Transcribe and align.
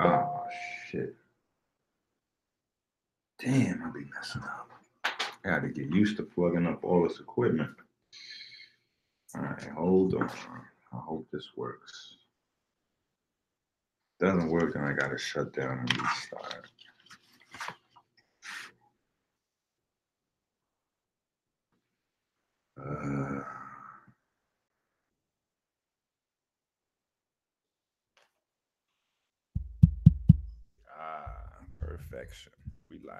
Oh 0.00 0.44
shit. 0.86 1.14
Damn, 3.40 3.82
I 3.84 3.90
be 3.90 4.04
messing 4.14 4.42
up. 4.42 4.70
I 5.04 5.48
gotta 5.48 5.68
get 5.68 5.92
used 5.92 6.16
to 6.18 6.22
plugging 6.22 6.66
up 6.66 6.84
all 6.84 7.06
this 7.06 7.20
equipment. 7.20 7.70
All 9.34 9.42
right, 9.42 9.68
hold 9.76 10.14
on. 10.14 10.30
I 10.92 10.96
hope 10.96 11.26
this 11.32 11.50
works. 11.56 12.16
Doesn't 14.20 14.50
work, 14.50 14.74
then 14.74 14.84
I 14.84 14.92
gotta 14.92 15.18
shut 15.18 15.52
down 15.52 15.78
and 15.80 16.02
restart. 16.02 16.66
Uh, 22.80 23.42
ah, 30.98 31.48
perfection. 32.18 32.52
We 32.90 32.98
live. 33.04 33.14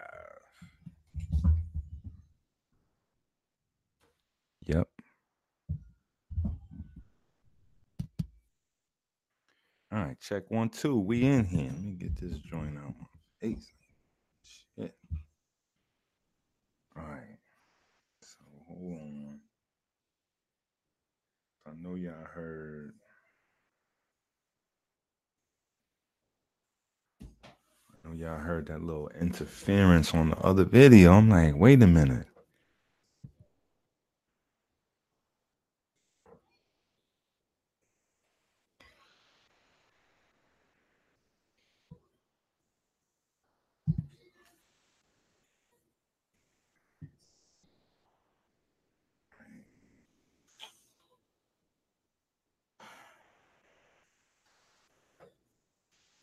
Yep. 4.66 4.88
All 9.90 9.98
right, 9.98 10.20
check 10.20 10.50
one, 10.50 10.68
two. 10.68 10.98
We 10.98 11.24
in 11.24 11.46
here. 11.46 11.70
Let 11.70 11.82
me 11.82 11.92
get 11.92 12.20
this 12.20 12.38
joint 12.40 12.76
out 12.76 12.94
face. 13.40 13.72
Shit. 14.42 14.94
All 16.96 17.04
right. 17.04 17.38
So 18.22 18.44
hold 18.66 18.92
on. 18.92 19.40
I 21.66 21.70
know 21.80 21.94
y'all 21.94 22.12
heard. 22.34 22.92
I 27.22 28.07
know 28.07 28.07
y'all 28.18 28.38
heard 28.40 28.66
that 28.66 28.82
little 28.82 29.08
interference 29.20 30.12
on 30.12 30.30
the 30.30 30.38
other 30.38 30.64
video. 30.64 31.12
I'm 31.12 31.30
like, 31.30 31.54
wait 31.56 31.82
a 31.82 31.86
minute. 31.86 32.26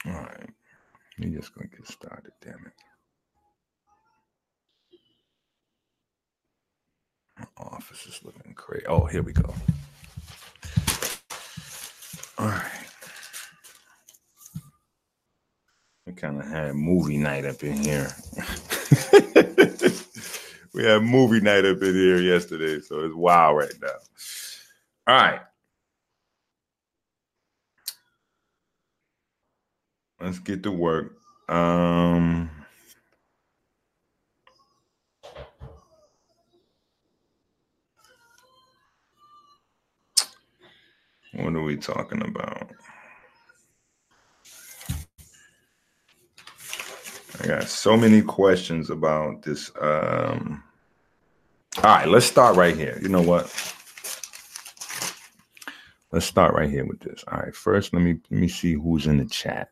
All 0.05 0.13
right. 0.13 0.49
We're 1.19 1.29
just 1.29 1.55
gonna 1.55 1.67
get 1.67 1.87
started, 1.87 2.33
damn 2.41 2.65
it. 2.65 2.73
My 7.39 7.45
office 7.57 8.05
is 8.05 8.19
looking 8.23 8.53
crazy. 8.53 8.85
Oh, 8.87 9.05
here 9.05 9.21
we 9.21 9.33
go. 9.33 9.53
All 12.37 12.47
right. 12.47 12.71
We 16.05 16.13
kind 16.13 16.39
of 16.39 16.47
had 16.47 16.75
movie 16.75 17.17
night 17.17 17.45
up 17.45 17.63
in 17.63 17.77
here. 17.77 18.11
we 20.73 20.83
had 20.83 21.01
movie 21.01 21.39
night 21.41 21.65
up 21.65 21.81
in 21.81 21.95
here 21.95 22.19
yesterday, 22.19 22.79
so 22.81 22.99
it's 23.05 23.15
wild 23.15 23.57
right 23.57 23.73
now. 23.81 23.87
All 25.07 25.15
right. 25.15 25.39
Let's 30.19 30.39
get 30.39 30.63
to 30.63 30.71
work. 30.71 31.17
Um 31.49 32.49
what 41.33 41.53
are 41.53 41.61
we 41.61 41.77
talking 41.77 42.21
about? 42.23 42.71
I 47.39 47.47
got 47.47 47.67
so 47.67 47.97
many 47.97 48.21
questions 48.21 48.89
about 48.89 49.43
this. 49.43 49.71
Um 49.79 50.63
all 51.77 51.83
right, 51.83 52.07
let's 52.07 52.25
start 52.25 52.55
right 52.55 52.75
here. 52.75 52.97
You 53.01 53.09
know 53.09 53.21
what? 53.21 53.43
Let's 56.11 56.25
start 56.25 56.53
right 56.55 56.69
here 56.69 56.85
with 56.85 57.01
this. 57.01 57.23
All 57.27 57.39
right, 57.39 57.53
first 57.53 57.93
let 57.93 58.01
me 58.01 58.17
let 58.31 58.39
me 58.39 58.47
see 58.47 58.73
who's 58.73 59.05
in 59.05 59.17
the 59.17 59.25
chat. 59.25 59.69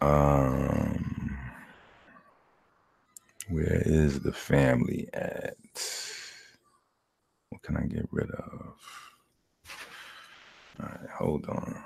Um, 0.00 1.38
where 3.48 3.82
is 3.84 4.20
the 4.20 4.32
family 4.32 5.08
at? 5.12 5.56
What 7.50 7.62
can 7.62 7.76
I 7.76 7.86
get 7.86 8.06
rid 8.10 8.30
of? 8.30 8.74
All 10.80 10.86
right, 10.86 11.10
hold 11.10 11.46
on. 11.46 11.82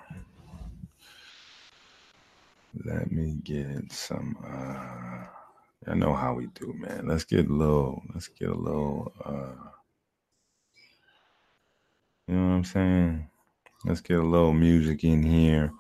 Let 2.84 3.10
me 3.12 3.38
get 3.42 3.92
some. 3.92 4.36
uh 4.44 5.26
I 5.86 5.94
know 5.94 6.14
how 6.14 6.34
we 6.34 6.46
do, 6.48 6.72
man. 6.78 7.06
Let's 7.06 7.24
get 7.24 7.50
low. 7.50 8.02
Let's 8.14 8.28
get 8.28 8.50
a 8.50 8.54
little. 8.54 9.12
uh 9.24 9.70
You 12.28 12.36
know 12.36 12.48
what 12.48 12.54
I'm 12.54 12.64
saying? 12.64 13.28
Let's 13.84 14.00
get 14.00 14.18
a 14.18 14.22
little 14.22 14.52
music 14.52 15.04
in 15.04 15.22
here. 15.22 15.72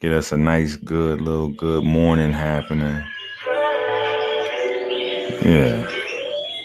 Get 0.00 0.14
us 0.14 0.32
a 0.32 0.36
nice, 0.38 0.76
good 0.76 1.20
little 1.20 1.50
good 1.50 1.84
morning 1.84 2.32
happening. 2.32 3.04
Yeah. 5.42 5.86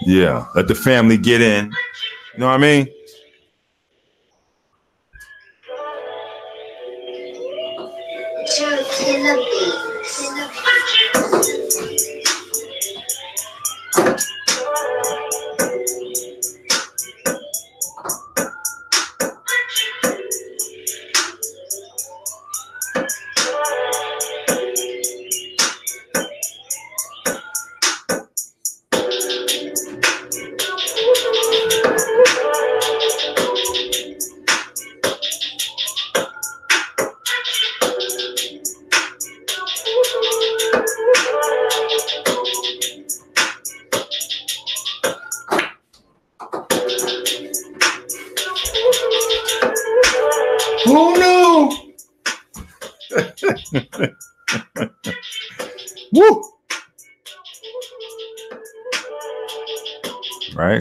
Yeah. 0.06 0.46
Let 0.56 0.70
the 0.70 0.76
family 0.76 1.18
get 1.18 1.42
in. 1.42 1.66
You 1.66 2.40
know 2.40 2.48
what 2.48 2.54
I 2.54 2.58
mean? 2.60 2.88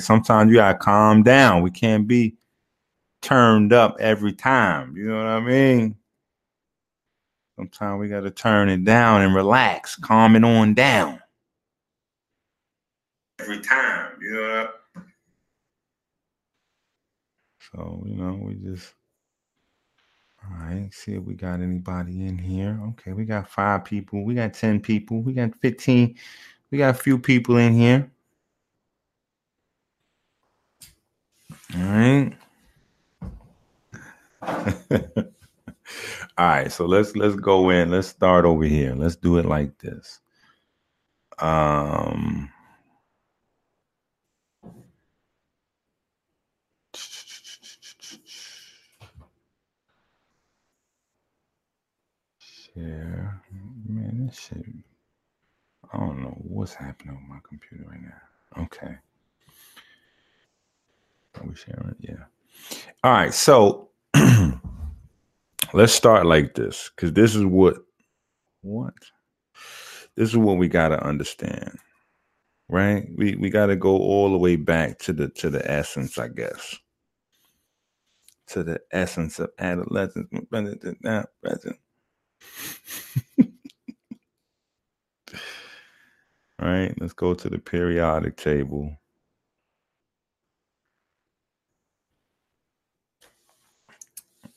Sometimes 0.05 0.51
you 0.51 0.57
gotta 0.57 0.79
calm 0.79 1.23
down. 1.23 1.63
We 1.63 1.71
can't 1.71 2.07
be 2.07 2.37
turned 3.23 3.73
up 3.73 3.97
every 3.99 4.33
time. 4.33 4.97
You 4.97 5.09
know 5.09 5.17
what 5.17 5.27
I 5.27 5.41
mean? 5.41 5.97
Sometimes 7.57 8.01
we 8.01 8.09
gotta 8.09 8.31
turn 8.31 8.69
it 8.69 8.85
down 8.85 9.23
and 9.23 9.35
relax, 9.35 9.97
calm 9.97 10.37
it 10.37 10.45
on 10.45 10.75
down. 10.75 11.21
Every 13.41 13.61
time, 13.61 14.13
you 14.21 14.33
know. 14.33 14.69
So, 17.73 18.05
you 18.07 18.17
know, 18.17 18.39
we 18.41 18.55
just 18.55 18.95
all 20.45 20.57
right, 20.59 20.93
see 20.93 21.15
if 21.15 21.23
we 21.23 21.35
got 21.35 21.61
anybody 21.61 22.27
in 22.27 22.37
here. 22.37 22.79
Okay, 22.91 23.13
we 23.13 23.25
got 23.25 23.49
five 23.49 23.85
people. 23.85 24.25
We 24.25 24.35
got 24.35 24.53
10 24.53 24.81
people. 24.81 25.23
We 25.23 25.33
got 25.33 25.55
15. 25.57 26.17
We 26.71 26.79
got 26.79 26.95
a 26.95 26.99
few 26.99 27.19
people 27.19 27.57
in 27.57 27.73
here. 27.73 28.11
All 31.77 31.83
right. 31.83 32.33
All 36.39 36.47
right, 36.47 36.73
so 36.73 36.87
let's 36.87 37.17
let's 37.17 37.37
go 37.37 37.71
in. 37.71 37.91
Let's 37.91 38.09
start 38.09 38.45
over 38.45 38.65
here. 38.65 38.95
Let's 38.95 39.17
do 39.17 39.39
it 39.39 39.47
like 39.47 39.79
this. 39.79 40.21
Um 41.39 42.51
Share. 52.75 53.43
Man, 53.89 54.27
this 54.27 54.39
shit. 54.39 54.65
I 55.93 55.99
don't 55.99 56.23
know 56.23 56.37
what's 56.39 56.75
happening 56.75 57.15
with 57.17 57.29
my 57.29 57.39
computer 57.49 57.85
right 57.89 58.03
now. 58.03 58.65
Okay. 58.65 58.97
Are 61.37 61.47
we 61.47 61.55
sharing? 61.55 61.95
Yeah. 62.01 62.25
All 63.03 63.13
right. 63.13 63.35
So 63.35 63.91
let's 65.73 65.93
start 65.93 66.27
like 66.27 66.55
this 66.55 66.91
because 66.95 67.13
this 67.13 67.35
is 67.35 67.45
what, 67.45 67.77
what? 68.63 68.95
This 70.17 70.31
is 70.31 70.37
what 70.37 70.59
we 70.59 70.69
got 70.69 70.89
to 70.89 71.05
understand, 71.05 71.79
right? 72.69 73.05
We 73.17 73.35
we 73.37 73.51
got 73.51 73.67
to 73.67 73.77
go 73.77 73.91
all 73.91 74.31
the 74.31 74.39
way 74.39 74.57
back 74.57 74.99
to 75.01 75.13
the 75.13 75.29
to 75.31 75.51
the 75.51 75.69
essence, 75.71 76.19
I 76.19 76.29
guess, 76.29 76.77
to 78.49 78.63
the 78.63 78.81
essence 78.93 79.41
of 79.41 79.51
adolescence. 79.59 80.29
Present. 80.51 81.77
All 86.63 86.69
right, 86.69 86.95
let's 87.01 87.13
go 87.13 87.35
to 87.35 87.49
the 87.51 87.59
periodic 87.59 88.37
table. 88.37 88.97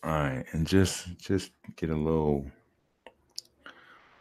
All 0.07 0.13
right, 0.13 0.45
and 0.53 0.65
just 0.65 1.17
just 1.17 1.51
get 1.75 1.89
a 1.89 1.95
little. 1.95 2.49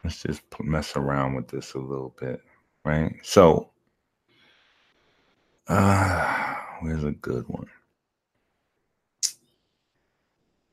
Let's 0.03 0.21
just 0.21 0.43
mess 0.61 0.97
around 0.97 1.35
with 1.37 1.47
this 1.47 1.75
a 1.75 1.79
little 1.79 2.13
bit, 2.19 2.41
right? 2.85 3.15
So, 3.23 3.71
uh, 5.69 6.55
where's 6.81 7.05
a 7.05 7.13
good 7.13 7.45
one? 7.47 7.69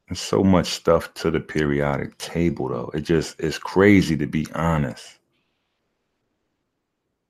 There's 0.08 0.20
so 0.20 0.44
much 0.44 0.66
stuff 0.66 1.14
to 1.16 1.30
the 1.30 1.40
periodic 1.40 2.18
table, 2.18 2.70
though. 2.70 2.90
It 2.96 3.02
just 3.02 3.40
it's 3.40 3.60
crazy 3.60 4.18
to 4.18 4.26
be 4.26 4.48
honest. 4.56 5.20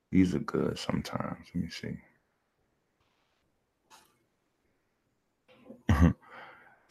These 0.09 0.33
are 0.35 0.39
good 0.39 0.80
sometimes. 0.80 1.47
Let 1.53 1.63
me 1.63 1.69
see. 5.89 6.13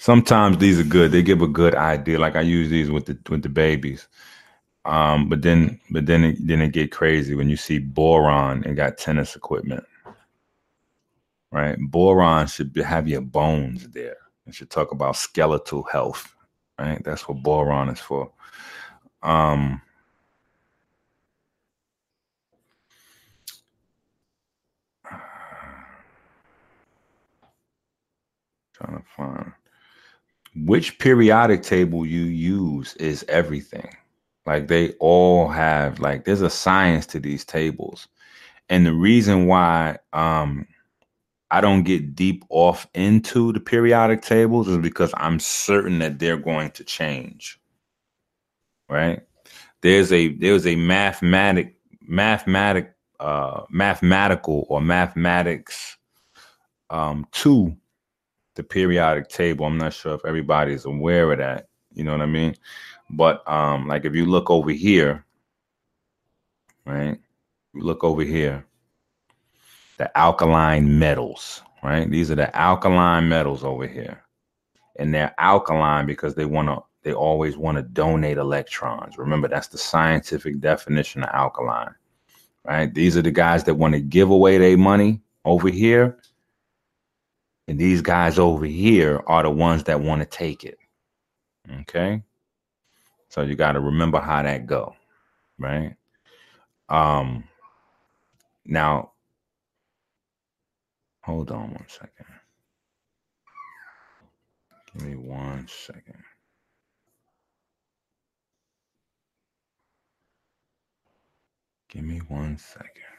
sometimes 0.03 0.59
these 0.59 0.81
are 0.81 0.85
good. 0.85 1.13
They 1.13 1.23
give 1.23 1.43
a 1.43 1.47
good 1.47 1.77
idea. 1.77 2.19
Like 2.19 2.35
I 2.35 2.41
use 2.41 2.69
these 2.69 2.91
with 2.91 3.07
the 3.07 3.17
with 3.31 3.43
the 3.43 3.49
babies. 3.49 4.09
Um, 4.85 5.29
but 5.29 5.43
then 5.43 5.81
but 5.93 6.07
then 6.07 6.25
it, 6.25 6.37
then 6.41 6.61
it 6.61 6.73
get 6.73 6.91
crazy 6.91 7.37
when 7.37 7.49
you 7.49 7.57
see 7.57 7.79
boron 7.79 8.65
and 8.65 8.77
got 8.77 8.99
tennis 8.99 9.37
equipment. 9.37 9.85
Right? 11.53 11.79
Boron 11.79 12.49
should 12.49 12.73
be, 12.73 12.83
have 12.83 13.07
your 13.07 13.21
bones 13.21 13.89
there. 13.91 14.17
It 14.47 14.55
should 14.55 14.71
talk 14.71 14.91
about 14.91 15.17
skeletal 15.17 15.85
health. 15.85 16.35
Right? 16.79 17.03
That's 17.05 17.29
what 17.29 17.43
boron 17.43 17.89
is 17.89 18.01
for. 18.01 18.33
Um 19.23 19.81
trying 28.75 28.99
to 28.99 29.05
find 29.17 29.53
which 30.55 30.99
periodic 30.99 31.63
table 31.63 32.05
you 32.05 32.23
use 32.23 32.95
is 32.97 33.25
everything. 33.29 33.97
Like 34.47 34.69
they 34.69 34.93
all 34.95 35.49
have 35.49 36.01
like 36.01 36.25
there's 36.25 36.43
a 36.43 36.51
science 36.51 37.07
to 37.07 37.21
these 37.21 37.45
tables. 37.45 38.09
And 38.69 38.85
the 38.87 38.93
reason 38.93 39.47
why 39.47 39.99
um 40.13 40.67
I 41.51 41.61
don't 41.61 41.85
get 41.85 42.15
deep 42.15 42.45
off 42.49 42.87
into 42.95 43.53
the 43.53 43.61
periodic 43.61 44.23
tables 44.23 44.69
is 44.69 44.79
because 44.79 45.13
I'm 45.17 45.39
certain 45.39 45.99
that 45.99 46.19
they're 46.19 46.39
going 46.39 46.71
to 46.73 46.85
change. 46.85 47.61
Right? 48.89 49.21
There's 49.83 50.13
a 50.13 50.29
there's 50.37 50.67
a 50.67 50.77
mathematic 50.77 51.77
mathematic 52.03 52.95
uh 53.21 53.63
mathematical 53.71 54.67
or 54.69 54.81
mathematics 54.81 55.97
um 56.91 57.27
to 57.33 57.77
the 58.55 58.63
periodic 58.63 59.29
table. 59.29 59.67
I'm 59.67 59.79
not 59.79 59.93
sure 59.93 60.15
if 60.15 60.25
everybody's 60.25 60.85
aware 60.85 61.31
of 61.33 61.39
that. 61.39 61.69
You 61.95 62.05
know 62.05 62.13
what 62.13 62.23
I 62.23 62.27
mean? 62.27 62.55
But 63.11 63.47
um, 63.49 63.87
like 63.87 64.05
if 64.05 64.15
you 64.15 64.27
look 64.27 64.51
over 64.51 64.71
here, 64.71 65.25
right? 66.87 67.19
You 67.75 67.83
look 67.83 68.05
over 68.05 68.23
here, 68.23 68.67
the 69.99 70.17
alkaline 70.17 70.99
metals, 70.99 71.63
right? 71.83 72.11
These 72.11 72.31
are 72.31 72.37
the 72.37 72.55
alkaline 72.57 73.29
metals 73.29 73.65
over 73.65 73.87
here. 73.87 74.23
And 74.97 75.15
they're 75.15 75.35
alkaline 75.39 76.07
because 76.07 76.35
they 76.35 76.45
want 76.45 76.69
to 76.69 76.83
they 77.03 77.13
always 77.13 77.57
want 77.57 77.77
to 77.77 77.83
donate 77.83 78.39
electrons. 78.39 79.19
Remember, 79.19 79.49
that's 79.49 79.67
the 79.67 79.79
scientific 79.79 80.61
definition 80.61 81.25
of 81.25 81.31
alkaline. 81.35 81.95
Right? 82.65 82.93
These 82.95 83.17
are 83.17 83.23
the 83.23 83.33
guys 83.33 83.65
that 83.65 83.75
want 83.75 83.95
to 83.95 84.01
give 84.01 84.31
away 84.31 84.59
their 84.59 84.79
money 84.79 85.21
over 85.45 85.69
here 85.69 86.19
and 87.69 87.79
these 87.79 88.03
guys 88.03 88.39
over 88.39 88.65
here 88.65 89.23
are 89.27 89.43
the 89.43 89.51
ones 89.51 89.85
that 89.85 90.01
want 90.01 90.21
to 90.21 90.27
take 90.27 90.65
it. 90.65 90.79
Okay. 91.83 92.23
So 93.29 93.43
you 93.43 93.55
got 93.55 93.73
to 93.73 93.81
remember 93.81 94.21
how 94.21 94.43
that 94.43 94.67
go, 94.67 94.95
right? 95.59 95.95
Um 96.89 97.45
now 98.67 99.13
hold 101.23 101.51
on 101.51 101.73
one 101.73 101.87
second. 101.89 102.27
Give 104.93 105.07
me 105.09 105.17
one 105.17 105.67
second. 105.69 106.23
Give 111.89 112.05
me 112.05 112.19
one 112.29 112.59
second. 112.59 113.12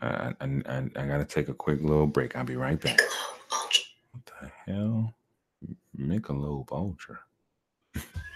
Uh, 0.00 0.32
I, 0.40 0.44
I, 0.44 0.90
I 0.96 1.06
gotta 1.06 1.24
take 1.24 1.48
a 1.48 1.54
quick 1.54 1.80
little 1.82 2.06
break. 2.06 2.36
I'll 2.36 2.44
be 2.44 2.56
right 2.56 2.80
back. 2.80 3.00
What 4.12 4.24
the 4.26 4.50
hell? 4.66 5.14
Michelob 5.98 6.70
Ultra. 6.70 7.18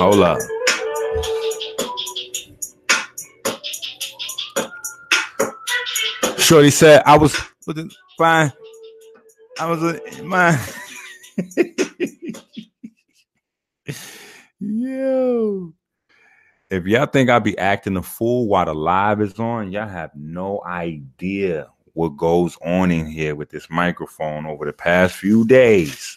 Hold 0.00 0.20
up. 0.20 0.38
Shorty 6.38 6.70
said 6.70 7.02
I 7.04 7.18
was 7.18 7.38
looking 7.66 7.90
fine. 8.16 8.50
I 9.58 9.66
was 9.66 9.82
uh, 9.82 9.98
mine. 10.24 10.58
Yo. 14.58 15.74
If 16.70 16.86
y'all 16.86 17.04
think 17.04 17.28
I 17.28 17.38
be 17.38 17.58
acting 17.58 17.98
a 17.98 18.02
fool 18.02 18.48
while 18.48 18.64
the 18.64 18.74
live 18.74 19.20
is 19.20 19.38
on, 19.38 19.70
y'all 19.70 19.86
have 19.86 20.12
no 20.14 20.62
idea 20.64 21.68
what 21.92 22.16
goes 22.16 22.56
on 22.64 22.90
in 22.90 23.04
here 23.04 23.34
with 23.34 23.50
this 23.50 23.68
microphone 23.68 24.46
over 24.46 24.64
the 24.64 24.72
past 24.72 25.16
few 25.16 25.44
days 25.44 26.09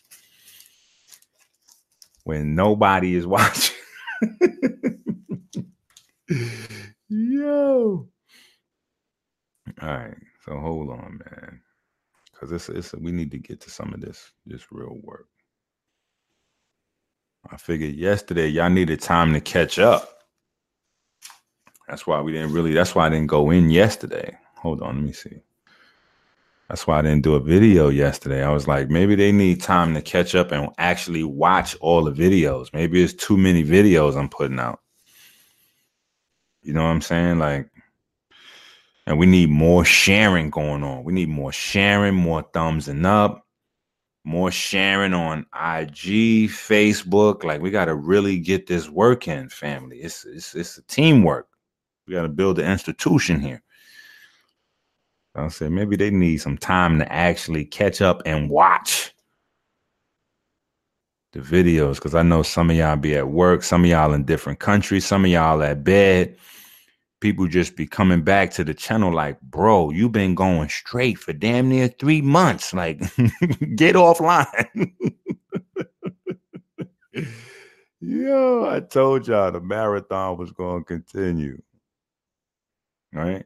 when 2.26 2.56
nobody 2.56 3.16
is 3.16 3.28
watching. 3.28 3.76
Yo. 7.10 8.10
All 9.82 9.90
right. 9.90 10.18
So 10.46 10.60
hold 10.60 10.90
on, 10.92 11.20
man. 11.32 11.62
Cause 12.40 12.52
it's 12.52 12.70
it's 12.70 12.94
we 12.96 13.12
need 13.12 13.32
to 13.32 13.40
get 13.40 13.62
to 13.62 13.72
some 13.72 13.94
of 13.94 14.02
this 14.02 14.32
this 14.46 14.68
real 14.72 15.00
work. 15.04 15.28
I 17.52 17.58
figured 17.58 17.96
yesterday 17.96 18.48
y'all 18.50 18.70
needed 18.70 19.02
time 19.02 19.34
to 19.34 19.42
catch 19.42 19.80
up. 19.80 20.10
That's 21.88 22.08
why 22.08 22.22
we 22.22 22.34
didn't 22.34 22.54
really 22.54 22.74
that's 22.74 22.96
why 22.96 23.08
I 23.08 23.10
didn't 23.10 23.28
go 23.28 23.52
in 23.52 23.70
yesterday. 23.72 24.38
Hold 24.58 24.82
on, 24.82 24.96
let 24.98 25.06
me 25.06 25.14
see. 25.14 25.42
That's 26.70 26.88
why 26.88 27.00
I 27.00 27.02
didn't 27.02 27.24
do 27.24 27.36
a 27.36 27.40
video 27.40 27.90
yesterday. 27.90 28.44
I 28.44 28.50
was 28.52 28.68
like, 28.68 28.90
maybe 28.90 29.16
they 29.16 29.32
need 29.32 29.62
time 29.62 29.94
to 29.94 30.02
catch 30.02 30.34
up 30.34 30.52
and 30.52 30.70
actually 30.78 31.24
watch 31.24 31.76
all 31.82 32.04
the 32.04 32.12
videos. 32.12 32.74
Maybe 32.74 33.04
it's 33.04 33.14
too 33.14 33.38
many 33.38 33.64
videos 33.64 34.16
I'm 34.16 34.30
putting 34.30 34.60
out. 34.60 34.80
You 36.62 36.74
know 36.74 36.84
what 36.84 36.90
I'm 36.90 37.02
saying? 37.02 37.40
Like, 37.40 37.70
and 39.06 39.20
we 39.20 39.26
need 39.26 39.50
more 39.50 39.84
sharing 39.84 40.50
going 40.50 40.84
on. 40.84 41.04
We 41.04 41.12
need 41.12 41.28
more 41.28 41.52
sharing, 41.52 42.16
more 42.16 42.44
thumbs 42.54 42.88
and 42.88 43.06
up, 43.06 43.46
more 44.24 44.50
sharing 44.50 45.14
on 45.14 45.40
IG, 45.54 46.50
Facebook. 46.50 47.44
Like, 47.44 47.62
we 47.62 47.70
got 47.70 47.86
to 47.86 47.96
really 47.96 48.40
get 48.40 48.66
this 48.66 48.90
work 48.90 49.28
in, 49.28 49.50
family. 49.50 49.98
It's 49.98 50.24
it's 50.24 50.56
it's 50.56 50.78
a 50.78 50.84
teamwork. 50.84 51.50
We 52.08 52.14
got 52.14 52.24
to 52.24 52.30
build 52.30 52.60
an 52.60 52.72
institution 52.72 53.42
here. 53.42 53.62
I 55.36 55.48
said 55.48 55.72
maybe 55.72 55.96
they 55.96 56.12
need 56.12 56.38
some 56.38 56.58
time 56.58 57.00
to 57.00 57.12
actually 57.12 57.66
catch 57.66 58.02
up 58.02 58.22
and 58.26 58.50
watch 58.50 59.14
the 61.32 61.40
videos 61.40 61.96
because 61.96 62.14
I 62.14 62.22
know 62.22 62.44
some 62.44 62.70
of 62.70 62.76
y'all 62.76 62.96
be 62.96 63.16
at 63.16 63.30
work, 63.30 63.64
some 63.64 63.84
of 63.84 63.90
y'all 63.90 64.14
in 64.14 64.24
different 64.24 64.60
countries, 64.60 65.06
some 65.06 65.26
of 65.26 65.32
y'all 65.32 65.64
at 65.64 65.84
bed. 65.84 66.38
People 67.20 67.48
just 67.48 67.76
be 67.76 67.88
coming 67.88 68.22
back 68.22 68.52
to 68.52 68.64
the 68.64 68.74
channel 68.74 69.12
like, 69.12 69.42
bro, 69.42 69.90
you've 69.90 70.12
been 70.12 70.36
going 70.36 70.70
straight 70.70 71.18
for 71.18 71.34
damn 71.34 71.70
near 71.70 71.88
three 71.88 72.22
months. 72.22 72.74
Like, 72.74 73.00
get 73.76 73.96
offline. 73.96 74.92
Yo, 78.02 78.70
I 78.70 78.82
told 78.82 79.28
y'all 79.28 79.52
the 79.52 79.62
marathon 79.62 80.38
was 80.38 80.52
going 80.52 80.84
to 80.84 80.86
continue. 80.86 81.62
Right. 83.14 83.46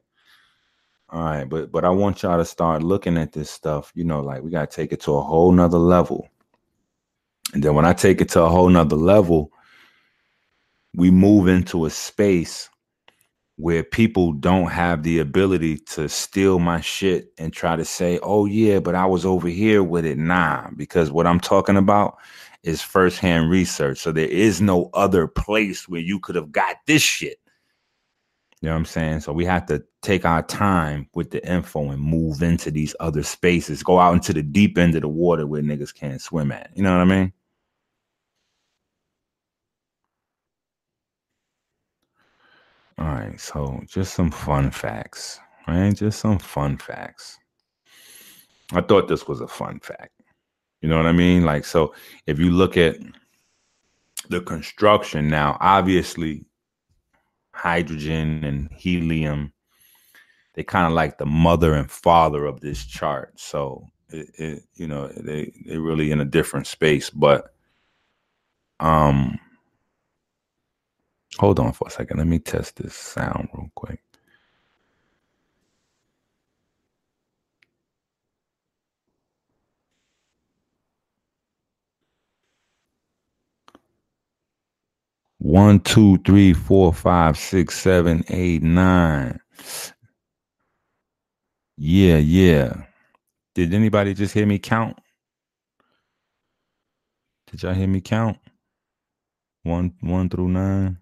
All 1.10 1.22
right, 1.22 1.48
but 1.48 1.72
but 1.72 1.84
I 1.84 1.90
want 1.90 2.22
y'all 2.22 2.36
to 2.36 2.44
start 2.44 2.82
looking 2.82 3.16
at 3.16 3.32
this 3.32 3.50
stuff. 3.50 3.92
You 3.94 4.04
know, 4.04 4.20
like 4.20 4.42
we 4.42 4.50
gotta 4.50 4.66
take 4.66 4.92
it 4.92 5.00
to 5.02 5.14
a 5.14 5.22
whole 5.22 5.52
nother 5.52 5.78
level. 5.78 6.28
And 7.54 7.62
then 7.62 7.74
when 7.74 7.86
I 7.86 7.94
take 7.94 8.20
it 8.20 8.28
to 8.30 8.42
a 8.42 8.48
whole 8.48 8.68
nother 8.68 8.96
level, 8.96 9.50
we 10.94 11.10
move 11.10 11.48
into 11.48 11.86
a 11.86 11.90
space 11.90 12.68
where 13.56 13.82
people 13.82 14.32
don't 14.34 14.70
have 14.70 15.02
the 15.02 15.18
ability 15.18 15.78
to 15.78 16.08
steal 16.08 16.58
my 16.58 16.80
shit 16.80 17.32
and 17.38 17.52
try 17.52 17.74
to 17.74 17.84
say, 17.84 18.18
oh 18.22 18.46
yeah, 18.46 18.78
but 18.78 18.94
I 18.94 19.04
was 19.06 19.26
over 19.26 19.48
here 19.48 19.82
with 19.82 20.04
it. 20.04 20.16
Nah, 20.16 20.68
because 20.76 21.10
what 21.10 21.26
I'm 21.26 21.40
talking 21.40 21.76
about 21.76 22.18
is 22.62 22.82
firsthand 22.82 23.50
research. 23.50 23.98
So 23.98 24.12
there 24.12 24.28
is 24.28 24.60
no 24.60 24.90
other 24.94 25.26
place 25.26 25.88
where 25.88 26.00
you 26.00 26.20
could 26.20 26.36
have 26.36 26.52
got 26.52 26.76
this 26.86 27.02
shit. 27.02 27.38
You 28.60 28.66
know 28.66 28.72
what 28.72 28.78
I'm 28.78 28.84
saying? 28.86 29.20
So 29.20 29.32
we 29.32 29.44
have 29.44 29.66
to 29.66 29.84
take 30.02 30.24
our 30.24 30.42
time 30.42 31.08
with 31.14 31.30
the 31.30 31.46
info 31.48 31.90
and 31.90 32.02
move 32.02 32.42
into 32.42 32.72
these 32.72 32.94
other 32.98 33.22
spaces, 33.22 33.84
go 33.84 34.00
out 34.00 34.14
into 34.14 34.32
the 34.32 34.42
deep 34.42 34.76
end 34.78 34.96
of 34.96 35.02
the 35.02 35.08
water 35.08 35.46
where 35.46 35.62
niggas 35.62 35.94
can't 35.94 36.20
swim 36.20 36.50
at. 36.50 36.70
You 36.74 36.82
know 36.82 36.92
what 36.96 37.02
I 37.02 37.04
mean? 37.04 37.32
All 42.98 43.06
right, 43.06 43.38
so 43.38 43.80
just 43.86 44.14
some 44.14 44.32
fun 44.32 44.72
facts, 44.72 45.38
right? 45.68 45.94
Just 45.94 46.18
some 46.18 46.38
fun 46.38 46.78
facts. 46.78 47.38
I 48.72 48.80
thought 48.80 49.06
this 49.06 49.28
was 49.28 49.40
a 49.40 49.46
fun 49.46 49.78
fact. 49.78 50.10
You 50.80 50.88
know 50.88 50.96
what 50.96 51.06
I 51.06 51.12
mean? 51.12 51.44
Like, 51.44 51.64
so 51.64 51.94
if 52.26 52.40
you 52.40 52.50
look 52.50 52.76
at 52.76 52.96
the 54.30 54.40
construction 54.40 55.28
now, 55.28 55.58
obviously 55.60 56.44
hydrogen 57.58 58.44
and 58.44 58.70
helium. 58.72 59.52
They 60.54 60.64
kind 60.64 60.86
of 60.86 60.92
like 60.92 61.18
the 61.18 61.26
mother 61.26 61.74
and 61.74 61.90
father 61.90 62.46
of 62.46 62.60
this 62.60 62.84
chart. 62.84 63.38
So 63.38 63.86
it, 64.10 64.28
it, 64.38 64.62
you 64.74 64.86
know 64.86 65.08
they 65.08 65.52
they 65.66 65.76
really 65.78 66.10
in 66.10 66.20
a 66.20 66.24
different 66.24 66.66
space 66.66 67.10
but 67.10 67.54
um 68.80 69.38
hold 71.38 71.60
on 71.60 71.72
for 71.72 71.88
a 71.88 71.90
second. 71.90 72.18
Let 72.18 72.26
me 72.26 72.38
test 72.38 72.76
this 72.76 72.94
sound 72.94 73.48
real 73.54 73.70
quick 73.74 74.00
One, 85.48 85.80
two, 85.80 86.18
three, 86.26 86.52
four, 86.52 86.92
five, 86.92 87.38
six, 87.38 87.80
seven, 87.80 88.22
eight, 88.28 88.62
nine. 88.62 89.40
Yeah, 91.78 92.18
yeah. 92.18 92.82
Did 93.54 93.72
anybody 93.72 94.12
just 94.12 94.34
hear 94.34 94.44
me 94.44 94.58
count? 94.58 94.98
Did 97.50 97.62
y'all 97.62 97.72
hear 97.72 97.88
me 97.88 98.02
count? 98.02 98.36
One, 99.62 99.94
one 100.02 100.28
through 100.28 100.48
nine. 100.48 100.98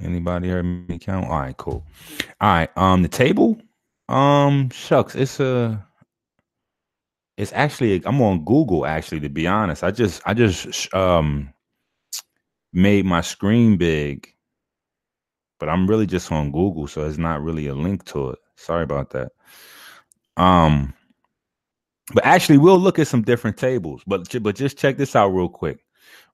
Anybody 0.00 0.48
heard 0.48 0.64
me 0.64 0.98
count? 0.98 1.28
All 1.28 1.38
right, 1.38 1.56
cool. 1.56 1.84
All 2.40 2.48
right. 2.52 2.76
Um, 2.76 3.02
the 3.02 3.08
table. 3.08 3.56
Um, 4.14 4.70
shucks, 4.70 5.16
it's 5.16 5.40
a. 5.40 5.84
It's 7.36 7.52
actually 7.52 8.00
I'm 8.06 8.22
on 8.22 8.44
Google. 8.44 8.86
Actually, 8.86 9.20
to 9.20 9.28
be 9.28 9.48
honest, 9.48 9.82
I 9.82 9.90
just 9.90 10.22
I 10.24 10.34
just 10.34 10.94
um 10.94 11.52
made 12.72 13.06
my 13.06 13.20
screen 13.22 13.76
big, 13.76 14.28
but 15.58 15.68
I'm 15.68 15.88
really 15.88 16.06
just 16.06 16.30
on 16.30 16.52
Google, 16.52 16.86
so 16.86 17.04
it's 17.06 17.18
not 17.18 17.42
really 17.42 17.66
a 17.66 17.74
link 17.74 18.04
to 18.06 18.30
it. 18.30 18.38
Sorry 18.56 18.84
about 18.84 19.10
that. 19.10 19.32
Um, 20.36 20.94
but 22.12 22.24
actually, 22.24 22.58
we'll 22.58 22.78
look 22.78 23.00
at 23.00 23.08
some 23.08 23.22
different 23.22 23.56
tables. 23.56 24.02
But 24.06 24.32
but 24.42 24.54
just 24.54 24.78
check 24.78 24.96
this 24.96 25.16
out 25.16 25.30
real 25.30 25.48
quick, 25.48 25.84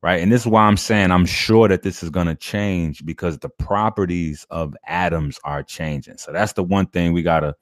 right? 0.02 0.20
And 0.20 0.30
this 0.30 0.42
is 0.42 0.46
why 0.48 0.64
I'm 0.64 0.76
saying 0.76 1.10
I'm 1.10 1.24
sure 1.26 1.66
that 1.68 1.82
this 1.82 2.02
is 2.02 2.10
going 2.10 2.26
to 2.26 2.34
change 2.34 3.06
because 3.06 3.38
the 3.38 3.48
properties 3.48 4.46
of 4.50 4.76
atoms 4.86 5.40
are 5.44 5.62
changing. 5.62 6.18
So 6.18 6.30
that's 6.32 6.52
the 6.52 6.64
one 6.64 6.86
thing 6.88 7.14
we 7.14 7.22
gotta, 7.22 7.56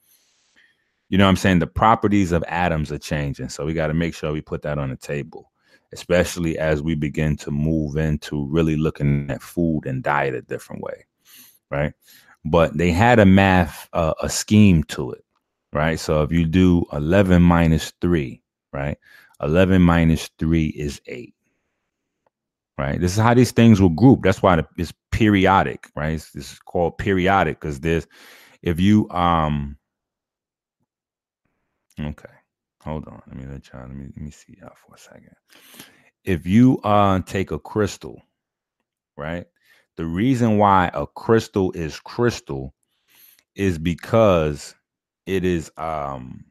you 1.09 1.19
know, 1.19 1.25
what 1.25 1.31
I'm 1.31 1.37
saying 1.37 1.59
the 1.59 1.67
properties 1.67 2.33
of 2.33 2.45
atoms 2.49 2.93
are 2.93 2.99
changing. 2.99 3.49
So 3.49 3.65
we 3.65 3.75
got 3.75 3.89
to 3.89 3.95
make 3.95 4.15
sure 4.15 4.33
we 4.33 4.41
put 4.41 4.63
that 4.63 4.79
on 4.79 4.91
the 4.91 4.97
table, 4.97 5.51
especially 5.93 6.59
as 6.59 6.83
we 6.83 6.95
begin 6.95 7.37
to 7.39 7.51
move 7.51 7.97
into 7.97 8.47
really 8.49 8.77
looking 8.77 9.31
at 9.31 9.43
food 9.43 9.87
and 9.87 10.03
diet 10.03 10.35
a 10.35 10.43
different 10.43 10.83
way, 10.83 11.07
right? 11.71 11.93
But 12.45 12.77
they 12.77 12.93
had 12.93 13.19
a 13.19 13.27
math, 13.27 13.89
uh, 13.93 14.15
a 14.21 14.29
scheme 14.29 14.85
to 14.85 15.13
it 15.13 15.25
right? 15.73 15.99
So 15.99 16.23
if 16.23 16.33
you 16.33 16.45
do 16.45 16.85
11 16.93 17.43
minus 17.43 17.93
3, 18.01 18.43
right? 18.73 18.99
11 19.43 19.83
minus 19.83 20.31
3 20.39 20.67
is 20.67 21.01
8. 21.07 21.35
Right? 22.77 23.01
This 23.01 23.13
is 23.13 23.19
how 23.19 23.35
these 23.35 23.51
things 23.51 23.81
will 23.81 23.89
group. 23.89 24.23
That's 24.23 24.41
why 24.41 24.63
it's 24.77 24.93
periodic, 25.11 25.91
right? 25.97 26.13
It's, 26.13 26.35
is 26.37 26.61
called 26.61 26.97
periodic 26.97 27.61
because 27.61 27.81
there's 27.81 28.07
if 28.63 28.79
you 28.79 29.11
um 29.11 29.77
okay, 32.01 32.31
hold 32.83 33.07
on. 33.09 33.23
Let 33.27 33.37
me 33.37 33.47
let 33.51 33.69
y'all 33.73 33.83
let 33.83 33.97
me 33.97 34.07
let 34.07 34.19
me 34.23 34.31
see 34.31 34.59
y'all 34.61 34.75
for 34.77 34.95
a 34.95 34.99
second. 34.99 35.35
If 36.25 36.47
you 36.47 36.81
uh 36.85 37.21
take 37.21 37.51
a 37.53 37.59
crystal, 37.59 38.23
right? 39.17 39.47
The 39.97 40.07
reason 40.07 40.59
why 40.59 40.91
a 40.95 41.07
crystal 41.07 41.73
is 41.73 42.01
crystal 42.01 42.75
is 43.57 43.79
because 43.79 44.75
it 45.27 45.45
is 45.45 45.71
um 45.77 46.45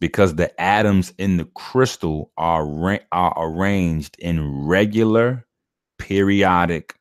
because 0.00 0.34
the 0.34 0.58
atoms 0.60 1.12
in 1.18 1.36
the 1.38 1.46
crystal 1.46 2.32
are 2.36 2.66
ra- 2.66 2.98
are 3.12 3.34
arranged 3.38 4.16
in 4.18 4.66
regular 4.66 5.46
periodic 5.98 6.94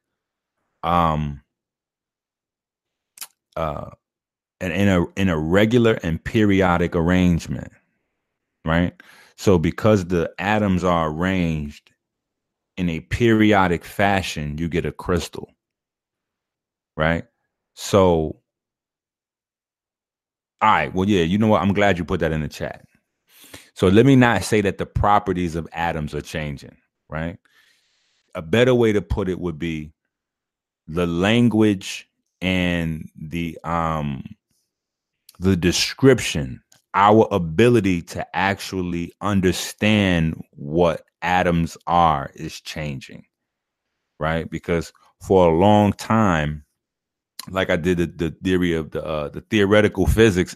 um 0.84 1.42
uh 3.58 3.89
and 4.63 4.74
in 4.74 4.89
a 4.89 5.05
in 5.17 5.29
a 5.29 5.38
regular 5.38 6.00
and 6.03 6.24
periodic 6.24 6.96
arrangement 6.96 7.72
right 8.65 8.93
so 9.38 9.60
because 9.60 10.05
the 10.08 10.32
atoms 10.39 10.84
are 10.84 11.10
arranged 11.10 11.91
in 12.77 12.89
a 12.89 13.01
periodic 13.01 13.86
fashion 13.86 14.58
you 14.58 14.70
get 14.70 14.86
a 14.86 14.91
crystal 14.91 15.51
right 16.98 17.25
so 17.75 18.38
all 20.63 20.72
right. 20.72 20.96
Well, 20.96 21.10
yeah, 21.10 21.24
you 21.24 21.38
know 21.38 21.48
what? 21.48 21.62
I'm 21.62 21.74
glad 21.74 21.98
you 21.98 22.05
put 22.05 22.22
that 22.22 22.32
in 22.32 22.39
the 22.41 22.48
chat. 22.48 22.86
So 23.74 23.89
let 23.89 24.05
me 24.05 24.15
not 24.15 24.43
say 24.43 24.62
that 24.62 24.77
the 24.77 24.86
properties 24.86 25.55
of 25.58 25.67
atoms 25.74 26.15
are 26.15 26.22
changing, 26.22 26.77
right? 27.10 27.38
A 28.34 28.41
better 28.41 28.74
way 28.74 28.93
to 28.93 29.01
put 29.01 29.27
it 29.27 29.41
would 29.41 29.60
be 29.60 29.91
the 30.88 31.05
language 31.05 32.10
and 32.41 33.10
the 33.17 33.60
um 33.65 34.24
the 35.43 35.55
description 35.55 36.62
our 36.95 37.27
ability 37.31 38.01
to 38.03 38.25
actually 38.35 39.12
understand 39.21 40.41
what 40.51 41.03
atoms 41.21 41.77
are 41.88 42.31
is 42.35 42.62
changing 42.62 43.23
right? 44.19 44.50
Because 44.50 44.93
for 45.21 45.47
a 45.50 45.55
long 45.57 45.93
time 45.93 46.63
like 47.50 47.69
i 47.69 47.75
did 47.75 47.97
the, 47.97 48.05
the 48.05 48.35
theory 48.43 48.73
of 48.73 48.91
the 48.91 49.03
uh, 49.03 49.29
the 49.29 49.41
theoretical 49.41 50.05
physics 50.05 50.55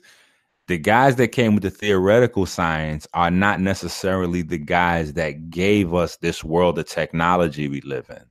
the 0.67 0.77
guys 0.77 1.15
that 1.15 1.29
came 1.29 1.53
with 1.53 1.63
the 1.63 1.69
theoretical 1.69 2.45
science 2.45 3.07
are 3.13 3.31
not 3.31 3.61
necessarily 3.61 4.41
the 4.41 4.57
guys 4.57 5.13
that 5.13 5.49
gave 5.49 5.93
us 5.93 6.17
this 6.17 6.43
world 6.43 6.77
of 6.79 6.87
technology 6.87 7.67
we 7.67 7.81
live 7.81 8.09
in 8.09 8.23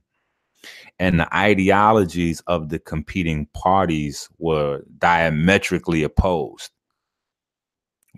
and 0.99 1.19
the 1.19 1.35
ideologies 1.35 2.41
of 2.47 2.69
the 2.69 2.79
competing 2.79 3.45
parties 3.53 4.29
were 4.39 4.81
diametrically 4.97 6.03
opposed. 6.03 6.71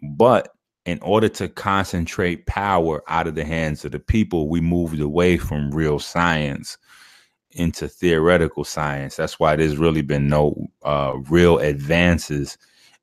But 0.01 0.49
in 0.85 0.99
order 1.01 1.27
to 1.29 1.49
concentrate 1.49 2.45
power 2.45 3.03
out 3.07 3.27
of 3.27 3.35
the 3.35 3.43
hands 3.43 3.83
of 3.83 3.91
the 3.91 3.99
people, 3.99 4.47
we 4.47 4.61
moved 4.61 4.99
away 4.99 5.37
from 5.37 5.71
real 5.71 5.99
science 5.99 6.77
into 7.51 7.87
theoretical 7.87 8.63
science. 8.63 9.15
That's 9.15 9.39
why 9.39 9.55
there's 9.55 9.77
really 9.77 10.01
been 10.01 10.27
no 10.27 10.67
uh, 10.83 11.13
real 11.29 11.59
advances 11.59 12.57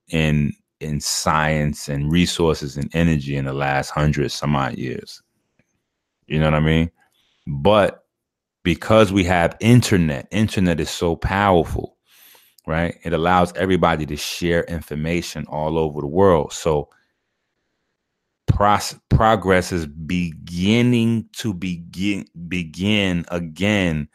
in 0.09 0.53
in 0.81 1.01
science 1.01 1.89
and 1.89 2.13
resources 2.13 2.77
and 2.77 2.95
energy 2.95 3.35
in 3.35 3.47
the 3.47 3.53
last 3.53 3.91
hundred 3.91 4.31
some 4.31 4.55
odd 4.55 4.77
years. 4.77 5.23
You 6.27 6.39
know 6.39 6.47
what 6.47 6.55
I 6.55 6.61
mean? 6.61 6.91
But 7.47 8.06
because 8.67 9.13
we 9.13 9.23
have 9.25 9.57
internet. 9.61 10.27
Internet 10.33 10.81
is 10.81 10.91
so 10.91 11.17
powerful 11.17 11.97
right? 12.67 12.99
It 13.05 13.13
allows 13.13 13.53
everybody 13.55 14.05
to 14.07 14.17
share 14.17 14.65
information 14.65 15.47
all 15.47 15.79
over 15.79 16.01
the 16.01 16.07
world. 16.09 16.53
So 16.53 16.89
pros- 18.49 18.99
progress 19.09 19.71
is 19.71 19.87
beginning 19.87 21.29
to 21.35 21.55
begin 21.55 22.27
begin 22.49 23.25
again 23.29 24.09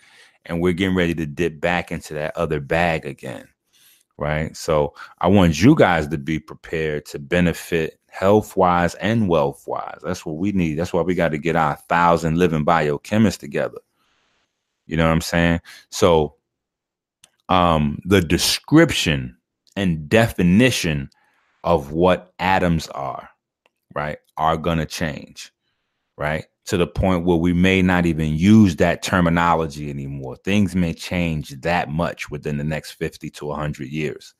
and 0.46 0.60
we're 0.60 0.74
getting 0.74 0.96
ready 0.96 1.13
to 1.15 1.25
dip 1.25 1.62
back 1.62 1.91
into 1.91 2.13
that 2.15 2.36
other 2.36 2.60
bag 2.60 3.05
again 3.05 3.48
right? 4.17 4.55
So 4.55 4.93
i 5.20 5.27
want 5.27 5.62
you 5.62 5.75
guys 5.75 6.08
to 6.08 6.17
be 6.17 6.39
prepared 6.39 7.05
to 7.08 7.20
benefit 7.20 8.00
health 8.10 8.55
wise 8.55 8.96
and 8.96 9.27
wealth 9.27 9.63
wise 9.67 10.00
that's 10.03 10.25
what 10.25 10.38
we 10.38 10.51
need. 10.51 10.75
That's 10.75 10.93
why 10.93 11.01
we 11.01 11.15
got 11.15 11.29
to 11.29 11.38
get 11.38 11.55
our 11.55 11.75
thousand 11.89 12.38
living 12.38 12.65
biochemists 12.65 13.39
together 13.39 13.79
you 14.91 14.98
know 14.98 15.05
what 15.05 15.13
I'm 15.13 15.21
saying? 15.21 15.62
So 15.89 16.36
um 17.50 18.00
the 18.05 18.21
description 18.21 19.38
and 19.75 20.10
definition 20.10 21.10
of 21.63 21.91
what 21.91 22.33
atoms 22.39 22.88
are, 22.89 23.29
right, 23.95 24.17
are 24.38 24.57
to 24.57 24.86
change, 24.86 25.51
right? 26.17 26.45
To 26.65 26.77
the 26.77 26.88
point 26.88 27.25
where 27.25 27.38
we 27.38 27.53
may 27.53 27.81
not 27.81 28.05
even 28.05 28.36
use 28.36 28.75
that 28.77 29.01
terminology 29.01 29.89
anymore. 29.89 30.36
Things 30.43 30.75
may 30.75 30.93
change 30.93 31.50
that 31.62 31.89
much 31.89 32.29
within 32.29 32.57
the 32.57 32.63
next 32.63 32.91
50 32.91 33.29
to 33.29 33.45
100 33.45 33.88
years, 33.88 34.33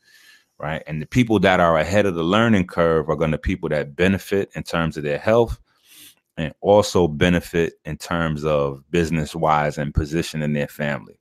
right? 0.60 0.84
And 0.86 1.02
the 1.02 1.06
people 1.06 1.40
that 1.40 1.60
are 1.62 1.78
ahead 1.78 2.06
of 2.06 2.16
the 2.16 2.24
learning 2.24 2.68
curve 2.68 3.10
are 3.10 3.16
going 3.16 3.32
to 3.32 3.38
people 3.38 3.70
that 3.70 3.96
benefit 3.96 4.50
in 4.56 4.64
terms 4.64 4.98
of 4.98 5.04
their 5.04 5.20
health 5.20 5.60
and 6.42 6.54
also 6.62 7.08
benefit 7.08 7.74
in 7.86 7.98
terms 7.98 8.44
of 8.44 8.84
business 8.92 9.36
wise 9.36 9.78
and 9.78 9.94
position 9.94 10.42
in 10.42 10.54
their 10.54 10.68
family 10.68 11.18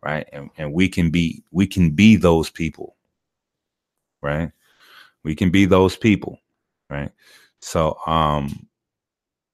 right? 0.00 0.28
And, 0.32 0.48
and 0.56 0.72
we 0.72 0.88
can 0.88 1.10
be 1.10 1.42
we 1.50 1.66
can 1.66 1.90
be 1.90 2.16
those 2.16 2.50
people 2.50 2.96
right? 4.22 4.50
We 5.24 5.34
can 5.34 5.50
be 5.50 5.66
those 5.66 5.96
people 5.96 6.38
right? 6.90 7.10
So 7.60 7.98
um 8.06 8.66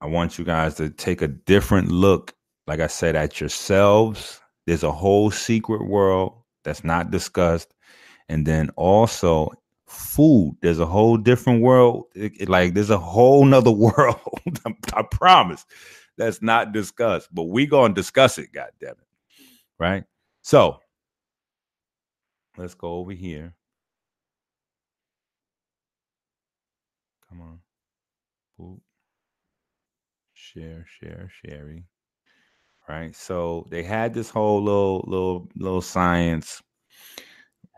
i 0.00 0.06
want 0.06 0.38
you 0.38 0.44
guys 0.44 0.74
to 0.74 0.90
take 0.90 1.22
a 1.22 1.28
different 1.28 1.90
look 1.90 2.34
like 2.66 2.80
i 2.80 2.86
said 2.86 3.16
at 3.16 3.40
yourselves. 3.40 4.40
There's 4.66 4.82
a 4.82 4.92
whole 4.92 5.30
secret 5.30 5.86
world 5.86 6.34
that's 6.64 6.84
not 6.84 7.10
discussed. 7.10 7.74
And 8.28 8.46
then 8.46 8.70
also 8.76 9.52
food. 9.86 10.56
There's 10.60 10.78
a 10.78 10.86
whole 10.86 11.16
different 11.16 11.62
world. 11.62 12.04
It, 12.14 12.32
it, 12.42 12.48
like 12.48 12.74
there's 12.74 12.90
a 12.90 12.98
whole 12.98 13.44
nother 13.44 13.70
world. 13.72 14.18
I 14.94 15.02
promise. 15.02 15.64
That's 16.16 16.42
not 16.42 16.72
discussed, 16.72 17.28
but 17.34 17.44
we 17.44 17.66
gonna 17.66 17.94
discuss 17.94 18.38
it. 18.38 18.52
God 18.52 18.70
damn 18.80 18.90
it! 18.90 19.08
Right. 19.78 20.04
So 20.42 20.78
let's 22.56 22.74
go 22.74 22.94
over 22.94 23.12
here. 23.12 23.54
Come 27.28 27.40
on. 27.40 27.58
Boop. 28.60 28.80
Share, 30.34 30.86
share, 31.00 31.28
sharing. 31.44 31.84
Right. 32.88 33.16
So 33.16 33.66
they 33.70 33.82
had 33.82 34.14
this 34.14 34.30
whole 34.30 34.62
little 34.62 35.04
little 35.08 35.48
little 35.56 35.82
science 35.82 36.62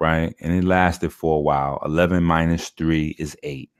right? 0.00 0.35
And 0.40 0.52
it 0.52 0.64
lasted 0.64 1.12
for 1.12 1.38
a 1.38 1.40
while. 1.40 1.80
11 1.85 2.22
minus 2.22 2.68
3 2.70 3.16
is 3.18 3.37
8, 3.42 3.70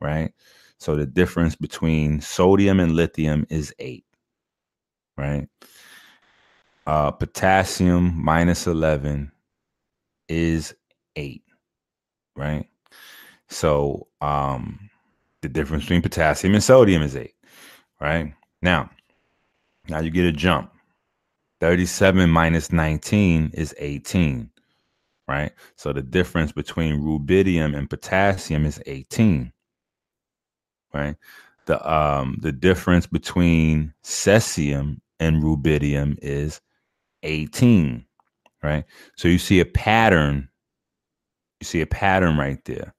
right? 0.00 0.32
So 0.78 0.96
the 0.96 1.06
difference 1.06 1.54
between 1.54 2.20
sodium 2.20 2.80
and 2.80 2.92
lithium 2.92 3.46
is 3.48 3.72
8, 3.78 4.04
right? 5.16 5.48
Uh, 6.86 7.12
potassium 7.12 8.12
minus 8.16 8.66
11 8.66 9.30
is 10.28 10.74
8, 11.14 11.42
right? 12.34 12.68
So 13.48 14.08
um, 14.20 14.90
the 15.42 15.48
difference 15.48 15.84
between 15.84 16.02
potassium 16.02 16.54
and 16.54 16.64
sodium 16.64 17.02
is 17.02 17.14
8, 17.14 17.32
right? 18.00 18.34
Now, 18.60 18.90
now 19.88 20.00
you 20.00 20.10
get 20.10 20.24
a 20.24 20.32
jump. 20.32 20.72
37 21.60 22.28
minus 22.28 22.72
19 22.72 23.52
is 23.54 23.72
18 23.78 24.50
right? 25.28 25.52
So 25.76 25.92
the 25.92 26.02
difference 26.02 26.52
between 26.52 27.00
rubidium 27.02 27.76
and 27.76 27.88
potassium 27.90 28.66
is 28.66 28.80
18, 28.86 29.52
right? 30.94 31.16
The 31.66 31.92
um 31.92 32.38
the 32.40 32.52
difference 32.52 33.06
between 33.06 33.94
cesium 34.04 35.00
and 35.20 35.42
rubidium 35.42 36.18
is 36.22 36.60
18, 37.22 38.04
right? 38.62 38.84
So 39.16 39.28
you 39.28 39.38
see 39.38 39.60
a 39.60 39.66
pattern. 39.66 40.48
You 41.60 41.66
see 41.66 41.80
a 41.80 41.86
pattern 41.86 42.36
right 42.38 42.64
there, 42.64 42.94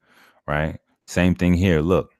right? 0.47 0.79
Same 1.07 1.35
thing 1.35 1.53
here. 1.53 1.81
Look, 1.81 2.13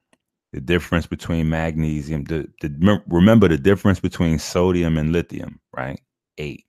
the 0.52 0.60
difference 0.60 1.06
between 1.06 1.50
magnesium. 1.50 2.24
The, 2.24 2.48
the 2.60 3.02
remember 3.08 3.48
the 3.48 3.58
difference 3.58 4.00
between 4.00 4.38
sodium 4.38 4.98
and 4.98 5.12
lithium, 5.12 5.60
right? 5.76 6.00
Eight. 6.38 6.64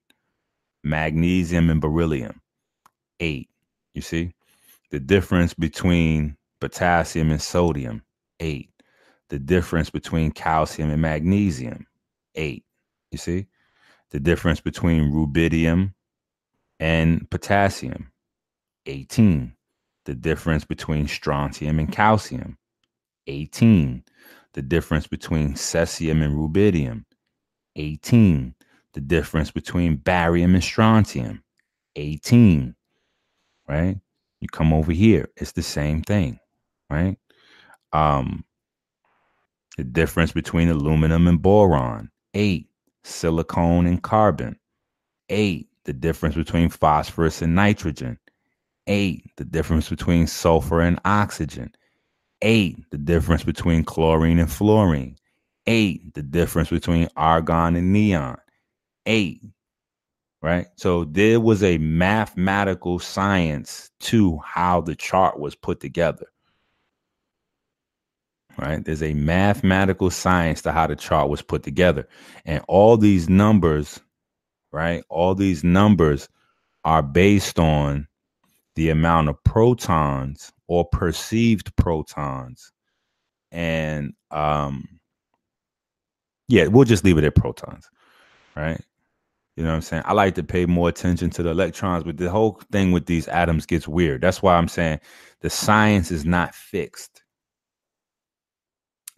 Magnesium 0.83 1.69
and 1.69 1.81
beryllium, 1.81 2.41
eight. 3.19 3.49
You 3.93 4.01
see 4.01 4.33
the 4.91 4.99
difference 4.99 5.53
between 5.53 6.37
potassium 6.59 7.31
and 7.31 7.41
sodium, 7.41 8.03
eight. 8.39 8.69
The 9.29 9.39
difference 9.39 9.89
between 9.89 10.31
calcium 10.31 10.91
and 10.91 11.01
magnesium, 11.01 11.87
eight. 12.35 12.63
You 13.11 13.17
see 13.17 13.47
the 14.11 14.19
difference 14.19 14.61
between 14.61 15.11
rubidium 15.11 15.93
and 16.79 17.29
potassium, 17.29 18.11
18. 18.85 19.53
The 20.05 20.15
difference 20.15 20.65
between 20.65 21.07
strontium 21.07 21.79
and 21.79 21.91
calcium, 21.91 22.57
18. 23.27 24.03
The 24.53 24.61
difference 24.61 25.07
between 25.07 25.53
cesium 25.55 26.23
and 26.23 26.37
rubidium, 26.37 27.05
18. 27.75 28.53
The 28.93 29.01
difference 29.01 29.51
between 29.51 29.97
barium 29.97 30.53
and 30.53 30.63
strontium, 30.63 31.43
18 31.95 32.75
right? 33.67 33.97
You 34.41 34.47
come 34.49 34.73
over 34.73 34.91
here, 34.91 35.29
it's 35.37 35.53
the 35.53 35.63
same 35.63 36.03
thing, 36.03 36.39
right? 36.89 37.17
Um, 37.93 38.43
the 39.77 39.83
difference 39.83 40.31
between 40.31 40.69
aluminum 40.69 41.27
and 41.27 41.41
boron, 41.41 42.09
eight, 42.33 42.69
silicon 43.03 43.87
and 43.87 44.01
carbon, 44.01 44.57
eight, 45.29 45.69
the 45.85 45.93
difference 45.93 46.35
between 46.35 46.69
phosphorus 46.69 47.41
and 47.41 47.55
nitrogen, 47.55 48.19
eight, 48.87 49.23
the 49.37 49.45
difference 49.45 49.89
between 49.89 50.27
sulfur 50.27 50.81
and 50.81 50.99
oxygen, 51.05 51.73
eight, 52.41 52.77
the 52.91 52.97
difference 52.97 53.43
between 53.43 53.83
chlorine 53.83 54.39
and 54.39 54.51
fluorine, 54.51 55.17
eight, 55.67 56.13
the 56.13 56.23
difference 56.23 56.69
between 56.69 57.09
argon 57.15 57.75
and 57.75 57.93
neon, 57.93 58.37
eight, 59.05 59.41
right? 60.41 60.67
So 60.75 61.05
there 61.05 61.39
was 61.39 61.63
a 61.63 61.77
mathematical 61.79 62.99
science 62.99 63.91
to 64.01 64.37
how 64.39 64.81
the 64.81 64.95
chart 64.95 65.39
was 65.39 65.55
put 65.55 65.79
together. 65.79 66.27
right? 68.57 68.83
There's 68.83 69.03
a 69.03 69.13
mathematical 69.13 70.09
science 70.09 70.61
to 70.63 70.71
how 70.71 70.87
the 70.87 70.95
chart 70.95 71.29
was 71.29 71.41
put 71.41 71.63
together. 71.63 72.07
And 72.45 72.63
all 72.67 72.97
these 72.97 73.29
numbers, 73.29 73.99
right? 74.71 75.03
All 75.09 75.35
these 75.35 75.63
numbers 75.63 76.29
are 76.83 77.03
based 77.03 77.59
on 77.59 78.07
the 78.75 78.89
amount 78.89 79.29
of 79.29 79.43
protons 79.43 80.51
or 80.67 80.85
perceived 80.85 81.75
protons. 81.75 82.71
And 83.51 84.13
um 84.31 84.87
yeah, 86.47 86.67
we'll 86.67 86.85
just 86.85 87.03
leave 87.03 87.17
it 87.17 87.23
at 87.23 87.35
protons, 87.35 87.89
right? 88.55 88.81
You 89.55 89.63
know 89.63 89.69
what 89.69 89.75
I'm 89.75 89.81
saying? 89.81 90.03
I 90.05 90.13
like 90.13 90.35
to 90.35 90.43
pay 90.43 90.65
more 90.65 90.89
attention 90.89 91.29
to 91.31 91.43
the 91.43 91.51
electrons, 91.51 92.03
but 92.03 92.17
the 92.17 92.29
whole 92.29 92.61
thing 92.71 92.91
with 92.91 93.05
these 93.05 93.27
atoms 93.29 93.65
gets 93.65 93.87
weird. 93.87 94.21
That's 94.21 94.41
why 94.41 94.55
I'm 94.55 94.67
saying 94.67 94.99
the 95.41 95.49
science 95.49 96.11
is 96.11 96.25
not 96.25 96.53
fixed. 96.53 97.23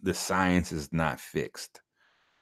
The 0.00 0.14
science 0.14 0.70
is 0.70 0.92
not 0.92 1.18
fixed. 1.18 1.80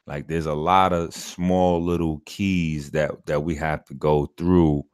Like 0.07 0.29
there's 0.29 0.47
a 0.47 0.55
lot 0.55 0.93
of 0.93 1.15
small 1.15 1.83
little 1.83 2.21
keys 2.27 2.91
that 2.91 3.27
that 3.27 3.43
we 3.43 3.55
have 3.57 3.85
to 3.87 3.95
go 3.95 4.27
through 4.37 4.85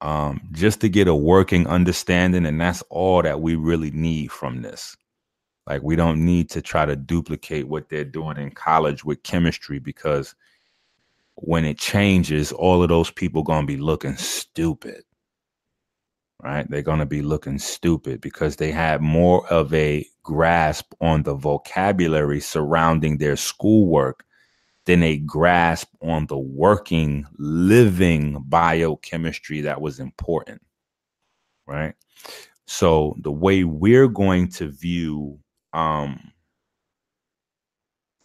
um 0.00 0.40
just 0.50 0.80
to 0.80 0.88
get 0.88 1.06
a 1.06 1.14
working 1.14 1.66
understanding 1.68 2.46
and 2.46 2.60
that's 2.60 2.82
all 2.90 3.22
that 3.22 3.40
we 3.40 3.54
really 3.54 3.90
need 3.92 4.32
from 4.32 4.62
this. 4.62 4.96
Like 5.66 5.82
we 5.82 5.94
don't 5.94 6.24
need 6.24 6.50
to 6.50 6.62
try 6.62 6.86
to 6.86 6.96
duplicate 6.96 7.68
what 7.68 7.88
they're 7.88 8.04
doing 8.04 8.38
in 8.38 8.50
college 8.50 9.04
with 9.04 9.22
chemistry 9.22 9.78
because 9.78 10.34
when 11.36 11.64
it 11.64 11.78
changes, 11.78 12.52
all 12.52 12.82
of 12.82 12.88
those 12.88 13.10
people 13.10 13.42
gonna 13.42 13.66
be 13.66 13.76
looking 13.76 14.16
stupid. 14.16 15.02
Right? 16.42 16.68
They're 16.68 16.82
gonna 16.82 17.06
be 17.06 17.22
looking 17.22 17.58
stupid 17.58 18.20
because 18.20 18.56
they 18.56 18.72
have 18.72 19.00
more 19.00 19.46
of 19.48 19.72
a 19.74 20.06
grasp 20.22 20.92
on 21.00 21.22
the 21.22 21.34
vocabulary 21.34 22.40
surrounding 22.40 23.18
their 23.18 23.36
schoolwork 23.36 24.24
than 24.86 25.02
a 25.02 25.18
grasp 25.18 25.88
on 26.02 26.26
the 26.26 26.38
working, 26.38 27.26
living 27.38 28.42
biochemistry 28.48 29.60
that 29.62 29.80
was 29.80 30.00
important. 30.00 30.60
Right. 31.66 31.94
So 32.66 33.16
the 33.20 33.32
way 33.32 33.64
we're 33.64 34.08
going 34.08 34.48
to 34.50 34.68
view 34.68 35.38
um 35.72 36.32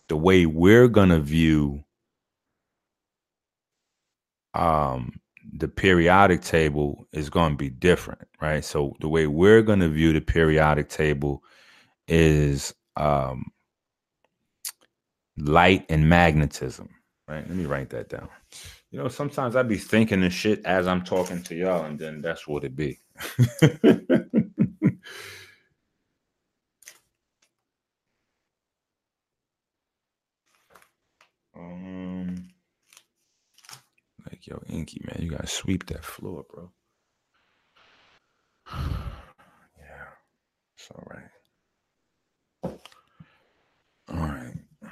the 0.07 0.17
way 0.17 0.45
we're 0.45 0.87
gonna 0.87 1.19
view 1.19 1.83
um, 4.57 5.13
the 5.53 5.69
periodic 5.69 6.41
table 6.43 7.07
is 7.13 7.29
going 7.31 7.51
to 7.53 7.57
be 7.57 7.71
different, 7.71 8.27
right? 8.41 8.65
So 8.65 8.95
the 9.01 9.09
way 9.09 9.27
we're 9.27 9.63
going 9.63 9.81
to 9.81 9.89
view 9.89 10.13
the 10.13 10.21
periodic 10.21 10.89
table 10.89 11.43
is 12.07 12.73
um, 12.97 13.45
light 15.37 15.85
and 15.89 16.09
magnetism, 16.09 16.89
right? 17.27 17.47
Let 17.47 17.57
me 17.57 17.65
write 17.65 17.91
that 17.91 18.09
down. 18.09 18.29
You 18.91 18.99
know, 18.99 19.09
sometimes 19.09 19.55
I'd 19.55 19.69
be 19.69 19.77
thinking 19.77 20.21
this 20.21 20.33
shit 20.33 20.65
as 20.65 20.87
I'm 20.87 21.03
talking 21.03 21.43
to 21.43 21.55
y'all, 21.55 21.85
and 21.85 21.99
then 21.99 22.21
that's 22.21 22.47
what 22.47 22.63
it 22.65 22.75
be. 22.75 22.99
um. 31.57 32.16
Like, 34.29 34.45
yo, 34.45 34.61
Inky, 34.67 35.01
man, 35.05 35.21
you 35.21 35.29
gotta 35.31 35.47
sweep 35.47 35.85
that 35.85 36.03
floor, 36.03 36.43
bro. 36.49 36.69
yeah, 38.73 40.07
it's 40.75 40.91
all 40.91 41.03
right. 41.09 41.29
All 44.09 44.17
right. 44.17 44.53
I 44.83 44.87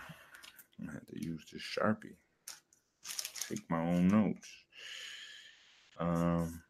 had 0.79 0.87
to 0.87 0.91
have 0.93 1.07
to 1.07 1.25
use 1.25 1.43
this 1.51 1.61
Sharpie. 1.61 2.15
Take 3.49 3.69
my 3.69 3.81
own 3.81 4.07
notes. 4.07 4.49
Um, 5.99 6.61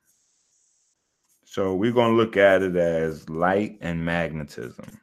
so 1.45 1.75
we're 1.75 1.91
gonna 1.91 2.15
look 2.15 2.35
at 2.35 2.63
it 2.63 2.75
as 2.75 3.29
light 3.29 3.77
and 3.81 4.03
magnetism. 4.03 4.99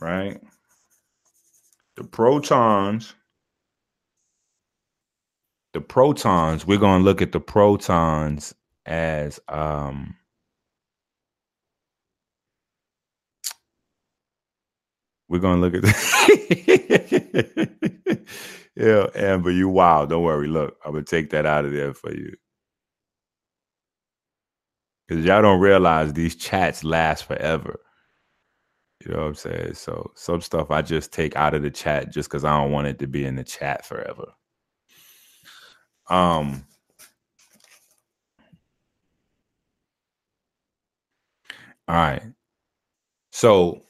Right? 0.00 0.40
The 1.96 2.04
protons 2.04 3.14
the 5.76 5.82
protons, 5.82 6.66
we're 6.66 6.80
going 6.80 7.02
to 7.02 7.06
look 7.06 7.22
at 7.22 7.32
the 7.32 7.40
protons 7.40 8.54
as 8.86 9.40
um 9.48 10.16
we're 15.28 15.38
going 15.40 15.60
to 15.60 15.66
look 15.68 15.74
at 15.74 15.82
the 15.82 15.92
yeah, 18.76 19.06
Amber, 19.14 19.50
you 19.52 19.68
wow. 19.68 20.06
Don't 20.06 20.22
worry. 20.24 20.48
Look, 20.48 20.76
I'm 20.84 20.92
going 20.92 21.04
to 21.04 21.10
take 21.10 21.30
that 21.30 21.46
out 21.46 21.64
of 21.66 21.72
there 21.72 21.92
for 21.94 22.12
you. 22.14 22.34
Because 25.08 25.24
y'all 25.24 25.42
don't 25.42 25.60
realize 25.60 26.12
these 26.14 26.36
chats 26.36 26.84
last 26.84 27.24
forever. 27.26 27.80
You 29.04 29.12
know 29.12 29.20
what 29.22 29.28
I'm 29.28 29.34
saying? 29.36 29.74
So 29.74 30.12
some 30.16 30.42
stuff 30.42 30.70
I 30.70 30.82
just 30.82 31.12
take 31.12 31.36
out 31.36 31.54
of 31.54 31.62
the 31.62 31.70
chat 31.70 32.12
just 32.12 32.30
because 32.30 32.44
I 32.44 32.58
don't 32.60 32.72
want 32.72 32.88
it 32.88 32.98
to 33.00 33.08
be 33.08 33.24
in 33.26 33.36
the 33.36 33.44
chat 33.44 33.86
forever. 33.86 34.26
Um, 36.08 36.64
all 41.88 41.94
right. 41.96 42.22
So 43.32 43.82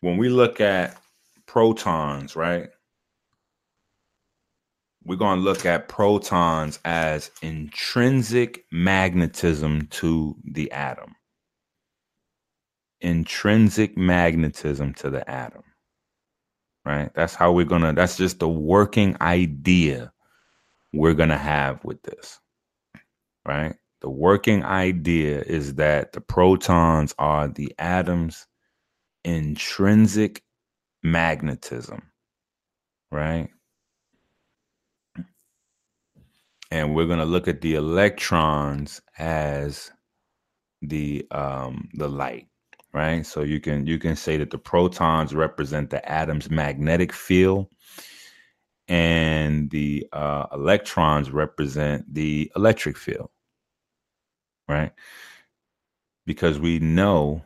when 0.00 0.16
we 0.16 0.28
look 0.28 0.60
at 0.60 0.96
protons, 1.46 2.36
right? 2.36 2.68
We're 5.04 5.16
going 5.16 5.38
to 5.38 5.44
look 5.44 5.66
at 5.66 5.88
protons 5.88 6.78
as 6.84 7.30
intrinsic 7.42 8.64
magnetism 8.72 9.88
to 9.88 10.36
the 10.44 10.72
atom. 10.72 11.14
Intrinsic 13.00 13.98
magnetism 13.98 14.94
to 14.94 15.10
the 15.10 15.28
atom 15.30 15.62
right? 16.84 17.10
That's 17.14 17.34
how 17.34 17.52
we're 17.52 17.66
gonna. 17.66 17.92
That's 17.94 18.16
just 18.16 18.40
the 18.40 18.48
working 18.48 19.16
idea 19.20 20.12
we're 20.92 21.14
gonna 21.14 21.38
have 21.38 21.84
with 21.84 22.02
this, 22.02 22.40
right? 23.46 23.76
The 24.02 24.10
working 24.10 24.64
idea 24.64 25.42
is 25.42 25.74
that 25.76 26.12
the 26.12 26.20
protons 26.20 27.14
are 27.18 27.48
the 27.48 27.74
atom's 27.78 28.46
intrinsic 29.24 30.42
magnetism, 31.02 32.02
right? 33.12 33.48
And 36.70 36.94
we're 36.94 37.06
gonna 37.06 37.24
look 37.26 37.48
at 37.48 37.62
the 37.62 37.74
electrons 37.76 39.00
as 39.18 39.90
the 40.82 41.26
um 41.30 41.88
the 41.94 42.08
light 42.08 42.48
right? 42.94 43.26
So 43.26 43.42
you 43.42 43.60
can 43.60 43.86
you 43.86 43.98
can 43.98 44.16
say 44.16 44.36
that 44.38 44.50
the 44.50 44.58
protons 44.58 45.34
represent 45.34 45.90
the 45.90 46.02
atom's 46.10 46.48
magnetic 46.48 47.12
field, 47.12 47.66
and 48.88 49.68
the 49.70 50.06
uh, 50.12 50.46
electrons 50.52 51.30
represent 51.30 52.12
the 52.14 52.50
electric 52.56 52.96
field, 52.96 53.30
right? 54.68 54.92
Because 56.24 56.60
we 56.60 56.78
know, 56.78 57.42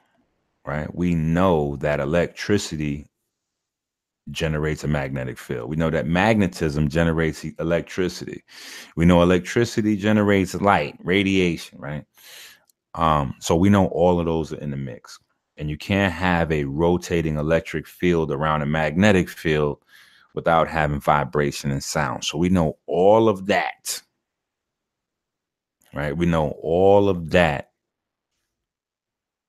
right? 0.67 0.95
We 0.95 1.15
know 1.15 1.77
that 1.77 1.99
electricity 1.99 3.07
generates 4.31 4.85
a 4.85 4.89
magnetic 4.89 5.39
field. 5.39 5.71
We 5.71 5.77
know 5.77 5.89
that 5.89 6.07
magnetism 6.07 6.91
generates 6.91 7.45
electricity. 7.59 8.45
We 8.97 9.07
know 9.07 9.23
electricity 9.23 9.97
generates 9.97 10.55
light, 10.57 10.99
radiation, 11.03 11.79
right? 11.79 12.05
Um, 12.95 13.35
so 13.41 13.57
we 13.57 13.71
know 13.71 13.87
all 13.87 14.21
of 14.21 14.27
those 14.27 14.53
are 14.53 14.59
in 14.59 14.71
the 14.71 14.77
mix 14.77 15.19
and 15.59 15.69
you 15.69 15.77
can't 15.77 16.13
have 16.13 16.51
a 16.53 16.65
rotating 16.65 17.37
electric 17.37 17.87
field 17.87 18.31
around 18.31 18.63
a 18.63 18.67
magnetic 18.67 19.29
field 19.29 19.79
without 20.35 20.69
having 20.69 21.01
vibration 21.01 21.71
and 21.71 21.83
sound. 21.83 22.25
So 22.25 22.39
we 22.39 22.49
know 22.49 22.79
all 22.87 23.29
of 23.29 23.47
that. 23.47 24.01
Right? 25.93 26.17
We 26.17 26.27
know 26.27 26.51
all 26.63 27.09
of 27.09 27.31
that 27.31 27.73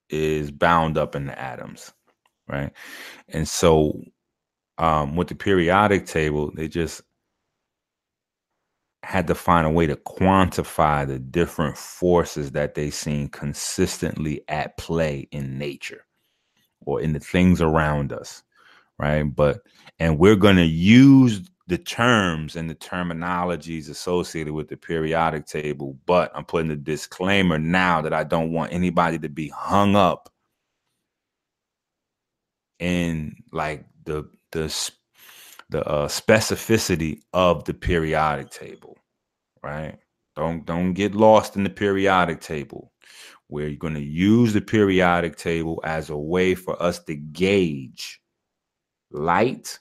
is 0.09 0.49
bound 0.49 0.97
up 0.97 1.15
in 1.15 1.27
the 1.27 1.39
atoms, 1.39 1.93
right? 2.47 2.71
And 3.27 3.47
so 3.47 4.01
um, 4.79 5.15
with 5.15 5.27
the 5.27 5.35
periodic 5.35 6.07
table, 6.07 6.51
they 6.55 6.67
just 6.67 7.03
had 9.03 9.27
to 9.27 9.35
find 9.35 9.65
a 9.65 9.69
way 9.69 9.87
to 9.87 9.95
quantify 9.95 11.07
the 11.07 11.19
different 11.19 11.77
forces 11.77 12.51
that 12.51 12.75
they 12.75 12.89
seen 12.89 13.29
consistently 13.29 14.41
at 14.49 14.77
play 14.77 15.27
in 15.31 15.57
nature 15.57 16.05
or 16.85 17.01
in 17.01 17.13
the 17.13 17.19
things 17.19 17.61
around 17.61 18.11
us 18.13 18.43
right? 18.99 19.23
But 19.23 19.61
and 19.97 20.19
we're 20.19 20.35
going 20.35 20.57
to 20.57 20.65
use 20.65 21.41
the 21.67 21.77
terms 21.77 22.55
and 22.55 22.69
the 22.69 22.75
terminologies 22.75 23.89
associated 23.89 24.53
with 24.53 24.67
the 24.69 24.77
periodic 24.77 25.45
table, 25.45 25.97
but 26.05 26.31
I'm 26.35 26.45
putting 26.45 26.71
a 26.71 26.75
disclaimer 26.75 27.57
now 27.59 28.01
that 28.01 28.13
I 28.13 28.23
don't 28.23 28.51
want 28.51 28.73
anybody 28.73 29.19
to 29.19 29.29
be 29.29 29.49
hung 29.49 29.95
up 29.95 30.29
in 32.79 33.35
like 33.51 33.85
the 34.05 34.29
the 34.51 34.69
the 35.69 35.85
uh, 35.85 36.07
specificity 36.07 37.21
of 37.33 37.63
the 37.65 37.73
periodic 37.73 38.49
table, 38.49 38.97
right? 39.63 39.97
Don't 40.35 40.65
don't 40.65 40.93
get 40.93 41.15
lost 41.15 41.55
in 41.55 41.63
the 41.63 41.69
periodic 41.69 42.41
table 42.41 42.91
you're 43.49 43.71
going 43.75 43.95
to 43.95 44.01
use 44.01 44.53
the 44.53 44.61
periodic 44.61 45.35
table 45.35 45.81
as 45.83 46.09
a 46.09 46.17
way 46.17 46.53
for 46.55 46.81
us 46.81 46.99
to 47.05 47.15
gauge 47.15 48.21
light, 49.11 49.79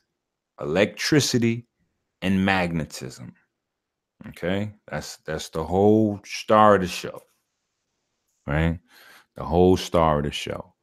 electricity, 0.61 1.67
and 2.23 2.45
magnetism. 2.45 3.35
Okay? 4.29 4.73
That's 4.91 5.19
that's 5.19 5.51
the 5.51 5.63
whole 5.63 6.21
star 6.25 6.77
of 6.77 6.81
the 6.81 6.89
show. 6.89 7.21
Right? 8.47 8.79
The 9.37 9.45
whole 9.45 9.77
star 9.77 10.19
of 10.19 10.25
the 10.25 10.33
show. 10.33 10.75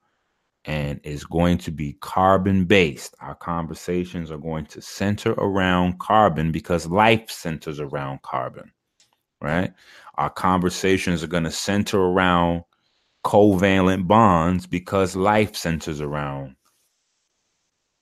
And 0.67 0.99
it's 1.03 1.25
going 1.25 1.59
to 1.59 1.71
be 1.71 1.97
carbon 2.01 2.65
based. 2.65 3.15
Our 3.19 3.35
conversations 3.35 4.31
are 4.31 4.37
going 4.37 4.65
to 4.67 4.81
center 4.81 5.33
around 5.33 5.99
carbon 5.99 6.51
because 6.51 6.87
life 6.87 7.29
centers 7.29 7.79
around 7.79 8.21
carbon 8.23 8.71
right? 9.41 9.73
Our 10.15 10.29
conversations 10.29 11.23
are 11.23 11.27
going 11.27 11.43
to 11.43 11.51
center 11.51 11.99
around 11.99 12.63
covalent 13.25 14.07
bonds 14.07 14.67
because 14.67 15.15
life 15.15 15.55
centers 15.55 16.01
around 16.01 16.55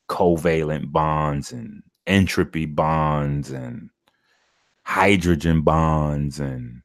covalent 0.09 0.91
bonds 0.91 1.51
and 1.51 1.81
entropy 2.05 2.65
bonds 2.65 3.51
and 3.51 3.89
hydrogen 4.83 5.61
bonds 5.61 6.39
and 6.39 6.82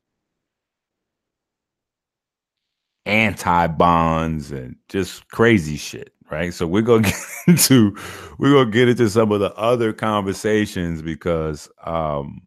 anti 3.09 3.67
bonds 3.69 4.53
and 4.53 4.77
just 4.89 5.29
crazy 5.31 5.77
shit 5.77 6.13
right? 6.31 6.53
So 6.53 6.67
we're 6.67 6.83
gonna 6.83 7.03
get 7.09 7.15
into 7.47 7.97
we're 8.39 8.53
gonna 8.53 8.71
get 8.71 8.89
into 8.89 9.09
some 9.11 9.33
of 9.33 9.41
the 9.41 9.55
other 9.57 9.93
conversations 9.93 11.03
because 11.03 11.69
um 11.85 12.43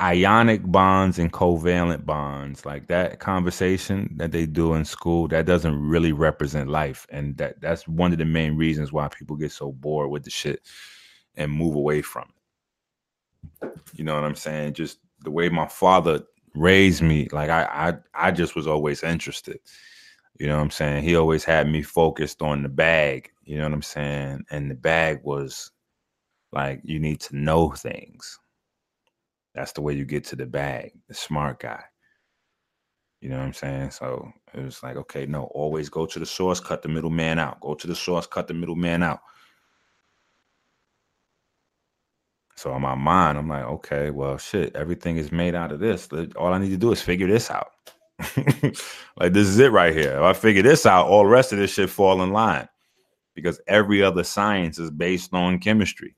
ionic 0.00 0.62
bonds 0.70 1.18
and 1.18 1.32
covalent 1.32 2.06
bonds 2.06 2.64
like 2.64 2.86
that 2.86 3.18
conversation 3.18 4.08
that 4.16 4.30
they 4.30 4.46
do 4.46 4.74
in 4.74 4.84
school 4.84 5.26
that 5.28 5.46
doesn't 5.46 5.76
really 5.88 6.12
represent 6.12 6.68
life. 6.70 7.06
And 7.10 7.36
that 7.38 7.60
that's 7.60 7.88
one 7.88 8.12
of 8.12 8.18
the 8.18 8.24
main 8.24 8.56
reasons 8.56 8.92
why 8.92 9.08
people 9.08 9.36
get 9.36 9.52
so 9.52 9.72
bored 9.72 10.10
with 10.10 10.24
the 10.24 10.30
shit 10.30 10.62
and 11.36 11.50
move 11.52 11.74
away 11.74 12.02
from 12.02 12.28
it. 12.28 13.70
You 13.94 14.04
know 14.04 14.14
what 14.14 14.24
i'm 14.24 14.34
saying? 14.36 14.74
Just 14.74 14.98
the 15.22 15.30
way 15.30 15.48
my 15.48 15.66
father 15.66 16.22
raised 16.54 17.02
me 17.02 17.28
like 17.32 17.50
i 17.50 17.64
i, 18.14 18.28
I 18.28 18.30
just 18.30 18.54
was 18.56 18.66
always 18.66 19.02
interested 19.02 19.58
you 20.38 20.46
know 20.46 20.56
what 20.56 20.62
i'm 20.62 20.70
saying 20.70 21.04
he 21.04 21.16
always 21.16 21.44
had 21.44 21.68
me 21.68 21.82
focused 21.82 22.42
on 22.42 22.62
the 22.62 22.68
bag 22.68 23.30
you 23.44 23.56
know 23.58 23.64
what 23.64 23.72
i'm 23.72 23.82
saying 23.82 24.44
and 24.50 24.70
the 24.70 24.74
bag 24.74 25.20
was 25.22 25.70
like 26.52 26.80
you 26.84 26.98
need 26.98 27.20
to 27.20 27.36
know 27.36 27.70
things 27.70 28.38
that's 29.58 29.72
the 29.72 29.80
way 29.80 29.92
you 29.92 30.04
get 30.04 30.24
to 30.26 30.36
the 30.36 30.46
bag, 30.46 30.92
the 31.08 31.14
smart 31.14 31.58
guy. 31.58 31.82
You 33.20 33.28
know 33.28 33.38
what 33.38 33.46
I'm 33.46 33.52
saying? 33.52 33.90
So 33.90 34.30
it 34.54 34.62
was 34.62 34.84
like, 34.84 34.96
okay, 34.96 35.26
no, 35.26 35.44
always 35.46 35.88
go 35.88 36.06
to 36.06 36.18
the 36.20 36.26
source, 36.26 36.60
cut 36.60 36.82
the 36.82 36.88
middleman 36.88 37.40
out. 37.40 37.60
Go 37.60 37.74
to 37.74 37.86
the 37.88 37.94
source, 37.94 38.26
cut 38.26 38.46
the 38.46 38.54
middleman 38.54 39.02
out. 39.02 39.20
So 42.58 42.74
in 42.74 42.82
my 42.82 42.94
mind, 42.94 43.38
I'm 43.38 43.48
like, 43.48 43.64
okay, 43.64 44.10
well, 44.10 44.36
shit, 44.36 44.74
everything 44.74 45.16
is 45.16 45.32
made 45.32 45.54
out 45.54 45.72
of 45.72 45.80
this. 45.80 46.08
All 46.36 46.52
I 46.52 46.58
need 46.58 46.70
to 46.70 46.76
do 46.76 46.92
is 46.92 47.00
figure 47.00 47.26
this 47.28 47.50
out. 47.50 47.70
like 49.16 49.32
this 49.32 49.46
is 49.46 49.58
it 49.58 49.70
right 49.70 49.94
here. 49.94 50.16
If 50.16 50.22
I 50.22 50.32
figure 50.32 50.62
this 50.62 50.84
out, 50.86 51.06
all 51.06 51.22
the 51.22 51.30
rest 51.30 51.52
of 51.52 51.58
this 51.58 51.72
shit 51.72 51.88
fall 51.88 52.22
in 52.22 52.32
line 52.32 52.68
because 53.34 53.60
every 53.68 54.02
other 54.02 54.24
science 54.24 54.78
is 54.78 54.90
based 54.90 55.32
on 55.32 55.60
chemistry 55.60 56.16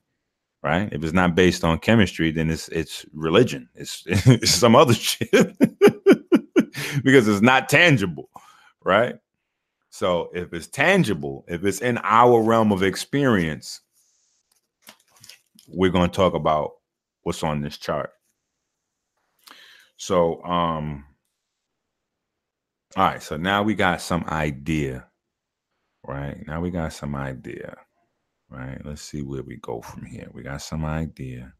right? 0.63 0.91
If 0.91 1.03
it's 1.03 1.13
not 1.13 1.35
based 1.35 1.63
on 1.63 1.79
chemistry, 1.79 2.31
then 2.31 2.49
it's 2.49 2.67
it's 2.69 3.05
religion. 3.13 3.69
It's, 3.75 4.03
it's 4.07 4.51
some 4.51 4.75
other 4.75 4.93
shit 4.93 5.31
because 7.03 7.27
it's 7.27 7.41
not 7.41 7.69
tangible, 7.69 8.29
right? 8.83 9.15
So 9.89 10.29
if 10.33 10.53
it's 10.53 10.67
tangible, 10.67 11.45
if 11.47 11.65
it's 11.65 11.81
in 11.81 11.99
our 12.03 12.41
realm 12.41 12.71
of 12.71 12.83
experience, 12.83 13.81
we're 15.73 15.91
going 15.91 16.09
to 16.09 16.15
talk 16.15 16.33
about 16.33 16.71
what's 17.23 17.43
on 17.43 17.61
this 17.61 17.77
chart. 17.77 18.11
So 19.97 20.43
um 20.43 21.05
all 22.97 23.05
right, 23.05 23.23
so 23.23 23.37
now 23.37 23.63
we 23.63 23.75
got 23.75 24.01
some 24.01 24.25
idea. 24.27 25.07
Right? 26.05 26.45
Now 26.47 26.61
we 26.61 26.71
got 26.71 26.93
some 26.93 27.15
idea 27.15 27.77
right? 28.51 28.85
Let's 28.85 29.01
see 29.01 29.21
where 29.21 29.43
we 29.43 29.57
go 29.57 29.81
from 29.81 30.05
here. 30.05 30.27
We 30.33 30.43
got 30.43 30.61
some 30.61 30.85
idea. 30.85 31.53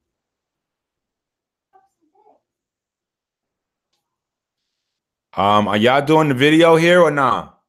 Um, 5.34 5.70
are 5.70 5.78
y'all 5.78 6.06
doing 6.06 6.28
the 6.28 6.36
video 6.36 6.76
here 6.76 7.02
or 7.02 7.10
not? 7.12 7.61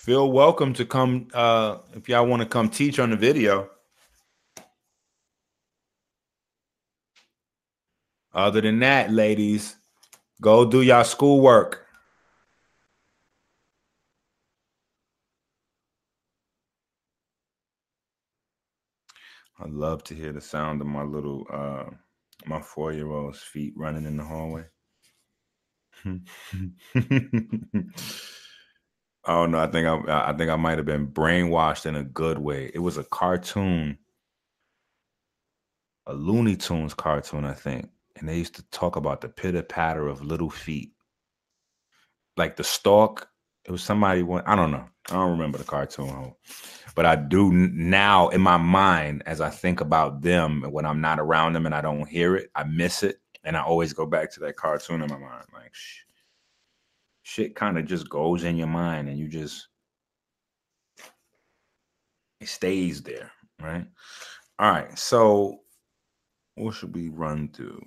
Feel 0.00 0.32
welcome 0.32 0.72
to 0.74 0.84
come 0.84 1.28
uh 1.34 1.78
if 1.94 2.08
y'all 2.08 2.26
want 2.26 2.42
to 2.42 2.48
come 2.48 2.70
teach 2.70 2.98
on 2.98 3.10
the 3.10 3.16
video. 3.16 3.68
Other 8.32 8.60
than 8.60 8.78
that, 8.80 9.12
ladies, 9.12 9.76
Go 10.40 10.64
do 10.64 10.80
your 10.80 11.04
schoolwork. 11.04 11.86
I 19.58 19.66
love 19.66 20.02
to 20.04 20.14
hear 20.14 20.32
the 20.32 20.40
sound 20.40 20.80
of 20.80 20.86
my 20.86 21.02
little 21.02 21.46
uh 21.52 21.84
my 22.46 22.62
four 22.62 22.94
year 22.94 23.10
old's 23.10 23.42
feet 23.42 23.74
running 23.76 24.06
in 24.06 24.16
the 24.16 24.24
hallway. 24.24 24.64
oh 29.30 29.46
no, 29.46 29.58
I 29.58 29.66
think 29.66 29.86
I 29.86 30.30
I 30.30 30.34
think 30.34 30.50
I 30.50 30.56
might 30.56 30.78
have 30.78 30.86
been 30.86 31.06
brainwashed 31.06 31.86
in 31.86 31.96
a 31.96 32.04
good 32.04 32.38
way. 32.38 32.70
It 32.74 32.80
was 32.80 32.98
a 32.98 33.04
cartoon, 33.04 33.98
a 36.06 36.12
Looney 36.12 36.56
Tunes 36.56 36.92
cartoon, 36.92 37.46
I 37.46 37.54
think 37.54 37.88
and 38.20 38.28
they 38.28 38.36
used 38.36 38.54
to 38.54 38.62
talk 38.70 38.96
about 38.96 39.22
the 39.22 39.28
pitter 39.28 39.62
patter 39.62 40.06
of 40.06 40.22
little 40.22 40.50
feet, 40.50 40.92
like 42.36 42.56
the 42.56 42.64
stalk. 42.64 43.28
It 43.64 43.72
was 43.72 43.82
somebody. 43.82 44.22
Went, 44.22 44.46
I 44.46 44.54
don't 44.54 44.70
know. 44.70 44.86
I 45.08 45.14
don't 45.14 45.32
remember 45.32 45.58
the 45.58 45.64
cartoon, 45.64 46.34
but 46.94 47.06
I 47.06 47.16
do 47.16 47.50
now 47.52 48.28
in 48.28 48.40
my 48.40 48.58
mind 48.58 49.22
as 49.26 49.40
I 49.40 49.50
think 49.50 49.80
about 49.80 50.20
them 50.20 50.62
when 50.70 50.86
I'm 50.86 51.00
not 51.00 51.18
around 51.18 51.54
them 51.54 51.66
and 51.66 51.74
I 51.74 51.80
don't 51.80 52.08
hear 52.08 52.36
it. 52.36 52.50
I 52.54 52.64
miss 52.64 53.02
it, 53.02 53.20
and 53.42 53.56
I 53.56 53.62
always 53.62 53.92
go 53.92 54.06
back 54.06 54.30
to 54.32 54.40
that 54.40 54.56
cartoon 54.56 55.02
in 55.02 55.08
my 55.08 55.18
mind. 55.18 55.46
Like 55.52 55.74
sh- 55.74 56.02
shit, 57.30 57.54
kind 57.54 57.78
of 57.78 57.86
just 57.86 58.08
goes 58.08 58.42
in 58.42 58.56
your 58.56 58.66
mind, 58.66 59.08
and 59.08 59.16
you 59.16 59.28
just 59.28 59.68
it 62.40 62.48
stays 62.48 63.02
there, 63.02 63.30
right? 63.62 63.86
All 64.58 64.72
right, 64.72 64.98
so 64.98 65.60
what 66.56 66.74
should 66.74 66.92
we 66.94 67.08
run 67.08 67.48
through? 67.48 67.80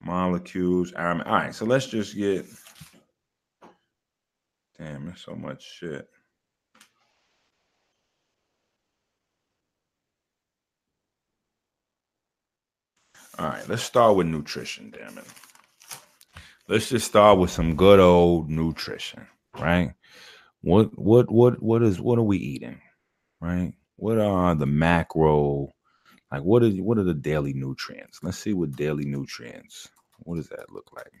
Molecules. 0.00 0.92
All 0.94 1.14
right, 1.14 1.54
so 1.54 1.64
let's 1.64 1.86
just 1.86 2.16
get. 2.16 2.46
Damn, 4.76 5.06
there's 5.06 5.20
so 5.20 5.36
much 5.36 5.62
shit. 5.62 6.08
All 13.38 13.46
right, 13.46 13.68
let's 13.68 13.84
start 13.84 14.16
with 14.16 14.26
nutrition, 14.26 14.90
damn 14.90 15.16
it. 15.16 15.24
Let's 16.68 16.88
just 16.88 17.06
start 17.06 17.38
with 17.38 17.50
some 17.50 17.76
good 17.76 18.00
old 18.00 18.48
nutrition, 18.48 19.26
right? 19.58 19.94
What 20.62 20.96
what 20.96 21.30
what 21.30 21.62
what 21.62 21.82
is 21.82 22.00
what 22.00 22.18
are 22.18 22.22
we 22.22 22.38
eating? 22.38 22.80
Right? 23.40 23.72
What 23.96 24.18
are 24.18 24.54
the 24.54 24.66
macro 24.66 25.68
like 26.32 26.42
what 26.42 26.62
is 26.62 26.80
what 26.80 26.98
are 26.98 27.04
the 27.04 27.14
daily 27.14 27.52
nutrients? 27.52 28.20
Let's 28.22 28.38
see 28.38 28.54
what 28.54 28.72
daily 28.72 29.04
nutrients. 29.04 29.88
What 30.20 30.36
does 30.36 30.48
that 30.48 30.70
look 30.72 30.90
like? 30.94 31.12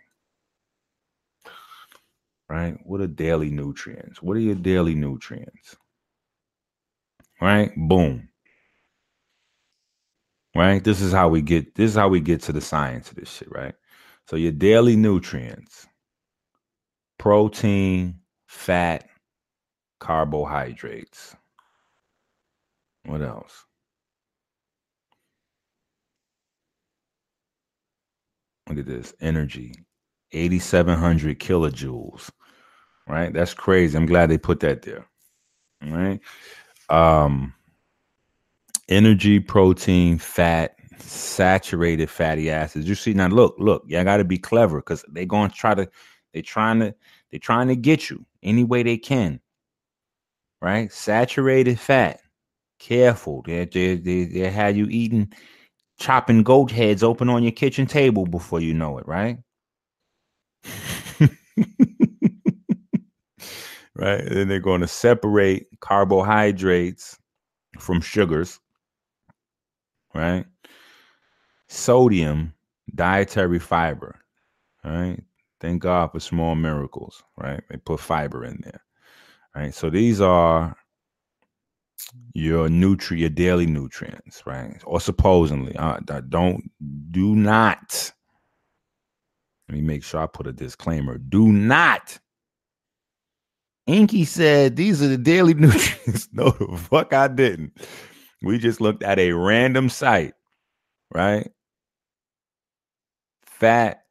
Right? 2.48 2.78
What 2.84 3.00
are 3.00 3.06
daily 3.06 3.50
nutrients? 3.50 4.22
What 4.22 4.36
are 4.36 4.40
your 4.40 4.54
daily 4.54 4.94
nutrients? 4.94 5.76
Right? 7.40 7.72
Boom. 7.76 8.28
Right? 10.56 10.82
This 10.82 11.00
is 11.00 11.12
how 11.12 11.28
we 11.28 11.42
get 11.42 11.74
this 11.74 11.90
is 11.90 11.96
how 11.96 12.08
we 12.08 12.20
get 12.20 12.42
to 12.42 12.52
the 12.52 12.60
science 12.60 13.10
of 13.10 13.16
this 13.16 13.30
shit, 13.30 13.50
right? 13.50 13.74
So 14.28 14.36
your 14.36 14.52
daily 14.52 14.96
nutrients: 14.96 15.86
protein, 17.18 18.20
fat, 18.46 19.08
carbohydrates. 20.00 21.36
What 23.04 23.22
else? 23.22 23.64
Look 28.68 28.78
at 28.78 28.86
this 28.86 29.12
energy 29.20 29.74
8,700 30.32 31.38
kilojoules. 31.38 32.30
Right? 33.06 33.32
That's 33.32 33.54
crazy. 33.54 33.96
I'm 33.96 34.06
glad 34.06 34.30
they 34.30 34.38
put 34.38 34.60
that 34.60 34.82
there. 34.82 35.06
right? 35.82 36.20
Um, 36.88 37.52
energy, 38.88 39.40
protein, 39.40 40.18
fat, 40.18 40.76
saturated 41.02 42.10
fatty 42.10 42.50
acids. 42.50 42.88
You 42.88 42.94
see 42.94 43.14
now, 43.14 43.28
look, 43.28 43.54
look, 43.58 43.84
y'all 43.86 44.04
got 44.04 44.18
to 44.18 44.24
be 44.24 44.38
clever 44.38 44.78
because 44.78 45.04
they're 45.08 45.24
going 45.24 45.50
to 45.50 45.56
try 45.56 45.74
to, 45.74 45.88
they're 46.32 46.42
trying 46.42 46.80
to, 46.80 46.94
they're 47.30 47.40
trying 47.40 47.68
to 47.68 47.76
get 47.76 48.10
you 48.10 48.24
any 48.42 48.64
way 48.64 48.82
they 48.82 48.98
can. 48.98 49.40
Right? 50.60 50.92
Saturated 50.92 51.78
fat. 51.78 52.20
Careful. 52.78 53.42
They, 53.42 53.64
they, 53.64 53.96
they, 53.96 54.24
they 54.24 54.50
had 54.50 54.76
you 54.76 54.86
eating, 54.86 55.32
chopping 55.98 56.42
goat 56.42 56.70
heads 56.70 57.02
open 57.02 57.28
on 57.28 57.42
your 57.42 57.52
kitchen 57.52 57.86
table 57.86 58.26
before 58.26 58.60
you 58.60 58.74
know 58.74 58.98
it, 58.98 59.06
right? 59.06 59.38
right? 63.94 64.20
And 64.20 64.36
then 64.36 64.48
they're 64.48 64.60
going 64.60 64.80
to 64.80 64.88
separate 64.88 65.66
carbohydrates 65.80 67.18
from 67.78 68.00
sugars, 68.00 68.60
right? 70.14 70.44
Sodium, 71.72 72.54
dietary 72.94 73.58
fiber, 73.58 74.20
right? 74.84 75.20
Thank 75.60 75.82
God 75.82 76.12
for 76.12 76.20
small 76.20 76.54
miracles, 76.54 77.22
right? 77.36 77.62
They 77.70 77.76
put 77.78 78.00
fiber 78.00 78.44
in 78.44 78.60
there, 78.62 78.82
right? 79.54 79.74
So 79.74 79.90
these 79.90 80.20
are 80.20 80.76
your 82.34 82.68
nutri 82.68 83.20
your 83.20 83.30
daily 83.30 83.66
nutrients, 83.66 84.44
right? 84.46 84.80
Or 84.84 85.00
supposedly, 85.00 85.76
uh, 85.76 86.00
don't 86.28 86.70
do 87.10 87.34
not. 87.36 88.12
Let 89.68 89.76
me 89.76 89.82
make 89.82 90.04
sure 90.04 90.20
I 90.20 90.26
put 90.26 90.46
a 90.46 90.52
disclaimer. 90.52 91.18
Do 91.18 91.52
not 91.52 92.18
Inky 93.86 94.24
said 94.24 94.76
these 94.76 95.02
are 95.02 95.08
the 95.08 95.18
daily 95.18 95.54
nutrients. 95.56 96.28
no, 96.32 96.50
the 96.50 96.76
fuck 96.76 97.12
I 97.12 97.28
didn't. 97.28 97.72
We 98.42 98.58
just 98.58 98.80
looked 98.80 99.02
at 99.02 99.18
a 99.18 99.32
random 99.32 99.88
site, 99.88 100.34
right? 101.14 101.50
Fat, 103.62 104.02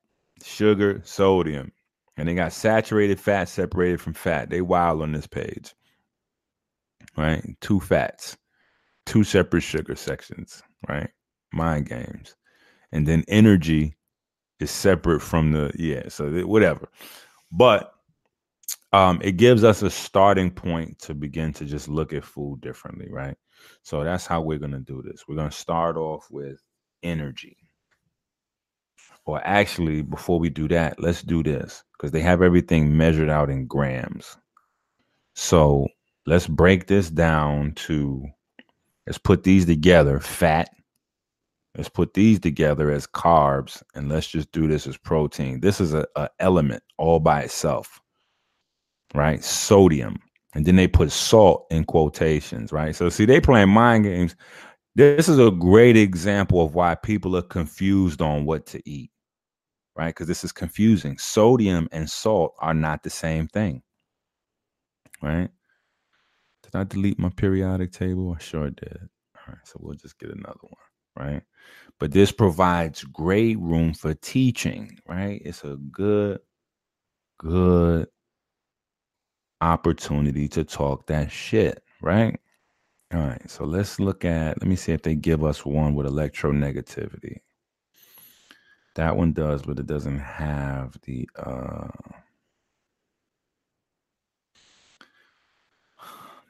sugar, 0.41 1.01
sodium. 1.03 1.73
And 2.15 2.29
they 2.29 2.35
got 2.35 2.53
saturated 2.53 3.19
fat 3.19 3.49
separated 3.49 3.99
from 3.99 4.13
fat. 4.13 4.49
They 4.49 4.61
wild 4.61 5.01
on 5.01 5.11
this 5.11 5.27
page. 5.27 5.75
Right? 7.17 7.43
Two 7.59 7.81
fats, 7.81 8.37
two 9.05 9.25
separate 9.25 9.59
sugar 9.59 9.97
sections, 9.97 10.63
right? 10.87 11.09
Mind 11.51 11.89
games. 11.89 12.33
And 12.93 13.05
then 13.05 13.25
energy 13.27 13.97
is 14.61 14.71
separate 14.71 15.19
from 15.19 15.51
the, 15.51 15.73
yeah, 15.77 16.07
so 16.07 16.31
whatever. 16.47 16.87
But 17.51 17.91
um, 18.93 19.19
it 19.21 19.33
gives 19.33 19.65
us 19.65 19.81
a 19.81 19.89
starting 19.89 20.49
point 20.49 20.97
to 20.99 21.13
begin 21.13 21.51
to 21.55 21.65
just 21.65 21.89
look 21.89 22.13
at 22.13 22.23
food 22.23 22.61
differently, 22.61 23.09
right? 23.11 23.35
So 23.83 24.05
that's 24.05 24.25
how 24.25 24.39
we're 24.39 24.59
going 24.59 24.71
to 24.71 24.79
do 24.79 25.01
this. 25.05 25.25
We're 25.27 25.35
going 25.35 25.49
to 25.49 25.57
start 25.57 25.97
off 25.97 26.27
with 26.31 26.63
energy. 27.03 27.57
Or 29.25 29.41
actually, 29.45 30.01
before 30.01 30.39
we 30.39 30.49
do 30.49 30.67
that, 30.69 30.99
let's 31.01 31.21
do 31.21 31.43
this 31.43 31.83
because 31.93 32.11
they 32.11 32.21
have 32.21 32.41
everything 32.41 32.97
measured 32.97 33.29
out 33.29 33.49
in 33.49 33.67
grams. 33.67 34.37
So 35.35 35.87
let's 36.25 36.47
break 36.47 36.87
this 36.87 37.09
down 37.09 37.73
to 37.73 38.25
let's 39.05 39.19
put 39.19 39.43
these 39.43 39.65
together 39.65 40.19
fat. 40.19 40.69
Let's 41.77 41.89
put 41.89 42.13
these 42.13 42.39
together 42.39 42.91
as 42.91 43.07
carbs, 43.07 43.81
and 43.95 44.09
let's 44.09 44.27
just 44.27 44.51
do 44.51 44.67
this 44.67 44.87
as 44.87 44.97
protein. 44.97 45.61
This 45.61 45.79
is 45.79 45.93
a, 45.93 46.05
a 46.17 46.29
element 46.39 46.83
all 46.97 47.19
by 47.19 47.43
itself 47.43 48.01
right? 49.13 49.43
Sodium. 49.43 50.17
And 50.53 50.65
then 50.65 50.75
they 50.75 50.87
put 50.87 51.11
salt 51.11 51.65
in 51.71 51.85
quotations, 51.85 52.71
right? 52.71 52.95
So 52.95 53.09
see, 53.09 53.25
they 53.25 53.39
playing 53.39 53.69
mind 53.69 54.03
games. 54.03 54.35
This 54.95 55.29
is 55.29 55.39
a 55.39 55.51
great 55.51 55.95
example 55.95 56.63
of 56.63 56.75
why 56.75 56.95
people 56.95 57.37
are 57.37 57.41
confused 57.41 58.21
on 58.21 58.45
what 58.45 58.65
to 58.67 58.81
eat, 58.89 59.09
right? 59.95 60.07
Because 60.07 60.27
this 60.27 60.43
is 60.43 60.51
confusing. 60.51 61.17
Sodium 61.17 61.87
and 61.93 62.09
salt 62.09 62.55
are 62.59 62.73
not 62.73 63.03
the 63.03 63.09
same 63.09 63.47
thing, 63.47 63.81
right? 65.21 65.49
Did 66.63 66.75
I 66.75 66.83
delete 66.83 67.19
my 67.19 67.29
periodic 67.29 67.91
table? 67.91 68.35
I 68.37 68.41
sure 68.41 68.69
did. 68.69 68.99
All 69.35 69.53
right, 69.53 69.57
so 69.65 69.77
we'll 69.81 69.95
just 69.95 70.19
get 70.19 70.29
another 70.29 70.59
one, 70.61 71.25
right? 71.27 71.41
But 71.99 72.11
this 72.11 72.31
provides 72.31 73.03
great 73.05 73.57
room 73.59 73.93
for 73.93 74.13
teaching, 74.15 74.99
right? 75.07 75.41
It's 75.45 75.63
a 75.63 75.77
good, 75.91 76.39
good 77.39 78.07
opportunity 79.61 80.47
to 80.49 80.63
talk 80.65 81.07
that 81.07 81.31
shit, 81.31 81.81
right? 82.01 82.39
All 83.13 83.21
right, 83.21 83.49
so 83.49 83.65
let's 83.65 83.99
look 83.99 84.25
at, 84.25 84.61
let 84.61 84.67
me 84.69 84.75
see 84.75 84.93
if 84.93 85.03
they 85.03 85.15
give 85.15 85.43
us 85.43 85.65
one 85.65 85.95
with 85.95 86.07
electronegativity. 86.07 87.37
That 88.95 89.17
one 89.17 89.33
does, 89.33 89.63
but 89.63 89.79
it 89.79 89.87
doesn't 89.87 90.19
have 90.19 90.97
the 91.03 91.29
uh 91.37 91.87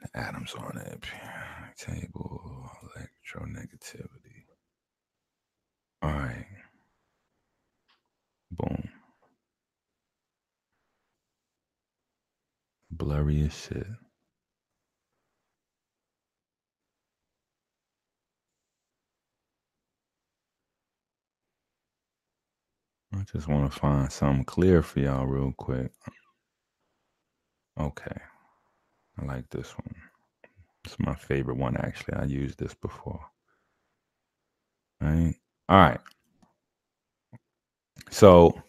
the 0.02 0.18
atoms 0.18 0.54
on 0.54 0.78
it. 0.78 1.04
Table 1.78 2.70
electronegativity. 2.84 4.44
All 6.02 6.12
right. 6.12 6.46
Boom. 8.50 8.88
blurry 12.90 13.42
as 13.42 13.54
shit. 13.54 13.86
I 23.14 23.22
just 23.30 23.48
want 23.48 23.70
to 23.70 23.78
find 23.78 24.10
something 24.10 24.44
clear 24.44 24.82
for 24.82 25.00
y'all 25.00 25.26
real 25.26 25.52
quick. 25.56 25.92
Okay. 27.78 28.16
I 29.18 29.24
like 29.24 29.48
this 29.50 29.72
one. 29.72 29.94
It's 30.84 30.96
my 30.98 31.14
favorite 31.14 31.58
one, 31.58 31.76
actually. 31.76 32.14
I 32.14 32.24
used 32.24 32.58
this 32.58 32.74
before. 32.74 33.20
All 35.02 35.08
right. 35.08 35.34
All 35.68 35.78
right. 35.78 36.00
So, 38.10 38.60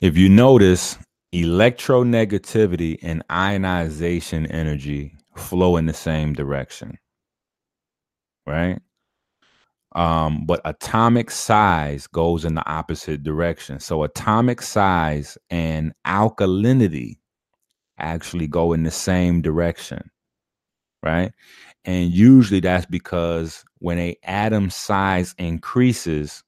if 0.00 0.16
you 0.16 0.28
notice, 0.28 0.96
electronegativity 1.34 2.98
and 3.02 3.22
ionization 3.30 4.46
energy 4.46 5.14
flow 5.36 5.76
in 5.76 5.86
the 5.86 5.94
same 5.94 6.32
direction 6.32 6.98
right 8.46 8.80
um, 9.92 10.44
but 10.46 10.60
atomic 10.64 11.30
size 11.30 12.06
goes 12.06 12.44
in 12.44 12.54
the 12.54 12.68
opposite 12.68 13.22
direction 13.22 13.80
so 13.80 14.02
atomic 14.04 14.62
size 14.62 15.36
and 15.50 15.92
alkalinity 16.06 17.18
actually 17.98 18.46
go 18.46 18.72
in 18.72 18.82
the 18.84 18.90
same 18.90 19.42
direction 19.42 20.10
right 21.02 21.32
and 21.84 22.12
usually 22.12 22.60
that's 22.60 22.86
because 22.86 23.64
when 23.78 23.98
a 23.98 24.16
atom 24.24 24.70
size 24.70 25.34
increases 25.38 26.44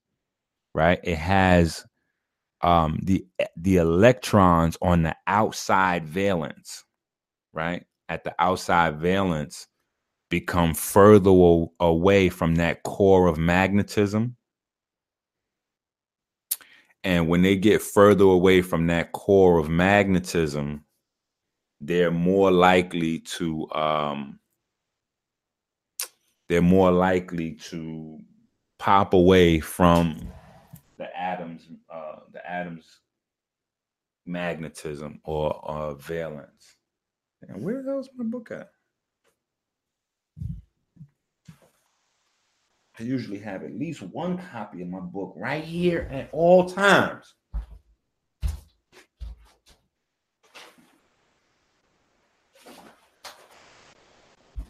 right 0.75 1.01
it 1.03 1.17
has 1.19 1.85
um, 2.63 2.99
the 3.03 3.25
the 3.57 3.77
electrons 3.77 4.77
on 4.83 5.03
the 5.03 5.17
outside 5.27 6.07
valence, 6.07 6.85
right? 7.53 7.85
At 8.09 8.25
the 8.25 8.35
outside 8.39 9.01
valence, 9.01 9.67
become 10.33 10.73
further 10.73 11.29
away 11.79 12.31
from 12.31 12.55
that 12.55 12.83
core 12.85 13.27
of 13.27 13.37
magnetism. 13.37 14.35
And 17.05 17.29
when 17.29 17.43
they 17.43 17.55
get 17.55 17.83
further 17.83 18.25
away 18.25 18.63
from 18.63 18.87
that 18.87 19.13
core 19.13 19.59
of 19.59 19.69
magnetism, 19.69 20.87
they're 21.83 22.11
more 22.11 22.51
likely 22.51 23.19
to 23.19 23.71
um, 23.73 24.39
they're 26.49 26.63
more 26.63 26.91
likely 26.91 27.53
to 27.71 28.19
pop 28.79 29.13
away 29.13 29.61
from 29.61 30.33
the 30.97 31.15
atoms, 31.15 31.69
uh, 31.93 32.21
the 32.33 32.51
atoms 32.51 33.01
magnetism 34.25 35.21
or 35.25 35.61
uh, 35.69 35.93
valence. 35.93 36.77
And 37.47 37.63
where 37.63 37.87
else 37.87 38.09
my 38.17 38.25
book 38.25 38.51
at? 38.51 38.72
I 42.99 43.05
usually 43.05 43.39
have 43.39 43.63
at 43.63 43.75
least 43.75 44.03
one 44.03 44.37
copy 44.37 44.83
of 44.83 44.89
my 44.89 45.01
book 45.01 45.33
right 45.37 45.65
here 45.65 46.09
at 46.11 46.29
all 46.33 46.69
times. 46.69 47.35
I 48.45 48.49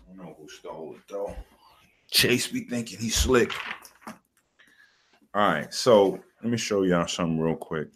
don't 0.06 0.18
know 0.18 0.36
who 0.38 0.48
stole 0.48 0.94
it 0.94 1.02
though. 1.08 1.34
Chase 2.10 2.46
be 2.46 2.60
thinking 2.60 2.98
he's 3.00 3.16
slick. 3.16 3.52
All 4.06 5.48
right, 5.48 5.72
so 5.72 6.20
let 6.42 6.50
me 6.50 6.58
show 6.58 6.82
y'all 6.82 7.08
something 7.08 7.40
real 7.40 7.56
quick. 7.56 7.88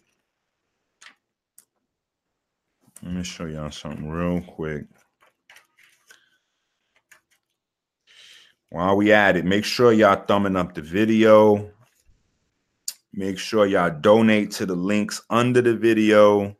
Let 3.03 3.13
me 3.13 3.23
show 3.23 3.45
y'all 3.45 3.71
something 3.71 4.09
real 4.09 4.41
quick. 4.41 4.85
While 8.69 8.97
we 8.97 9.13
at 9.13 9.37
it, 9.37 9.45
make 9.45 9.63
sure 9.63 9.93
y'all 9.93 10.23
thumbing 10.25 10.55
up 10.55 10.73
the 10.73 10.81
video. 10.81 11.71
Make 13.13 13.39
sure 13.39 13.65
y'all 13.65 13.89
donate 13.89 14.51
to 14.51 14.65
the 14.65 14.75
links 14.75 15.21
under 15.29 15.61
the 15.61 15.75
video. 15.75 16.55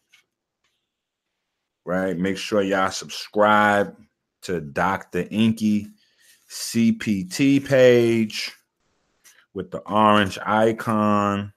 Right? 1.85 2.17
Make 2.17 2.37
sure 2.37 2.61
y'all 2.61 2.91
subscribe 2.91 3.95
to 4.43 4.61
Dr. 4.61 5.27
Inky 5.29 5.87
CPT 6.49 7.65
page 7.65 8.53
with 9.53 9.71
the 9.71 9.79
orange 9.79 10.37
icon. 10.45 11.53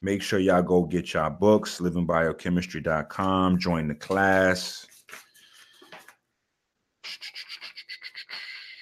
Make 0.00 0.22
sure 0.22 0.38
y'all 0.38 0.62
go 0.62 0.84
get 0.84 1.12
y'all 1.14 1.30
books, 1.30 1.78
livingbiochemistry.com, 1.80 3.58
join 3.58 3.88
the 3.88 3.94
class. 3.96 4.87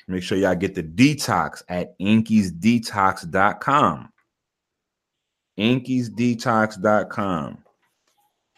Make 0.08 0.22
sure 0.22 0.38
y'all 0.38 0.54
get 0.54 0.74
the 0.74 0.84
detox 0.84 1.62
at 1.68 1.98
inkiesdetox.com. 1.98 4.12
Inkiesdetox.com. 5.58 7.58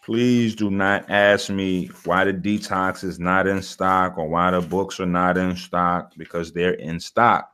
Please 0.05 0.55
do 0.55 0.71
not 0.71 1.11
ask 1.11 1.51
me 1.51 1.87
why 2.05 2.25
the 2.25 2.33
detox 2.33 3.05
is 3.05 3.19
not 3.19 3.47
in 3.47 3.63
stock 3.63 4.19
or 4.19 4.29
why 4.29 4.51
the 4.51 4.61
books 4.61 5.01
are 5.01 5.07
not 5.07 5.37
in 5.37 5.57
stock 5.57 6.13
because 6.17 6.53
they're 6.53 6.75
in 6.75 6.99
stock. 6.99 7.51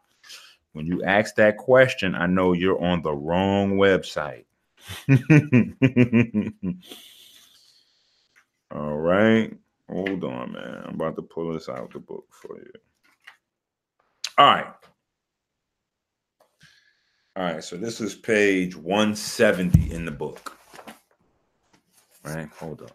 When 0.73 0.87
you 0.87 1.03
ask 1.05 1.35
that 1.37 1.57
question, 1.57 2.15
I 2.15 2.27
know 2.27 2.53
you're 2.53 2.83
on 2.83 3.03
the 3.03 3.15
wrong 3.15 3.77
website. 3.77 4.45
All 8.71 8.99
right. 8.99 9.53
Hold 9.89 10.25
on, 10.25 10.53
man. 10.53 10.83
I'm 10.87 10.95
about 10.95 11.17
to 11.17 11.23
pull 11.23 11.53
this 11.53 11.69
out 11.69 11.93
the 11.93 12.01
book 12.01 12.27
for 12.31 12.59
you. 12.59 12.73
All 14.37 14.47
right. 14.47 14.67
All 17.37 17.45
right. 17.45 17.65
So 17.65 17.77
this 17.77 18.01
is 18.01 18.15
page 18.15 18.77
170 18.77 19.93
in 19.93 20.05
the 20.05 20.11
book. 20.11 20.57
All 22.27 22.35
right. 22.35 22.49
Hold 22.59 22.83
on. 22.83 22.89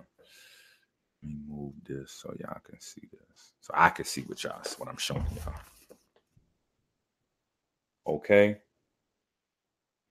Let 1.23 1.29
me 1.31 1.37
move 1.47 1.73
this 1.85 2.11
so 2.11 2.33
y'all 2.39 2.59
can 2.63 2.79
see 2.79 3.03
this. 3.11 3.53
So 3.61 3.73
I 3.75 3.89
can 3.89 4.05
see 4.05 4.21
what 4.21 4.43
y'all 4.43 4.61
what 4.77 4.89
I'm 4.89 4.97
showing 4.97 5.25
y'all. 5.45 5.53
Okay. 8.15 8.57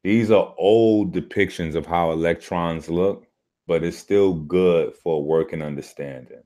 These 0.04 0.30
are 0.30 0.54
old 0.56 1.12
depictions 1.12 1.74
of 1.74 1.84
how 1.84 2.12
electrons 2.12 2.88
look, 2.88 3.26
but 3.66 3.82
it's 3.82 3.98
still 3.98 4.34
good 4.34 4.94
for 4.94 5.22
working 5.22 5.60
understanding, 5.60 6.42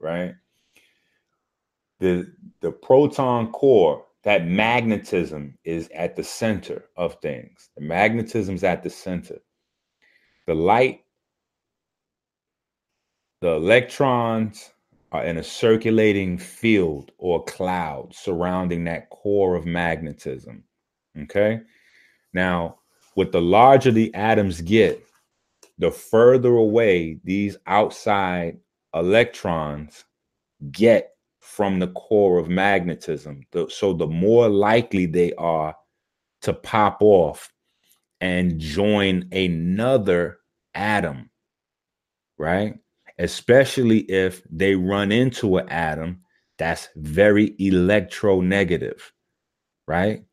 right? 0.00 0.34
The 2.00 2.32
the 2.60 2.72
proton 2.72 3.52
core, 3.52 4.05
that 4.26 4.44
magnetism 4.44 5.56
is 5.62 5.88
at 5.94 6.16
the 6.16 6.24
center 6.24 6.86
of 6.96 7.14
things. 7.22 7.70
The 7.76 7.82
magnetism's 7.82 8.64
at 8.64 8.82
the 8.82 8.90
center. 8.90 9.38
The 10.48 10.54
light, 10.54 11.04
the 13.40 13.52
electrons 13.52 14.72
are 15.12 15.24
in 15.24 15.36
a 15.36 15.44
circulating 15.44 16.38
field 16.38 17.12
or 17.18 17.44
cloud 17.44 18.12
surrounding 18.12 18.82
that 18.84 19.10
core 19.10 19.54
of 19.54 19.64
magnetism. 19.64 20.64
Okay. 21.16 21.60
Now, 22.32 22.80
what 23.14 23.30
the 23.30 23.40
larger 23.40 23.92
the 23.92 24.12
atoms 24.12 24.60
get, 24.60 25.06
the 25.78 25.92
further 25.92 26.56
away 26.56 27.20
these 27.22 27.56
outside 27.68 28.58
electrons 28.92 30.04
get 30.72 31.15
from 31.46 31.78
the 31.78 31.88
core 31.88 32.38
of 32.38 32.48
magnetism. 32.48 33.46
So 33.68 33.92
the 33.92 34.06
more 34.06 34.48
likely 34.48 35.06
they 35.06 35.32
are 35.34 35.74
to 36.42 36.52
pop 36.52 36.98
off 37.00 37.50
and 38.20 38.58
join 38.58 39.28
another 39.32 40.38
atom, 40.74 41.30
right? 42.36 42.74
Especially 43.18 44.00
if 44.00 44.42
they 44.50 44.74
run 44.74 45.12
into 45.12 45.56
an 45.58 45.68
atom 45.68 46.20
that's 46.58 46.88
very 46.96 47.50
electronegative, 47.52 49.00
right? 49.86 50.24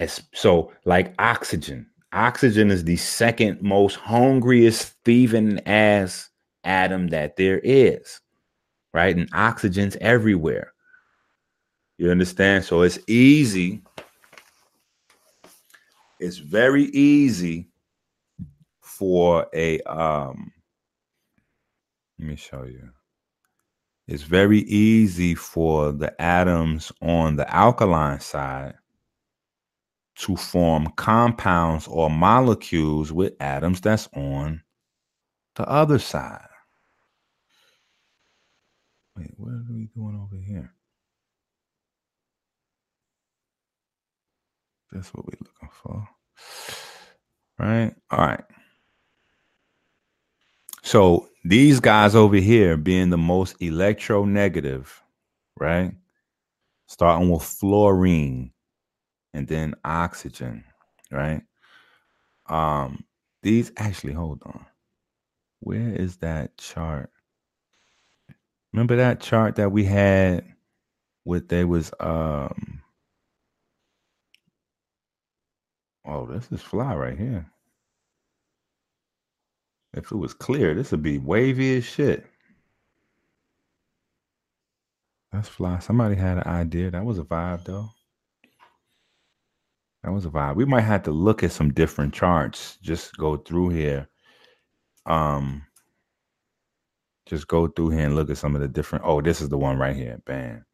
As, 0.00 0.22
so, 0.32 0.72
like 0.86 1.14
oxygen, 1.18 1.86
oxygen 2.12 2.70
is 2.70 2.84
the 2.84 2.96
second 2.96 3.60
most 3.60 3.96
hungriest 3.96 4.94
thieving 5.04 5.60
ass 5.66 6.30
atom 6.64 7.08
that 7.08 7.36
there 7.36 7.60
is, 7.60 8.20
right? 8.92 9.16
And 9.16 9.28
oxygen's 9.32 9.96
everywhere. 9.96 10.72
You 11.98 12.10
understand? 12.10 12.64
So 12.64 12.82
it's 12.82 12.98
easy. 13.06 13.82
It's 16.18 16.38
very 16.38 16.84
easy 16.84 17.68
for 18.80 19.46
a 19.54 19.80
um 19.82 20.52
let 22.18 22.28
me 22.28 22.36
show 22.36 22.64
you. 22.64 22.90
It's 24.06 24.24
very 24.24 24.60
easy 24.60 25.34
for 25.34 25.92
the 25.92 26.20
atoms 26.20 26.92
on 27.00 27.36
the 27.36 27.48
alkaline 27.54 28.20
side 28.20 28.74
to 30.16 30.36
form 30.36 30.88
compounds 30.96 31.88
or 31.88 32.10
molecules 32.10 33.10
with 33.10 33.32
atoms 33.40 33.80
that's 33.80 34.08
on 34.14 34.62
the 35.54 35.66
other 35.66 35.98
side. 35.98 36.49
Wait, 39.20 39.34
what 39.36 39.50
are 39.50 39.66
we 39.70 39.86
doing 39.94 40.18
over 40.18 40.42
here? 40.42 40.72
That's 44.90 45.12
what 45.12 45.26
we're 45.26 45.38
looking 45.40 45.68
for. 45.70 46.08
Right? 47.58 47.94
All 48.10 48.18
right. 48.18 48.44
So 50.82 51.28
these 51.44 51.80
guys 51.80 52.14
over 52.14 52.36
here 52.36 52.78
being 52.78 53.10
the 53.10 53.18
most 53.18 53.58
electronegative, 53.60 54.86
right? 55.58 55.92
Starting 56.86 57.28
with 57.28 57.42
fluorine 57.42 58.52
and 59.34 59.46
then 59.46 59.74
oxygen, 59.84 60.64
right? 61.10 61.42
Um, 62.48 63.04
these 63.42 63.70
actually 63.76 64.14
hold 64.14 64.42
on. 64.46 64.64
Where 65.60 65.90
is 65.94 66.16
that 66.18 66.56
chart? 66.56 67.10
Remember 68.72 68.96
that 68.96 69.20
chart 69.20 69.56
that 69.56 69.72
we 69.72 69.84
had 69.84 70.44
with 71.24 71.48
they 71.48 71.64
was 71.64 71.92
um 72.00 72.82
oh 76.06 76.26
this 76.26 76.50
is 76.52 76.62
fly 76.62 76.94
right 76.94 77.18
here. 77.18 77.46
If 79.94 80.12
it 80.12 80.16
was 80.16 80.34
clear, 80.34 80.74
this 80.74 80.92
would 80.92 81.02
be 81.02 81.18
wavy 81.18 81.76
as 81.76 81.84
shit. 81.84 82.26
That's 85.32 85.48
fly. 85.48 85.78
Somebody 85.80 86.16
had 86.16 86.38
an 86.38 86.46
idea. 86.46 86.90
That 86.90 87.04
was 87.04 87.18
a 87.18 87.24
vibe 87.24 87.64
though. 87.64 87.90
That 90.02 90.12
was 90.12 90.24
a 90.26 90.30
vibe. 90.30 90.56
We 90.56 90.64
might 90.64 90.82
have 90.82 91.02
to 91.04 91.10
look 91.10 91.42
at 91.42 91.52
some 91.52 91.72
different 91.72 92.14
charts. 92.14 92.78
Just 92.82 93.16
go 93.18 93.36
through 93.36 93.70
here. 93.70 94.08
Um, 95.06 95.62
just 97.30 97.46
go 97.46 97.68
through 97.68 97.90
here 97.90 98.06
and 98.06 98.16
look 98.16 98.28
at 98.28 98.38
some 98.38 98.56
of 98.56 98.60
the 98.60 98.68
different. 98.68 99.04
Oh, 99.06 99.20
this 99.20 99.40
is 99.40 99.48
the 99.48 99.56
one 99.56 99.78
right 99.78 99.94
here. 99.94 100.20
Bam. 100.26 100.64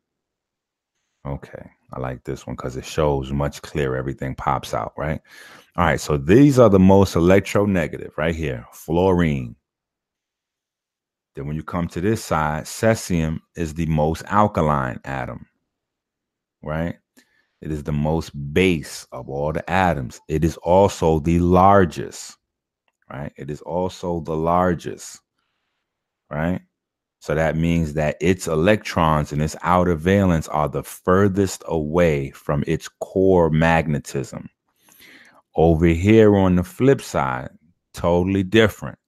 Okay, 1.27 1.71
I 1.93 2.01
like 2.01 2.25
this 2.25 2.47
one 2.47 2.57
because 2.57 2.77
it 2.77 2.85
shows 2.85 3.31
much 3.31 3.61
clearer. 3.61 3.97
Everything 3.97 4.35
pops 4.35 4.73
out, 4.73 4.95
right? 4.97 5.21
All 5.77 5.85
right, 5.85 6.01
so 6.01 6.17
these 6.17 6.59
are 6.59 6.71
the 6.71 6.79
most 6.79 7.15
electronegative 7.15 8.17
right 8.17 8.35
here. 8.35 8.65
Fluorine. 8.73 9.55
Then 11.35 11.47
when 11.47 11.57
you 11.57 11.63
come 11.63 11.89
to 11.89 12.01
this 12.01 12.25
side, 12.25 12.65
cesium 12.65 13.41
is 13.55 13.75
the 13.75 13.85
most 13.87 14.23
alkaline 14.29 14.99
atom, 15.05 15.47
right? 16.63 16.97
It 17.61 17.71
is 17.71 17.83
the 17.83 17.93
most 17.93 18.31
base 18.55 19.07
of 19.13 19.29
all 19.29 19.53
the 19.53 19.69
atoms. 19.69 20.21
It 20.29 20.45
is 20.45 20.57
also 20.59 21.19
the 21.19 21.41
largest, 21.41 22.39
right? 23.11 23.33
It 23.37 23.51
is 23.51 23.61
also 23.61 24.21
the 24.21 24.37
largest, 24.37 25.21
right? 26.31 26.61
So 27.21 27.35
that 27.35 27.57
means 27.57 27.95
that 27.95 28.17
its 28.21 28.47
electrons 28.47 29.33
in 29.33 29.41
its 29.41 29.57
outer 29.63 29.95
valence 29.95 30.49
are 30.49 30.69
the 30.69 30.83
furthest 30.83 31.65
away 31.67 32.31
from 32.31 32.63
its 32.67 32.89
core 33.01 33.51
magnetism. 33.51 34.49
Over 35.57 35.87
here 35.87 36.37
on 36.37 36.57
the 36.57 36.63
flip 36.63 37.01
side, 37.01 37.51
totally 37.95 38.43
different. 38.43 38.99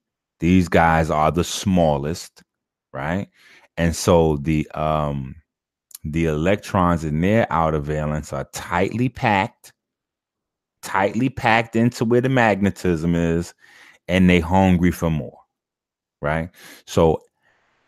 These 0.41 0.69
guys 0.69 1.11
are 1.11 1.31
the 1.31 1.45
smallest, 1.45 2.43
right? 2.93 3.29
And 3.77 3.95
so 3.95 4.39
the 4.39 4.69
um 4.73 5.37
the 6.05 6.27
electrons 6.27 7.05
in 7.05 7.21
their 7.21 7.47
outer 7.51 7.81
valence 7.81 8.33
are 8.33 8.49
tightly 8.53 9.09
packed, 9.09 9.73
tightly 10.83 11.29
packed 11.29 11.77
into 11.77 12.05
where 12.05 12.21
the 12.21 12.29
magnetism 12.29 13.15
is, 13.15 13.55
and 14.09 14.29
they 14.31 14.41
hungry 14.41 14.91
for 14.91 15.11
more. 15.11 15.38
Right? 16.23 16.51
So 16.87 17.23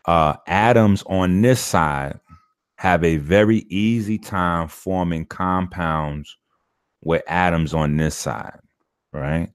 uh 0.05 0.35
atoms 0.47 1.03
on 1.07 1.41
this 1.41 1.61
side 1.61 2.19
have 2.77 3.03
a 3.03 3.17
very 3.17 3.59
easy 3.69 4.17
time 4.17 4.67
forming 4.67 5.25
compounds 5.25 6.37
with 7.03 7.23
atoms 7.27 7.73
on 7.73 7.97
this 7.97 8.15
side, 8.15 8.59
right? 9.13 9.49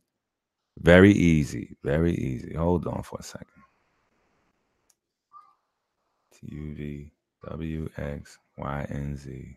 Very 0.80 1.12
easy, 1.12 1.76
very 1.84 2.14
easy. 2.14 2.54
Hold 2.54 2.86
on 2.86 3.02
for 3.02 3.18
a 3.20 3.22
second. 3.24 3.48
T 6.34 6.48
U 6.54 6.74
D 6.74 7.12
W 7.48 7.88
X 7.96 8.38
Y 8.58 8.86
and 8.90 9.18
Z. 9.18 9.56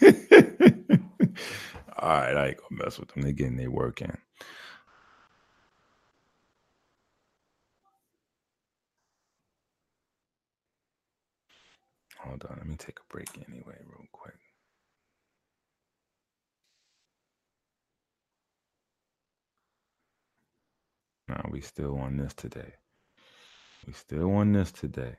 All 2.04 2.10
right, 2.10 2.36
I 2.36 2.48
ain't 2.48 2.58
gonna 2.58 2.84
mess 2.84 3.00
with 3.00 3.10
them. 3.14 3.22
They 3.24 3.32
getting 3.32 3.56
their 3.56 3.72
work 3.72 4.02
in. 4.02 4.18
Hold 12.20 12.44
on, 12.50 12.56
let 12.58 12.66
me 12.66 12.76
take 12.76 12.98
a 13.00 13.12
break 13.12 13.28
anyway, 13.48 13.78
real 13.86 14.06
quick. 14.12 14.36
Now 21.28 21.48
we 21.50 21.62
still 21.62 21.98
on 21.98 22.18
this 22.18 22.34
today. 22.34 22.74
We 23.86 23.94
still 23.94 24.30
on 24.36 24.52
this 24.52 24.72
today. 24.72 25.16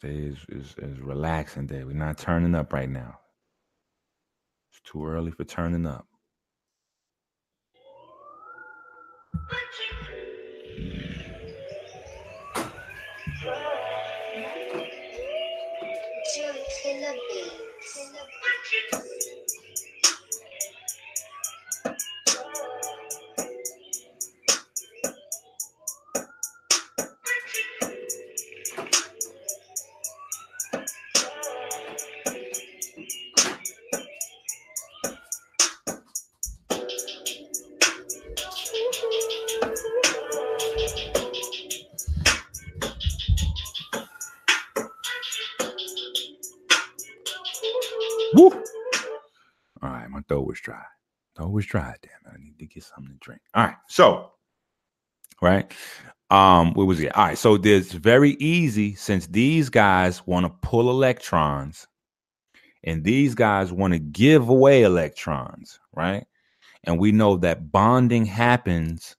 Today 0.00 0.26
is, 0.26 0.38
is, 0.48 0.74
is 0.78 0.98
relaxing 0.98 1.66
day. 1.66 1.84
We're 1.84 1.92
not 1.92 2.18
turning 2.18 2.56
up 2.56 2.72
right 2.72 2.88
now. 2.88 3.20
It's 4.70 4.80
too 4.90 5.06
early 5.06 5.30
for 5.30 5.44
turning 5.44 5.86
up. 5.86 6.08
Get 52.74 52.84
something 52.84 53.12
to 53.12 53.18
drink. 53.20 53.40
All 53.54 53.64
right, 53.64 53.76
so 53.88 54.32
right, 55.40 55.72
um, 56.30 56.74
what 56.74 56.86
was 56.86 57.00
it? 57.00 57.14
All 57.16 57.26
right, 57.26 57.38
so 57.38 57.56
there's 57.56 57.92
very 57.92 58.32
easy 58.32 58.94
since 58.94 59.26
these 59.26 59.68
guys 59.70 60.26
want 60.26 60.46
to 60.46 60.68
pull 60.68 60.90
electrons, 60.90 61.86
and 62.82 63.04
these 63.04 63.34
guys 63.34 63.72
want 63.72 63.92
to 63.92 63.98
give 63.98 64.48
away 64.48 64.82
electrons, 64.82 65.78
right? 65.94 66.26
And 66.84 66.98
we 66.98 67.12
know 67.12 67.36
that 67.38 67.72
bonding 67.72 68.26
happens 68.26 69.16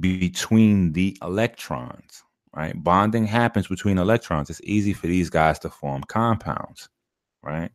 between 0.00 0.92
the 0.92 1.16
electrons, 1.22 2.24
right? 2.54 2.74
Bonding 2.82 3.26
happens 3.26 3.68
between 3.68 3.98
electrons. 3.98 4.50
It's 4.50 4.60
easy 4.64 4.92
for 4.92 5.06
these 5.06 5.30
guys 5.30 5.58
to 5.60 5.70
form 5.70 6.02
compounds, 6.04 6.88
right? 7.42 7.70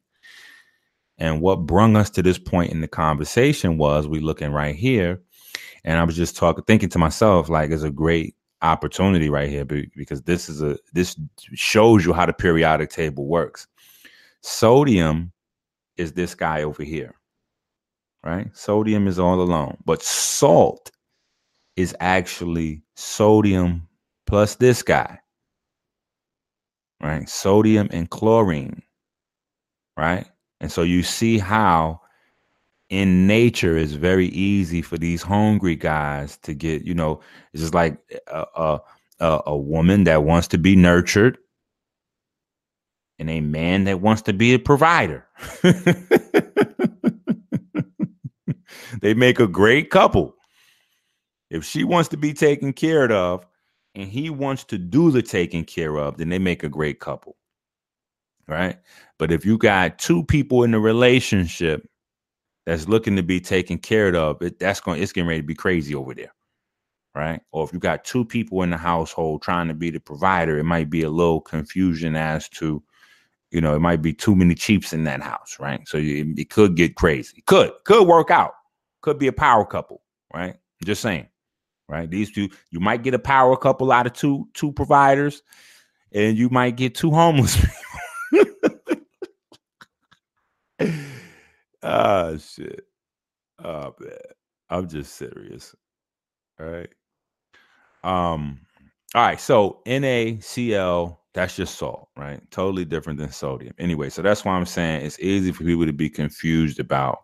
And 1.21 1.39
what 1.39 1.67
brung 1.67 1.95
us 1.95 2.09
to 2.11 2.23
this 2.23 2.39
point 2.39 2.71
in 2.71 2.81
the 2.81 2.87
conversation 2.87 3.77
was 3.77 4.07
we 4.07 4.19
looking 4.19 4.51
right 4.51 4.75
here, 4.75 5.21
and 5.83 5.99
I 5.99 6.03
was 6.03 6.15
just 6.15 6.35
talking, 6.35 6.63
thinking 6.63 6.89
to 6.89 6.97
myself, 6.97 7.47
like, 7.47 7.69
it's 7.69 7.83
a 7.83 7.91
great 7.91 8.35
opportunity 8.63 9.29
right 9.29 9.47
here 9.47 9.63
because 9.63 10.23
this 10.23 10.49
is 10.49 10.63
a 10.63 10.79
this 10.93 11.15
shows 11.53 12.03
you 12.03 12.13
how 12.13 12.25
the 12.25 12.33
periodic 12.33 12.89
table 12.89 13.27
works. 13.27 13.67
Sodium 14.41 15.31
is 15.95 16.13
this 16.13 16.33
guy 16.33 16.63
over 16.63 16.81
here, 16.83 17.13
right? 18.23 18.49
Sodium 18.57 19.07
is 19.07 19.19
all 19.19 19.41
alone, 19.41 19.77
but 19.85 20.01
salt 20.01 20.89
is 21.75 21.95
actually 21.99 22.81
sodium 22.95 23.87
plus 24.25 24.55
this 24.55 24.81
guy, 24.81 25.19
right? 26.99 27.29
Sodium 27.29 27.89
and 27.91 28.09
chlorine, 28.09 28.81
right? 29.95 30.25
And 30.61 30.71
so 30.71 30.83
you 30.83 31.03
see 31.03 31.39
how 31.39 31.99
in 32.89 33.25
nature 33.25 33.75
it's 33.75 33.93
very 33.93 34.27
easy 34.27 34.81
for 34.83 34.97
these 34.97 35.23
hungry 35.23 35.75
guys 35.75 36.37
to 36.43 36.53
get, 36.53 36.83
you 36.83 36.93
know, 36.93 37.19
it's 37.51 37.61
just 37.63 37.73
like 37.73 37.97
a, 38.27 38.79
a, 39.19 39.41
a, 39.47 39.57
woman 39.57 40.03
that 40.03 40.23
wants 40.23 40.47
to 40.49 40.59
be 40.59 40.75
nurtured 40.75 41.39
and 43.17 43.29
a 43.29 43.41
man 43.41 43.85
that 43.85 44.01
wants 44.01 44.21
to 44.23 44.33
be 44.33 44.53
a 44.53 44.59
provider. 44.59 45.25
they 49.01 49.15
make 49.15 49.39
a 49.39 49.47
great 49.47 49.89
couple. 49.89 50.35
If 51.49 51.65
she 51.65 51.83
wants 51.83 52.09
to 52.09 52.17
be 52.17 52.33
taken 52.33 52.71
care 52.71 53.11
of 53.11 53.47
and 53.95 54.07
he 54.07 54.29
wants 54.29 54.63
to 54.65 54.77
do 54.77 55.09
the 55.09 55.23
taking 55.23 55.65
care 55.65 55.97
of, 55.97 56.17
then 56.17 56.29
they 56.29 56.39
make 56.39 56.63
a 56.63 56.69
great 56.69 56.99
couple. 56.99 57.35
Right? 58.51 58.77
But 59.17 59.31
if 59.31 59.45
you 59.45 59.57
got 59.57 59.97
two 59.97 60.25
people 60.25 60.63
in 60.65 60.73
a 60.73 60.79
relationship 60.79 61.87
that's 62.65 62.85
looking 62.85 63.15
to 63.15 63.23
be 63.23 63.39
taken 63.39 63.77
care 63.77 64.13
of, 64.13 64.41
it 64.41 64.59
that's 64.59 64.81
going 64.81 65.01
it's 65.01 65.13
getting 65.13 65.29
ready 65.29 65.39
to 65.39 65.47
be 65.47 65.55
crazy 65.55 65.95
over 65.95 66.13
there. 66.13 66.33
Right? 67.15 67.39
Or 67.53 67.63
if 67.63 67.71
you 67.71 67.79
got 67.79 68.03
two 68.03 68.25
people 68.25 68.61
in 68.63 68.69
the 68.71 68.77
household 68.77 69.41
trying 69.41 69.69
to 69.69 69.73
be 69.73 69.89
the 69.89 70.01
provider, 70.01 70.59
it 70.59 70.65
might 70.65 70.89
be 70.89 71.03
a 71.03 71.09
little 71.09 71.39
confusion 71.39 72.17
as 72.17 72.49
to, 72.49 72.83
you 73.51 73.61
know, 73.61 73.73
it 73.73 73.79
might 73.79 74.01
be 74.01 74.13
too 74.13 74.35
many 74.35 74.53
chiefs 74.53 74.91
in 74.91 75.05
that 75.05 75.21
house, 75.21 75.55
right? 75.57 75.87
So 75.87 75.97
you, 75.97 76.33
it 76.37 76.49
could 76.49 76.75
get 76.75 76.95
crazy. 76.95 77.41
Could 77.47 77.71
could 77.85 78.05
work 78.05 78.31
out. 78.31 78.53
Could 78.99 79.17
be 79.17 79.27
a 79.27 79.33
power 79.33 79.65
couple, 79.65 80.01
right? 80.33 80.57
Just 80.83 81.01
saying, 81.01 81.27
right? 81.87 82.11
These 82.11 82.33
two, 82.33 82.49
you 82.69 82.81
might 82.81 83.01
get 83.03 83.13
a 83.13 83.19
power 83.19 83.55
couple 83.55 83.93
out 83.93 84.07
of 84.07 84.13
two 84.13 84.49
two 84.53 84.73
providers, 84.73 85.41
and 86.11 86.37
you 86.37 86.49
might 86.49 86.75
get 86.75 86.95
two 86.95 87.11
homeless. 87.11 87.65
Ah, 91.83 92.33
shit. 92.37 92.85
Oh 93.63 93.95
man, 93.99 94.17
I'm 94.69 94.87
just 94.89 95.15
serious. 95.15 95.75
All 96.59 96.67
right. 96.67 96.89
Um. 98.03 98.59
All 99.15 99.23
right. 99.23 99.39
So 99.39 99.81
NaCl, 99.85 101.17
that's 101.33 101.55
just 101.55 101.77
salt, 101.77 102.09
right? 102.17 102.41
Totally 102.51 102.85
different 102.85 103.19
than 103.19 103.31
sodium. 103.31 103.73
Anyway, 103.79 104.09
so 104.09 104.21
that's 104.21 104.45
why 104.45 104.53
I'm 104.53 104.65
saying 104.65 105.05
it's 105.05 105.19
easy 105.19 105.51
for 105.51 105.63
people 105.63 105.85
to 105.85 105.93
be 105.93 106.09
confused 106.09 106.79
about 106.79 107.19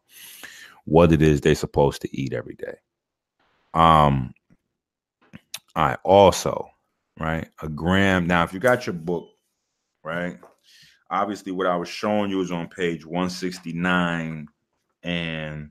what 0.86 1.12
it 1.12 1.22
is 1.22 1.42
they're 1.42 1.56
supposed 1.56 2.02
to 2.04 2.18
eat 2.18 2.34
every 2.34 2.56
day. 2.56 2.76
Um. 3.74 4.34
Right. 5.76 5.98
Also, 6.04 6.70
right, 7.20 7.48
a 7.62 7.70
gram. 7.70 8.28
Now, 8.28 8.44
if 8.44 8.54
you 8.54 8.60
got 8.60 8.86
your 8.88 8.94
book, 8.94 9.28
right, 10.04 10.38
obviously 11.10 11.52
what 11.52 11.68
I 11.68 11.76
was 11.76 11.90
showing 11.90 12.30
you 12.30 12.42
is 12.42 12.52
on 12.52 12.68
page 12.68 13.06
169 13.06 14.48
and 15.04 15.70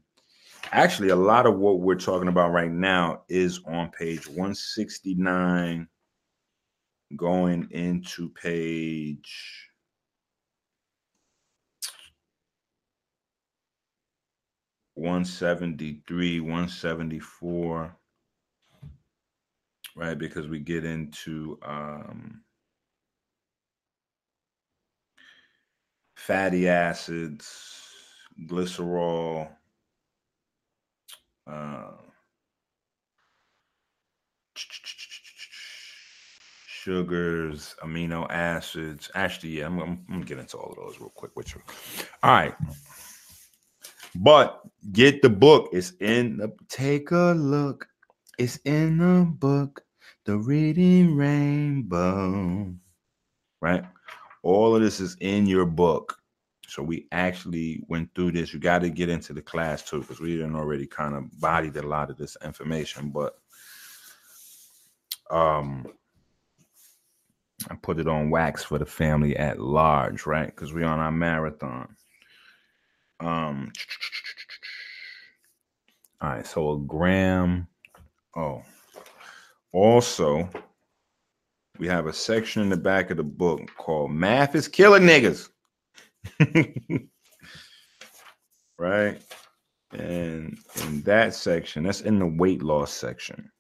actually 0.72 1.10
a 1.10 1.16
lot 1.16 1.46
of 1.46 1.58
what 1.58 1.80
we're 1.80 1.94
talking 1.94 2.28
about 2.28 2.52
right 2.52 2.70
now 2.70 3.22
is 3.28 3.60
on 3.66 3.90
page 3.90 4.26
169 4.26 5.88
going 7.16 7.68
into 7.70 8.30
page 8.30 9.66
173, 14.96 16.40
174. 16.40 17.96
Right, 19.94 20.18
because 20.18 20.48
we 20.48 20.58
get 20.58 20.84
into 20.84 21.58
um 21.62 22.42
fatty 26.26 26.68
acids, 26.68 27.94
glycerol, 28.46 29.48
uh, 31.46 31.92
sugars, 36.66 37.76
amino 37.84 38.28
acids. 38.28 39.08
Actually, 39.14 39.50
yeah, 39.50 39.66
I'm, 39.66 39.78
I'm, 39.78 39.88
I'm 39.88 40.14
gonna 40.14 40.24
get 40.24 40.38
into 40.38 40.56
all 40.56 40.70
of 40.72 40.76
those 40.76 40.98
real 40.98 41.10
quick 41.10 41.30
with 41.36 41.54
you. 41.54 41.62
All 42.24 42.32
right. 42.32 42.56
But 44.16 44.62
get 44.90 45.22
the 45.22 45.30
book. 45.30 45.68
It's 45.72 45.92
in 46.00 46.38
the 46.38 46.52
take 46.68 47.12
a 47.12 47.34
look. 47.36 47.86
It's 48.36 48.56
in 48.64 48.98
the 48.98 49.24
book, 49.24 49.84
The 50.24 50.38
Reading 50.38 51.14
Rainbow. 51.14 52.74
Right? 53.60 53.84
All 54.46 54.76
of 54.76 54.80
this 54.80 55.00
is 55.00 55.16
in 55.20 55.46
your 55.46 55.66
book. 55.66 56.16
So 56.68 56.80
we 56.80 57.08
actually 57.10 57.82
went 57.88 58.14
through 58.14 58.30
this. 58.30 58.54
You 58.54 58.60
got 58.60 58.82
to 58.82 58.90
get 58.90 59.08
into 59.08 59.32
the 59.32 59.42
class 59.42 59.82
too, 59.82 60.00
because 60.00 60.20
we 60.20 60.36
didn't 60.36 60.54
already 60.54 60.86
kind 60.86 61.16
of 61.16 61.40
bodied 61.40 61.76
a 61.76 61.82
lot 61.82 62.10
of 62.10 62.16
this 62.16 62.36
information, 62.44 63.10
but 63.10 63.34
um 65.32 65.86
I 67.68 67.74
put 67.74 67.98
it 67.98 68.06
on 68.06 68.30
wax 68.30 68.62
for 68.62 68.78
the 68.78 68.86
family 68.86 69.36
at 69.36 69.58
large, 69.58 70.26
right? 70.26 70.46
Because 70.46 70.72
we're 70.72 70.86
on 70.86 71.00
our 71.00 71.10
marathon. 71.10 71.96
Um 73.18 73.72
all 76.20 76.30
right, 76.30 76.46
so 76.46 76.70
a 76.72 76.78
gram. 76.78 77.66
Oh, 78.36 78.62
also, 79.72 80.48
we 81.78 81.86
have 81.88 82.06
a 82.06 82.12
section 82.12 82.62
in 82.62 82.68
the 82.68 82.76
back 82.76 83.10
of 83.10 83.16
the 83.16 83.22
book 83.24 83.70
called 83.76 84.10
Math 84.10 84.54
is 84.54 84.68
Killing 84.68 85.02
Niggas. 85.02 85.48
right? 88.78 89.20
And 89.92 90.58
in 90.82 91.02
that 91.02 91.34
section, 91.34 91.84
that's 91.84 92.00
in 92.02 92.18
the 92.18 92.26
weight 92.26 92.62
loss 92.62 92.92
section. 92.92 93.50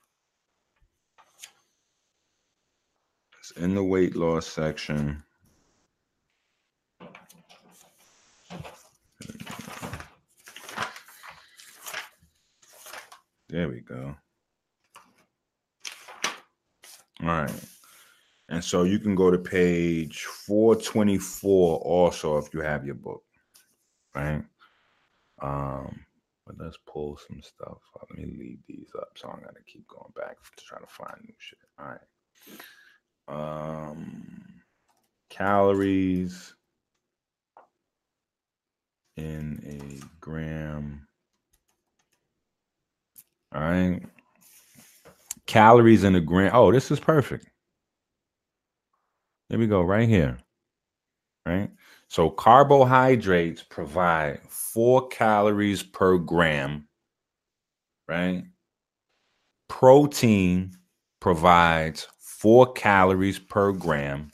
It's 3.38 3.52
in 3.52 3.74
the 3.74 3.84
weight 3.84 4.16
loss 4.16 4.46
section. 4.46 5.22
There 13.48 13.68
we 13.68 13.80
go. 13.80 14.16
All 17.22 17.28
right. 17.28 17.75
And 18.48 18.62
so 18.62 18.84
you 18.84 18.98
can 18.98 19.14
go 19.14 19.30
to 19.30 19.38
page 19.38 20.24
424 20.24 21.78
also 21.78 22.38
if 22.38 22.52
you 22.54 22.60
have 22.60 22.86
your 22.86 22.94
book, 22.94 23.24
right? 24.14 24.42
Um, 25.42 26.00
but 26.46 26.56
let's 26.58 26.78
pull 26.86 27.18
some 27.28 27.42
stuff. 27.42 27.78
Let 28.00 28.16
me 28.16 28.24
leave 28.38 28.60
these 28.68 28.90
up 28.96 29.08
so 29.16 29.28
I'm 29.28 29.40
gonna 29.40 29.64
keep 29.66 29.86
going 29.88 30.12
back 30.14 30.36
to 30.56 30.64
try 30.64 30.78
to 30.78 30.86
find 30.86 31.16
new 31.22 31.34
shit. 31.38 31.58
All 31.78 31.86
right. 31.86 33.88
Um, 33.88 34.44
calories 35.28 36.54
in 39.16 39.60
a 39.66 40.06
gram. 40.20 41.08
All 43.52 43.60
right. 43.60 44.02
Calories 45.46 46.04
in 46.04 46.14
a 46.14 46.20
gram. 46.20 46.52
Oh, 46.54 46.70
this 46.70 46.92
is 46.92 47.00
perfect. 47.00 47.48
There 49.48 49.58
we 49.58 49.66
go, 49.66 49.82
right 49.82 50.08
here. 50.08 50.38
Right? 51.44 51.70
So 52.08 52.30
carbohydrates 52.30 53.62
provide 53.62 54.40
four 54.48 55.08
calories 55.08 55.82
per 55.82 56.18
gram, 56.18 56.88
right? 58.08 58.44
Protein 59.68 60.76
provides 61.20 62.08
four 62.18 62.72
calories 62.72 63.38
per 63.38 63.72
gram, 63.72 64.32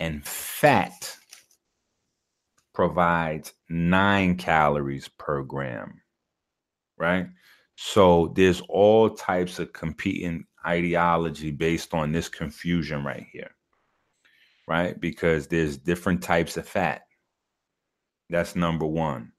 and 0.00 0.24
fat 0.26 1.16
provides 2.72 3.52
nine 3.68 4.36
calories 4.36 5.08
per 5.08 5.42
gram, 5.42 6.00
right? 6.98 7.28
So 7.76 8.32
there's 8.36 8.60
all 8.68 9.10
types 9.10 9.58
of 9.58 9.72
competing 9.72 10.44
ideology 10.66 11.50
based 11.50 11.94
on 11.94 12.12
this 12.12 12.28
confusion 12.28 13.04
right 13.04 13.26
here 13.32 13.55
right? 14.66 14.98
Because 15.00 15.46
there's 15.46 15.76
different 15.76 16.22
types 16.22 16.56
of 16.56 16.68
fat. 16.68 17.02
That's 18.30 18.56
number 18.56 18.86
one. 18.86 19.32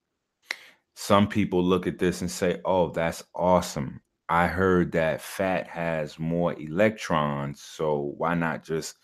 Some 0.95 1.27
people 1.27 1.63
look 1.63 1.85
at 1.85 1.99
this 1.99 2.21
and 2.21 2.31
say, 2.31 2.59
oh, 2.65 2.89
that's 2.89 3.23
awesome. 3.35 4.01
I 4.29 4.47
heard 4.47 4.91
that 4.93 5.21
fat 5.21 5.67
has 5.67 6.17
more 6.19 6.53
electrons. 6.59 7.61
So 7.61 8.13
why 8.17 8.33
not 8.33 8.63
just 8.63 8.95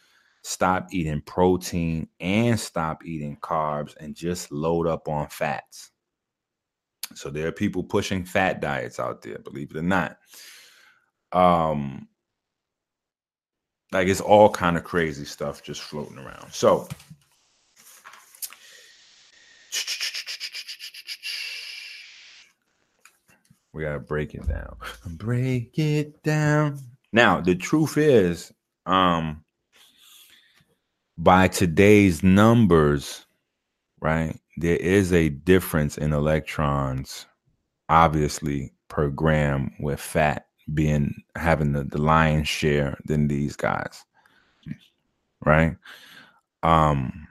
stop 0.44 0.88
eating 0.92 1.22
protein 1.22 2.08
and 2.20 2.60
stop 2.60 3.06
eating 3.06 3.38
carbs 3.38 3.96
and 3.98 4.16
just 4.16 4.52
load 4.52 4.88
up 4.88 5.08
on 5.08 5.28
fats? 5.28 5.92
So 7.16 7.30
there 7.30 7.48
are 7.48 7.52
people 7.54 7.84
pushing 7.84 8.26
fat 8.26 8.60
diets 8.60 9.00
out 9.00 9.22
there, 9.22 9.38
believe 9.38 9.72
it 9.72 9.78
or 9.78 9.84
not. 9.84 10.18
Um, 11.32 12.08
like 13.94 14.08
it's 14.08 14.22
all 14.22 14.50
kind 14.50 14.76
of 14.76 14.84
crazy 14.84 15.24
stuff 15.24 15.62
just 15.62 15.82
floating 15.82 16.18
around. 16.18 16.52
So 16.52 16.88
we 23.74 23.84
gotta 23.84 24.00
break 24.00 24.34
it 24.34 24.48
down. 24.48 24.76
Break 25.18 25.78
it 25.78 26.22
down. 26.24 26.80
Now 27.12 27.40
the 27.40 27.56
truth 27.56 27.98
is, 27.98 28.52
um, 28.86 29.44
by 31.18 31.48
today's 31.48 32.24
numbers, 32.24 33.26
right, 34.02 34.40
there 34.58 34.78
is 34.78 35.14
a 35.14 35.30
difference 35.30 35.98
in 35.98 36.14
electrons, 36.14 37.28
obviously, 37.90 38.74
per 38.88 39.10
gram 39.10 39.72
with 39.80 40.00
fat 40.00 40.48
being 40.74 41.24
having 41.36 41.74
the, 41.74 41.84
the 41.84 42.02
lion's 42.02 42.48
share 42.48 42.98
than 43.06 43.28
these 43.28 43.56
guys. 43.56 44.04
Right? 45.46 45.76
Um 46.62 47.28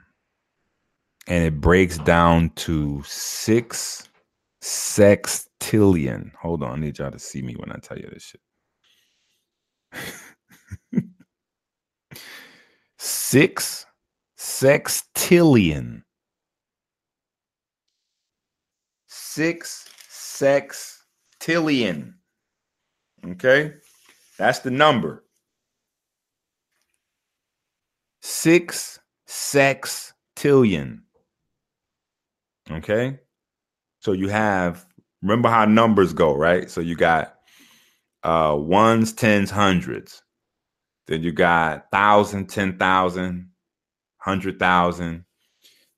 and 1.27 1.45
it 1.45 1.61
breaks 1.61 1.97
down 1.99 2.49
to 2.51 3.01
six 3.05 4.09
sextillion. 4.61 6.33
Hold 6.35 6.63
on 6.63 6.71
i 6.71 6.85
need 6.85 6.99
y'all 6.99 7.11
to 7.11 7.19
see 7.19 7.41
me 7.41 7.55
when 7.55 7.71
i 7.71 7.77
tell 7.81 7.97
you 7.97 8.09
this 8.11 8.23
shit. 8.23 8.41
Six 13.33 13.85
sextillion. 14.37 16.03
Six 19.07 19.89
sextillion 20.09 22.13
Okay. 23.25 23.73
That's 24.37 24.59
the 24.59 24.71
number. 24.71 25.23
Six 28.21 28.99
sextillion. 29.27 30.99
Okay. 32.71 33.19
So 33.99 34.11
you 34.11 34.29
have, 34.29 34.85
remember 35.21 35.49
how 35.49 35.65
numbers 35.65 36.13
go, 36.13 36.35
right? 36.35 36.69
So 36.69 36.81
you 36.81 36.95
got 36.95 37.35
uh 38.23 38.55
ones, 38.57 39.13
tens, 39.13 39.51
hundreds. 39.51 40.21
Then 41.07 41.21
you 41.23 41.31
got 41.31 41.91
thousand, 41.91 42.47
ten 42.47 42.77
thousand, 42.77 43.49
hundred 44.17 44.59
thousand. 44.59 45.25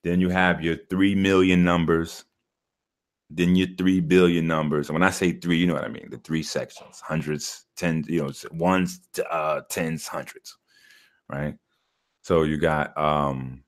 Then 0.03 0.19
you 0.19 0.29
have 0.29 0.61
your 0.61 0.77
three 0.89 1.15
million 1.15 1.63
numbers 1.63 2.24
then 3.29 3.55
your 3.55 3.67
three 3.77 3.99
billion 3.99 4.47
numbers. 4.47 4.89
And 4.89 4.95
when 4.95 5.03
I 5.03 5.09
say 5.11 5.33
three, 5.33 5.57
you 5.57 5.67
know 5.67 5.73
what 5.73 5.85
I 5.85 5.89
mean. 5.89 6.09
The 6.09 6.19
three 6.19 6.43
sections, 6.43 7.01
hundreds, 7.01 7.65
tens, 7.75 8.07
you 8.07 8.23
know, 8.23 8.31
ones, 8.51 8.99
uh, 9.29 9.61
tens, 9.69 10.07
hundreds, 10.07 10.57
right? 11.29 11.55
So 12.21 12.43
you 12.43 12.57
got 12.57 12.97
um 12.97 13.63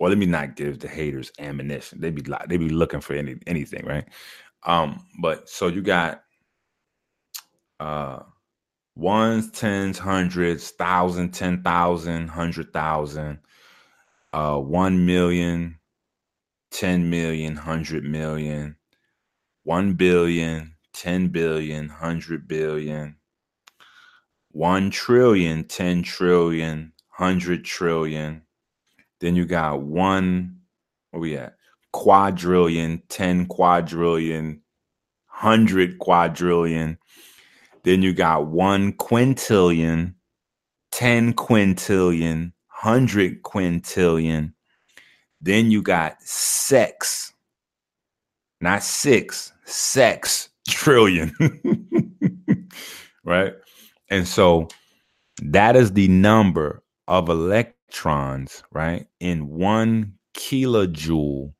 well, 0.00 0.08
let 0.08 0.18
me 0.18 0.26
not 0.26 0.56
give 0.56 0.78
the 0.78 0.88
haters 0.88 1.30
ammunition. 1.38 2.00
They 2.00 2.10
be 2.10 2.22
they 2.48 2.56
be 2.56 2.70
looking 2.70 3.00
for 3.02 3.14
any 3.14 3.36
anything, 3.46 3.84
right? 3.84 4.06
Um, 4.64 5.06
but 5.20 5.48
so 5.48 5.68
you 5.68 5.82
got 5.82 6.22
uh 7.80 8.20
ones, 8.96 9.50
tens, 9.50 9.98
hundreds, 9.98 10.70
thousand, 10.70 11.32
ten 11.32 11.62
thousand, 11.62 12.28
hundred 12.28 12.72
thousand, 12.72 13.40
uh, 14.32 14.58
one 14.58 15.06
million, 15.06 15.79
10 16.70 17.10
million, 17.10 17.54
100 17.56 18.04
million, 18.04 18.76
1 19.64 19.92
billion, 19.94 20.74
10 20.92 21.28
billion, 21.28 21.88
100 21.88 22.48
billion, 22.48 23.16
1 24.52 24.90
trillion, 24.90 25.64
10 25.64 26.02
trillion, 26.02 26.92
100 27.16 27.64
trillion. 27.64 28.42
Then 29.20 29.36
you 29.36 29.44
got 29.44 29.82
1, 29.82 30.56
where 31.10 31.20
we 31.20 31.36
at? 31.36 31.56
Quadrillion, 31.92 33.02
10 33.08 33.46
quadrillion, 33.46 34.62
100 35.26 35.98
quadrillion. 35.98 36.98
Then 37.82 38.02
you 38.02 38.12
got 38.12 38.46
1 38.46 38.92
quintillion, 38.94 40.14
10 40.92 41.34
quintillion, 41.34 42.52
100 42.82 43.42
quintillion. 43.42 44.52
Then 45.40 45.70
you 45.70 45.82
got 45.82 46.22
sex, 46.22 47.32
not 48.60 48.82
six, 48.82 49.52
sex 49.64 50.50
trillion. 50.68 51.32
right? 53.24 53.54
And 54.10 54.26
so 54.26 54.68
that 55.42 55.76
is 55.76 55.92
the 55.92 56.08
number 56.08 56.82
of 57.08 57.28
electrons, 57.28 58.62
right? 58.72 59.06
In 59.20 59.48
one 59.48 60.14
kilojoule. 60.36 61.52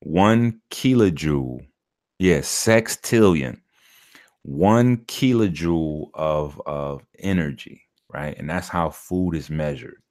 One 0.00 0.60
kilojoule. 0.70 1.66
Yes, 2.18 2.48
sextillion. 2.48 3.60
One 4.42 4.98
kilojoule 4.98 6.10
of, 6.14 6.60
of 6.66 7.04
energy, 7.18 7.82
right? 8.12 8.36
And 8.38 8.48
that's 8.48 8.68
how 8.68 8.90
food 8.90 9.34
is 9.34 9.50
measured. 9.50 10.02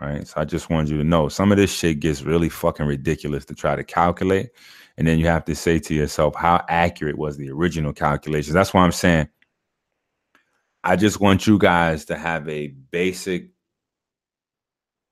Right. 0.00 0.26
So 0.26 0.40
I 0.40 0.44
just 0.44 0.70
wanted 0.70 0.90
you 0.90 0.98
to 0.98 1.04
know 1.04 1.28
some 1.28 1.52
of 1.52 1.58
this 1.58 1.72
shit 1.72 2.00
gets 2.00 2.22
really 2.22 2.48
fucking 2.48 2.86
ridiculous 2.86 3.44
to 3.46 3.54
try 3.54 3.76
to 3.76 3.84
calculate. 3.84 4.50
And 4.96 5.06
then 5.06 5.18
you 5.18 5.26
have 5.26 5.44
to 5.46 5.54
say 5.54 5.78
to 5.80 5.94
yourself, 5.94 6.34
how 6.36 6.64
accurate 6.68 7.18
was 7.18 7.36
the 7.36 7.50
original 7.50 7.92
calculations? 7.92 8.54
That's 8.54 8.74
why 8.74 8.82
I'm 8.82 8.92
saying 8.92 9.28
I 10.84 10.96
just 10.96 11.18
want 11.20 11.46
you 11.46 11.58
guys 11.58 12.04
to 12.06 12.16
have 12.16 12.48
a 12.48 12.68
basic, 12.68 13.50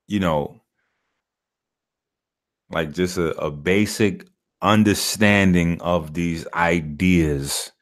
you 0.07 0.19
know, 0.19 0.61
like 2.69 2.93
just 2.93 3.17
a, 3.17 3.35
a 3.37 3.51
basic 3.51 4.27
understanding 4.61 5.81
of 5.81 6.13
these 6.13 6.47
ideas 6.53 7.72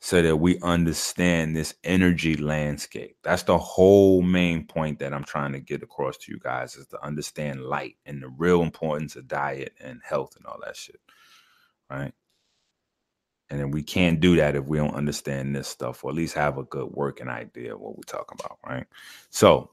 so 0.00 0.22
that 0.22 0.36
we 0.36 0.60
understand 0.60 1.56
this 1.56 1.74
energy 1.82 2.36
landscape. 2.36 3.16
That's 3.24 3.42
the 3.42 3.58
whole 3.58 4.22
main 4.22 4.64
point 4.64 5.00
that 5.00 5.12
I'm 5.12 5.24
trying 5.24 5.52
to 5.52 5.60
get 5.60 5.82
across 5.82 6.16
to 6.18 6.32
you 6.32 6.38
guys 6.38 6.76
is 6.76 6.86
to 6.88 7.04
understand 7.04 7.64
light 7.64 7.96
and 8.06 8.22
the 8.22 8.28
real 8.28 8.62
importance 8.62 9.16
of 9.16 9.26
diet 9.26 9.74
and 9.80 10.00
health 10.04 10.36
and 10.36 10.46
all 10.46 10.58
that 10.64 10.76
shit. 10.76 11.00
Right. 11.90 12.12
And 13.50 13.58
then 13.58 13.70
we 13.70 13.82
can't 13.82 14.20
do 14.20 14.36
that 14.36 14.54
if 14.54 14.64
we 14.66 14.78
don't 14.78 14.94
understand 14.94 15.56
this 15.56 15.68
stuff 15.68 16.04
or 16.04 16.10
at 16.10 16.16
least 16.16 16.34
have 16.34 16.58
a 16.58 16.64
good 16.64 16.90
working 16.90 17.28
idea 17.28 17.74
of 17.74 17.80
what 17.80 17.96
we're 17.96 18.02
talking 18.02 18.38
about. 18.38 18.58
Right. 18.64 18.86
So 19.30 19.72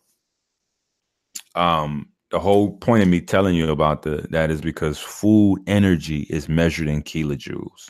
um 1.53 2.09
the 2.31 2.39
whole 2.39 2.75
point 2.77 3.03
of 3.03 3.09
me 3.09 3.21
telling 3.21 3.55
you 3.55 3.69
about 3.69 4.01
the 4.01 4.25
that 4.31 4.49
is 4.49 4.61
because 4.61 4.97
food 4.97 5.59
energy 5.67 6.21
is 6.29 6.49
measured 6.49 6.87
in 6.87 7.03
kilojoules 7.03 7.89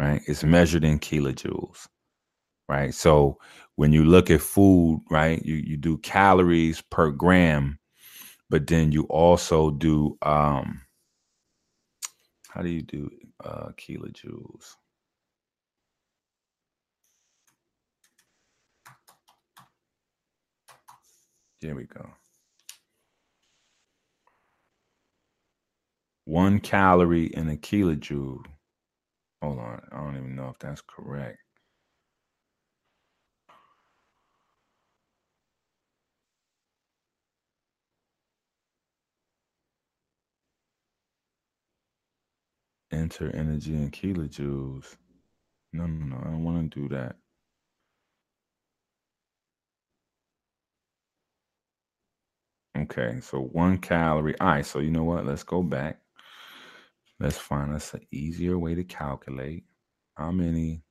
right? 0.00 0.22
It's 0.26 0.44
measured 0.44 0.84
in 0.84 0.98
kilojoules, 0.98 1.86
right? 2.68 2.94
So 2.94 3.38
when 3.76 3.92
you 3.92 4.04
look 4.04 4.30
at 4.30 4.40
food, 4.40 5.02
right, 5.10 5.44
you, 5.44 5.56
you 5.56 5.76
do 5.76 5.98
calories 5.98 6.82
per 6.90 7.10
gram, 7.10 7.78
but 8.50 8.66
then 8.66 8.92
you 8.92 9.04
also 9.04 9.70
do 9.70 10.16
um 10.22 10.82
how 12.48 12.62
do 12.62 12.70
you 12.70 12.82
do 12.82 13.10
uh 13.44 13.68
kilojoules? 13.78 14.74
There 21.60 21.74
we 21.74 21.84
go. 21.84 22.10
One 26.24 26.60
calorie 26.60 27.26
in 27.26 27.48
a 27.48 27.56
kilojoule 27.56 28.44
Hold 29.42 29.58
on. 29.60 29.82
I 29.92 29.96
don't 29.98 30.16
even 30.16 30.36
know 30.36 30.48
if 30.50 30.58
that's 30.58 30.82
correct. 30.82 31.38
Enter 42.92 43.30
energy 43.34 43.74
in 43.74 43.90
kilojoules. 43.92 44.96
No, 45.72 45.86
no, 45.86 46.06
no. 46.06 46.22
I 46.22 46.30
don't 46.30 46.44
want 46.44 46.72
to 46.72 46.80
do 46.82 46.88
that. 46.90 47.16
Okay, 52.76 53.20
so 53.22 53.40
one 53.40 53.78
calorie. 53.78 54.38
All 54.40 54.48
right, 54.48 54.66
so 54.66 54.80
you 54.80 54.90
know 54.90 55.04
what? 55.04 55.26
Let's 55.26 55.44
go 55.44 55.62
back. 55.62 56.00
Let's 57.18 57.38
find 57.38 57.74
us 57.74 57.94
an 57.94 58.02
easier 58.12 58.58
way 58.58 58.74
to 58.74 58.84
calculate 58.84 59.64
how 60.16 60.30
many 60.30 60.82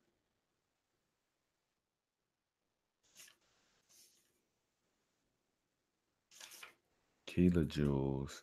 kilojoules 7.28 8.42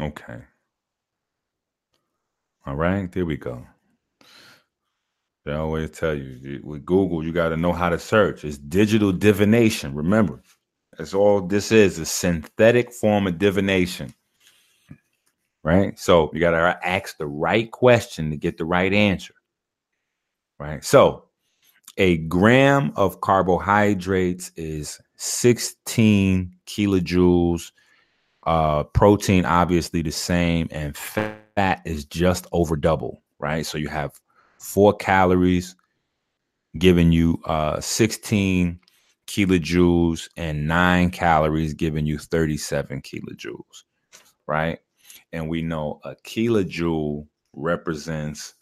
Okay. 0.00 0.42
All 2.66 2.76
right, 2.76 3.10
there 3.12 3.24
we 3.24 3.36
go. 3.36 3.66
They 5.44 5.52
always 5.52 5.90
tell 5.92 6.14
you 6.14 6.60
with 6.64 6.84
Google, 6.84 7.24
you 7.24 7.32
got 7.32 7.50
to 7.50 7.56
know 7.56 7.72
how 7.72 7.88
to 7.88 7.98
search. 7.98 8.44
It's 8.44 8.58
digital 8.58 9.12
divination. 9.12 9.94
Remember, 9.94 10.42
that's 10.98 11.14
all 11.14 11.40
this 11.40 11.70
is 11.70 12.00
a 12.00 12.04
synthetic 12.04 12.92
form 12.92 13.28
of 13.28 13.38
divination. 13.38 14.12
Right? 15.62 15.98
So 15.98 16.30
you 16.32 16.40
got 16.40 16.50
to 16.50 16.86
ask 16.86 17.16
the 17.16 17.26
right 17.26 17.70
question 17.70 18.30
to 18.30 18.36
get 18.36 18.58
the 18.58 18.64
right 18.64 18.92
answer. 18.92 19.34
Right? 20.58 20.82
So 20.84 21.26
a 21.96 22.18
gram 22.18 22.92
of 22.96 23.20
carbohydrates 23.20 24.50
is 24.56 25.00
16 25.16 26.52
kilojoules 26.66 27.70
uh, 28.46 28.84
protein, 28.84 29.44
obviously 29.44 30.02
the 30.02 30.12
same, 30.12 30.68
and 30.70 30.96
fat 30.96 31.82
is 31.84 32.04
just 32.04 32.46
over 32.52 32.76
double, 32.76 33.22
right? 33.38 33.66
So 33.66 33.78
you 33.78 33.88
have 33.88 34.12
four 34.58 34.94
calories 34.94 35.74
giving 36.78 37.12
you 37.12 37.40
uh, 37.44 37.80
16 37.80 38.78
kilojoules 39.26 40.28
and 40.36 40.68
nine 40.68 41.10
calories 41.10 41.74
giving 41.74 42.06
you 42.06 42.18
37 42.18 43.02
kilojoules, 43.02 43.82
right? 44.46 44.78
And 45.32 45.48
we 45.48 45.62
know 45.62 46.00
a 46.04 46.14
kilojoule 46.16 47.26
represents 47.52 48.54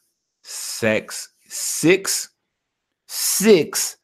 sex 0.43 1.31
six 1.49 2.31
six 3.07 3.97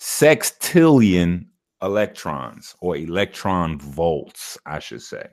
sextillion 0.00 1.46
electrons 1.82 2.74
or 2.80 2.96
electron 2.96 3.78
volts, 3.78 4.58
I 4.66 4.78
should 4.78 5.02
say. 5.02 5.26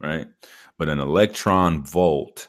Right? 0.00 0.26
But 0.78 0.88
an 0.88 1.00
electron 1.00 1.84
volt 1.84 2.48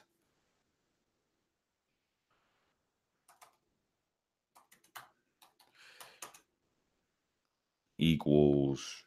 equals 7.97 9.05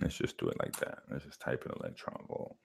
let's 0.00 0.16
just 0.16 0.38
do 0.38 0.48
it 0.48 0.56
like 0.58 0.76
that. 0.76 1.00
Let's 1.10 1.24
just 1.24 1.40
type 1.40 1.64
in 1.66 1.72
electron 1.80 2.24
volt. 2.28 2.56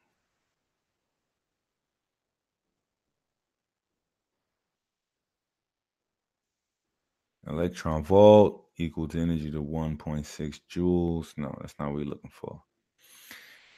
Electron 7.48 8.04
volt 8.04 8.66
equal 8.78 9.08
to 9.08 9.20
energy 9.20 9.52
to 9.52 9.64
1.6 9.64 10.60
joules. 10.72 11.34
No, 11.38 11.56
that's 11.60 11.74
not 11.80 11.88
what 11.88 11.95
we're 11.95 12.06
looking 12.06 12.32
for. 12.32 12.62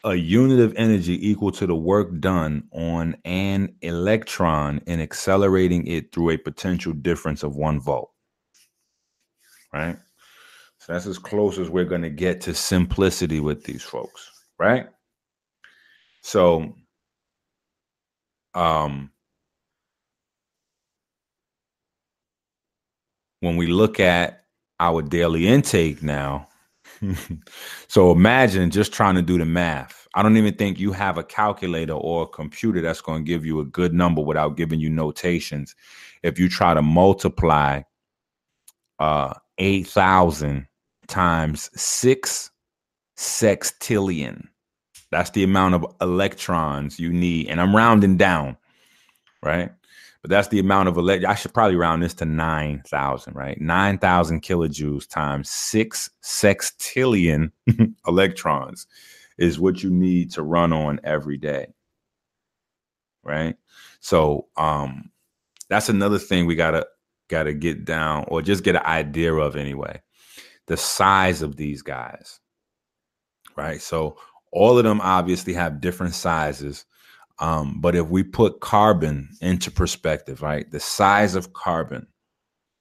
A 0.06 0.16
unit 0.16 0.60
of 0.60 0.74
energy 0.78 1.30
equal 1.30 1.52
to 1.52 1.68
the 1.68 1.76
work 1.76 2.20
done 2.20 2.64
on 2.72 3.18
an 3.26 3.76
electron 3.82 4.82
in 4.88 5.02
accelerating 5.02 5.86
it 5.88 6.14
through 6.14 6.32
a 6.32 6.38
potential 6.38 6.94
difference 6.94 7.44
of 7.44 7.56
one 7.56 7.80
volt. 7.80 8.12
Right? 9.74 9.98
So 10.80 10.94
that's 10.94 11.06
as 11.06 11.18
close 11.18 11.60
as 11.60 11.70
we're 11.70 11.86
going 11.86 12.02
to 12.02 12.10
get 12.10 12.40
to 12.42 12.56
simplicity 12.56 13.42
with 13.42 13.64
these 13.66 13.84
folks. 13.84 14.32
right? 14.58 14.88
So, 16.22 16.76
um, 18.54 19.12
when 23.42 23.56
we 23.56 23.68
look 23.68 24.00
at 24.00 24.46
our 24.80 25.02
daily 25.02 25.48
intake 25.48 26.04
now, 26.04 26.48
so 27.88 28.12
imagine 28.12 28.72
just 28.72 28.94
trying 28.94 29.16
to 29.16 29.22
do 29.22 29.38
the 29.38 29.46
math. 29.46 30.08
I 30.16 30.24
don't 30.24 30.38
even 30.38 30.56
think 30.56 30.80
you 30.80 30.92
have 30.92 31.18
a 31.18 31.24
calculator 31.24 31.94
or 31.94 32.24
a 32.24 32.28
computer 32.28 32.82
that's 32.82 33.02
going 33.02 33.24
to 33.24 33.28
give 33.28 33.46
you 33.46 33.60
a 33.60 33.66
good 33.66 33.94
number 33.94 34.22
without 34.22 34.58
giving 34.58 34.80
you 34.80 34.90
notations. 34.90 35.76
If 36.24 36.40
you 36.40 36.50
try 36.50 36.74
to 36.74 36.82
multiply 36.82 37.84
uh, 38.98 39.34
8,000 39.60 40.68
times 41.08 41.70
6 41.80 42.52
sextillion, 43.18 44.48
that's 45.12 45.30
the 45.32 45.44
amount 45.44 45.76
of 45.76 45.86
electrons 46.02 47.00
you 47.00 47.12
need. 47.12 47.48
And 47.48 47.62
I'm 47.62 47.76
rounding 47.76 48.18
down, 48.18 48.58
right? 49.44 49.72
But 50.22 50.32
that's 50.32 50.50
the 50.50 50.60
amount 50.60 50.90
of 50.90 50.98
elect. 50.98 51.24
I 51.24 51.36
should 51.36 51.54
probably 51.54 51.78
round 51.78 52.04
this 52.04 52.14
to 52.16 52.26
9,000, 52.26 53.36
right? 53.36 53.60
9,000 53.60 54.42
kilojoules 54.42 55.08
times 55.08 55.50
6 55.50 56.10
sextillion 56.22 57.52
electrons 58.08 58.86
is 59.38 59.60
what 59.60 59.82
you 59.82 59.90
need 59.90 60.32
to 60.32 60.44
run 60.44 60.74
on 60.74 61.00
every 61.04 61.38
day. 61.38 61.68
Right? 63.24 63.56
So, 64.02 64.48
um 64.58 65.12
that's 65.70 65.88
another 65.88 66.18
thing 66.18 66.46
we 66.48 66.56
got 66.56 66.72
to 66.72 66.88
got 67.30 67.44
to 67.44 67.54
get 67.54 67.86
down 67.86 68.26
or 68.28 68.42
just 68.42 68.64
get 68.64 68.76
an 68.76 68.86
idea 68.86 69.34
of 69.34 69.56
anyway. 69.56 70.02
The 70.66 70.78
size 70.78 71.42
of 71.42 71.56
these 71.56 71.82
guys. 71.82 72.40
Right? 73.56 73.82
So, 73.82 74.18
all 74.52 74.78
of 74.78 74.84
them 74.84 75.00
obviously 75.00 75.54
have 75.54 75.80
different 75.80 76.16
sizes 76.16 76.86
um, 77.40 77.80
but 77.80 77.96
if 77.96 78.08
we 78.08 78.24
put 78.24 78.60
carbon 78.60 79.30
into 79.42 79.72
perspective, 79.72 80.42
right, 80.42 80.70
the 80.70 80.80
size 80.80 81.36
of 81.36 81.54
carbon, 81.54 82.08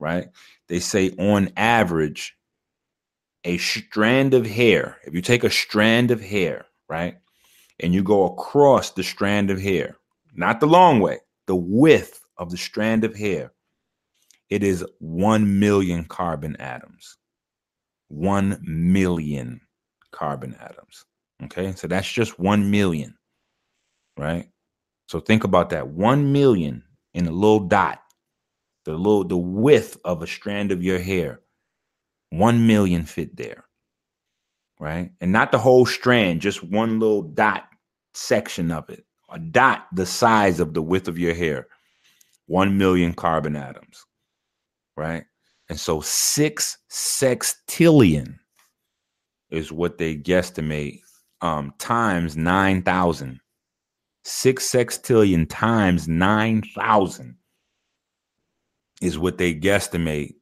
right, 0.00 0.28
they 0.68 0.80
say 0.80 1.10
on 1.18 1.50
average, 1.56 2.36
a 3.44 3.56
strand 3.58 4.34
of 4.34 4.44
hair, 4.44 4.98
if 5.04 5.14
you 5.14 5.22
take 5.22 5.44
a 5.44 5.50
strand 5.50 6.10
of 6.10 6.20
hair, 6.20 6.66
right, 6.88 7.16
and 7.80 7.94
you 7.94 8.02
go 8.02 8.24
across 8.24 8.90
the 8.90 9.04
strand 9.04 9.50
of 9.50 9.60
hair, 9.60 9.96
not 10.34 10.58
the 10.58 10.66
long 10.66 10.98
way, 11.00 11.18
the 11.46 11.56
width 11.56 12.20
of 12.36 12.50
the 12.50 12.56
strand 12.56 13.04
of 13.04 13.14
hair, 13.14 13.52
it 14.50 14.64
is 14.64 14.84
1 14.98 15.58
million 15.58 16.04
carbon 16.04 16.56
atoms. 16.56 17.16
1 18.08 18.58
million 18.62 19.60
carbon 20.10 20.56
atoms. 20.60 21.04
Okay, 21.44 21.72
so 21.72 21.86
that's 21.86 22.10
just 22.10 22.38
1 22.40 22.70
million 22.70 23.17
right? 24.18 24.48
So 25.06 25.20
think 25.20 25.44
about 25.44 25.70
that 25.70 25.88
1 25.88 26.32
million 26.32 26.82
in 27.14 27.26
a 27.26 27.30
little 27.30 27.60
dot, 27.60 28.02
the 28.84 28.92
little 28.92 29.24
the 29.24 29.36
width 29.36 29.96
of 30.04 30.22
a 30.22 30.26
strand 30.26 30.72
of 30.72 30.82
your 30.82 30.98
hair. 30.98 31.40
1 32.30 32.66
million 32.66 33.04
fit 33.04 33.34
there. 33.36 33.64
Right? 34.78 35.12
And 35.20 35.32
not 35.32 35.50
the 35.50 35.58
whole 35.58 35.86
strand, 35.86 36.40
just 36.40 36.62
one 36.62 37.00
little 37.00 37.22
dot 37.22 37.68
section 38.14 38.70
of 38.70 38.90
it. 38.90 39.04
A 39.30 39.38
dot 39.38 39.86
the 39.92 40.06
size 40.06 40.60
of 40.60 40.74
the 40.74 40.82
width 40.82 41.08
of 41.08 41.18
your 41.18 41.34
hair. 41.34 41.68
1 42.46 42.76
million 42.76 43.14
carbon 43.14 43.56
atoms. 43.56 44.04
Right? 44.96 45.24
And 45.68 45.78
so 45.78 46.00
6 46.00 46.78
sextillion 46.90 48.38
is 49.50 49.72
what 49.72 49.98
they 49.98 50.16
guesstimate 50.16 51.00
um, 51.40 51.72
times 51.78 52.36
9,000 52.36 53.40
six 54.24 54.70
sextillion 54.70 55.46
times 55.48 56.08
9,000 56.08 57.36
is 59.00 59.18
what 59.18 59.38
they 59.38 59.54
guesstimate 59.54 60.34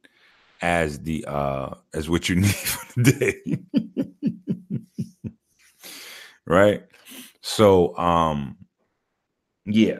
as 0.61 0.99
the 0.99 1.23
uh 1.27 1.73
as 1.93 2.09
what 2.09 2.29
you 2.29 2.35
need 2.41 2.47
for 2.49 3.01
the 3.01 3.11
day. 3.11 3.59
right? 6.45 6.83
So 7.41 7.95
um 7.97 8.57
yeah. 9.65 9.99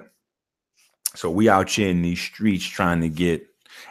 So 1.16 1.30
we 1.30 1.50
out 1.50 1.70
here 1.70 1.90
in 1.90 2.02
these 2.02 2.22
streets 2.22 2.66
trying 2.66 3.02
to 3.02 3.10
get 3.10 3.46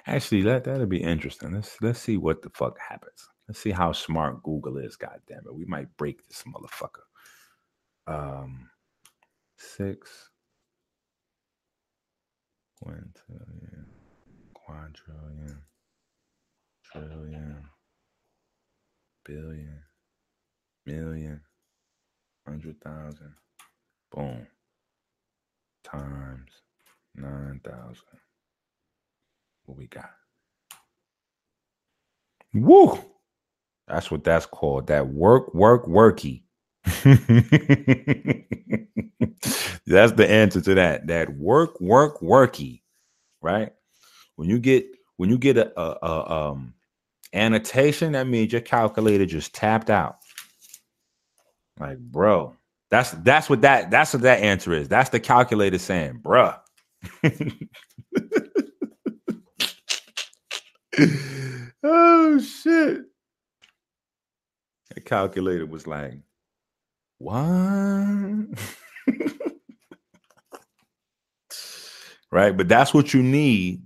actually 0.07 0.43
that 0.43 0.65
that'll 0.65 0.87
be 0.87 1.03
interesting. 1.03 1.55
Let's 1.55 1.77
let's 1.81 2.01
see 2.01 2.17
what 2.17 2.43
the 2.43 2.51
fuck 2.51 2.79
happens. 2.79 3.29
Let's 3.49 3.61
see 3.61 3.71
how 3.71 3.93
smart 3.93 4.43
Google 4.43 4.79
is, 4.79 4.97
god 4.97 5.21
damn 5.29 5.47
it. 5.47 5.55
We 5.55 5.67
might 5.67 5.97
break 5.97 6.27
this 6.27 6.43
motherfucker. 6.43 7.07
Um 8.09 8.69
six 9.59 10.31
quintillion, 12.85 13.87
quadrillion, 14.55 15.63
trillion, 16.85 17.65
billion, 19.25 19.83
million, 20.87 21.41
hundred 22.47 22.81
thousand, 22.83 23.35
boom, 24.13 24.47
times 25.85 26.51
nine 27.15 27.61
thousand. 27.65 28.21
What 29.67 29.79
we 29.79 29.87
got? 29.89 30.11
Woo! 32.55 32.99
That's 33.89 34.11
what 34.11 34.25
that's 34.25 34.47
called. 34.47 34.89
That 34.89 35.09
work, 35.09 35.55
work, 35.55 35.87
worky. 35.87 36.43
That's 39.87 40.13
the 40.13 40.27
answer 40.29 40.61
to 40.61 40.75
that. 40.77 41.09
That 41.09 41.37
work, 41.37 41.81
work, 41.81 42.21
worky, 42.21 42.83
right? 43.43 43.73
When 44.37 44.49
you 44.49 44.59
get 44.61 44.87
when 45.17 45.31
you 45.31 45.39
get 45.39 45.57
a, 45.57 45.81
a, 45.81 45.99
a 46.03 46.31
um 46.31 46.75
annotation, 47.33 48.13
that 48.13 48.29
means 48.29 48.53
your 48.53 48.61
calculator 48.61 49.27
just 49.27 49.55
tapped 49.55 49.91
out. 49.91 50.19
Like, 51.81 51.99
bro, 51.99 52.55
that's 52.91 53.11
that's 53.13 53.51
what 53.51 53.63
that 53.63 53.91
that's 53.91 54.13
what 54.15 54.23
that 54.23 54.41
answer 54.41 54.73
is. 54.73 54.89
That's 54.89 55.11
the 55.11 55.21
calculator 55.21 55.79
saying, 55.79 56.21
bruh. 56.23 56.59
oh 61.83 62.39
shit. 62.39 63.03
The 64.95 65.01
calculator 65.03 65.67
was 65.67 65.87
like, 65.87 66.15
what? 67.19 68.47
right? 72.31 72.57
But 72.57 72.69
that's 72.69 72.95
what 72.95 73.15
you 73.15 73.23
need. 73.23 73.83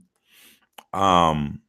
Um, 0.93 1.61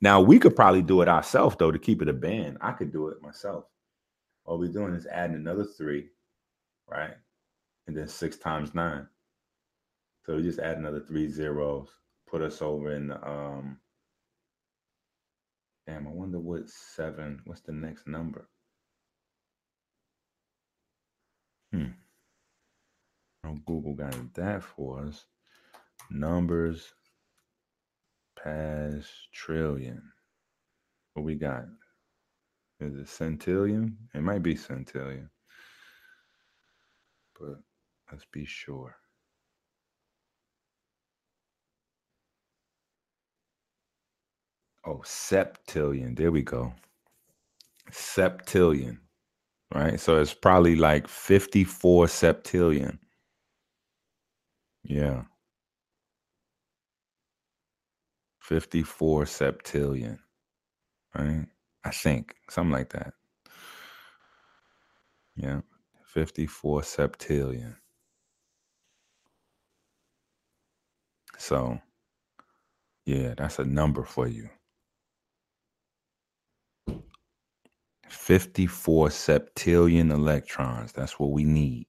now 0.00 0.20
we 0.20 0.38
could 0.38 0.56
probably 0.56 0.82
do 0.82 1.02
it 1.02 1.08
ourselves 1.08 1.56
though 1.58 1.70
to 1.72 1.78
keep 1.78 2.02
it 2.02 2.08
a 2.08 2.12
band. 2.12 2.58
I 2.60 2.72
could 2.72 2.92
do 2.92 3.08
it 3.08 3.22
myself. 3.22 3.64
All 4.44 4.58
we're 4.58 4.72
doing 4.72 4.94
is 4.94 5.06
adding 5.06 5.36
another 5.36 5.64
three, 5.64 6.08
right? 6.88 7.14
And 7.86 7.96
then 7.96 8.08
six 8.08 8.36
times 8.36 8.74
nine. 8.74 9.06
So 10.26 10.36
we 10.36 10.42
just 10.42 10.58
add 10.60 10.78
another 10.78 11.00
three 11.00 11.28
zeros, 11.28 11.88
put 12.28 12.42
us 12.42 12.62
over 12.62 12.92
in 12.92 13.08
the 13.08 13.28
um 13.28 13.78
damn, 15.86 16.06
I 16.06 16.10
wonder 16.10 16.38
what 16.38 16.68
seven, 16.70 17.40
what's 17.44 17.62
the 17.62 17.72
next 17.72 18.06
number? 18.06 18.48
Hmm. 21.72 21.86
Oh, 23.44 23.56
Google 23.66 23.94
got 23.94 24.34
that 24.34 24.62
for 24.62 25.06
us. 25.06 25.24
Numbers 26.10 26.92
past 28.42 29.08
trillion. 29.32 30.02
What 31.14 31.24
we 31.24 31.34
got? 31.34 31.64
Is 32.80 32.94
it 32.94 33.06
centillion? 33.06 33.94
It 34.14 34.22
might 34.22 34.42
be 34.42 34.54
centillion. 34.54 35.28
But 37.38 37.60
let's 38.10 38.26
be 38.32 38.44
sure. 38.44 38.96
Oh, 44.84 45.02
septillion. 45.04 46.16
There 46.16 46.32
we 46.32 46.42
go. 46.42 46.74
Septillion 47.90 48.98
right? 49.74 49.98
So 50.00 50.20
it's 50.20 50.34
probably 50.34 50.76
like 50.76 51.08
54 51.08 52.06
septillion. 52.06 52.98
Yeah. 54.84 55.22
54 58.40 59.24
septillion, 59.24 60.18
right? 61.14 61.46
I 61.84 61.90
think 61.90 62.34
something 62.50 62.72
like 62.72 62.90
that. 62.90 63.14
Yeah. 65.36 65.60
54 66.06 66.82
septillion. 66.82 67.76
So, 71.38 71.80
yeah, 73.06 73.34
that's 73.36 73.58
a 73.58 73.64
number 73.64 74.04
for 74.04 74.28
you. 74.28 74.48
54 78.12 79.08
septillion 79.08 80.12
electrons. 80.12 80.92
That's 80.92 81.18
what 81.18 81.32
we 81.32 81.44
need. 81.44 81.86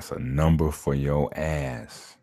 That's 0.00 0.12
a 0.12 0.18
number 0.18 0.70
for 0.70 0.94
your 0.94 1.28
ass. 1.38 2.16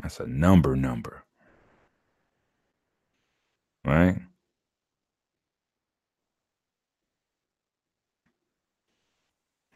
That's 0.00 0.18
a 0.18 0.26
number 0.26 0.74
number. 0.74 1.24
Right? 3.84 4.16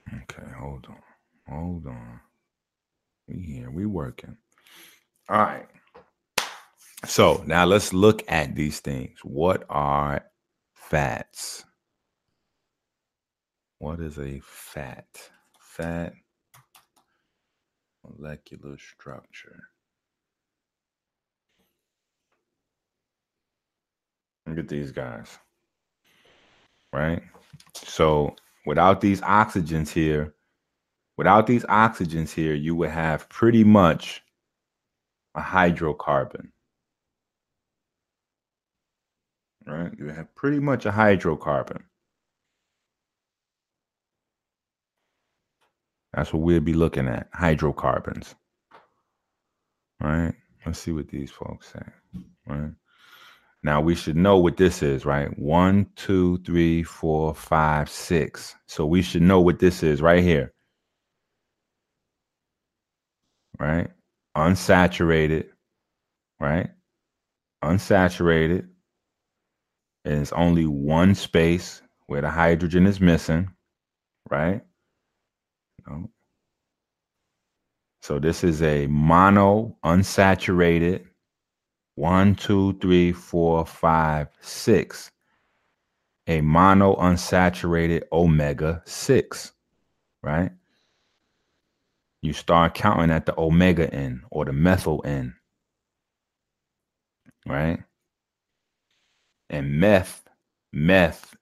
Okay, 0.09 0.51
hold 0.59 0.86
on. 0.88 0.97
Hold 1.47 1.86
on. 1.86 2.20
We 3.28 3.43
here. 3.43 3.70
We 3.70 3.84
working. 3.84 4.38
All 5.28 5.43
right. 5.43 5.66
So 7.05 7.45
now 7.47 7.66
let's 7.66 7.93
look 7.93 8.22
at 8.28 8.57
these 8.57 8.80
things. 8.80 9.18
What 9.22 9.64
are 9.68 10.24
fats? 10.72 11.66
What 13.78 14.01
is 14.01 14.18
a 14.18 14.40
fat? 14.43 15.07
Fat 15.76 16.12
molecular 18.04 18.76
structure. 18.76 19.58
Look 24.46 24.58
at 24.58 24.68
these 24.68 24.92
guys. 24.92 25.38
Right? 26.92 27.22
So 27.74 28.36
without 28.66 29.00
these 29.00 29.22
oxygens 29.22 29.88
here, 29.88 30.34
without 31.16 31.46
these 31.46 31.64
oxygens 31.64 32.34
here, 32.34 32.52
you 32.52 32.76
would 32.76 32.90
have 32.90 33.30
pretty 33.30 33.64
much 33.64 34.20
a 35.34 35.40
hydrocarbon. 35.40 36.48
Right? 39.66 39.92
You 39.98 40.08
have 40.08 40.34
pretty 40.34 40.60
much 40.60 40.84
a 40.84 40.90
hydrocarbon. 40.90 41.84
That's 46.14 46.32
what 46.32 46.42
we'll 46.42 46.60
be 46.60 46.74
looking 46.74 47.08
at 47.08 47.28
hydrocarbons. 47.32 48.34
Right? 50.00 50.34
Let's 50.66 50.78
see 50.78 50.92
what 50.92 51.08
these 51.08 51.30
folks 51.30 51.72
say. 51.72 52.22
Right? 52.46 52.72
Now 53.64 53.80
we 53.80 53.94
should 53.94 54.16
know 54.16 54.38
what 54.38 54.56
this 54.56 54.82
is, 54.82 55.06
right? 55.06 55.36
One, 55.38 55.86
two, 55.94 56.38
three, 56.44 56.82
four, 56.82 57.34
five, 57.34 57.88
six. 57.88 58.56
So 58.66 58.84
we 58.84 59.02
should 59.02 59.22
know 59.22 59.40
what 59.40 59.60
this 59.60 59.82
is 59.82 60.02
right 60.02 60.22
here. 60.22 60.52
Right? 63.58 63.88
Unsaturated, 64.36 65.50
right? 66.40 66.70
Unsaturated. 67.62 68.68
And 70.04 70.20
it's 70.20 70.32
only 70.32 70.66
one 70.66 71.14
space 71.14 71.80
where 72.06 72.22
the 72.22 72.30
hydrogen 72.30 72.88
is 72.88 73.00
missing, 73.00 73.50
right? 74.28 74.62
No. 75.86 76.10
So 78.00 78.18
this 78.18 78.42
is 78.42 78.62
a 78.62 78.86
mono 78.88 79.76
unsaturated 79.84 81.06
one, 81.94 82.34
two, 82.34 82.78
three, 82.80 83.12
four, 83.12 83.66
five, 83.66 84.28
six. 84.40 85.10
A 86.26 86.40
mono 86.40 86.96
unsaturated 86.96 88.04
omega 88.12 88.82
6, 88.86 89.52
right? 90.22 90.50
You 92.22 92.32
start 92.32 92.74
counting 92.74 93.10
at 93.10 93.26
the 93.26 93.38
omega 93.38 93.92
end 93.92 94.22
or 94.30 94.44
the 94.44 94.52
methyl 94.52 95.02
end, 95.04 95.32
right? 97.46 97.80
And 99.50 99.80
meth, 99.80 100.22
meth 100.72 101.36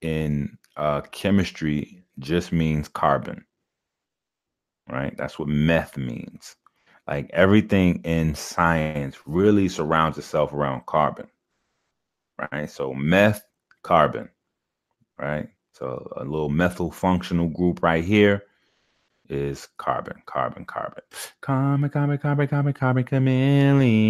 in 0.00 0.56
uh, 0.76 1.00
chemistry 1.10 2.04
just 2.20 2.52
means 2.52 2.86
carbon, 2.88 3.44
right? 4.90 5.16
That's 5.16 5.38
what 5.38 5.48
meth 5.48 5.96
means. 5.96 6.56
Like 7.06 7.30
everything 7.32 8.02
in 8.04 8.34
science 8.34 9.16
really 9.26 9.68
surrounds 9.68 10.18
itself 10.18 10.52
around 10.52 10.86
carbon, 10.86 11.28
right? 12.52 12.70
So 12.70 12.94
meth, 12.94 13.42
carbon, 13.82 14.28
right? 15.18 15.48
So 15.72 16.12
a 16.16 16.24
little 16.24 16.50
methyl 16.50 16.90
functional 16.90 17.48
group 17.48 17.82
right 17.82 18.04
here 18.04 18.44
is 19.28 19.68
carbon, 19.78 20.22
carbon, 20.26 20.64
carbon. 20.64 21.02
Carbon, 21.40 21.88
carbon, 21.88 22.18
carbon, 22.18 22.48
carbon, 22.48 22.72
carbon, 22.72 23.04
chameleon. 23.04 24.04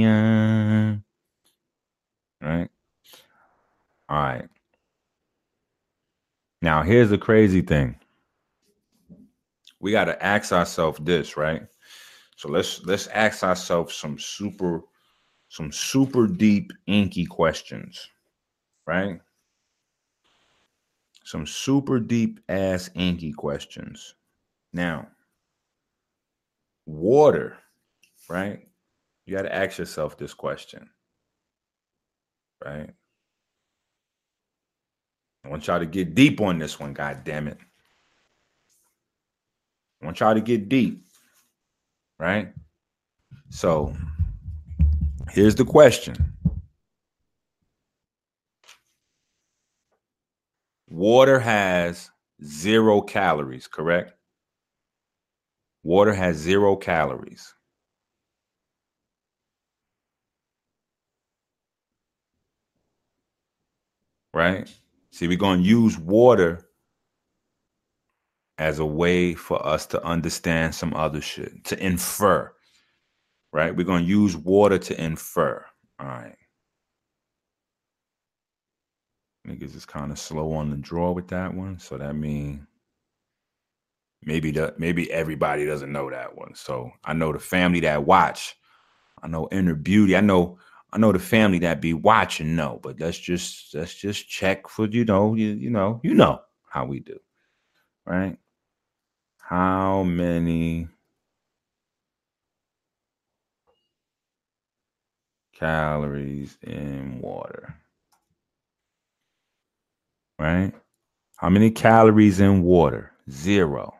Right? 2.40 2.68
All 4.08 4.18
right. 4.18 4.48
Now, 6.62 6.82
here's 6.82 7.10
the 7.10 7.18
crazy 7.18 7.60
thing. 7.60 7.99
We 9.80 9.92
got 9.92 10.04
to 10.04 10.22
ask 10.22 10.52
ourselves 10.52 11.00
this, 11.02 11.36
right? 11.36 11.62
So 12.36 12.48
let's 12.48 12.82
let's 12.84 13.06
ask 13.08 13.42
ourselves 13.42 13.94
some 13.94 14.18
super 14.18 14.82
some 15.48 15.72
super 15.72 16.26
deep 16.26 16.72
inky 16.86 17.26
questions, 17.26 18.08
right? 18.86 19.20
Some 21.24 21.46
super 21.46 22.00
deep 22.00 22.40
ass 22.48 22.90
inky 22.94 23.32
questions. 23.32 24.14
Now, 24.72 25.08
water, 26.86 27.58
right? 28.28 28.60
You 29.26 29.36
got 29.36 29.42
to 29.42 29.54
ask 29.54 29.78
yourself 29.78 30.16
this 30.18 30.34
question, 30.34 30.88
right? 32.64 32.90
I 35.44 35.48
want 35.48 35.66
y'all 35.66 35.78
to 35.78 35.86
get 35.86 36.14
deep 36.14 36.40
on 36.40 36.58
this 36.58 36.78
one, 36.78 36.92
god 36.92 37.24
damn 37.24 37.48
it. 37.48 37.58
I 40.00 40.06
want 40.06 40.20
y'all 40.20 40.34
to 40.34 40.40
get 40.40 40.68
deep 40.68 41.04
right? 42.20 42.52
So 43.48 43.96
here's 45.30 45.56
the 45.56 45.64
question 45.64 46.36
Water 50.88 51.40
has 51.40 52.10
zero 52.44 53.00
calories, 53.00 53.66
correct? 53.66 54.12
Water 55.82 56.12
has 56.12 56.36
zero 56.36 56.76
calories. 56.76 57.54
Right? 64.32 64.70
See, 65.10 65.26
we're 65.26 65.36
going 65.36 65.62
to 65.62 65.68
use 65.68 65.98
water 65.98 66.69
as 68.60 68.78
a 68.78 68.84
way 68.84 69.32
for 69.32 69.66
us 69.66 69.86
to 69.86 70.04
understand 70.04 70.74
some 70.74 70.92
other 70.92 71.22
shit, 71.22 71.64
to 71.64 71.82
infer, 71.82 72.52
right? 73.54 73.74
We're 73.74 73.84
going 73.84 74.04
to 74.04 74.08
use 74.08 74.36
water 74.36 74.76
to 74.76 75.02
infer. 75.02 75.64
All 75.98 76.06
right. 76.06 76.36
Niggas 79.48 79.74
is 79.74 79.86
kind 79.86 80.12
of 80.12 80.18
slow 80.18 80.52
on 80.52 80.68
the 80.68 80.76
draw 80.76 81.12
with 81.12 81.28
that 81.28 81.54
one. 81.54 81.78
So 81.78 81.96
that 81.96 82.14
means 82.14 82.60
maybe 84.22 84.50
the 84.50 84.74
maybe 84.76 85.10
everybody 85.10 85.64
doesn't 85.64 85.90
know 85.90 86.10
that 86.10 86.36
one. 86.36 86.54
So 86.54 86.92
I 87.02 87.14
know 87.14 87.32
the 87.32 87.38
family 87.38 87.80
that 87.80 88.04
watch. 88.04 88.56
I 89.22 89.28
know 89.28 89.48
inner 89.50 89.74
beauty. 89.74 90.14
I 90.14 90.20
know 90.20 90.58
I 90.92 90.98
know 90.98 91.12
the 91.12 91.18
family 91.18 91.60
that 91.60 91.80
be 91.80 91.94
watching 91.94 92.56
no, 92.56 92.78
but 92.82 93.00
let's 93.00 93.18
just 93.18 93.74
let's 93.74 93.94
just 93.94 94.28
check 94.28 94.68
for 94.68 94.84
you 94.86 95.06
know, 95.06 95.34
you, 95.34 95.48
you 95.52 95.70
know, 95.70 95.98
you 96.04 96.12
know 96.12 96.42
how 96.68 96.84
we 96.84 97.00
do. 97.00 97.18
Right? 98.04 98.36
How 99.50 100.04
many 100.04 100.86
calories 105.52 106.56
in 106.62 107.18
water? 107.20 107.74
Right? 110.38 110.72
How 111.36 111.48
many 111.48 111.72
calories 111.72 112.38
in 112.38 112.62
water? 112.62 113.10
Zero. 113.28 113.92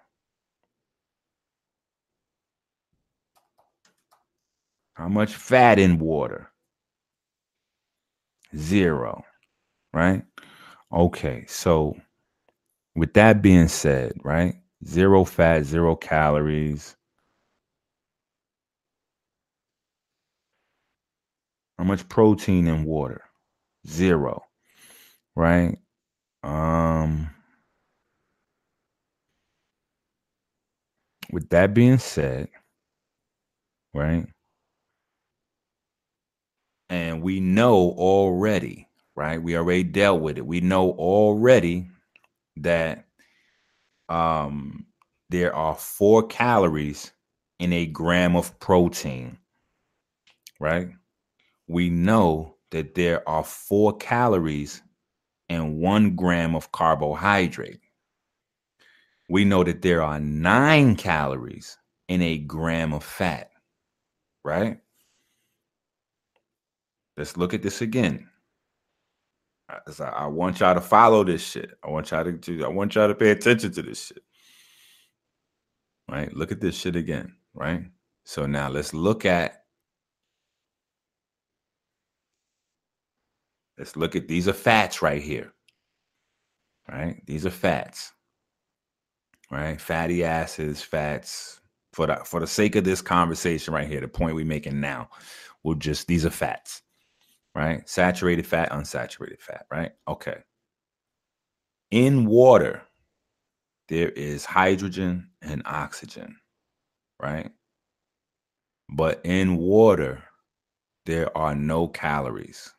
How 4.95 5.09
much 5.09 5.35
fat 5.35 5.81
in 5.81 5.99
water? 5.99 6.49
Zero. 8.57 9.25
Right? 9.93 10.23
Okay, 10.93 11.45
so 11.49 11.97
with 12.95 13.15
that 13.15 13.43
being 13.43 13.67
said, 13.67 14.13
right? 14.23 14.55
Zero 14.85 15.25
fat, 15.25 15.65
zero 15.65 15.97
calories. 15.97 16.97
How 21.79 21.85
much 21.85 22.09
protein 22.09 22.67
in 22.69 22.85
water? 22.85 23.23
Zero. 23.87 24.45
Right? 25.37 25.79
Um 26.43 27.31
with 31.33 31.49
that 31.51 31.75
being 31.75 31.99
said, 31.99 32.49
right? 33.95 34.27
And 36.89 37.23
we 37.23 37.41
know 37.41 37.93
already, 37.97 38.89
right? 39.15 39.41
We 39.43 39.57
already 39.57 39.85
dealt 39.85 40.21
with 40.23 40.39
it. 40.39 40.47
We 40.47 40.61
know 40.61 40.91
already 40.93 41.89
that 42.57 43.07
um 44.11 44.87
there 45.31 45.55
are 45.55 45.77
four 45.77 46.27
calories 46.27 47.13
in 47.61 47.73
a 47.73 47.87
gram 47.87 48.37
of 48.37 48.59
protein, 48.59 49.39
right? 50.59 50.89
We 51.69 51.91
know 51.91 52.57
that 52.71 52.95
there 52.95 53.29
are 53.29 53.45
four 53.45 53.97
calories 53.97 54.83
in 55.49 55.79
one 55.79 56.17
gram 56.17 56.55
of 56.55 56.73
carbohydrate. 56.73 57.81
We 59.29 59.45
know 59.45 59.63
that 59.63 59.83
there 59.83 60.03
are 60.03 60.19
nine 60.19 60.97
calories 60.97 61.77
in 62.09 62.23
a 62.23 62.39
gram 62.39 62.93
of 62.93 63.05
fat, 63.05 63.51
right? 64.45 64.81
Let's 67.17 67.37
look 67.37 67.53
at 67.53 67.63
this 67.63 67.83
again. 67.83 68.30
I, 69.71 70.05
I 70.05 70.27
want 70.27 70.61
y'all 70.61 70.75
to 70.75 70.81
follow 70.81 71.25
this 71.25 71.43
shit. 71.43 71.79
I 71.85 71.91
want 71.91 72.11
y'all 72.11 72.25
to, 72.25 72.65
I 72.65 72.69
want 72.69 72.95
y'all 72.95 73.09
to 73.09 73.15
pay 73.15 73.31
attention 73.31 73.73
to 73.73 73.83
this 73.83 74.07
shit. 74.07 74.23
Right? 76.11 76.35
Look 76.35 76.51
at 76.53 76.61
this 76.61 76.75
shit 76.75 76.97
again, 76.97 77.37
right? 77.55 77.85
So 78.25 78.47
now 78.47 78.69
let's 78.69 78.93
look 78.93 79.25
at 79.25 79.65
let's 83.79 83.97
look 83.97 84.17
at 84.17 84.29
these 84.29 84.49
are 84.49 84.53
fats 84.53 85.03
right 85.03 85.23
here. 85.23 85.53
Right? 86.91 87.23
These 87.27 87.47
are 87.47 87.51
fats. 87.51 88.13
Right? 89.51 89.81
Fatty 89.81 90.25
acids, 90.25 90.83
fats. 90.83 91.61
For 91.93 92.07
the 92.07 92.17
for 92.25 92.39
the 92.39 92.47
sake 92.47 92.77
of 92.77 92.85
this 92.85 93.03
conversation 93.03 93.75
right 93.75 93.89
here, 93.89 94.01
the 94.01 94.09
point 94.09 94.37
we're 94.37 94.45
making 94.45 94.81
now, 94.81 95.09
we'll 95.65 95.75
just 95.75 96.07
these 96.07 96.25
are 96.25 96.31
fats 96.31 96.83
right? 97.55 97.89
Saturated 97.89 98.47
fat, 98.47 98.71
unsaturated 98.71 99.41
fat, 99.41 99.67
right? 99.71 99.93
Okay. 100.09 100.39
In 101.91 102.27
water, 102.27 102.83
there 103.89 104.11
is 104.11 104.45
hydrogen 104.45 105.31
and 105.43 105.63
oxygen, 105.65 106.37
right? 107.21 107.51
But 108.89 109.21
in 109.25 109.57
water, 109.57 110.23
there 111.07 111.37
are 111.37 111.55
no 111.55 111.89
calories, 111.89 112.73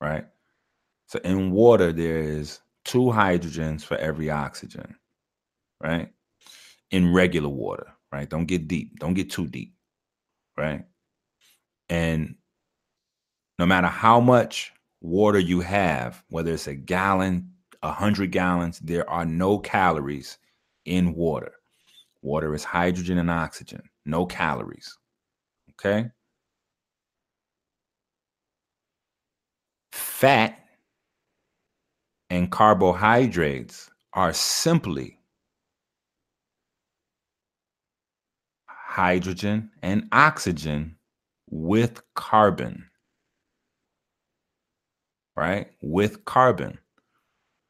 right? 0.00 0.26
So 1.06 1.20
in 1.24 1.52
water, 1.52 1.92
there 1.92 2.18
is 2.18 2.60
two 2.84 3.04
hydrogens 3.04 3.82
for 3.82 3.96
every 3.96 4.30
oxygen, 4.30 4.96
right? 5.80 6.08
In 6.90 7.12
regular 7.12 7.48
water, 7.48 7.86
right? 8.12 8.28
Don't 8.28 8.46
get 8.46 8.66
deep. 8.66 8.98
Don't 8.98 9.14
get 9.14 9.30
too 9.30 9.46
deep, 9.46 9.74
right? 10.56 10.84
And 11.88 12.36
no 13.58 13.66
matter 13.66 13.88
how 13.88 14.20
much 14.20 14.72
water 15.00 15.38
you 15.38 15.60
have, 15.60 16.22
whether 16.28 16.52
it's 16.52 16.66
a 16.66 16.74
gallon, 16.74 17.50
a 17.82 17.92
hundred 17.92 18.30
gallons, 18.32 18.78
there 18.80 19.08
are 19.08 19.24
no 19.24 19.58
calories 19.58 20.38
in 20.84 21.14
water. 21.14 21.52
Water 22.22 22.54
is 22.54 22.64
hydrogen 22.64 23.18
and 23.18 23.30
oxygen, 23.30 23.82
no 24.04 24.26
calories. 24.26 24.96
Okay. 25.72 26.10
Fat 29.92 30.58
and 32.30 32.50
carbohydrates 32.50 33.90
are 34.12 34.32
simply 34.32 35.18
hydrogen 38.66 39.70
and 39.82 40.08
oxygen 40.12 40.96
with 41.48 42.02
carbon 42.14 42.87
right, 45.38 45.68
with 45.80 46.24
carbon. 46.24 46.78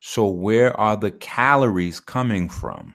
So, 0.00 0.26
where 0.28 0.78
are 0.78 0.96
the 0.96 1.10
calories 1.10 2.00
coming 2.00 2.48
from? 2.48 2.94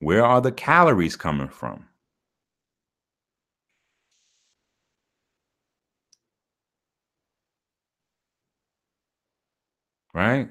Where 0.00 0.24
are 0.24 0.40
the 0.40 0.52
calories 0.52 1.16
coming 1.16 1.48
from? 1.48 1.86
Right? 10.12 10.50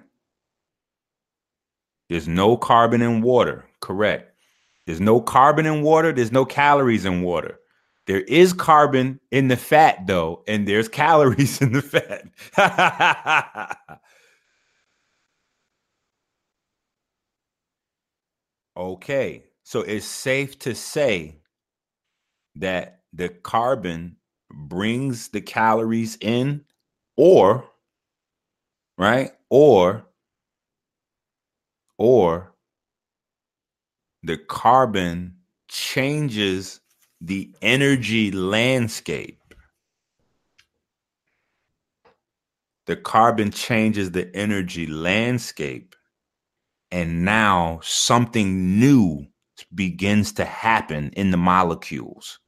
There's 2.10 2.28
no 2.28 2.58
carbon 2.58 3.02
in 3.02 3.22
water. 3.22 3.66
Correct. 3.82 4.34
There's 4.86 5.02
no 5.02 5.22
carbon 5.22 5.66
in 5.66 5.82
water. 5.84 6.14
There's 6.14 6.32
no 6.32 6.46
calories 6.46 7.06
in 7.06 7.22
water. 7.22 7.60
There 8.08 8.22
is 8.22 8.54
carbon 8.54 9.20
in 9.32 9.50
the 9.50 9.58
fat, 9.58 10.08
though, 10.08 10.44
and 10.48 10.68
there's 10.68 10.88
calories 10.90 11.62
in 11.62 11.74
the 11.74 11.82
fat. 11.82 12.24
okay, 18.78 19.44
so 19.64 19.82
it's 19.82 20.06
safe 20.06 20.58
to 20.60 20.74
say 20.74 21.36
that 22.56 23.02
the 23.12 23.30
carbon 23.30 24.16
brings 24.54 25.28
the 25.28 25.42
calories 25.42 26.18
in, 26.22 26.64
or, 27.18 27.66
right, 28.98 29.32
or, 29.50 30.06
or 31.98 32.54
the 34.24 34.38
carbon 34.38 35.36
changes 35.68 36.80
the 37.22 37.54
energy 37.62 38.32
landscape. 38.32 39.40
The 42.86 42.96
carbon 42.96 43.52
changes 43.52 44.12
the 44.12 44.34
energy 44.36 44.88
landscape. 44.88 45.96
And 46.90 47.26
now 47.26 47.82
something 47.84 48.80
new 48.80 49.28
begins 49.74 50.32
to 50.34 50.46
happen 50.46 51.12
in 51.14 51.32
the 51.32 51.38
molecules. 51.38 52.40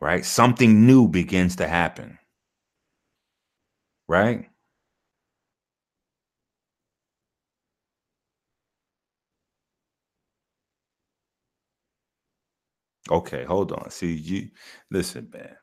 Right? 0.00 0.24
Something 0.24 0.86
new 0.86 1.08
begins 1.08 1.56
to 1.56 1.68
happen. 1.68 2.18
Right? 4.08 4.48
Okay, 13.10 13.44
hold 13.44 13.72
on. 13.72 13.90
See, 13.90 14.12
you 14.12 14.48
listen, 14.90 15.28
man. 15.32 15.56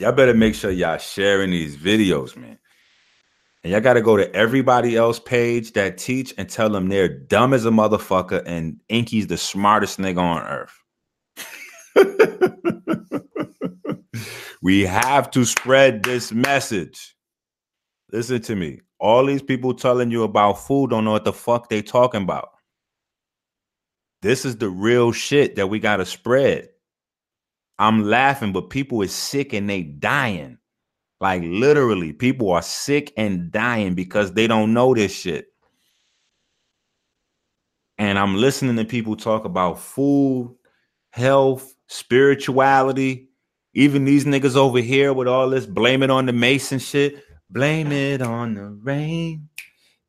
Y'all 0.00 0.12
better 0.12 0.34
make 0.34 0.54
sure 0.54 0.70
y'all 0.70 0.98
sharing 0.98 1.50
these 1.50 1.76
videos, 1.76 2.36
man. 2.36 2.58
And 3.62 3.72
y'all 3.72 3.80
got 3.80 3.94
to 3.94 4.02
go 4.02 4.16
to 4.16 4.34
everybody 4.34 4.96
else 4.96 5.18
page 5.18 5.72
that 5.72 5.96
teach 5.96 6.34
and 6.36 6.48
tell 6.48 6.68
them 6.68 6.88
they're 6.88 7.08
dumb 7.08 7.54
as 7.54 7.64
a 7.64 7.70
motherfucker 7.70 8.42
and 8.44 8.80
Inky's 8.88 9.28
the 9.28 9.36
smartest 9.36 9.98
nigga 9.98 10.18
on 10.18 10.42
earth. 10.42 10.76
we 14.62 14.82
have 14.82 15.30
to 15.30 15.44
spread 15.44 16.02
this 16.02 16.32
message. 16.32 17.16
Listen 18.12 18.42
to 18.42 18.56
me. 18.56 18.80
All 18.98 19.24
these 19.24 19.42
people 19.42 19.72
telling 19.72 20.10
you 20.10 20.24
about 20.24 20.58
food 20.58 20.90
don't 20.90 21.04
know 21.04 21.12
what 21.12 21.24
the 21.24 21.32
fuck 21.32 21.68
they 21.68 21.80
talking 21.80 22.22
about. 22.22 22.50
This 24.24 24.46
is 24.46 24.56
the 24.56 24.70
real 24.70 25.12
shit 25.12 25.56
that 25.56 25.66
we 25.66 25.78
got 25.78 25.98
to 25.98 26.06
spread. 26.06 26.70
I'm 27.78 28.04
laughing, 28.04 28.54
but 28.54 28.70
people 28.70 29.02
is 29.02 29.12
sick 29.12 29.52
and 29.52 29.68
they 29.68 29.82
dying. 29.82 30.56
Like 31.20 31.42
literally, 31.44 32.14
people 32.14 32.50
are 32.52 32.62
sick 32.62 33.12
and 33.18 33.52
dying 33.52 33.94
because 33.94 34.32
they 34.32 34.46
don't 34.46 34.72
know 34.72 34.94
this 34.94 35.14
shit. 35.14 35.48
And 37.98 38.18
I'm 38.18 38.36
listening 38.36 38.76
to 38.76 38.86
people 38.86 39.14
talk 39.14 39.44
about 39.44 39.78
food, 39.78 40.56
health, 41.10 41.74
spirituality. 41.88 43.28
Even 43.74 44.06
these 44.06 44.24
niggas 44.24 44.56
over 44.56 44.78
here 44.78 45.12
with 45.12 45.28
all 45.28 45.50
this 45.50 45.66
blame 45.66 46.02
it 46.02 46.08
on 46.08 46.24
the 46.24 46.32
Mason 46.32 46.78
shit. 46.78 47.22
Blame 47.50 47.92
it 47.92 48.22
on 48.22 48.54
the 48.54 48.70
rain. 48.70 49.50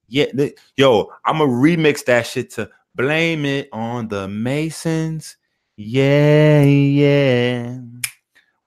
Yeah, 0.08 0.28
yo, 0.78 1.12
I'm 1.26 1.40
gonna 1.40 1.52
remix 1.52 2.06
that 2.06 2.26
shit 2.26 2.52
to 2.52 2.70
Blame 2.96 3.46
it 3.46 3.70
on 3.74 4.10
the 4.10 4.28
Masons. 4.30 5.38
Yeah, 5.78 6.64
yeah. 6.64 7.80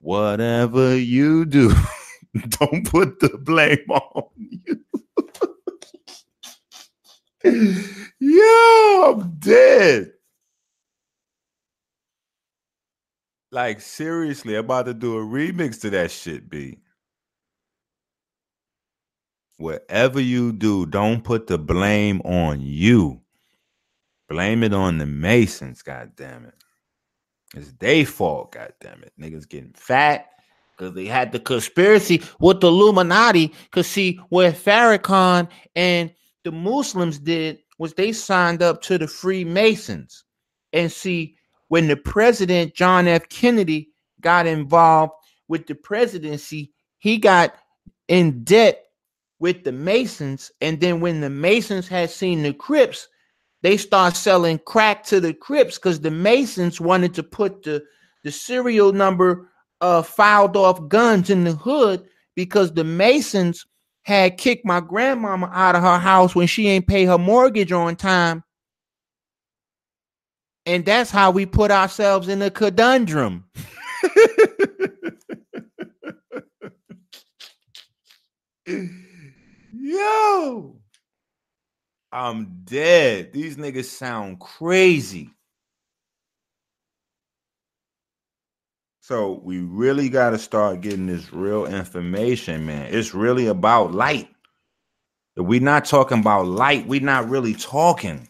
Whatever 0.01 0.97
you 0.97 1.47
do, 1.47 1.73
Don't 2.51 2.87
put 2.91 3.21
the 3.21 3.39
blame 3.39 3.85
on 3.91 4.25
you. 4.37 4.81
Yo, 8.21 9.13
I'm 9.13 9.37
dead. 9.39 10.13
Like 13.53 13.81
seriously, 13.81 14.55
I'm 14.57 14.65
about 14.67 14.87
to 14.87 14.95
do 14.95 15.19
a 15.19 15.23
remix 15.23 15.81
to 15.83 15.91
that 15.91 16.11
shit, 16.11 16.51
B. 16.51 16.79
Whatever 19.59 20.21
you 20.21 20.53
do, 20.53 20.87
don't 20.87 21.25
put 21.25 21.47
the 21.49 21.59
blame 21.59 22.21
on 22.23 22.61
you. 22.63 23.23
Blame 24.29 24.63
it 24.63 24.75
on 24.75 24.99
the 24.99 25.07
Masons, 25.07 25.83
god 25.83 26.13
damn 26.17 26.45
it. 26.45 26.55
It's 27.55 27.73
their 27.75 28.05
fault, 28.05 28.53
god 28.53 28.75
damn 28.81 29.03
it. 29.03 29.13
Niggas 29.19 29.49
getting 29.49 29.73
fat 29.73 30.27
because 30.77 30.95
they 30.95 31.07
had 31.07 31.33
the 31.33 31.41
conspiracy 31.41 32.23
with 32.39 32.61
the 32.61 32.69
Illuminati. 32.69 33.53
Because 33.65 33.87
see, 33.87 34.21
what 34.29 34.55
Farrakhan 34.55 35.49
and 35.75 36.13
the 36.45 36.53
Muslims 36.53 37.19
did 37.19 37.59
was 37.79 37.95
they 37.95 38.13
signed 38.13 38.63
up 38.63 38.83
to 38.83 38.99
the 38.99 39.09
Freemasons. 39.09 40.25
And 40.73 40.93
see, 40.93 41.37
when 41.69 41.89
the 41.89 41.97
president, 41.97 42.75
John 42.75 43.09
F. 43.09 43.29
Kennedy, 43.29 43.91
got 44.21 44.47
involved 44.47 45.13
with 45.49 45.67
the 45.67 45.75
presidency, 45.75 46.73
he 46.99 47.17
got 47.17 47.55
in 48.09 48.45
debt 48.45 48.85
with 49.39 49.65
the 49.65 49.73
Masons. 49.73 50.51
And 50.61 50.81
then 50.81 51.01
when 51.01 51.21
the 51.21 51.31
Masons 51.31 51.89
had 51.89 52.11
seen 52.11 52.43
the 52.43 52.53
Crips, 52.53 53.09
they 53.63 53.77
start 53.77 54.17
selling 54.17 54.59
crack 54.59 55.05
to 55.05 55.21
the 55.21 55.35
Crips 55.35 55.77
because 55.77 56.01
the 56.01 56.11
Masons 56.11 56.81
wanted 56.81 57.15
to 57.15 57.23
put 57.23 57.63
the, 57.63 57.83
the 58.25 58.31
serial 58.31 58.93
number 58.93 59.51
of 59.81 60.07
filed 60.07 60.57
off 60.57 60.89
guns 60.89 61.31
in 61.31 61.45
the 61.45 61.53
hood 61.53 62.05
because 62.35 62.73
the 62.73 62.85
Masons 62.85 63.67
had 64.03 64.39
kicked 64.39 64.65
my 64.65 64.81
grandmama 64.81 65.51
out 65.53 65.75
of 65.77 65.83
her 65.83 65.99
house 65.99 66.35
when 66.35 66.47
she 66.47 66.69
ain't 66.69 66.87
pay 66.87 67.05
her 67.05 67.19
mortgage 67.19 67.73
on 67.73 67.97
time. 67.97 68.43
And 70.65 70.85
that's 70.85 71.11
how 71.11 71.31
we 71.31 71.47
put 71.47 71.71
ourselves 71.71 72.29
in 72.29 72.43
a 72.43 72.51
conundrum. 72.51 73.45
Yo. 79.73 80.77
I'm 82.13 82.63
dead. 82.65 83.33
These 83.33 83.57
niggas 83.57 83.85
sound 83.85 84.41
crazy. 84.41 85.31
So 89.01 89.41
we 89.43 89.61
really 89.61 90.09
got 90.09 90.31
to 90.31 90.39
start 90.39 90.83
getting 90.83 91.07
this 91.07 91.33
real 91.33 91.67
information, 91.67 92.67
man. 92.67 92.93
It's 92.93 93.15
really 93.15 93.47
about 93.47 93.93
light. 93.93 94.29
If 95.37 95.47
we're 95.47 95.61
not 95.61 95.85
talking 95.85 96.21
about 96.21 96.47
light, 96.47 96.87
we're 96.87 97.01
not 97.01 97.29
really 97.29 97.55
talking. 97.55 98.29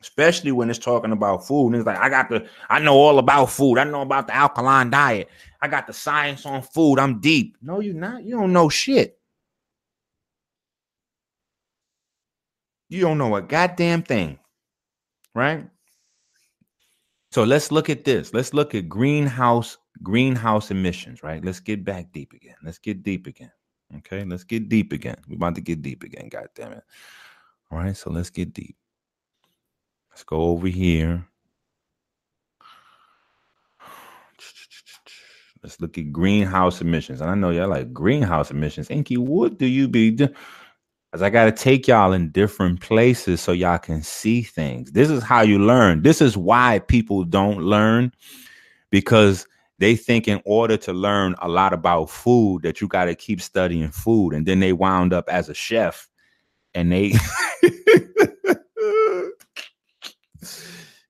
Especially 0.00 0.52
when 0.52 0.70
it's 0.70 0.78
talking 0.78 1.10
about 1.10 1.46
food. 1.46 1.68
And 1.68 1.76
it's 1.76 1.86
like, 1.86 1.98
I 1.98 2.08
got 2.08 2.28
the, 2.28 2.46
I 2.68 2.78
know 2.78 2.94
all 2.94 3.18
about 3.18 3.46
food. 3.46 3.78
I 3.78 3.84
know 3.84 4.02
about 4.02 4.28
the 4.28 4.36
alkaline 4.36 4.90
diet. 4.90 5.28
I 5.60 5.68
got 5.68 5.86
the 5.86 5.92
science 5.92 6.46
on 6.46 6.62
food. 6.62 6.98
I'm 6.98 7.18
deep. 7.18 7.56
No, 7.62 7.80
you're 7.80 7.94
not. 7.94 8.22
You 8.22 8.36
don't 8.36 8.52
know 8.52 8.68
shit. 8.68 9.15
You 12.88 13.00
don't 13.00 13.18
know 13.18 13.34
a 13.36 13.42
goddamn 13.42 14.02
thing, 14.02 14.38
right? 15.34 15.68
So 17.32 17.44
let's 17.44 17.72
look 17.72 17.90
at 17.90 18.04
this. 18.04 18.32
Let's 18.32 18.54
look 18.54 18.74
at 18.74 18.88
greenhouse 18.88 19.76
greenhouse 20.02 20.70
emissions, 20.70 21.22
right? 21.22 21.44
Let's 21.44 21.60
get 21.60 21.84
back 21.84 22.12
deep 22.12 22.32
again. 22.32 22.56
Let's 22.62 22.78
get 22.78 23.02
deep 23.02 23.26
again. 23.26 23.52
Okay, 23.98 24.24
let's 24.24 24.44
get 24.44 24.68
deep 24.68 24.92
again. 24.92 25.16
We're 25.28 25.36
about 25.36 25.54
to 25.56 25.60
get 25.60 25.82
deep 25.82 26.02
again. 26.02 26.28
God 26.28 26.48
damn 26.54 26.72
it. 26.72 26.84
All 27.70 27.78
right, 27.78 27.96
so 27.96 28.10
let's 28.10 28.30
get 28.30 28.52
deep. 28.52 28.76
Let's 30.10 30.24
go 30.24 30.42
over 30.42 30.66
here. 30.66 31.26
Let's 35.62 35.80
look 35.80 35.98
at 35.98 36.12
greenhouse 36.12 36.80
emissions. 36.80 37.20
And 37.20 37.30
I 37.30 37.34
know 37.34 37.50
y'all 37.50 37.68
like 37.68 37.92
greenhouse 37.92 38.50
emissions. 38.50 38.90
Inky, 38.90 39.16
what 39.16 39.58
do 39.58 39.66
you 39.66 39.88
be 39.88 40.12
doing? 40.12 40.34
Cause 41.12 41.22
I 41.22 41.30
gotta 41.30 41.52
take 41.52 41.88
y'all 41.88 42.12
in 42.12 42.30
different 42.30 42.80
places 42.80 43.40
so 43.40 43.52
y'all 43.52 43.78
can 43.78 44.02
see 44.02 44.42
things. 44.42 44.92
This 44.92 45.08
is 45.08 45.22
how 45.22 45.40
you 45.40 45.58
learn. 45.58 46.02
This 46.02 46.20
is 46.20 46.36
why 46.36 46.80
people 46.80 47.24
don't 47.24 47.62
learn 47.62 48.12
because 48.90 49.46
they 49.78 49.96
think 49.96 50.28
in 50.28 50.42
order 50.44 50.76
to 50.78 50.92
learn 50.92 51.34
a 51.40 51.48
lot 51.48 51.72
about 51.72 52.10
food 52.10 52.62
that 52.62 52.80
you 52.80 52.88
got 52.88 53.06
to 53.06 53.14
keep 53.14 53.40
studying 53.40 53.90
food 53.90 54.34
and 54.34 54.46
then 54.46 54.60
they 54.60 54.72
wound 54.72 55.12
up 55.12 55.28
as 55.28 55.48
a 55.48 55.54
chef 55.54 56.08
and 56.74 56.92
they 56.92 57.12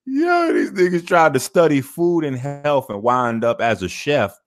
Yo, 0.09 0.53
these 0.53 0.71
niggas 0.71 1.07
tried 1.07 1.35
to 1.35 1.41
study 1.41 1.81
food 1.81 2.25
and 2.25 2.39
health 2.39 2.89
and 2.91 3.03
wind 3.03 3.45
up 3.45 3.61
as 3.61 3.83
a 3.83 3.89
chef. 3.89 4.39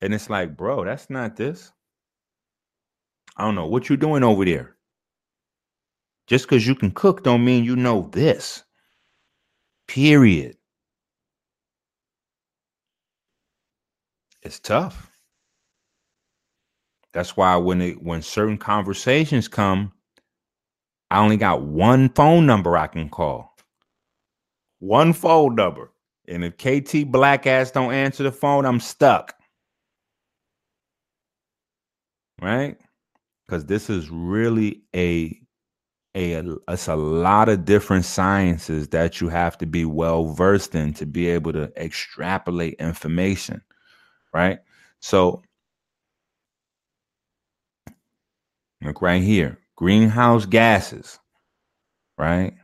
And 0.00 0.14
it's 0.14 0.30
like, 0.30 0.56
bro, 0.56 0.84
that's 0.84 1.10
not 1.10 1.36
this. 1.36 1.72
I 3.38 3.44
don't 3.44 3.54
know 3.54 3.66
what 3.66 3.88
you're 3.88 3.96
doing 3.96 4.24
over 4.24 4.44
there. 4.44 4.76
Just 6.26 6.44
because 6.44 6.66
you 6.66 6.74
can 6.74 6.90
cook 6.90 7.22
don't 7.22 7.44
mean 7.44 7.64
you 7.64 7.76
know 7.76 8.08
this. 8.12 8.64
Period. 9.86 10.56
It's 14.42 14.58
tough. 14.58 15.10
That's 17.14 17.36
why 17.36 17.56
when 17.56 17.80
it 17.80 18.02
when 18.02 18.22
certain 18.22 18.58
conversations 18.58 19.48
come, 19.48 19.92
I 21.10 21.20
only 21.20 21.36
got 21.36 21.62
one 21.62 22.10
phone 22.10 22.44
number 22.44 22.76
I 22.76 22.86
can 22.86 23.08
call. 23.08 23.56
One 24.80 25.12
phone 25.12 25.54
number. 25.54 25.92
And 26.28 26.44
if 26.44 26.58
KT 26.58 27.10
black 27.10 27.46
ass 27.46 27.70
don't 27.70 27.92
answer 27.92 28.22
the 28.22 28.32
phone, 28.32 28.66
I'm 28.66 28.80
stuck. 28.80 29.34
Right? 32.40 32.76
Because 33.48 33.66
this 33.66 33.90
is 33.90 34.10
really 34.10 34.82
a 34.94 35.40
a 36.16 36.42
it's 36.68 36.88
a 36.88 36.96
lot 36.96 37.48
of 37.48 37.64
different 37.64 38.04
sciences 38.04 38.88
that 38.88 39.20
you 39.20 39.28
have 39.28 39.58
to 39.58 39.66
be 39.66 39.84
well 39.84 40.26
versed 40.32 40.74
in 40.74 40.92
to 40.94 41.06
be 41.06 41.28
able 41.28 41.52
to 41.52 41.72
extrapolate 41.82 42.74
information 42.74 43.62
right? 44.34 44.60
So 45.00 45.42
look 48.82 49.02
right 49.02 49.22
here 49.22 49.58
greenhouse 49.76 50.46
gases 50.46 51.18
right? 52.18 52.54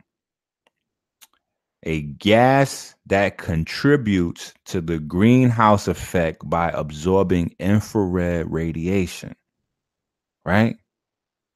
A 1.83 2.01
gas 2.01 2.95
that 3.05 3.37
contributes 3.37 4.53
to 4.65 4.81
the 4.81 4.99
greenhouse 4.99 5.87
effect 5.87 6.49
by 6.49 6.71
absorbing 6.71 7.55
infrared 7.59 8.51
radiation 8.51 9.35
right? 10.45 10.77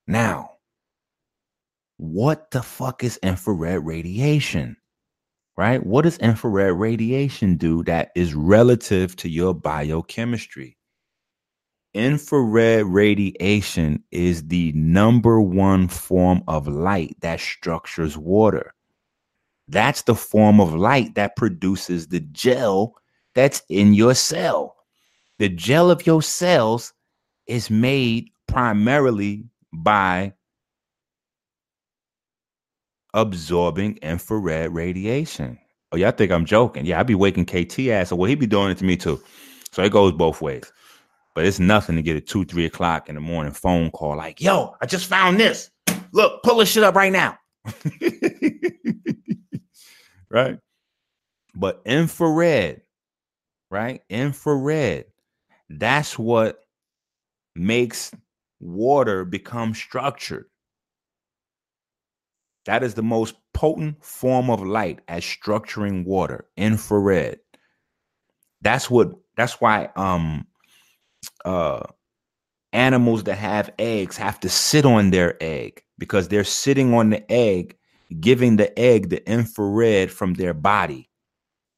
Now, 0.07 0.51
what 1.97 2.51
the 2.51 2.63
fuck 2.63 3.03
is 3.03 3.17
infrared 3.21 3.85
radiation? 3.85 4.75
Right? 5.55 5.85
What 5.85 6.03
does 6.03 6.17
infrared 6.19 6.73
radiation 6.79 7.57
do 7.57 7.83
that 7.83 8.11
is 8.15 8.33
relative 8.33 9.15
to 9.17 9.29
your 9.29 9.53
biochemistry? 9.53 10.77
Infrared 11.93 12.85
radiation 12.85 14.03
is 14.11 14.47
the 14.47 14.71
number 14.71 15.41
one 15.41 15.87
form 15.89 16.43
of 16.47 16.67
light 16.67 17.15
that 17.19 17.41
structures 17.41 18.17
water. 18.17 18.73
That's 19.67 20.03
the 20.03 20.15
form 20.15 20.61
of 20.61 20.73
light 20.73 21.15
that 21.15 21.35
produces 21.35 22.07
the 22.07 22.21
gel 22.21 22.93
that's 23.35 23.61
in 23.69 23.93
your 23.93 24.15
cell. 24.15 24.77
The 25.39 25.49
gel 25.49 25.91
of 25.91 26.07
your 26.07 26.21
cells 26.21 26.93
is 27.47 27.69
made 27.69 28.29
primarily 28.49 29.45
by 29.71 30.33
absorbing 33.13 33.97
infrared 34.01 34.73
radiation. 34.73 35.57
Oh, 35.91 35.97
y'all 35.97 36.11
think 36.11 36.31
I'm 36.31 36.45
joking? 36.45 36.85
Yeah, 36.85 36.99
I'd 36.99 37.07
be 37.07 37.15
waking 37.15 37.45
KT 37.45 37.79
ass. 37.89 38.09
So 38.09 38.15
well, 38.15 38.29
he'd 38.29 38.39
be 38.39 38.47
doing 38.47 38.71
it 38.71 38.77
to 38.79 38.85
me 38.85 38.97
too. 38.97 39.21
So 39.71 39.83
it 39.83 39.91
goes 39.91 40.13
both 40.13 40.41
ways. 40.41 40.71
But 41.35 41.45
it's 41.45 41.59
nothing 41.59 41.95
to 41.95 42.01
get 42.01 42.17
a 42.17 42.21
two, 42.21 42.43
three 42.43 42.65
o'clock 42.65 43.07
in 43.07 43.15
the 43.15 43.21
morning 43.21 43.53
phone 43.53 43.91
call 43.91 44.17
like, 44.17 44.41
yo, 44.41 44.75
I 44.81 44.85
just 44.85 45.05
found 45.07 45.39
this. 45.39 45.69
Look, 46.11 46.43
pull 46.43 46.57
this 46.57 46.69
shit 46.69 46.83
up 46.83 46.95
right 46.95 47.11
now. 47.11 47.37
right? 50.29 50.57
But 51.55 51.81
infrared, 51.85 52.81
right? 53.69 54.01
Infrared. 54.09 55.05
That's 55.69 56.17
what 56.17 56.59
makes 57.55 58.11
water 58.59 59.25
becomes 59.25 59.77
structured. 59.77 60.45
That 62.65 62.83
is 62.83 62.93
the 62.93 63.03
most 63.03 63.35
potent 63.53 64.03
form 64.03 64.49
of 64.49 64.61
light 64.61 64.99
as 65.07 65.23
structuring 65.23 66.05
water, 66.05 66.47
infrared. 66.57 67.39
That's 68.61 68.89
what 68.89 69.11
that's 69.37 69.61
why 69.61 69.89
um 69.95 70.45
uh 71.45 71.83
animals 72.73 73.23
that 73.23 73.37
have 73.37 73.71
eggs 73.79 74.17
have 74.17 74.39
to 74.41 74.49
sit 74.49 74.85
on 74.85 75.11
their 75.11 75.37
egg 75.41 75.83
because 75.97 76.27
they're 76.27 76.43
sitting 76.43 76.93
on 76.93 77.09
the 77.09 77.31
egg, 77.31 77.77
giving 78.19 78.57
the 78.57 78.77
egg 78.79 79.09
the 79.09 79.27
infrared 79.29 80.11
from 80.11 80.35
their 80.35 80.53
body. 80.53 81.09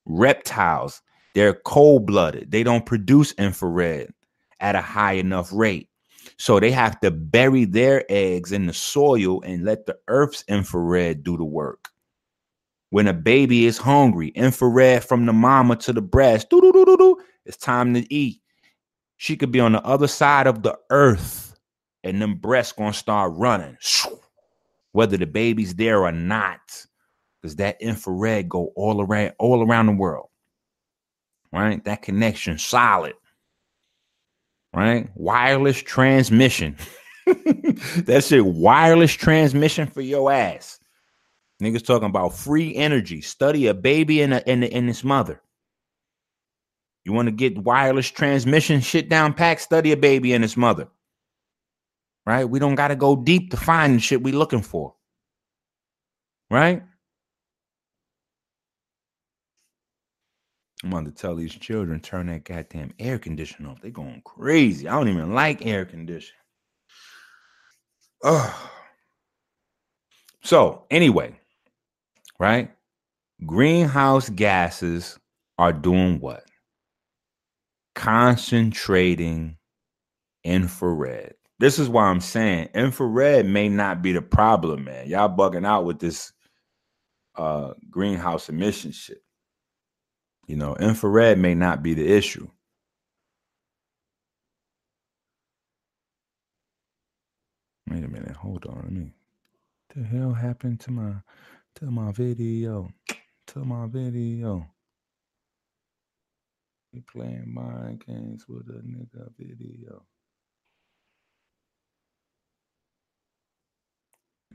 Reptiles, 0.05 1.01
they're 1.35 1.53
cold 1.53 2.05
blooded, 2.07 2.51
they 2.51 2.63
don't 2.63 2.85
produce 2.85 3.33
infrared 3.33 4.13
at 4.59 4.75
a 4.75 4.81
high 4.81 5.13
enough 5.13 5.51
rate. 5.53 5.89
So 6.41 6.59
they 6.59 6.71
have 6.71 6.99
to 7.01 7.11
bury 7.11 7.65
their 7.65 8.03
eggs 8.09 8.51
in 8.51 8.65
the 8.65 8.73
soil 8.73 9.43
and 9.43 9.63
let 9.63 9.85
the 9.85 9.99
earth's 10.07 10.43
infrared 10.47 11.23
do 11.23 11.37
the 11.37 11.43
work. 11.43 11.89
When 12.89 13.05
a 13.05 13.13
baby 13.13 13.67
is 13.67 13.77
hungry, 13.77 14.29
infrared 14.29 15.03
from 15.03 15.27
the 15.27 15.33
mama 15.33 15.75
to 15.75 15.93
the 15.93 16.01
breast, 16.01 16.47
it's 16.51 17.57
time 17.57 17.93
to 17.93 18.11
eat. 18.11 18.41
She 19.17 19.37
could 19.37 19.51
be 19.51 19.59
on 19.59 19.73
the 19.73 19.85
other 19.85 20.07
side 20.07 20.47
of 20.47 20.63
the 20.63 20.75
earth, 20.89 21.59
and 22.03 22.19
them 22.19 22.37
breasts 22.37 22.73
gonna 22.73 22.91
start 22.91 23.33
running, 23.35 23.77
whether 24.93 25.17
the 25.17 25.27
baby's 25.27 25.75
there 25.75 26.05
or 26.05 26.11
not, 26.11 26.87
because 27.39 27.57
that 27.57 27.79
infrared 27.79 28.49
go 28.49 28.71
all 28.75 28.99
around, 29.03 29.33
all 29.37 29.63
around 29.63 29.85
the 29.85 29.91
world. 29.91 30.29
Right, 31.53 31.85
that 31.85 32.01
connection 32.01 32.57
solid. 32.57 33.13
Right, 34.73 35.09
wireless 35.15 35.77
transmission. 35.81 36.77
that 37.25 38.23
shit, 38.25 38.45
wireless 38.45 39.11
transmission 39.11 39.87
for 39.87 40.01
your 40.01 40.31
ass. 40.31 40.79
Niggas 41.61 41.85
talking 41.85 42.09
about 42.09 42.33
free 42.33 42.73
energy. 42.75 43.21
Study 43.21 43.67
a 43.67 43.73
baby 43.73 44.21
and, 44.21 44.33
a, 44.33 44.47
and, 44.47 44.63
and 44.63 44.89
its 44.89 45.03
mother. 45.03 45.41
You 47.03 47.13
want 47.13 47.27
to 47.27 47.31
get 47.31 47.57
wireless 47.57 48.09
transmission 48.09 48.81
shit 48.81 49.09
down 49.09 49.33
pack? 49.33 49.59
Study 49.59 49.91
a 49.91 49.97
baby 49.97 50.33
and 50.33 50.43
its 50.43 50.55
mother. 50.55 50.87
Right? 52.25 52.45
We 52.45 52.59
don't 52.59 52.75
got 52.75 52.89
to 52.89 52.95
go 52.95 53.15
deep 53.15 53.51
to 53.51 53.57
find 53.57 53.95
the 53.95 53.99
shit 53.99 54.23
we 54.23 54.31
looking 54.31 54.61
for. 54.61 54.95
Right? 56.49 56.83
I'm 60.83 60.89
going 60.89 61.05
to 61.05 61.11
tell 61.11 61.35
these 61.35 61.53
children 61.53 61.99
turn 61.99 62.27
that 62.27 62.43
goddamn 62.43 62.91
air 62.97 63.19
conditioner 63.19 63.69
off. 63.69 63.81
They're 63.81 63.91
going 63.91 64.21
crazy. 64.25 64.87
I 64.87 64.93
don't 64.93 65.09
even 65.09 65.33
like 65.33 65.65
air 65.65 65.85
conditioning. 65.85 66.39
Oh. 68.23 68.71
So 70.43 70.85
anyway, 70.89 71.39
right? 72.39 72.71
Greenhouse 73.45 74.29
gases 74.29 75.19
are 75.57 75.73
doing 75.73 76.19
what? 76.19 76.43
Concentrating 77.93 79.57
infrared. 80.43 81.35
This 81.59 81.77
is 81.77 81.89
why 81.89 82.05
I'm 82.05 82.21
saying 82.21 82.69
infrared 82.73 83.45
may 83.45 83.69
not 83.69 84.01
be 84.01 84.13
the 84.13 84.21
problem, 84.21 84.85
man. 84.85 85.07
Y'all 85.07 85.29
bugging 85.35 85.65
out 85.65 85.85
with 85.85 85.99
this 85.99 86.33
uh 87.35 87.73
greenhouse 87.89 88.49
emission 88.49 88.91
shit. 88.91 89.21
You 90.47 90.55
know, 90.57 90.75
infrared 90.75 91.37
may 91.39 91.55
not 91.55 91.81
be 91.81 91.93
the 91.93 92.07
issue. 92.11 92.47
Wait 97.89 98.03
a 98.03 98.07
minute, 98.07 98.35
hold 98.35 98.65
on. 98.65 98.81
Let 98.83 98.91
me. 98.91 99.11
The 99.95 100.03
hell 100.03 100.33
happened 100.33 100.79
to 100.81 100.91
my 100.91 101.13
to 101.75 101.85
my 101.85 102.11
video? 102.11 102.89
To 103.47 103.59
my 103.59 103.87
video. 103.87 104.65
We 106.93 107.01
playing 107.01 107.53
mind 107.53 108.03
games 108.05 108.45
with 108.47 108.67
a 108.69 108.81
nigga 108.81 109.29
video. 109.37 110.03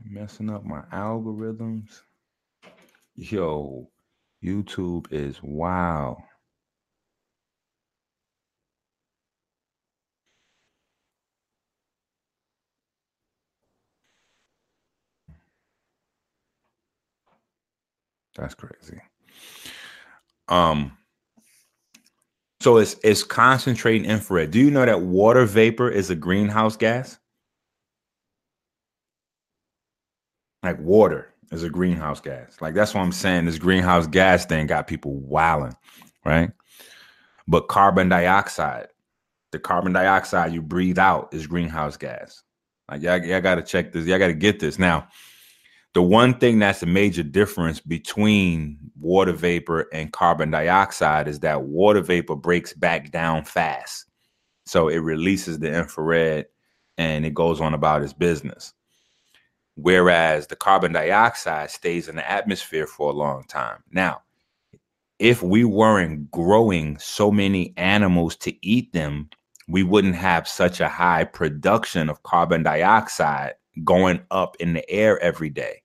Messing 0.05 0.51
up 0.51 0.65
my 0.65 0.83
algorithms. 0.93 2.03
Yo, 3.15 3.91
YouTube 4.47 5.06
is 5.12 5.43
wow. 5.43 6.16
That's 18.36 18.55
crazy. 18.55 19.01
Um 20.48 20.97
so 22.60 22.77
it's 22.78 22.97
it's 23.02 23.24
concentrating 23.24 24.09
infrared. 24.09 24.51
Do 24.52 24.60
you 24.60 24.70
know 24.70 24.86
that 24.86 25.02
water 25.02 25.44
vapor 25.44 25.89
is 25.90 26.10
a 26.10 26.14
greenhouse 26.14 26.77
gas? 26.77 27.18
Like 30.62 30.78
water 30.81 31.35
is 31.52 31.62
a 31.62 31.70
greenhouse 31.70 32.20
gas. 32.20 32.56
Like 32.60 32.74
that's 32.74 32.94
what 32.94 33.02
I'm 33.02 33.12
saying. 33.12 33.47
This 33.47 33.59
greenhouse 33.59 34.06
gas 34.06 34.47
thing 34.47 34.66
got 34.66 34.86
people 34.86 35.14
wilding, 35.14 35.77
right? 36.24 36.51
But 37.48 37.68
carbon 37.68 38.09
dioxide, 38.09 38.89
the 39.52 39.59
carbon 39.59 39.93
dioxide 39.93 40.52
you 40.52 40.62
breathe 40.62 40.98
out 40.98 41.32
is 41.32 41.47
greenhouse 41.47 41.97
gas. 41.97 42.43
Like 42.90 43.02
y'all, 43.02 43.24
y'all 43.24 43.40
got 43.40 43.56
to 43.56 43.62
check 43.62 43.93
this. 43.93 44.06
Y'all 44.06 44.18
got 44.18 44.28
to 44.28 44.35
get 44.35 44.60
this. 44.60 44.78
Now, 44.78 45.09
the 45.94 46.02
one 46.02 46.39
thing 46.39 46.59
that's 46.59 46.82
a 46.82 46.86
major 46.86 47.23
difference 47.23 47.81
between 47.81 48.78
water 49.01 49.32
vapor 49.32 49.89
and 49.93 50.12
carbon 50.12 50.51
dioxide 50.51 51.27
is 51.27 51.40
that 51.40 51.62
water 51.62 52.01
vapor 52.01 52.36
breaks 52.36 52.73
back 52.73 53.10
down 53.10 53.44
fast. 53.44 54.05
So 54.66 54.89
it 54.89 54.98
releases 54.98 55.59
the 55.59 55.73
infrared 55.73 56.47
and 56.98 57.24
it 57.24 57.35
goes 57.35 57.60
on 57.60 57.73
about 57.73 58.02
its 58.02 58.12
business. 58.12 58.74
Whereas 59.77 60.47
the 60.47 60.57
carbon 60.57 60.93
dioxide 60.93 61.70
stays 61.70 62.09
in 62.09 62.16
the 62.16 62.28
atmosphere 62.28 62.86
for 62.86 63.11
a 63.11 63.15
long 63.15 63.44
time. 63.44 63.82
Now, 63.90 64.23
if 65.19 65.43
we 65.43 65.65
weren't 65.65 66.31
growing 66.31 66.98
so 66.98 67.31
many 67.31 67.74
animals 67.77 68.36
to 68.36 68.66
eat 68.66 68.93
them, 68.93 69.28
we 69.69 69.82
wouldn't 69.82 70.15
have 70.15 70.48
such 70.48 70.81
a 70.81 70.89
high 70.89 71.24
production 71.24 72.09
of 72.09 72.23
carbon 72.23 72.62
dioxide 72.62 73.55
going 73.85 74.20
up 74.31 74.57
in 74.61 74.73
the 74.73 74.89
air 74.90 75.19
every 75.20 75.51
day. 75.51 75.82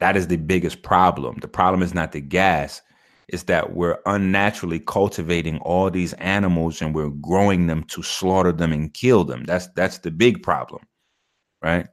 That 0.00 0.16
is 0.16 0.26
the 0.26 0.36
biggest 0.36 0.82
problem. 0.82 1.36
The 1.40 1.48
problem 1.48 1.82
is 1.82 1.94
not 1.94 2.12
the 2.12 2.20
gas, 2.20 2.82
it's 3.28 3.44
that 3.44 3.74
we're 3.74 3.98
unnaturally 4.06 4.80
cultivating 4.80 5.58
all 5.58 5.90
these 5.90 6.12
animals 6.14 6.82
and 6.82 6.94
we're 6.94 7.10
growing 7.10 7.66
them 7.66 7.84
to 7.84 8.02
slaughter 8.02 8.52
them 8.52 8.72
and 8.72 8.92
kill 8.94 9.24
them. 9.24 9.44
That's 9.44 9.68
that's 9.68 9.98
the 9.98 10.10
big 10.10 10.42
problem. 10.42 10.82
Right? 11.62 11.86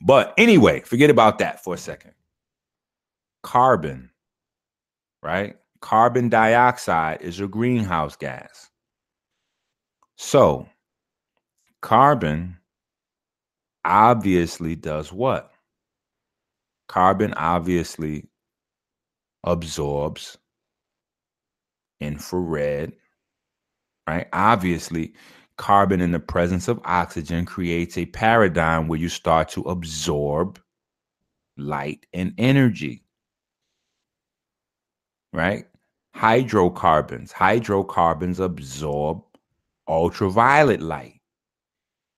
But 0.00 0.34
anyway, 0.36 0.80
forget 0.80 1.10
about 1.10 1.38
that 1.38 1.62
for 1.62 1.74
a 1.74 1.78
second. 1.78 2.12
Carbon, 3.42 4.10
right? 5.22 5.56
Carbon 5.80 6.28
dioxide 6.28 7.22
is 7.22 7.40
a 7.40 7.48
greenhouse 7.48 8.16
gas. 8.16 8.70
So, 10.16 10.68
carbon 11.80 12.58
obviously 13.84 14.76
does 14.76 15.12
what? 15.12 15.50
Carbon 16.88 17.32
obviously 17.34 18.28
absorbs 19.44 20.38
infrared, 22.00 22.92
right? 24.08 24.28
Obviously, 24.32 25.14
carbon 25.56 26.00
in 26.00 26.12
the 26.12 26.20
presence 26.20 26.68
of 26.68 26.80
oxygen 26.84 27.44
creates 27.46 27.96
a 27.98 28.06
paradigm 28.06 28.88
where 28.88 28.98
you 28.98 29.08
start 29.08 29.48
to 29.50 29.62
absorb 29.62 30.60
light 31.56 32.06
and 32.12 32.34
energy, 32.38 33.04
right? 35.32 35.66
Hydrocarbons, 36.14 37.32
hydrocarbons 37.32 38.40
absorb 38.40 39.22
ultraviolet 39.88 40.80
light, 40.80 41.20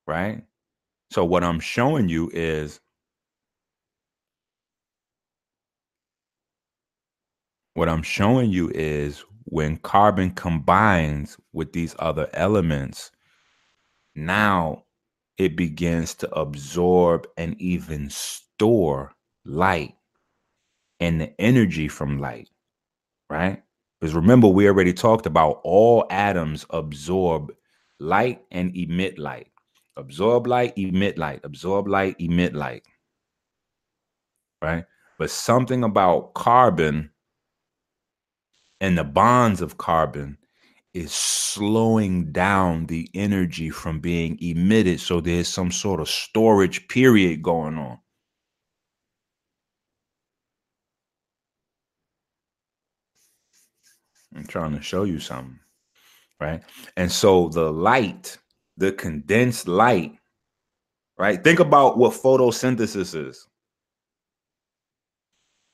right? 0.07 0.43
So, 1.11 1.25
what 1.25 1.45
I'm 1.45 1.61
showing 1.61 2.09
you 2.09 2.31
is 2.33 2.81
What 7.75 7.89
I'm 7.89 8.03
showing 8.03 8.51
you 8.51 8.71
is 8.73 9.25
when 9.45 9.79
carbon 9.79 10.31
combines 10.31 11.37
with 11.53 11.73
these 11.73 11.95
other 11.99 12.29
elements, 12.33 13.11
now 14.15 14.85
it 15.39 15.57
begins 15.57 16.15
to 16.15 16.33
absorb 16.35 17.27
and 17.37 17.61
even 17.61 18.09
store 18.11 19.13
light 19.45 19.95
and 21.01 21.21
the 21.21 21.41
energy 21.41 21.89
from 21.89 22.19
light, 22.19 22.49
right? 23.29 23.61
Because 24.01 24.15
remember, 24.15 24.47
we 24.47 24.69
already 24.69 24.93
talked 24.93 25.27
about 25.27 25.61
all 25.65 26.07
atoms 26.11 26.65
absorb 26.71 27.53
light 27.99 28.43
and 28.53 28.77
emit 28.77 29.19
light. 29.19 29.49
Absorb 29.97 30.47
light, 30.47 30.75
emit 30.77 31.19
light, 31.19 31.41
absorb 31.45 31.89
light, 31.89 32.17
emit 32.21 32.55
light, 32.55 32.85
right? 34.63 34.85
But 35.19 35.31
something 35.31 35.85
about 35.85 36.35
carbon 36.35 37.11
And 38.81 38.99
the 38.99 39.05
bonds 39.05 39.61
of 39.61 39.79
carbon 39.79 40.39
is 40.93 41.13
slowing 41.13 42.31
down 42.33 42.87
the 42.87 43.09
energy 43.15 43.71
from 43.71 44.01
being 44.01 44.39
emitted. 44.41 45.01
So 45.01 45.21
there's 45.21 45.49
some 45.49 45.73
sort 45.73 46.01
of 46.01 46.09
storage 46.09 46.87
period 46.89 47.43
going 47.43 47.79
on. 47.79 47.99
I'm 54.37 54.47
trying 54.47 54.77
to 54.77 54.83
show 54.83 55.05
you 55.05 55.21
something, 55.21 55.59
right? 56.41 56.63
And 56.97 57.11
so 57.11 57.49
the 57.49 57.73
light, 57.73 58.37
the 58.77 58.93
condensed 58.93 59.69
light, 59.69 60.13
right? 61.17 61.43
Think 61.43 61.61
about 61.61 61.99
what 61.99 62.15
photosynthesis 62.15 63.29
is. 63.29 63.47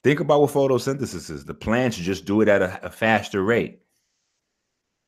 Think 0.03 0.21
about 0.21 0.41
what 0.41 0.51
photosynthesis 0.51 1.31
is. 1.31 1.45
The 1.45 1.55
plants 1.55 1.97
just 1.97 2.25
do 2.25 2.41
it 2.41 2.49
at 2.49 2.63
a, 2.63 2.87
a 2.87 2.91
faster 2.91 3.43
rate. 3.43 3.81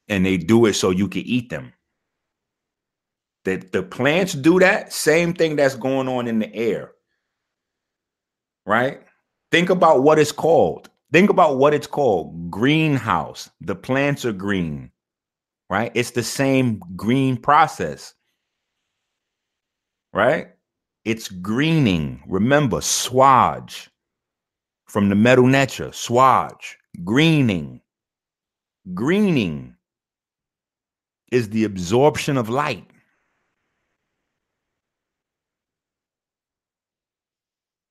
And 0.09 0.27
they 0.27 0.37
do 0.37 0.67
it 0.67 0.75
so 0.75 0.91
you 0.91 1.09
can 1.09 1.23
eat 1.23 1.49
them. 1.49 1.73
That 3.45 3.73
the 3.73 3.83
plants 3.83 4.35
do 4.35 4.59
that, 4.61 4.93
same 4.93 5.33
thing 5.33 5.57
that's 5.57 5.75
going 5.75 6.09
on 6.09 6.29
in 6.29 6.39
the 6.39 6.55
air. 6.55 6.93
Right? 8.67 9.01
Think 9.51 9.71
about 9.71 10.03
what 10.03 10.19
it's 10.19 10.33
called. 10.33 10.89
Think 11.13 11.29
about 11.29 11.59
what 11.59 11.75
it's 11.75 11.87
called 11.87 12.51
greenhouse. 12.51 13.51
The 13.61 13.75
plants 13.75 14.25
are 14.25 14.33
green, 14.33 14.91
right? 15.69 15.93
It's 15.95 16.13
the 16.13 16.23
same 16.23 16.81
green 16.97 17.37
process, 17.37 18.15
right? 20.15 20.49
It's 21.05 21.29
greening. 21.29 22.23
Remember, 22.27 22.79
swage 22.79 23.89
from 24.93 25.09
the 25.09 25.15
Medu 25.15 25.49
Neter, 25.49 25.89
swage, 25.89 26.77
greening. 27.03 27.81
Greening 28.93 29.75
is 31.31 31.49
the 31.49 31.65
absorption 31.65 32.37
of 32.37 32.51
light. 32.51 32.87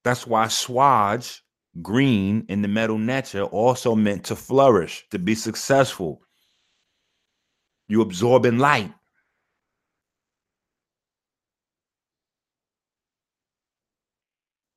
That's 0.03 0.27
why 0.27 0.45
swage 0.45 1.39
green 1.81 2.45
in 2.49 2.61
the 2.61 2.67
metal 2.67 2.99
nature 2.99 3.45
also 3.45 3.95
meant 3.95 4.25
to 4.25 4.35
flourish, 4.35 5.03
to 5.09 5.17
be 5.17 5.33
successful. 5.33 6.21
You 7.87 8.03
absorb 8.03 8.45
in 8.45 8.59
light. 8.59 8.93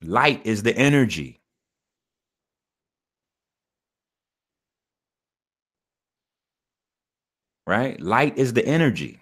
Light 0.01 0.41
is 0.47 0.63
the 0.63 0.75
energy. 0.75 1.43
Right? 7.67 8.01
Light 8.01 8.39
is 8.39 8.53
the 8.53 8.65
energy. 8.67 9.21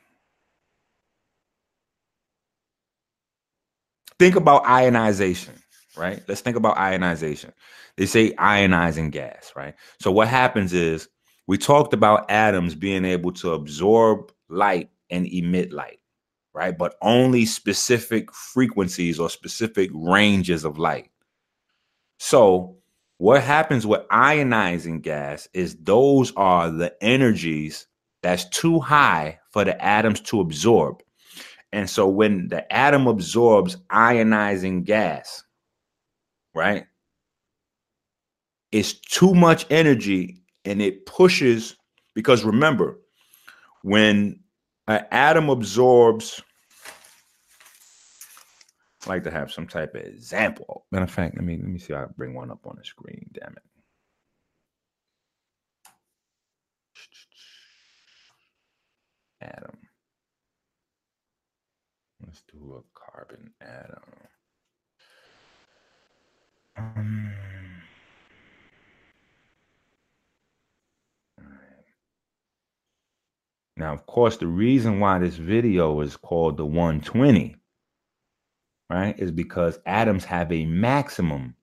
Think 4.18 4.36
about 4.36 4.66
ionization 4.66 5.62
right? 5.96 6.22
Let's 6.28 6.40
think 6.40 6.56
about 6.56 6.78
ionization. 6.78 7.52
They 7.96 8.06
say 8.06 8.32
ionizing 8.32 9.10
gas, 9.10 9.52
right? 9.54 9.74
So 10.00 10.10
what 10.10 10.28
happens 10.28 10.72
is 10.72 11.08
we 11.46 11.58
talked 11.58 11.92
about 11.92 12.30
atoms 12.30 12.74
being 12.74 13.04
able 13.04 13.32
to 13.32 13.52
absorb 13.52 14.32
light 14.48 14.90
and 15.10 15.26
emit 15.26 15.72
light, 15.72 15.98
right? 16.54 16.76
But 16.76 16.96
only 17.02 17.44
specific 17.44 18.32
frequencies 18.32 19.18
or 19.20 19.28
specific 19.28 19.90
ranges 19.92 20.64
of 20.64 20.78
light. 20.78 21.10
So 22.18 22.76
what 23.18 23.42
happens 23.42 23.86
with 23.86 24.08
ionizing 24.08 25.02
gas 25.02 25.48
is 25.52 25.76
those 25.76 26.32
are 26.36 26.70
the 26.70 26.94
energies 27.02 27.86
that's 28.22 28.48
too 28.48 28.80
high 28.80 29.38
for 29.50 29.64
the 29.64 29.80
atoms 29.84 30.20
to 30.20 30.40
absorb. 30.40 31.02
And 31.72 31.88
so 31.88 32.06
when 32.06 32.48
the 32.48 32.70
atom 32.72 33.06
absorbs 33.06 33.76
ionizing 33.90 34.84
gas, 34.84 35.42
right? 36.54 36.86
It's 38.70 38.92
too 38.92 39.34
much 39.34 39.66
energy 39.70 40.42
and 40.64 40.80
it 40.80 41.06
pushes 41.06 41.76
because 42.14 42.44
remember, 42.44 42.98
when 43.82 44.40
an 44.86 45.04
atom 45.10 45.50
absorbs, 45.50 46.42
I 49.04 49.08
like 49.08 49.24
to 49.24 49.30
have 49.30 49.50
some 49.52 49.66
type 49.66 49.94
of 49.94 50.02
example. 50.02 50.86
Matter 50.90 51.04
of 51.04 51.10
fact, 51.10 51.36
let 51.36 51.44
me 51.44 51.56
let 51.56 51.66
me 51.66 51.78
see. 51.78 51.92
I 51.92 52.04
bring 52.16 52.34
one 52.34 52.50
up 52.50 52.66
on 52.66 52.76
the 52.78 52.84
screen. 52.84 53.28
Damn 53.32 53.52
it. 53.52 53.62
Atom. 59.42 59.76
Let's 62.24 62.42
do 62.52 62.74
a 62.78 62.82
carbon 62.98 63.50
atom. 63.60 64.02
Um, 66.76 67.32
now, 73.76 73.92
of 73.92 74.06
course, 74.06 74.36
the 74.36 74.46
reason 74.46 75.00
why 75.00 75.18
this 75.18 75.36
video 75.36 76.00
is 76.00 76.16
called 76.16 76.56
the 76.56 76.64
120, 76.64 77.56
right, 78.88 79.18
is 79.18 79.32
because 79.32 79.78
atoms 79.84 80.24
have 80.24 80.52
a 80.52 80.64
maximum 80.64 81.56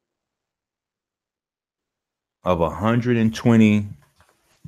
of 2.43 2.59
120. 2.59 3.87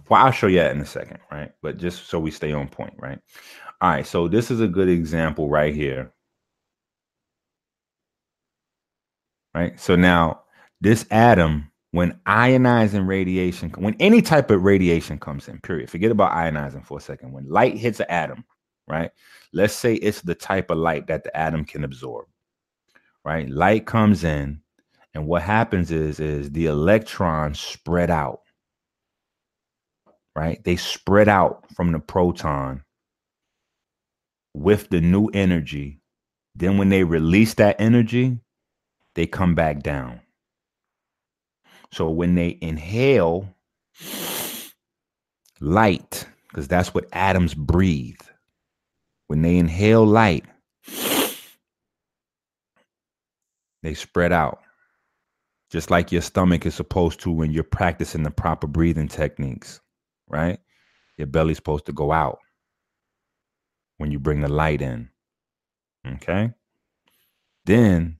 Well, 0.09 0.25
I'll 0.25 0.31
show 0.31 0.47
you 0.47 0.59
that 0.59 0.71
in 0.71 0.81
a 0.81 0.85
second, 0.85 1.19
right? 1.31 1.51
But 1.61 1.77
just 1.77 2.07
so 2.07 2.19
we 2.19 2.31
stay 2.31 2.51
on 2.53 2.67
point, 2.67 2.93
right? 2.97 3.19
All 3.81 3.89
right, 3.89 4.05
so 4.05 4.27
this 4.27 4.51
is 4.51 4.61
a 4.61 4.67
good 4.67 4.89
example 4.89 5.49
right 5.49 5.73
here 5.73 6.11
right? 9.53 9.79
So 9.79 9.95
now 9.95 10.41
this 10.79 11.05
atom, 11.11 11.69
when 11.91 12.19
ionizing 12.25 13.07
radiation, 13.07 13.69
when 13.71 13.95
any 13.99 14.21
type 14.21 14.49
of 14.51 14.63
radiation 14.63 15.19
comes 15.19 15.47
in, 15.47 15.59
period, 15.59 15.89
forget 15.89 16.11
about 16.11 16.31
ionizing 16.31 16.85
for 16.85 16.97
a 16.97 17.01
second. 17.01 17.33
When 17.33 17.49
light 17.49 17.77
hits 17.77 17.99
an 17.99 18.07
atom, 18.09 18.45
right? 18.87 19.11
Let's 19.53 19.73
say 19.73 19.95
it's 19.95 20.21
the 20.21 20.35
type 20.35 20.71
of 20.71 20.77
light 20.77 21.07
that 21.07 21.23
the 21.23 21.35
atom 21.35 21.65
can 21.65 21.83
absorb, 21.83 22.27
right? 23.25 23.49
Light 23.49 23.85
comes 23.85 24.23
in, 24.23 24.61
and 25.13 25.27
what 25.27 25.41
happens 25.41 25.91
is 25.91 26.19
is 26.21 26.49
the 26.51 26.67
electrons 26.67 27.59
spread 27.59 28.09
out, 28.09 28.40
right? 30.35 30.63
They 30.63 30.75
spread 30.75 31.27
out 31.27 31.65
from 31.75 31.91
the 31.91 31.99
proton 31.99 32.83
with 34.53 34.89
the 34.89 35.01
new 35.01 35.27
energy. 35.27 36.01
Then 36.55 36.77
when 36.77 36.89
they 36.89 37.03
release 37.03 37.53
that 37.55 37.79
energy, 37.79 38.39
they 39.15 39.25
come 39.25 39.55
back 39.55 39.81
down. 39.81 40.21
So 41.93 42.09
when 42.09 42.35
they 42.35 42.57
inhale 42.61 43.53
light, 45.59 46.25
because 46.49 46.67
that's 46.67 46.93
what 46.93 47.07
atoms 47.13 47.53
breathe, 47.53 48.19
when 49.27 49.41
they 49.41 49.57
inhale 49.57 50.05
light, 50.05 50.45
they 53.83 53.93
spread 53.93 54.31
out. 54.31 54.61
Just 55.69 55.89
like 55.89 56.11
your 56.11 56.21
stomach 56.21 56.65
is 56.65 56.75
supposed 56.75 57.21
to 57.21 57.31
when 57.31 57.51
you're 57.51 57.63
practicing 57.63 58.23
the 58.23 58.31
proper 58.31 58.67
breathing 58.67 59.07
techniques, 59.07 59.79
right? 60.31 60.59
Your 61.17 61.27
belly's 61.27 61.57
supposed 61.57 61.85
to 61.85 61.93
go 61.93 62.11
out 62.11 62.39
when 63.97 64.11
you 64.11 64.19
bring 64.19 64.41
the 64.41 64.47
light 64.47 64.81
in. 64.81 65.09
Okay? 66.05 66.51
Then 67.65 68.17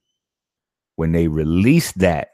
when 0.96 1.12
they 1.12 1.26
release 1.26 1.92
that 1.92 2.28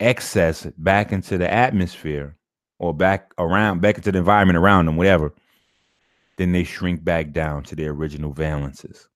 excess 0.00 0.66
back 0.76 1.12
into 1.12 1.36
the 1.38 1.52
atmosphere 1.52 2.36
or 2.78 2.94
back 2.94 3.32
around 3.38 3.80
back 3.80 3.96
into 3.96 4.12
the 4.12 4.18
environment 4.18 4.56
around 4.56 4.86
them 4.86 4.96
whatever 4.96 5.32
then 6.36 6.52
they 6.52 6.62
shrink 6.62 7.02
back 7.02 7.32
down 7.32 7.64
to 7.64 7.74
their 7.74 7.90
original 7.90 8.32
valences 8.32 9.06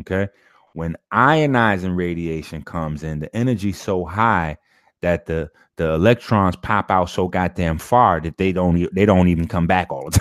okay 0.00 0.26
when 0.72 0.96
ionizing 1.12 1.94
radiation 1.94 2.62
comes 2.62 3.02
in 3.02 3.18
the 3.20 3.36
energy 3.36 3.72
so 3.72 4.06
high 4.06 4.56
that 5.02 5.26
the 5.26 5.50
the 5.76 5.92
electrons 5.92 6.56
pop 6.56 6.90
out 6.90 7.10
so 7.10 7.28
goddamn 7.28 7.78
far 7.78 8.20
that 8.20 8.38
they 8.38 8.52
don't 8.52 8.92
they 8.94 9.06
don't 9.06 9.28
even 9.28 9.46
come 9.46 9.66
back 9.66 9.92
all 9.92 10.10
the 10.10 10.20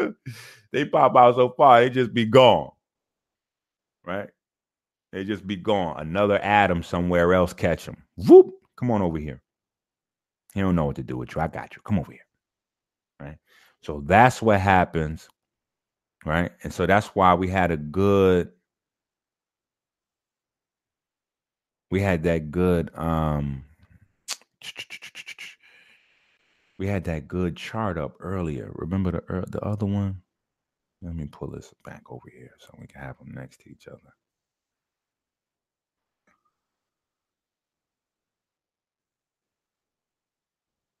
time 0.00 0.14
they 0.72 0.84
pop 0.84 1.16
out 1.16 1.36
so 1.36 1.50
far 1.56 1.80
they 1.80 1.90
just 1.90 2.12
be 2.12 2.24
gone 2.24 2.70
right 4.04 4.30
they 5.12 5.24
just 5.24 5.46
be 5.46 5.56
gone. 5.56 5.98
Another 6.00 6.38
atom 6.38 6.82
somewhere 6.82 7.34
else 7.34 7.52
catch 7.52 7.84
them. 7.86 7.96
Whoop! 8.16 8.52
Come 8.76 8.90
on 8.90 9.02
over 9.02 9.18
here. 9.18 9.42
He 10.54 10.60
don't 10.60 10.76
know 10.76 10.86
what 10.86 10.96
to 10.96 11.02
do 11.02 11.16
with 11.16 11.34
you. 11.34 11.40
I 11.40 11.48
got 11.48 11.74
you. 11.74 11.82
Come 11.82 11.98
over 11.98 12.12
here. 12.12 12.26
Right. 13.20 13.38
So 13.82 14.02
that's 14.06 14.40
what 14.40 14.60
happens. 14.60 15.28
Right. 16.24 16.52
And 16.62 16.72
so 16.72 16.86
that's 16.86 17.08
why 17.08 17.34
we 17.34 17.48
had 17.48 17.70
a 17.70 17.76
good. 17.76 18.50
We 21.90 22.00
had 22.02 22.22
that 22.24 22.50
good. 22.50 22.90
Um. 22.96 23.64
We 26.78 26.88
had 26.88 27.04
that 27.04 27.28
good 27.28 27.56
chart 27.56 27.98
up 27.98 28.16
earlier. 28.20 28.70
Remember 28.74 29.12
the 29.12 29.44
the 29.48 29.60
other 29.60 29.86
one? 29.86 30.22
Let 31.02 31.14
me 31.16 31.26
pull 31.26 31.50
this 31.50 31.72
back 31.84 32.02
over 32.10 32.28
here 32.32 32.52
so 32.60 32.74
we 32.80 32.86
can 32.86 33.00
have 33.02 33.18
them 33.18 33.32
next 33.34 33.60
to 33.62 33.70
each 33.70 33.88
other. 33.88 34.14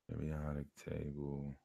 Periodic 0.08 0.66
table. 0.76 1.56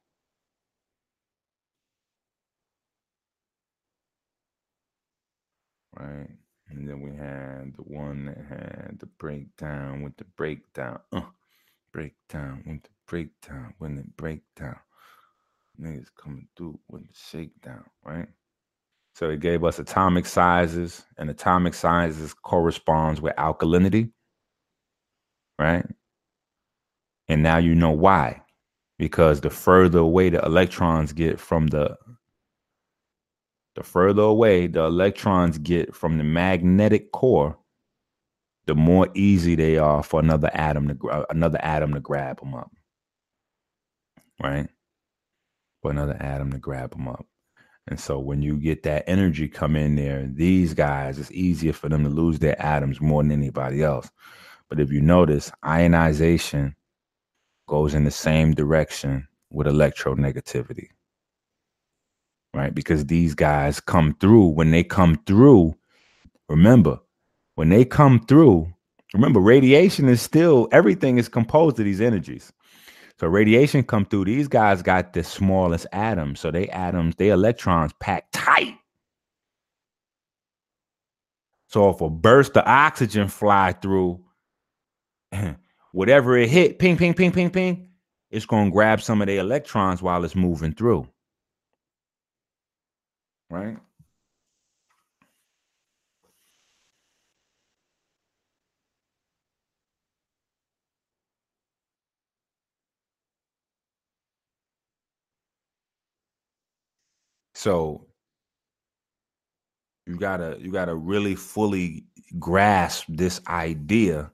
Right. 5.97 6.44
And 6.69 6.87
then 6.87 7.01
we 7.01 7.11
had 7.11 7.73
the 7.75 7.83
one 7.83 8.25
that 8.25 8.37
had 8.49 8.97
the 8.99 9.05
breakdown 9.05 10.01
with 10.01 10.17
the 10.17 10.25
breakdown. 10.35 10.99
Uh, 11.11 11.21
breakdown 11.93 12.63
with 12.65 12.83
the 12.83 12.89
breakdown. 13.07 13.73
When 13.77 13.95
the 13.95 14.03
breakdown. 14.17 14.77
Niggas 15.79 16.07
coming 16.21 16.47
through 16.55 16.79
with 16.89 17.03
the 17.07 17.13
shakedown, 17.13 17.83
right? 18.03 18.27
So 19.15 19.29
it 19.29 19.39
gave 19.39 19.63
us 19.63 19.79
atomic 19.79 20.25
sizes, 20.25 21.05
and 21.17 21.29
atomic 21.29 21.73
sizes 21.73 22.33
corresponds 22.33 23.21
with 23.21 23.35
alkalinity, 23.37 24.11
right? 25.59 25.85
And 27.27 27.41
now 27.43 27.57
you 27.57 27.75
know 27.75 27.91
why. 27.91 28.41
Because 28.97 29.41
the 29.41 29.49
further 29.49 29.99
away 29.99 30.29
the 30.29 30.41
electrons 30.45 31.13
get 31.13 31.39
from 31.39 31.67
the 31.67 31.97
the 33.75 33.83
further 33.83 34.23
away 34.23 34.67
the 34.67 34.83
electrons 34.83 35.57
get 35.57 35.93
from 35.95 36.17
the 36.17 36.23
magnetic 36.23 37.11
core, 37.11 37.57
the 38.65 38.75
more 38.75 39.07
easy 39.13 39.55
they 39.55 39.77
are 39.77 40.01
for 40.01 40.19
another 40.19 40.49
atom 40.53 40.87
to 40.87 41.25
another 41.29 41.59
atom 41.61 41.93
to 41.93 41.99
grab 41.99 42.39
them 42.39 42.55
up. 42.55 42.71
Right? 44.41 44.67
For 45.81 45.91
another 45.91 46.17
atom 46.19 46.51
to 46.51 46.57
grab 46.57 46.91
them 46.91 47.07
up. 47.07 47.25
And 47.87 47.99
so 47.99 48.17
when 48.17 48.41
you 48.41 48.57
get 48.57 48.81
that 48.83 49.03
energy 49.07 49.47
come 49.47 49.75
in 49.75 49.95
there, 49.95 50.27
these 50.27 50.73
guys, 50.73 51.19
it's 51.19 51.31
easier 51.31 51.73
for 51.73 51.87
them 51.87 52.03
to 52.03 52.09
lose 52.09 52.39
their 52.39 52.59
atoms 52.59 52.99
more 52.99 53.21
than 53.21 53.31
anybody 53.31 53.83
else. 53.83 54.09
But 54.69 54.79
if 54.79 54.91
you 54.91 55.01
notice, 55.01 55.51
ionization 55.63 56.75
goes 57.67 57.93
in 57.93 58.03
the 58.03 58.11
same 58.11 58.53
direction 58.53 59.27
with 59.51 59.67
electronegativity. 59.67 60.87
Right? 62.55 62.73
Because 62.73 63.05
these 63.05 63.35
guys 63.35 63.81
come 63.81 64.15
through. 64.21 64.47
When 64.47 64.71
they 64.71 64.81
come 64.81 65.21
through, 65.25 65.75
remember, 66.47 66.97
when 67.55 67.67
they 67.67 67.83
come 67.83 68.21
through, 68.21 68.73
remember, 69.13 69.41
radiation 69.41 70.07
is 70.07 70.21
still 70.21 70.69
everything 70.71 71.17
is 71.17 71.27
composed 71.27 71.77
of 71.79 71.85
these 71.85 71.99
energies. 71.99 72.53
So 73.19 73.27
radiation 73.27 73.83
come 73.83 74.05
through. 74.05 74.25
These 74.25 74.47
guys 74.47 74.81
got 74.81 75.11
the 75.11 75.21
smallest 75.21 75.85
atoms. 75.91 76.39
So 76.39 76.49
they 76.49 76.69
atoms, 76.69 77.15
they 77.17 77.27
electrons 77.29 77.91
packed 77.99 78.31
tight. 78.31 78.77
So 81.67 81.89
if 81.89 81.99
a 81.99 82.09
burst 82.09 82.55
of 82.55 82.65
oxygen 82.65 83.27
fly 83.27 83.73
through, 83.73 84.23
whatever 85.91 86.37
it 86.37 86.49
hit, 86.49 86.79
ping, 86.79 86.95
ping, 86.95 87.13
ping, 87.13 87.33
ping, 87.33 87.49
ping, 87.49 87.89
it's 88.31 88.45
gonna 88.45 88.71
grab 88.71 89.01
some 89.01 89.21
of 89.21 89.27
the 89.27 89.37
electrons 89.39 90.01
while 90.01 90.23
it's 90.23 90.37
moving 90.37 90.73
through. 90.73 91.05
Right? 93.49 93.77
So 107.55 108.07
you 110.05 110.17
gotta 110.17 110.57
you 110.59 110.71
gotta 110.71 110.95
really 110.95 111.35
fully 111.35 112.05
grasp 112.39 113.05
this 113.09 113.41
idea, 113.47 114.31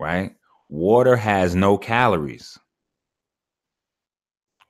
right? 0.00 0.34
Water 0.68 1.16
has 1.16 1.54
no 1.54 1.78
calories. 1.78 2.58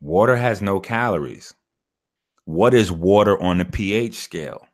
Water 0.01 0.37
has 0.37 0.63
no 0.63 0.81
calories. 0.81 1.53
What 2.47 2.75
is 2.75 2.93
water 2.93 3.43
on 3.43 3.59
the 3.59 3.65
pH 3.65 4.15
scale? 4.15 4.69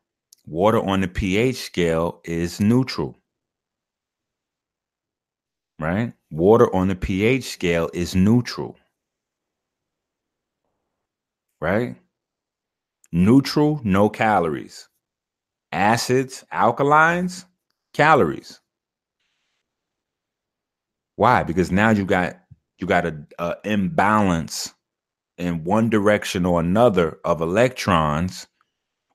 Water 0.46 0.78
on 0.78 1.00
the 1.00 1.08
pH 1.08 1.56
scale 1.56 2.20
is 2.22 2.60
neutral. 2.60 3.18
Right? 5.78 6.12
Water 6.30 6.72
on 6.74 6.88
the 6.88 6.94
pH 6.94 7.44
scale 7.44 7.88
is 7.94 8.14
neutral. 8.14 8.76
Right? 11.62 11.96
Neutral, 13.10 13.80
no 13.84 14.10
calories. 14.10 14.88
Acids, 15.72 16.44
alkalines, 16.52 17.46
calories. 17.94 18.60
Why? 21.16 21.42
Because 21.42 21.72
now 21.72 21.88
you 21.88 22.04
got 22.04 22.38
you 22.78 22.86
got 22.86 23.06
a, 23.06 23.16
a 23.38 23.56
imbalance 23.64 24.74
in 25.38 25.64
one 25.64 25.90
direction 25.90 26.46
or 26.46 26.60
another 26.60 27.18
of 27.24 27.40
electrons, 27.40 28.46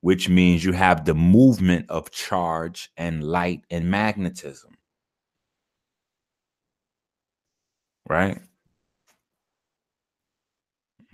which 0.01 0.29
means 0.29 0.63
you 0.63 0.73
have 0.73 1.05
the 1.05 1.13
movement 1.13 1.85
of 1.89 2.11
charge 2.11 2.89
and 2.97 3.23
light 3.23 3.63
and 3.69 3.89
magnetism. 3.89 4.77
Right? 8.09 8.39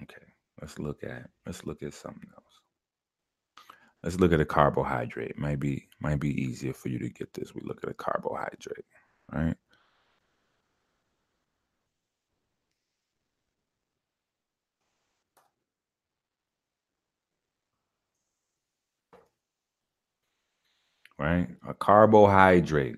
Okay, 0.04 0.26
let's 0.62 0.78
look 0.80 1.04
at 1.04 1.30
let's 1.46 1.66
look 1.66 1.82
at 1.84 1.94
something 1.94 2.30
else. 2.36 2.44
Let's 4.04 4.20
look 4.20 4.34
at 4.34 4.42
a 4.42 4.46
carbohydrate. 4.46 5.38
Might 5.38 5.60
be 5.60 5.88
might 6.02 6.20
be 6.20 6.40
easier 6.42 6.74
for 6.74 6.90
you 6.90 7.00
to 7.00 7.10
get 7.10 7.34
this. 7.34 7.56
We 7.56 7.62
look 7.64 7.80
at 7.84 7.90
a 7.90 7.94
carbohydrate, 7.94 8.86
right? 9.32 9.56
Right? 21.20 21.48
A 21.68 21.74
carbohydrate. 21.74 22.98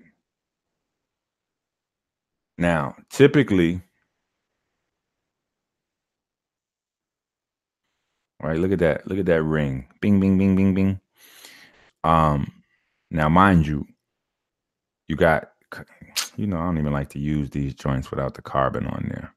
Now, 2.58 2.96
typically, 3.10 3.82
right? 8.42 8.58
Look 8.58 8.72
at 8.72 8.80
that. 8.80 9.06
Look 9.06 9.18
at 9.18 9.26
that 9.26 9.42
ring. 9.42 9.88
Bing, 10.00 10.20
bing, 10.20 10.38
bing, 10.38 10.56
bing, 10.56 10.74
bing. 10.74 11.00
Um, 12.04 12.52
now, 13.10 13.28
mind 13.28 13.66
you, 13.66 13.86
you 15.08 15.16
got, 15.16 15.52
you 16.36 16.46
know, 16.48 16.58
I 16.58 16.64
don't 16.66 16.78
even 16.78 16.92
like 16.94 17.10
to 17.10 17.20
use 17.20 17.50
these 17.50 17.74
joints 17.74 18.10
without 18.10 18.34
the 18.34 18.42
carbon 18.42 18.86
on 18.88 19.06
there. 19.10 19.34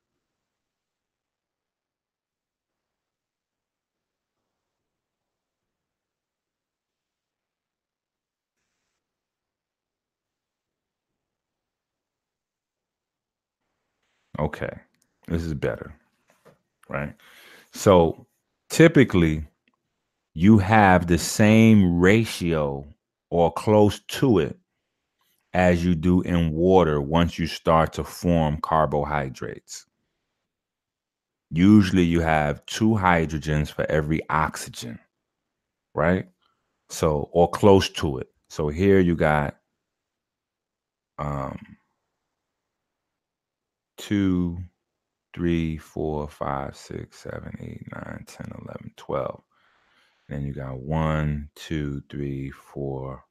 Okay, 14.40 14.72
this 15.28 15.44
is 15.44 15.54
better, 15.54 15.94
right? 16.88 17.14
So 17.74 18.26
typically, 18.70 19.46
you 20.34 20.60
have 20.60 21.08
the 21.08 21.18
same 21.18 22.00
ratio 22.00 22.88
or 23.30 23.52
close 23.52 24.00
to 24.08 24.40
it 24.40 24.58
as 25.54 25.84
you 25.84 25.94
do 25.94 26.22
in 26.22 26.54
water 26.54 27.02
once 27.02 27.38
you 27.38 27.48
start 27.48 27.92
to 27.94 28.04
form 28.06 28.60
carbohydrates. 28.62 29.86
Usually, 31.52 32.04
you 32.04 32.22
have 32.22 32.66
two 32.66 32.92
hydrogens 32.92 33.70
for 33.70 33.86
every 33.92 34.22
oxygen, 34.30 35.00
right? 35.94 36.30
So, 36.90 37.30
or 37.34 37.50
close 37.50 37.90
to 37.90 38.20
it. 38.20 38.30
So 38.50 38.70
here 38.70 39.00
you 39.00 39.16
got 39.16 39.58
um 41.18 41.79
two, 44.00 44.58
three, 45.34 45.78
four, 45.78 46.28
five, 46.28 46.76
six, 46.76 47.20
seven, 47.20 47.56
eight, 47.62 47.84
nine, 47.94 48.24
10, 48.26 48.52
11, 48.66 48.94
12. 48.98 49.44
Then 50.28 50.46
you 50.46 50.54
got 50.54 50.80
one, 50.80 51.50
two, 51.56 52.02
three, 52.10 52.50
four. 52.50 53.24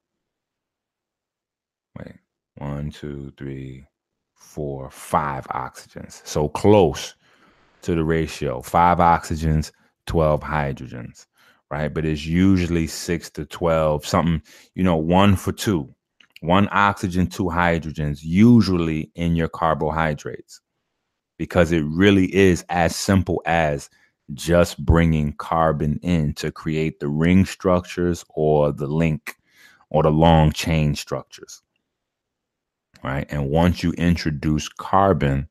Wait, 1.99 2.15
one, 2.57 2.91
two, 2.91 3.33
three, 3.37 3.87
four, 4.35 4.91
five 4.91 5.47
oxygens. 5.49 6.25
So 6.27 6.49
close 6.49 7.15
to 7.83 7.95
the 7.95 8.05
ratio. 8.05 8.61
Five 8.61 8.99
oxygens, 8.99 9.73
12 10.07 10.41
hydrogens, 10.41 11.27
right? 11.71 11.93
But 11.93 12.05
it's 12.05 12.27
usually 12.27 12.87
six 12.87 13.31
to 13.31 13.47
12, 13.47 14.05
something, 14.07 14.43
you 14.75 14.85
know, 14.85 14.97
one 14.97 15.35
for 15.37 15.53
two. 15.53 15.95
One 16.41 16.69
oxygen, 16.73 17.29
two 17.29 17.47
hydrogens, 17.47 18.21
usually 18.23 19.13
in 19.17 19.37
your 19.37 19.49
carbohydrates. 19.49 20.61
because 21.39 21.73
it 21.73 21.85
really 21.87 22.35
is 22.35 22.65
as 22.69 22.97
simple 22.97 23.43
as 23.47 23.91
just 24.35 24.85
bringing 24.85 25.33
carbon 25.35 25.99
in 26.03 26.35
to 26.35 26.53
create 26.53 27.01
the 27.01 27.09
ring 27.09 27.47
structures 27.47 28.25
or 28.31 28.73
the 28.73 28.89
link 28.89 29.37
or 29.91 30.03
the 30.05 30.11
long 30.11 30.53
chain 30.53 30.97
structures. 30.97 31.63
Right. 33.05 33.27
And 33.31 33.51
once 33.51 33.83
you 33.85 33.93
introduce 33.95 34.69
carbon, 34.69 35.49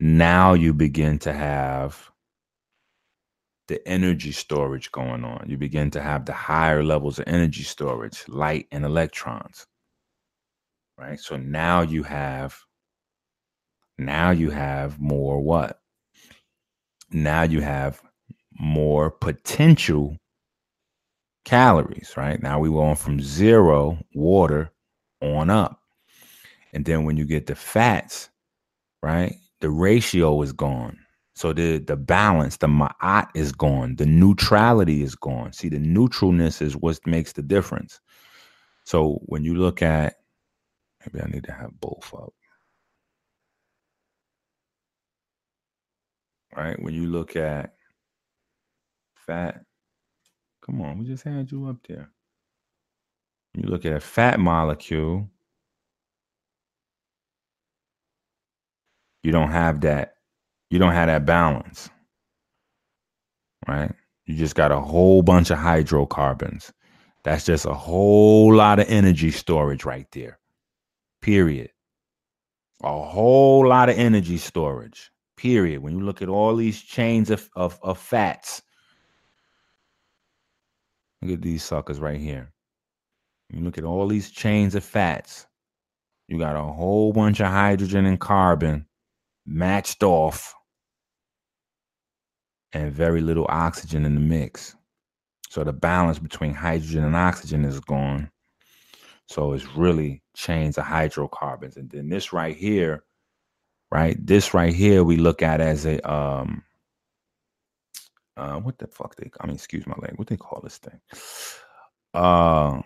now 0.00 0.54
you 0.54 0.74
begin 0.74 1.18
to 1.20 1.34
have 1.34 2.10
the 3.68 3.86
energy 3.88 4.32
storage 4.32 4.92
going 4.92 5.24
on. 5.24 5.46
You 5.48 5.58
begin 5.58 5.92
to 5.92 6.02
have 6.02 6.26
the 6.26 6.34
higher 6.34 6.84
levels 6.84 7.20
of 7.20 7.26
energy 7.28 7.64
storage, 7.64 8.28
light 8.28 8.68
and 8.72 8.84
electrons. 8.84 9.67
Right? 10.98 11.20
So 11.20 11.36
now 11.36 11.82
you 11.82 12.02
have 12.02 12.58
now 13.98 14.30
you 14.30 14.50
have 14.50 15.00
more 15.00 15.40
what? 15.40 15.80
Now 17.10 17.42
you 17.42 17.60
have 17.60 18.02
more 18.58 19.10
potential 19.10 20.16
calories, 21.44 22.14
right? 22.16 22.42
Now 22.42 22.60
we 22.60 22.68
going 22.68 22.96
from 22.96 23.20
zero 23.20 23.98
water 24.14 24.70
on 25.22 25.50
up. 25.50 25.80
And 26.72 26.84
then 26.84 27.04
when 27.04 27.16
you 27.16 27.24
get 27.24 27.46
the 27.46 27.54
fats, 27.54 28.28
right? 29.02 29.36
The 29.60 29.70
ratio 29.70 30.42
is 30.42 30.52
gone. 30.52 30.98
So 31.34 31.52
the 31.52 31.78
the 31.78 31.96
balance, 31.96 32.56
the 32.56 32.66
ma'at 32.66 33.28
is 33.34 33.52
gone. 33.52 33.96
The 33.96 34.06
neutrality 34.06 35.02
is 35.02 35.14
gone. 35.14 35.52
See, 35.52 35.68
the 35.68 35.78
neutralness 35.78 36.60
is 36.60 36.76
what 36.76 36.98
makes 37.06 37.32
the 37.32 37.42
difference. 37.42 38.00
So 38.84 39.20
when 39.26 39.44
you 39.44 39.54
look 39.54 39.82
at, 39.82 40.17
maybe 41.00 41.24
I 41.24 41.28
need 41.28 41.44
to 41.44 41.52
have 41.52 41.80
both 41.80 42.12
up. 42.14 42.32
Right? 46.56 46.80
When 46.82 46.94
you 46.94 47.06
look 47.06 47.36
at 47.36 47.74
fat, 49.14 49.62
come 50.64 50.80
on, 50.80 50.98
we 50.98 51.06
just 51.06 51.24
had 51.24 51.50
you 51.52 51.66
up 51.68 51.76
there. 51.86 52.10
When 53.52 53.64
you 53.64 53.70
look 53.70 53.84
at 53.84 53.92
a 53.92 54.00
fat 54.00 54.40
molecule, 54.40 55.28
you 59.22 59.32
don't 59.32 59.50
have 59.50 59.80
that 59.82 60.14
you 60.70 60.78
don't 60.78 60.92
have 60.92 61.08
that 61.08 61.24
balance, 61.24 61.88
right? 63.66 63.90
You 64.26 64.36
just 64.36 64.54
got 64.54 64.70
a 64.70 64.80
whole 64.80 65.22
bunch 65.22 65.50
of 65.50 65.58
hydrocarbons. 65.58 66.72
That's 67.24 67.46
just 67.46 67.64
a 67.64 67.74
whole 67.74 68.54
lot 68.54 68.78
of 68.78 68.88
energy 68.88 69.30
storage 69.30 69.84
right 69.84 70.06
there. 70.12 70.38
Period. 71.20 71.70
A 72.82 73.02
whole 73.02 73.66
lot 73.66 73.88
of 73.88 73.98
energy 73.98 74.38
storage. 74.38 75.10
Period. 75.36 75.82
When 75.82 75.98
you 75.98 76.04
look 76.04 76.22
at 76.22 76.28
all 76.28 76.54
these 76.56 76.80
chains 76.80 77.30
of, 77.30 77.48
of, 77.56 77.78
of 77.82 77.98
fats, 77.98 78.62
look 81.22 81.32
at 81.32 81.42
these 81.42 81.62
suckers 81.62 82.00
right 82.00 82.20
here. 82.20 82.52
You 83.50 83.62
look 83.62 83.78
at 83.78 83.84
all 83.84 84.06
these 84.06 84.30
chains 84.30 84.74
of 84.74 84.84
fats. 84.84 85.46
You 86.28 86.38
got 86.38 86.56
a 86.56 86.72
whole 86.72 87.12
bunch 87.12 87.40
of 87.40 87.46
hydrogen 87.46 88.04
and 88.04 88.20
carbon 88.20 88.86
matched 89.46 90.02
off 90.02 90.54
and 92.72 92.92
very 92.92 93.22
little 93.22 93.46
oxygen 93.48 94.04
in 94.04 94.14
the 94.14 94.20
mix. 94.20 94.76
So 95.48 95.64
the 95.64 95.72
balance 95.72 96.18
between 96.18 96.52
hydrogen 96.52 97.04
and 97.04 97.16
oxygen 97.16 97.64
is 97.64 97.80
gone. 97.80 98.30
So 99.26 99.54
it's 99.54 99.66
really 99.74 100.22
chains 100.38 100.78
of 100.78 100.84
hydrocarbons. 100.84 101.76
And 101.76 101.90
then 101.90 102.08
this 102.08 102.32
right 102.32 102.56
here, 102.56 103.04
right? 103.90 104.16
This 104.24 104.54
right 104.54 104.74
here 104.74 105.04
we 105.04 105.16
look 105.16 105.42
at 105.42 105.60
as 105.60 105.84
a 105.86 106.00
um 106.10 106.62
uh 108.36 108.58
what 108.60 108.78
the 108.78 108.86
fuck 108.86 109.16
they 109.16 109.30
I 109.40 109.46
mean 109.46 109.56
excuse 109.56 109.86
my 109.86 109.94
language, 109.94 110.18
what 110.18 110.28
they 110.28 110.36
call 110.36 110.60
this 110.62 110.78
thing? 110.78 111.00
Uh 112.14 112.80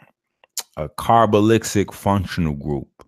a 0.78 0.88
carboxylic 0.88 1.92
functional 1.92 2.54
group, 2.54 3.06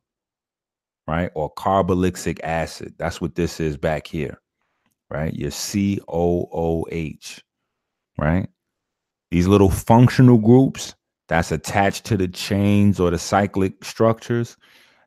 right? 1.08 1.30
Or 1.34 1.52
carboxylic 1.54 2.40
acid. 2.42 2.94
That's 2.98 3.20
what 3.20 3.34
this 3.34 3.58
is 3.60 3.76
back 3.78 4.06
here 4.06 4.38
right? 5.10 5.34
Your 5.34 5.50
COOH, 5.50 7.40
right? 8.18 8.48
These 9.30 9.46
little 9.46 9.70
functional 9.70 10.38
groups 10.38 10.94
that's 11.28 11.52
attached 11.52 12.05
to 12.06 12.16
the 12.16 12.28
chains 12.28 13.01
or 13.01 13.10
the 13.10 13.18
cyclic 13.18 13.84
structures, 13.84 14.56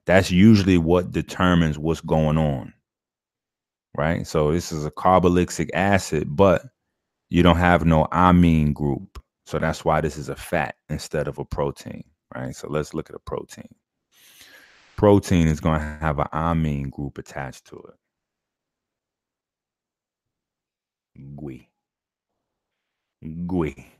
that's 0.05 0.31
usually 0.31 0.77
what 0.77 1.11
determines 1.11 1.77
what's 1.77 2.01
going 2.01 2.37
on, 2.37 2.73
right? 3.95 4.25
So 4.25 4.51
this 4.51 4.71
is 4.71 4.85
a 4.85 4.91
carboxylic 4.91 5.69
acid, 5.73 6.35
but 6.35 6.63
you 7.29 7.43
don't 7.43 7.57
have 7.57 7.85
no 7.85 8.07
amine 8.11 8.73
group. 8.73 9.21
So 9.45 9.59
that's 9.59 9.85
why 9.85 10.01
this 10.01 10.17
is 10.17 10.29
a 10.29 10.35
fat 10.35 10.75
instead 10.89 11.27
of 11.27 11.37
a 11.39 11.45
protein, 11.45 12.03
right? 12.35 12.55
So 12.55 12.67
let's 12.69 12.93
look 12.93 13.09
at 13.09 13.15
a 13.15 13.19
protein. 13.19 13.69
Protein 14.95 15.47
is 15.47 15.59
going 15.59 15.79
to 15.79 15.85
have 15.85 16.19
an 16.19 16.27
amine 16.33 16.89
group 16.89 17.17
attached 17.17 17.65
to 17.67 17.75
it. 17.75 17.95
Gui. 21.35 21.69
Gui. 23.45 23.96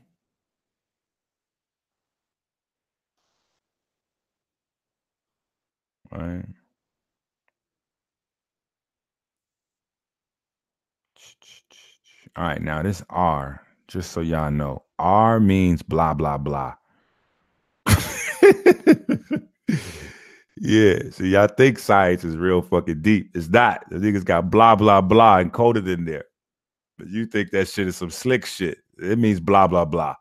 Right. 6.12 6.44
All 12.36 12.44
right, 12.44 12.62
now 12.62 12.82
this 12.82 13.02
R, 13.10 13.62
just 13.88 14.12
so 14.12 14.20
y'all 14.20 14.50
know, 14.50 14.82
R 14.98 15.40
means 15.40 15.82
blah 15.82 16.14
blah 16.14 16.38
blah. 16.38 16.74
yeah, 20.58 20.98
so 21.10 21.24
y'all 21.24 21.48
think 21.48 21.78
science 21.78 22.24
is 22.24 22.36
real 22.36 22.62
fucking 22.62 23.02
deep. 23.02 23.30
It's 23.34 23.48
not. 23.48 23.84
The 23.90 23.96
niggas 23.96 24.24
got 24.24 24.50
blah 24.50 24.76
blah 24.76 25.00
blah 25.00 25.42
encoded 25.42 25.88
in 25.92 26.04
there. 26.04 26.24
But 26.98 27.08
you 27.08 27.26
think 27.26 27.50
that 27.52 27.68
shit 27.68 27.86
is 27.86 27.96
some 27.96 28.10
slick 28.10 28.44
shit. 28.44 28.78
It 28.98 29.18
means 29.18 29.38
blah, 29.38 29.68
blah, 29.68 29.84
blah. 29.84 30.16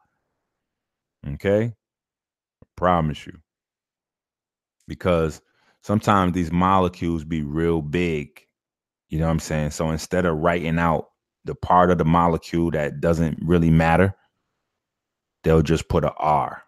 Okay? 1.28 1.64
I 1.66 2.68
promise 2.76 3.26
you. 3.26 3.34
Because 4.88 5.42
sometimes 5.88 6.34
these 6.34 6.52
molecules 6.52 7.24
be 7.24 7.42
real 7.42 7.82
big. 7.82 8.46
You 9.08 9.20
know 9.20 9.26
what 9.26 9.32
I'm 9.32 9.40
saying? 9.40 9.72
So 9.72 9.90
instead 9.90 10.26
of 10.26 10.36
writing 10.38 10.78
out 10.80 11.12
the 11.46 11.56
part 11.56 11.92
of 11.92 11.98
the 11.98 12.04
molecule 12.04 12.72
that 12.72 13.00
doesn't 13.00 13.40
really 13.42 13.70
matter, 13.70 14.14
they'll 15.46 15.62
just 15.62 15.88
put 15.88 16.04
a 16.04 16.12
R 16.16 16.62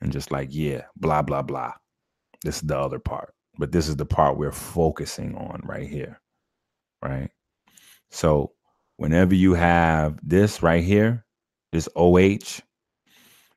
and 0.00 0.10
just 0.10 0.32
like, 0.32 0.48
yeah, 0.50 0.82
blah, 0.96 1.22
blah, 1.22 1.42
blah. 1.42 1.74
This 2.44 2.56
is 2.56 2.62
the 2.62 2.76
other 2.76 2.98
part. 2.98 3.34
But 3.56 3.70
this 3.70 3.86
is 3.86 3.94
the 3.94 4.04
part 4.04 4.36
we're 4.36 4.50
focusing 4.50 5.36
on 5.36 5.60
right 5.62 5.88
here. 5.88 6.20
Right. 7.00 7.30
So 8.10 8.50
whenever 8.96 9.36
you 9.36 9.54
have 9.54 10.18
this 10.24 10.60
right 10.60 10.82
here, 10.82 11.24
this 11.70 11.88
OH, 11.94 12.62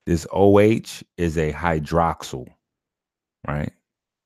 this 0.05 0.27
OH 0.31 1.01
is 1.17 1.35
a 1.39 1.51
hydroxyl, 1.51 2.45
right? 3.47 3.71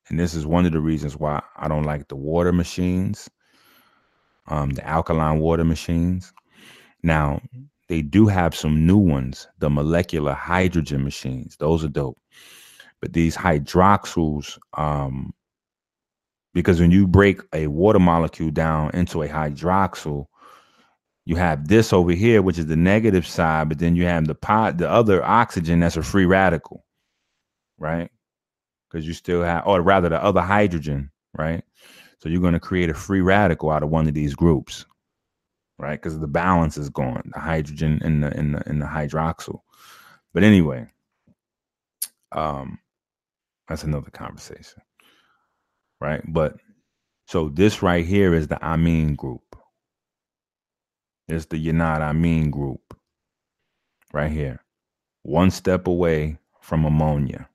And 0.08 0.18
this 0.18 0.34
is 0.34 0.46
one 0.46 0.66
of 0.66 0.72
the 0.72 0.80
reasons 0.80 1.16
why 1.16 1.42
I 1.56 1.68
don't 1.68 1.82
like 1.84 2.08
the 2.08 2.16
water 2.16 2.52
machines, 2.52 3.28
um, 4.46 4.70
the 4.70 4.86
alkaline 4.86 5.40
water 5.40 5.64
machines. 5.64 6.32
Now, 7.02 7.40
they 7.88 8.02
do 8.02 8.26
have 8.26 8.54
some 8.54 8.86
new 8.86 8.98
ones, 8.98 9.48
the 9.58 9.70
molecular 9.70 10.32
hydrogen 10.32 11.04
machines. 11.04 11.56
Those 11.56 11.84
are 11.84 11.88
dope. 11.88 12.18
But 13.00 13.12
these 13.12 13.36
hydroxyls, 13.36 14.58
um, 14.74 15.32
because 16.54 16.80
when 16.80 16.90
you 16.90 17.06
break 17.06 17.40
a 17.52 17.66
water 17.66 17.98
molecule 17.98 18.50
down 18.50 18.90
into 18.94 19.22
a 19.22 19.28
hydroxyl, 19.28 20.26
you 21.26 21.36
have 21.36 21.68
this 21.68 21.92
over 21.92 22.12
here, 22.12 22.40
which 22.40 22.58
is 22.58 22.66
the 22.66 22.76
negative 22.76 23.26
side, 23.26 23.68
but 23.68 23.78
then 23.78 23.96
you 23.96 24.04
have 24.04 24.26
the 24.26 24.34
pot, 24.34 24.78
the 24.78 24.88
other 24.88 25.22
oxygen 25.24 25.80
that's 25.80 25.96
a 25.96 26.02
free 26.02 26.24
radical, 26.24 26.84
right? 27.78 28.10
Because 28.96 29.06
you 29.06 29.14
still 29.14 29.42
have, 29.42 29.66
or 29.66 29.82
rather, 29.82 30.08
the 30.08 30.22
other 30.24 30.40
hydrogen, 30.40 31.10
right? 31.36 31.62
So 32.18 32.30
you're 32.30 32.40
going 32.40 32.54
to 32.54 32.60
create 32.60 32.88
a 32.88 32.94
free 32.94 33.20
radical 33.20 33.70
out 33.70 33.82
of 33.82 33.90
one 33.90 34.08
of 34.08 34.14
these 34.14 34.34
groups, 34.34 34.86
right? 35.78 36.00
Because 36.00 36.18
the 36.18 36.26
balance 36.26 36.78
is 36.78 36.88
gone, 36.88 37.30
the 37.34 37.40
hydrogen 37.40 38.00
and 38.02 38.24
the 38.24 38.36
in 38.38 38.52
the 38.52 38.62
in 38.66 38.78
the 38.78 38.86
hydroxyl. 38.86 39.60
But 40.32 40.44
anyway, 40.44 40.86
um, 42.32 42.78
that's 43.68 43.84
another 43.84 44.10
conversation, 44.10 44.80
right? 46.00 46.22
But 46.26 46.56
so 47.26 47.50
this 47.50 47.82
right 47.82 48.06
here 48.06 48.32
is 48.32 48.48
the 48.48 48.58
amine 48.66 49.14
group 49.14 49.42
it's 51.28 51.46
the 51.46 51.56
Yanad 51.56 52.00
Amin 52.00 52.50
group 52.50 52.96
right 54.12 54.30
here. 54.30 54.62
One 55.22 55.50
step 55.50 55.88
away 55.88 56.38
from 56.60 56.84
ammonia. 56.84 57.48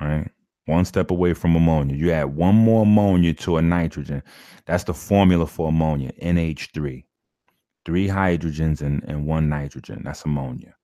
Right? 0.00 0.30
one 0.70 0.84
step 0.84 1.10
away 1.10 1.34
from 1.34 1.56
ammonia. 1.56 1.96
You 1.96 2.12
add 2.12 2.36
one 2.36 2.54
more 2.54 2.82
ammonia 2.82 3.34
to 3.34 3.56
a 3.58 3.62
nitrogen. 3.62 4.22
That's 4.66 4.84
the 4.84 4.94
formula 4.94 5.46
for 5.46 5.68
ammonia, 5.68 6.12
NH3. 6.22 7.04
Three 7.84 8.08
hydrogens 8.08 8.80
and, 8.80 9.02
and 9.04 9.26
one 9.26 9.48
nitrogen. 9.48 10.02
That's 10.04 10.24
ammonia. 10.24 10.74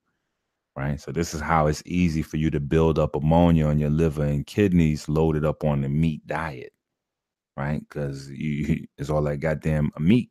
Right. 0.75 1.01
So 1.01 1.11
this 1.11 1.33
is 1.33 1.41
how 1.41 1.67
it's 1.67 1.81
easy 1.87 2.21
for 2.21 2.37
you 2.37 2.51
to 2.51 2.59
build 2.59 2.99
up 2.99 3.15
ammonia 3.15 3.65
on 3.65 3.79
your 3.79 3.89
liver 3.89 4.23
and 4.23 4.45
kidneys 4.45 5.09
loaded 5.09 5.43
up 5.43 5.63
on 5.63 5.81
the 5.81 5.89
meat 5.89 6.25
diet. 6.27 6.71
Right. 7.55 7.79
Because 7.79 8.29
you 8.29 8.85
it's 8.97 9.09
all 9.09 9.23
that 9.23 9.37
goddamn 9.37 9.91
meat. 9.97 10.29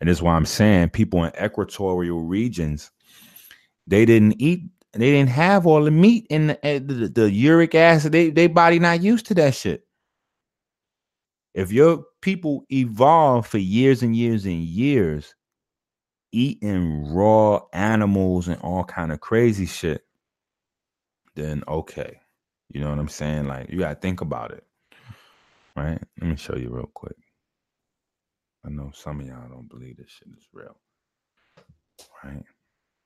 And 0.00 0.08
this 0.08 0.18
is 0.18 0.22
why 0.22 0.34
I'm 0.34 0.46
saying 0.46 0.90
people 0.90 1.24
in 1.24 1.32
equatorial 1.42 2.22
regions, 2.22 2.90
they 3.86 4.04
didn't 4.04 4.40
eat 4.40 4.62
they 4.94 5.10
didn't 5.12 5.30
have 5.30 5.66
all 5.66 5.84
the 5.84 5.90
meat 5.90 6.26
in 6.30 6.48
the, 6.48 6.66
eh, 6.66 6.80
the, 6.80 7.08
the 7.08 7.30
uric 7.30 7.74
acid. 7.74 8.12
They 8.12 8.30
they 8.30 8.48
body 8.48 8.78
not 8.78 9.02
used 9.02 9.26
to 9.26 9.34
that 9.34 9.54
shit. 9.54 9.84
If 11.54 11.72
your 11.72 12.04
people 12.22 12.64
evolved 12.70 13.48
for 13.48 13.58
years 13.58 14.02
and 14.02 14.16
years 14.16 14.44
and 14.46 14.62
years, 14.62 15.34
eating 16.32 17.12
raw 17.14 17.62
animals 17.72 18.48
and 18.48 18.60
all 18.62 18.84
kind 18.84 19.12
of 19.12 19.20
crazy 19.20 19.66
shit, 19.66 20.02
then 21.36 21.64
okay. 21.68 22.20
You 22.70 22.80
know 22.80 22.90
what 22.90 22.98
I'm 22.98 23.08
saying? 23.08 23.46
Like 23.48 23.70
you 23.70 23.78
gotta 23.80 23.96
think 23.96 24.20
about 24.20 24.52
it. 24.52 24.64
Right? 25.76 26.00
Let 26.20 26.30
me 26.30 26.36
show 26.36 26.56
you 26.56 26.70
real 26.70 26.90
quick. 26.94 27.16
I 28.66 28.70
know 28.70 28.90
some 28.94 29.20
of 29.20 29.26
y'all 29.26 29.48
don't 29.50 29.70
believe 29.70 29.96
this 29.98 30.10
shit 30.10 30.28
is 30.36 30.46
real. 30.52 30.76
Right? 32.24 32.44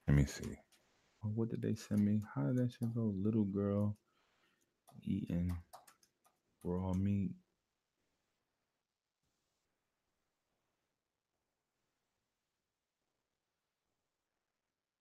Let 0.09 0.16
me 0.16 0.27
see. 0.27 0.56
What 1.24 1.51
did 1.51 1.62
they 1.62 1.74
send 1.74 2.05
me? 2.05 2.22
How 2.34 2.44
did 2.44 2.56
that 2.59 2.72
shit 2.72 2.94
go? 2.94 3.12
Little 3.16 3.44
girl 3.44 3.96
eating 5.05 5.56
raw 6.64 6.92
meat. 6.94 7.32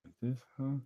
Is 0.07 0.13
this, 0.21 0.39
huh? 0.57 0.77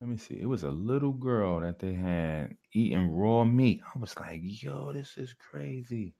Let 0.00 0.10
me 0.10 0.18
see. 0.18 0.38
It 0.40 0.46
was 0.46 0.64
a 0.64 0.70
little 0.70 1.12
girl 1.12 1.60
that 1.60 1.80
they 1.80 1.94
had 1.94 2.56
eating 2.74 3.10
raw 3.10 3.44
meat. 3.44 3.82
I 3.94 3.98
was 3.98 4.16
like, 4.18 4.40
yo, 4.42 4.92
this 4.92 5.18
is 5.18 5.34
crazy. 5.50 6.14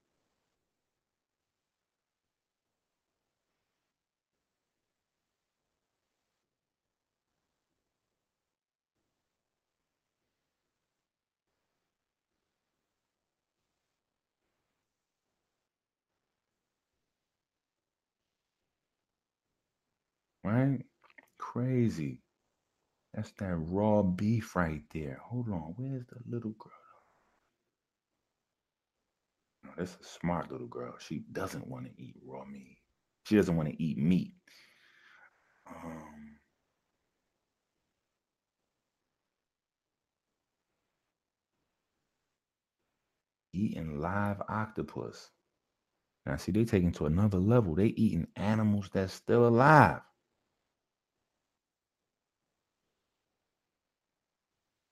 Right? 20.46 20.78
Crazy. 21.38 22.22
That's 23.12 23.32
that 23.32 23.56
raw 23.56 24.02
beef 24.02 24.54
right 24.54 24.82
there. 24.94 25.18
Hold 25.24 25.48
on. 25.48 25.74
Where's 25.76 26.06
the 26.06 26.18
little 26.30 26.52
girl? 26.52 26.72
No, 29.64 29.70
that's 29.76 29.96
a 30.00 30.04
smart 30.04 30.52
little 30.52 30.68
girl. 30.68 30.94
She 31.00 31.24
doesn't 31.32 31.66
want 31.66 31.86
to 31.86 31.92
eat 32.00 32.14
raw 32.24 32.44
meat. 32.44 32.78
She 33.24 33.34
doesn't 33.34 33.56
want 33.56 33.70
to 33.70 33.82
eat 33.82 33.98
meat. 33.98 34.34
Um, 35.68 36.36
eating 43.52 43.98
live 43.98 44.40
octopus. 44.48 45.30
Now, 46.24 46.36
see, 46.36 46.52
they 46.52 46.64
taking 46.64 46.92
to 46.92 47.06
another 47.06 47.38
level. 47.38 47.74
They 47.74 47.86
eating 47.86 48.28
animals 48.36 48.90
that's 48.92 49.12
still 49.12 49.48
alive. 49.48 50.02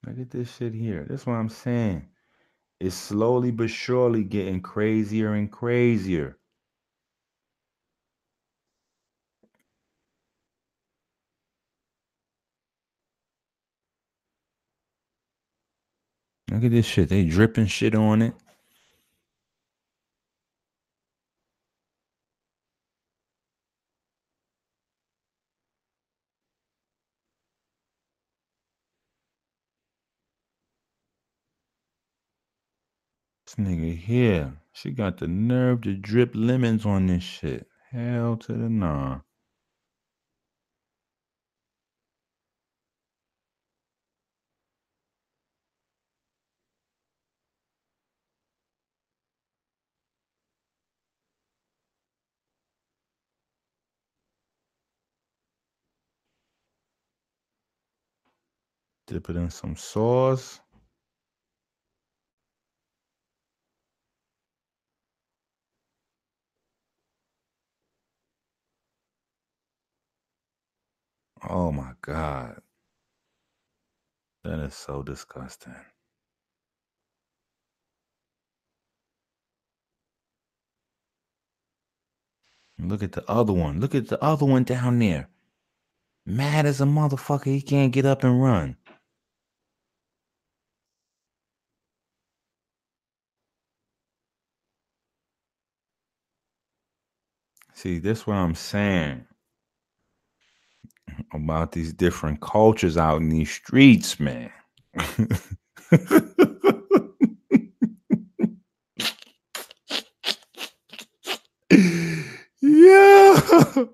Look 0.06 0.18
at 0.18 0.30
this 0.30 0.54
shit 0.56 0.74
here. 0.74 1.06
That's 1.08 1.26
what 1.26 1.34
I'm 1.34 1.48
saying. 1.48 2.08
It's 2.80 2.96
slowly 2.96 3.50
but 3.50 3.70
surely 3.70 4.24
getting 4.24 4.60
crazier 4.62 5.34
and 5.34 5.50
crazier. 5.50 6.38
Look 16.50 16.64
at 16.64 16.70
this 16.72 16.86
shit. 16.86 17.08
They 17.08 17.24
dripping 17.24 17.66
shit 17.66 17.94
on 17.94 18.22
it. 18.22 18.34
Nigga 33.64 33.96
here, 33.98 34.54
she 34.72 34.90
got 34.92 35.18
the 35.18 35.28
nerve 35.28 35.82
to 35.82 35.94
drip 35.94 36.32
lemons 36.34 36.86
on 36.86 37.08
this 37.08 37.24
shit. 37.24 37.66
Hell 37.92 38.36
to 38.38 38.52
the 38.54 38.68
nah. 38.70 39.20
Dip 59.08 59.30
it 59.30 59.36
in 59.36 59.50
some 59.50 59.76
sauce. 59.76 60.60
Oh 71.48 71.72
my 71.72 71.92
God. 72.02 72.60
That 74.44 74.60
is 74.60 74.74
so 74.74 75.02
disgusting. 75.02 75.74
Look 82.78 83.02
at 83.02 83.12
the 83.12 83.28
other 83.30 83.52
one. 83.52 83.80
Look 83.80 83.94
at 83.94 84.08
the 84.08 84.22
other 84.22 84.46
one 84.46 84.64
down 84.64 84.98
there. 84.98 85.28
Mad 86.26 86.66
as 86.66 86.80
a 86.80 86.84
motherfucker. 86.84 87.46
He 87.46 87.62
can't 87.62 87.92
get 87.92 88.06
up 88.06 88.24
and 88.24 88.42
run. 88.42 88.76
See, 97.74 97.98
this 97.98 98.26
what 98.26 98.36
I'm 98.36 98.54
saying 98.54 99.26
about 101.32 101.72
these 101.72 101.92
different 101.92 102.40
cultures 102.40 102.96
out 102.96 103.20
in 103.20 103.28
these 103.28 103.50
streets, 103.50 104.18
man. 104.20 104.50
Yo, 112.60 113.88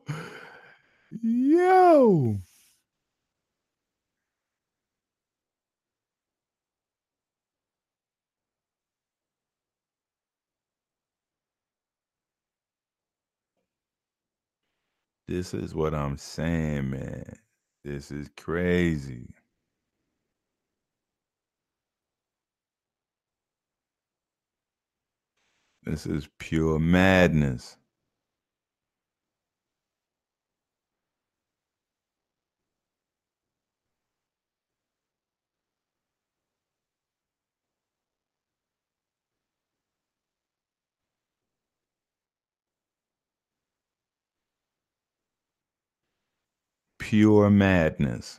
yo. 1.23 2.37
This 15.31 15.55
is 15.55 15.74
what 15.74 15.94
I'm 15.94 16.19
saying, 16.19 16.90
man. 16.90 17.24
This 17.85 18.12
is 18.12 18.31
crazy. 18.36 19.28
This 25.85 26.07
is 26.07 26.28
pure 26.39 26.78
madness. 26.78 27.78
pure 47.11 47.51
madness. 47.51 48.39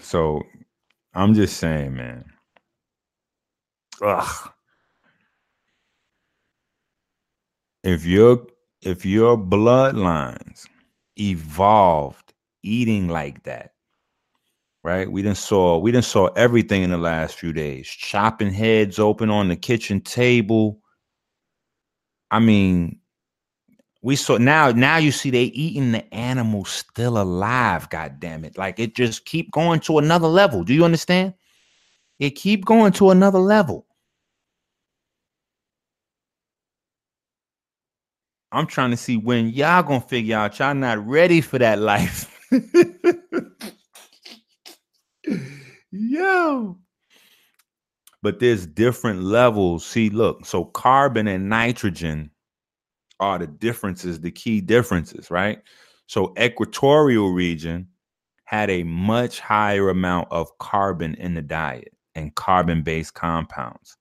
So 0.00 0.42
I'm 1.14 1.34
just 1.34 1.58
saying, 1.58 1.94
man. 1.94 2.24
Ugh. 4.02 4.50
If 7.84 8.04
your 8.04 8.46
if 8.82 9.06
your 9.06 9.38
bloodlines 9.38 10.66
evolved 11.18 12.34
eating 12.62 13.08
like 13.08 13.44
that, 13.44 13.72
right? 14.88 15.12
We 15.12 15.20
didn't 15.20 15.36
saw 15.36 15.76
we 15.76 15.92
didn't 15.92 16.06
saw 16.06 16.28
everything 16.28 16.82
in 16.82 16.88
the 16.90 16.98
last 16.98 17.34
few 17.34 17.52
days. 17.52 17.86
Chopping 17.86 18.50
heads 18.50 18.98
open 18.98 19.28
on 19.28 19.48
the 19.48 19.56
kitchen 19.56 20.00
table. 20.00 20.80
I 22.30 22.38
mean, 22.38 22.98
we 24.00 24.16
saw 24.16 24.38
now 24.38 24.70
now 24.70 24.96
you 24.96 25.12
see 25.12 25.28
they 25.28 25.44
eating 25.44 25.92
the 25.92 26.14
animal 26.14 26.64
still 26.64 27.18
alive 27.18 27.90
god 27.90 28.18
damn 28.20 28.44
it 28.44 28.56
like 28.56 28.78
it 28.78 28.94
just 28.94 29.26
keep 29.26 29.50
going 29.50 29.80
to 29.80 29.98
another 29.98 30.28
level 30.28 30.64
do 30.64 30.72
you 30.72 30.84
understand 30.84 31.34
it 32.18 32.30
keep 32.30 32.64
going 32.64 32.92
to 32.92 33.10
another 33.10 33.40
level 33.40 33.86
i'm 38.52 38.66
trying 38.66 38.90
to 38.90 38.96
see 38.96 39.16
when 39.16 39.48
y'all 39.48 39.82
gonna 39.82 40.00
figure 40.00 40.36
out 40.36 40.58
y'all 40.58 40.74
not 40.74 41.04
ready 41.06 41.40
for 41.40 41.58
that 41.58 41.80
life 41.80 42.32
yo 45.90 46.76
but 48.22 48.40
there's 48.40 48.66
different 48.66 49.22
levels 49.22 49.84
see 49.86 50.10
look 50.10 50.44
so 50.44 50.64
carbon 50.64 51.28
and 51.28 51.48
nitrogen 51.48 52.30
are 53.20 53.38
the 53.38 53.46
differences, 53.46 54.20
the 54.20 54.30
key 54.30 54.60
differences, 54.60 55.30
right? 55.30 55.60
So 56.06 56.32
equatorial 56.38 57.32
region 57.32 57.88
had 58.44 58.70
a 58.70 58.84
much 58.84 59.40
higher 59.40 59.90
amount 59.90 60.28
of 60.30 60.56
carbon 60.58 61.14
in 61.16 61.34
the 61.34 61.42
diet 61.42 61.92
and 62.14 62.34
carbon-based 62.34 63.14
compounds. 63.14 63.96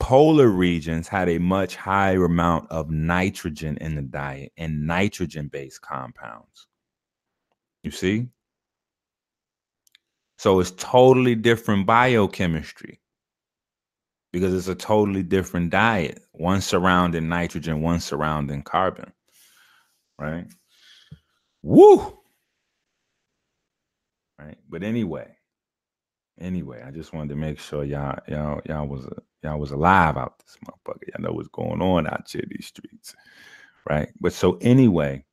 Polar 0.00 0.48
regions 0.48 1.06
had 1.06 1.28
a 1.28 1.38
much 1.38 1.76
higher 1.76 2.24
amount 2.24 2.68
of 2.70 2.90
nitrogen 2.90 3.76
in 3.80 3.94
the 3.94 4.02
diet 4.02 4.52
and 4.56 4.84
nitrogen-based 4.84 5.80
compounds. 5.80 6.66
You 7.84 7.92
see? 7.92 8.28
So 10.42 10.58
it's 10.58 10.72
totally 10.72 11.36
different 11.36 11.86
biochemistry 11.86 12.98
because 14.32 14.52
it's 14.52 14.66
a 14.66 14.74
totally 14.74 15.22
different 15.22 15.70
diet. 15.70 16.20
One 16.32 16.60
surrounding 16.60 17.28
nitrogen, 17.28 17.80
one 17.80 18.00
surrounding 18.00 18.62
carbon. 18.62 19.12
Right? 20.18 20.46
Woo! 21.62 22.18
Right. 24.36 24.58
But 24.68 24.82
anyway, 24.82 25.28
anyway, 26.40 26.82
I 26.84 26.90
just 26.90 27.12
wanted 27.12 27.28
to 27.28 27.36
make 27.36 27.60
sure 27.60 27.84
y'all 27.84 28.18
y'all 28.26 28.60
y'all 28.68 28.88
was 28.88 29.06
y'all 29.44 29.60
was 29.60 29.70
alive 29.70 30.16
out 30.16 30.40
this 30.40 30.56
motherfucker. 30.66 31.06
Y'all 31.06 31.22
know 31.22 31.34
what's 31.34 31.46
going 31.50 31.80
on 31.80 32.08
out 32.08 32.28
here 32.28 32.42
these 32.50 32.66
streets. 32.66 33.14
Right. 33.88 34.08
But 34.20 34.32
so 34.32 34.58
anyway, 34.60 35.24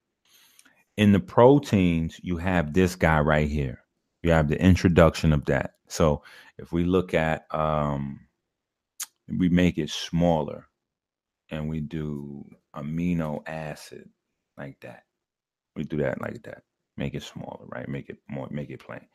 in 0.98 1.14
the 1.14 1.19
proteins, 1.19 2.19
you 2.22 2.38
have 2.38 2.73
this 2.73 2.95
guy 2.95 3.22
right 3.22 3.49
here. 3.49 3.84
You 4.24 4.32
have 4.32 4.48
the 4.50 4.62
introduction 4.62 5.34
of 5.34 5.46
that. 5.46 5.76
So 5.88 6.24
if 6.58 6.72
we 6.72 6.84
look 6.84 7.14
at 7.14 7.46
um 7.52 8.20
we 9.38 9.50
make 9.50 9.78
it 9.78 9.90
smaller 9.90 10.68
and 11.52 11.70
we 11.70 11.80
do 11.80 12.46
amino 12.76 13.48
acid 13.48 14.10
like 14.58 14.80
that. 14.82 15.04
We 15.76 15.84
do 15.84 15.98
that 15.98 16.22
like 16.22 16.44
that. 16.44 16.64
Make 16.98 17.14
it 17.16 17.24
smaller, 17.24 17.66
right? 17.68 17.88
Make 17.88 18.10
it 18.10 18.18
more, 18.30 18.48
make 18.52 18.70
it 18.70 18.84
plain. 18.84 19.08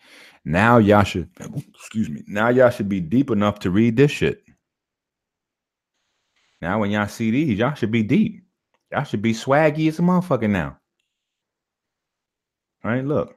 Now 0.45 0.79
y'all 0.79 1.05
should, 1.05 1.29
excuse 1.75 2.09
me. 2.09 2.23
Now 2.27 2.49
y'all 2.49 2.71
should 2.71 2.89
be 2.89 3.01
deep 3.01 3.31
enough 3.31 3.59
to 3.61 3.71
read 3.71 3.97
this 3.97 4.11
shit. 4.11 4.43
Now 6.63 6.81
when 6.81 6.91
y'all 6.91 7.09
see 7.09 7.31
these, 7.31 7.59
y'all 7.59 7.75
should 7.75 7.91
be 7.91 8.03
deep. 8.03 8.43
Y'all 8.91 9.05
should 9.05 9.21
be 9.21 9.35
swaggy 9.35 9.89
as 9.89 9.99
a 9.99 10.03
motherfucker 10.03 10.49
now. 10.49 10.79
All 12.85 12.91
right, 12.91 13.05
look. 13.05 13.37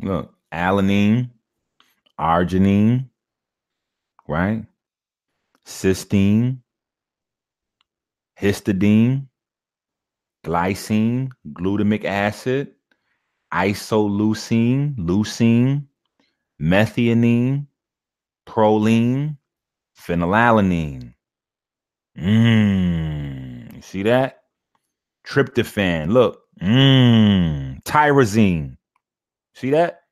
Look, 0.00 0.32
alanine, 0.52 1.30
arginine, 2.18 3.08
right? 4.28 4.64
Cysteine, 5.66 6.58
histidine, 8.40 9.26
glycine, 10.44 11.30
glutamic 11.52 12.04
acid, 12.04 12.68
isoleucine, 13.52 14.94
leucine, 14.96 15.84
methionine, 16.60 17.66
proline, 18.46 19.36
phenylalanine. 19.98 21.12
Mmm. 22.16 23.82
See 23.84 24.02
that? 24.04 24.42
Tryptophan. 25.26 26.08
Look. 26.08 26.40
Mmm. 26.60 27.82
Tyrosine. 27.84 28.77
See 29.58 29.70
that? 29.70 30.02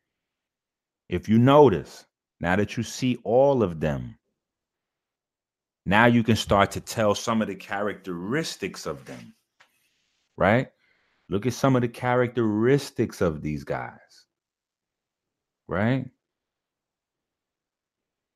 If 1.08 1.28
you 1.28 1.38
notice, 1.38 2.04
now 2.40 2.56
that 2.56 2.76
you 2.76 2.82
see 2.82 3.18
all 3.22 3.62
of 3.62 3.78
them, 3.78 4.18
now 5.84 6.06
you 6.06 6.24
can 6.24 6.34
start 6.34 6.72
to 6.72 6.80
tell 6.80 7.14
some 7.14 7.40
of 7.40 7.46
the 7.46 7.54
characteristics 7.54 8.86
of 8.86 9.04
them, 9.04 9.36
right? 10.36 10.66
Look 11.28 11.46
at 11.46 11.52
some 11.52 11.76
of 11.76 11.82
the 11.82 11.88
characteristics 11.88 13.20
of 13.20 13.40
these 13.40 13.62
guys, 13.62 14.26
right? 15.68 16.06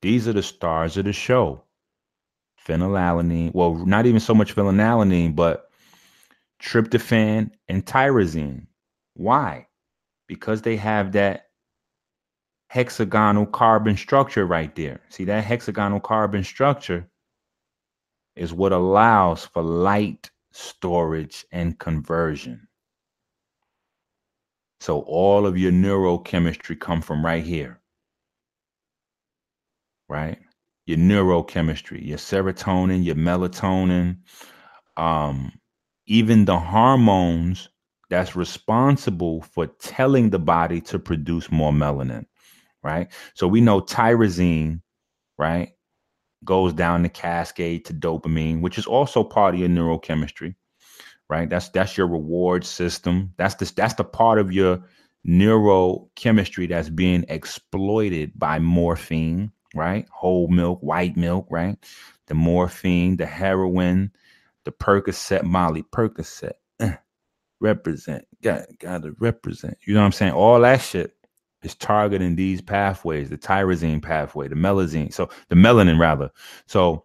These 0.02 0.28
are 0.28 0.32
the 0.32 0.44
stars 0.44 0.96
of 0.96 1.06
the 1.06 1.12
show. 1.12 1.64
Phenylalanine, 2.64 3.52
well, 3.52 3.74
not 3.74 4.06
even 4.06 4.20
so 4.20 4.32
much 4.32 4.54
phenylalanine, 4.54 5.34
but 5.34 5.70
tryptophan 6.62 7.50
and 7.66 7.84
tyrosine. 7.84 8.68
Why? 9.14 9.66
Because 10.30 10.62
they 10.62 10.76
have 10.76 11.10
that 11.10 11.48
hexagonal 12.68 13.46
carbon 13.46 13.96
structure 13.96 14.46
right 14.46 14.72
there. 14.76 15.00
See 15.08 15.24
that 15.24 15.42
hexagonal 15.42 15.98
carbon 15.98 16.44
structure 16.44 17.10
is 18.36 18.52
what 18.52 18.70
allows 18.70 19.44
for 19.44 19.60
light 19.60 20.30
storage 20.52 21.44
and 21.50 21.76
conversion. 21.76 22.68
So 24.78 25.00
all 25.00 25.46
of 25.46 25.58
your 25.58 25.72
neurochemistry 25.72 26.78
come 26.78 27.02
from 27.02 27.26
right 27.26 27.42
here. 27.42 27.80
Right? 30.08 30.38
Your 30.86 30.98
neurochemistry, 30.98 32.06
your 32.06 32.18
serotonin, 32.18 33.04
your 33.04 33.16
melatonin, 33.16 34.18
um, 34.96 35.50
even 36.06 36.44
the 36.44 36.60
hormones 36.60 37.68
that's 38.10 38.36
responsible 38.36 39.42
for 39.42 39.66
telling 39.66 40.30
the 40.30 40.38
body 40.38 40.80
to 40.82 40.98
produce 40.98 41.50
more 41.50 41.72
melanin 41.72 42.26
right? 42.82 43.08
So 43.34 43.46
we 43.46 43.60
know 43.60 43.80
tyrosine, 43.80 44.80
right, 45.38 45.72
goes 46.44 46.72
down 46.72 47.02
the 47.02 47.08
cascade 47.08 47.84
to 47.86 47.94
dopamine, 47.94 48.60
which 48.60 48.78
is 48.78 48.86
also 48.86 49.22
part 49.22 49.54
of 49.54 49.60
your 49.60 49.68
neurochemistry, 49.68 50.54
right? 51.28 51.48
That's 51.48 51.68
that's 51.70 51.96
your 51.96 52.06
reward 52.06 52.64
system. 52.64 53.32
That's 53.36 53.56
this 53.56 53.72
that's 53.72 53.94
the 53.94 54.04
part 54.04 54.38
of 54.38 54.52
your 54.52 54.82
neurochemistry 55.26 56.68
that's 56.68 56.88
being 56.88 57.24
exploited 57.28 58.32
by 58.38 58.58
morphine, 58.58 59.52
right? 59.74 60.08
Whole 60.10 60.48
milk, 60.48 60.80
white 60.80 61.16
milk, 61.16 61.46
right? 61.50 61.76
The 62.26 62.34
morphine, 62.34 63.16
the 63.16 63.26
heroin, 63.26 64.12
the 64.64 64.72
Percocet, 64.72 65.42
Molly 65.42 65.82
Percocet, 65.82 66.52
represent, 67.60 68.26
got 68.42 68.62
gotta 68.78 69.12
represent. 69.18 69.76
You 69.82 69.94
know 69.94 70.00
what 70.00 70.06
I'm 70.06 70.12
saying? 70.12 70.32
All 70.32 70.60
that 70.60 70.80
shit 70.80 71.14
is 71.62 71.74
targeting 71.74 72.36
these 72.36 72.60
pathways, 72.60 73.28
the 73.28 73.38
tyrosine 73.38 74.02
pathway, 74.02 74.48
the 74.48 74.54
melasine, 74.54 75.12
so 75.12 75.28
the 75.48 75.56
melanin 75.56 75.98
rather. 75.98 76.30
So 76.66 77.04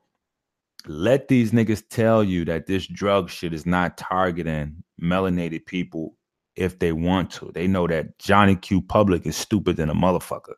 let 0.88 1.28
these 1.28 1.52
niggas 1.52 1.84
tell 1.90 2.24
you 2.24 2.46
that 2.46 2.68
this 2.68 2.88
drug 2.88 3.30
shit 3.30 3.54
is 3.54 3.66
not 3.66 3.98
targeting 3.98 4.84
melanated 5.02 5.66
people 5.66 6.16
if 6.56 6.80
they 6.80 6.94
want 6.94 7.32
to. 7.32 7.52
They 7.54 7.68
know 7.68 7.88
that 7.88 8.18
Johnny 8.20 8.56
Q 8.56 8.82
Public 8.82 9.26
is 9.26 9.36
stupid 9.36 9.78
than 9.78 9.90
a 9.90 9.96
motherfucker. 9.96 10.56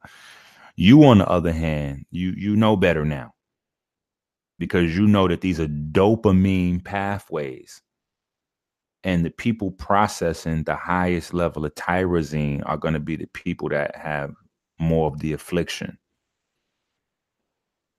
You, 0.75 1.03
on 1.05 1.17
the 1.17 1.27
other 1.27 1.51
hand, 1.51 2.05
you 2.11 2.33
you 2.37 2.55
know 2.55 2.75
better 2.75 3.03
now 3.03 3.33
because 4.59 4.95
you 4.95 5.07
know 5.07 5.27
that 5.27 5.41
these 5.41 5.59
are 5.59 5.67
dopamine 5.67 6.83
pathways 6.83 7.81
and 9.07 9.25
the 9.25 9.31
people 9.31 9.71
processing 9.71 10.63
the 10.63 10.75
highest 10.75 11.33
level 11.33 11.65
of 11.65 11.73
tyrosine 11.75 12.61
are 12.65 12.77
going 12.77 12.93
to 12.93 12.99
be 12.99 13.15
the 13.15 13.27
people 13.27 13.69
that 13.69 13.95
have 13.95 14.33
more 14.79 15.07
of 15.07 15.19
the 15.19 15.33
affliction 15.33 15.97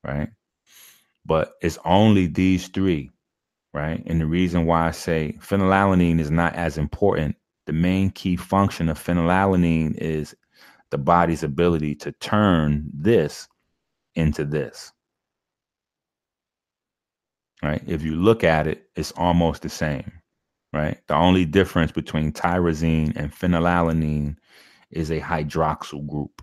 right 0.05 0.28
but 1.26 1.55
it's 1.60 1.78
only 1.85 2.26
these 2.26 2.68
three 2.68 3.10
right 3.74 4.02
and 4.06 4.20
the 4.20 4.26
reason 4.26 4.66
why 4.66 4.86
i 4.86 4.90
say 4.90 5.36
phenylalanine 5.40 6.20
is 6.20 6.30
not 6.30 6.55
as 6.55 6.78
important 6.78 7.35
the 7.66 7.72
main 7.72 8.10
key 8.10 8.36
function 8.36 8.89
of 8.89 9.02
phenylalanine 9.02 9.94
is 9.97 10.35
the 10.90 10.98
body's 10.98 11.43
ability 11.43 11.94
to 11.94 12.12
turn 12.12 12.89
this 12.94 13.48
into 14.14 14.44
this. 14.44 14.93
Right? 17.62 17.82
If 17.86 18.02
you 18.02 18.14
look 18.14 18.44
at 18.44 18.66
it, 18.66 18.89
it's 18.97 19.12
almost 19.12 19.62
the 19.62 19.68
same. 19.68 20.10
Right? 20.78 21.00
The 21.09 21.16
only 21.16 21.44
difference 21.44 21.90
between 21.90 22.30
tyrosine 22.30 23.16
and 23.16 23.32
phenylalanine 23.32 24.36
is 24.92 25.10
a 25.10 25.20
hydroxyl 25.20 26.06
group, 26.06 26.40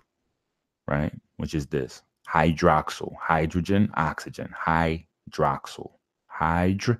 right? 0.86 1.10
Which 1.38 1.54
is 1.54 1.66
this 1.68 2.02
hydroxyl, 2.28 3.14
hydrogen, 3.18 3.90
oxygen, 3.94 4.54
hydroxyl, 4.54 5.90
hydrox, 6.38 6.98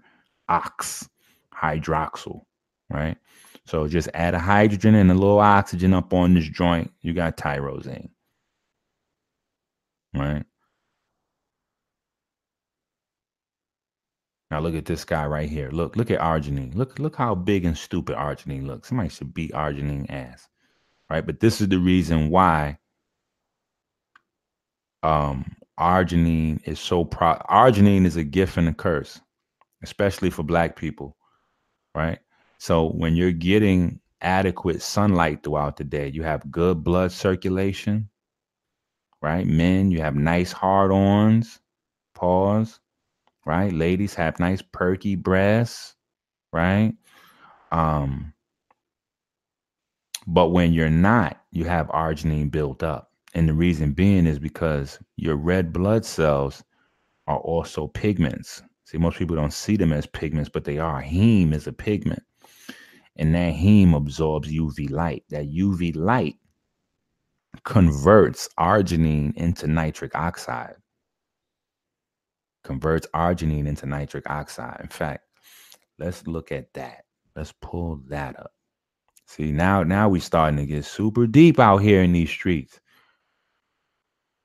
hydroxyl, 1.54 2.40
right? 2.88 3.18
So 3.66 3.86
just 3.86 4.08
add 4.14 4.32
a 4.32 4.38
hydrogen 4.38 4.94
and 4.94 5.10
a 5.10 5.14
little 5.14 5.40
oxygen 5.40 5.92
up 5.92 6.14
on 6.14 6.32
this 6.32 6.48
joint. 6.48 6.90
You 7.02 7.12
got 7.12 7.36
tyrosine. 7.36 8.08
Right. 10.14 10.44
Now 14.56 14.62
look 14.62 14.74
at 14.74 14.86
this 14.86 15.04
guy 15.04 15.26
right 15.26 15.50
here. 15.50 15.68
Look, 15.70 15.96
look 15.96 16.10
at 16.10 16.18
arginine. 16.18 16.74
Look, 16.74 16.98
look 16.98 17.14
how 17.14 17.34
big 17.34 17.66
and 17.66 17.76
stupid 17.76 18.16
arginine 18.16 18.66
looks. 18.66 18.88
Somebody 18.88 19.10
should 19.10 19.34
beat 19.34 19.52
arginine 19.52 20.10
ass. 20.10 20.48
Right. 21.10 21.26
But 21.26 21.40
this 21.40 21.60
is 21.60 21.68
the 21.68 21.78
reason 21.78 22.30
why 22.30 22.78
um 25.02 25.44
arginine 25.78 26.66
is 26.66 26.80
so 26.80 27.04
pro 27.04 27.34
arginine 27.50 28.06
is 28.06 28.16
a 28.16 28.24
gift 28.24 28.56
and 28.56 28.66
a 28.66 28.72
curse, 28.72 29.20
especially 29.82 30.30
for 30.30 30.42
black 30.42 30.74
people. 30.74 31.18
Right 31.94 32.20
so 32.56 32.88
when 32.92 33.14
you're 33.14 33.32
getting 33.32 34.00
adequate 34.22 34.80
sunlight 34.80 35.42
throughout 35.42 35.76
the 35.76 35.84
day, 35.84 36.08
you 36.08 36.22
have 36.22 36.50
good 36.50 36.82
blood 36.82 37.12
circulation, 37.12 38.08
right? 39.20 39.46
Men, 39.46 39.90
you 39.90 40.00
have 40.00 40.16
nice 40.16 40.50
hard 40.50 40.92
ons, 40.92 41.60
pause, 42.14 42.80
right? 43.46 43.72
Ladies 43.72 44.14
have 44.14 44.38
nice 44.40 44.62
perky 44.62 45.14
breasts, 45.14 45.94
right? 46.52 46.92
Um, 47.72 48.32
but 50.26 50.48
when 50.48 50.72
you're 50.72 50.90
not, 50.90 51.40
you 51.52 51.64
have 51.64 51.88
arginine 51.88 52.50
built 52.50 52.82
up. 52.82 53.12
And 53.34 53.48
the 53.48 53.54
reason 53.54 53.92
being 53.92 54.26
is 54.26 54.38
because 54.38 54.98
your 55.16 55.36
red 55.36 55.72
blood 55.72 56.04
cells 56.04 56.64
are 57.26 57.38
also 57.38 57.86
pigments. 57.88 58.62
See, 58.84 58.98
most 58.98 59.18
people 59.18 59.36
don't 59.36 59.52
see 59.52 59.76
them 59.76 59.92
as 59.92 60.06
pigments, 60.06 60.48
but 60.48 60.64
they 60.64 60.78
are. 60.78 61.02
Heme 61.02 61.52
is 61.52 61.66
a 61.66 61.72
pigment 61.72 62.22
and 63.18 63.34
that 63.34 63.54
heme 63.54 63.94
absorbs 63.94 64.48
UV 64.48 64.90
light. 64.90 65.24
That 65.30 65.50
UV 65.50 65.96
light 65.96 66.36
converts 67.64 68.48
arginine 68.58 69.34
into 69.36 69.66
nitric 69.66 70.14
oxide. 70.14 70.74
Converts 72.66 73.06
arginine 73.14 73.68
into 73.68 73.86
nitric 73.86 74.28
oxide. 74.28 74.80
In 74.82 74.88
fact, 74.88 75.24
let's 76.00 76.26
look 76.26 76.50
at 76.50 76.74
that. 76.74 77.04
Let's 77.36 77.52
pull 77.62 78.02
that 78.08 78.36
up. 78.40 78.50
See, 79.26 79.52
now 79.52 79.84
now 79.84 80.08
we 80.08 80.18
starting 80.18 80.56
to 80.58 80.66
get 80.66 80.84
super 80.84 81.28
deep 81.28 81.60
out 81.60 81.78
here 81.78 82.02
in 82.02 82.12
these 82.12 82.30
streets. 82.30 82.80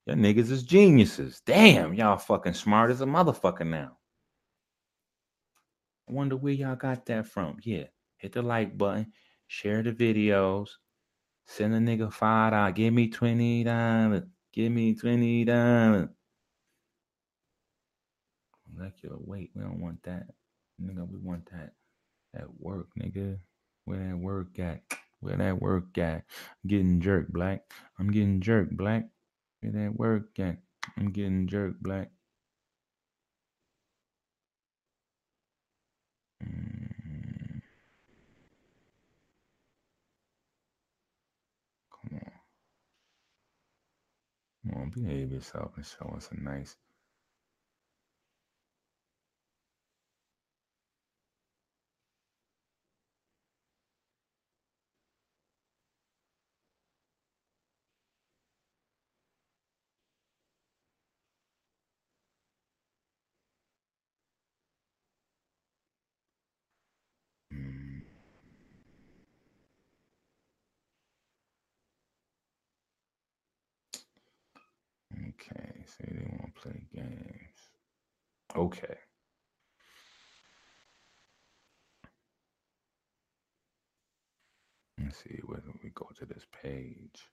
Y'all 0.05 0.17
niggas 0.17 0.51
is 0.51 0.61
geniuses. 0.61 1.41
Damn, 1.47 1.95
y'all 1.95 2.17
fucking 2.17 2.53
smart 2.53 2.91
as 2.91 3.01
a 3.01 3.05
motherfucker 3.05 3.65
now. 3.65 3.97
I 6.07 6.13
wonder 6.13 6.37
where 6.37 6.53
y'all 6.53 6.75
got 6.75 7.07
that 7.07 7.25
from. 7.25 7.57
Yeah, 7.63 7.85
hit 8.17 8.33
the 8.33 8.43
like 8.43 8.77
button, 8.77 9.13
share 9.47 9.81
the 9.81 9.93
videos, 9.93 10.69
send 11.47 11.73
a 11.73 11.79
nigga 11.79 12.13
five 12.13 12.51
dollars, 12.51 12.73
give 12.75 12.93
me 12.93 13.09
twenty 13.09 13.63
dollars, 13.63 14.23
give 14.53 14.71
me 14.71 14.93
twenty 14.93 15.43
dollars. 15.43 16.09
Molecular 18.75 19.17
weight, 19.19 19.51
we 19.55 19.63
don't 19.63 19.81
want 19.81 20.03
that, 20.03 20.27
nigga. 20.81 21.07
We 21.09 21.19
want 21.19 21.49
that 21.51 21.73
that 22.33 22.47
work, 22.59 22.87
nigga. 22.99 23.37
Where 23.85 23.99
that 23.99 24.17
work 24.17 24.59
at? 24.59 24.81
Where 25.21 25.37
that 25.37 25.61
work 25.61 25.97
at? 25.97 26.23
I'm 26.63 26.69
getting 26.69 27.01
jerked, 27.01 27.33
black. 27.33 27.63
I'm 27.99 28.11
getting 28.11 28.41
jerked, 28.41 28.77
black. 28.77 29.05
Where 29.61 29.71
that 29.73 29.95
work 29.97 30.39
at? 30.39 30.57
I'm 30.97 31.11
getting 31.11 31.47
jerked, 31.47 31.81
black. 31.83 32.11
Mm. 36.43 37.61
Come 41.91 42.19
on. 42.19 42.31
Come 44.71 44.81
on, 44.81 44.89
behave 44.91 45.31
yourself 45.31 45.71
and 45.77 45.85
show 45.85 46.13
us 46.15 46.29
a 46.31 46.41
nice. 46.41 46.75
Mm, 67.53 68.01
See, 75.97 76.07
they 76.07 76.25
want 76.39 76.55
to 76.55 76.61
play 76.61 76.81
games. 76.93 77.59
Okay. 78.55 78.95
Let's 85.03 85.17
see 85.23 85.39
whether 85.45 85.63
we 85.83 85.89
go 85.89 86.07
to 86.19 86.25
this 86.25 86.45
page. 86.63 87.27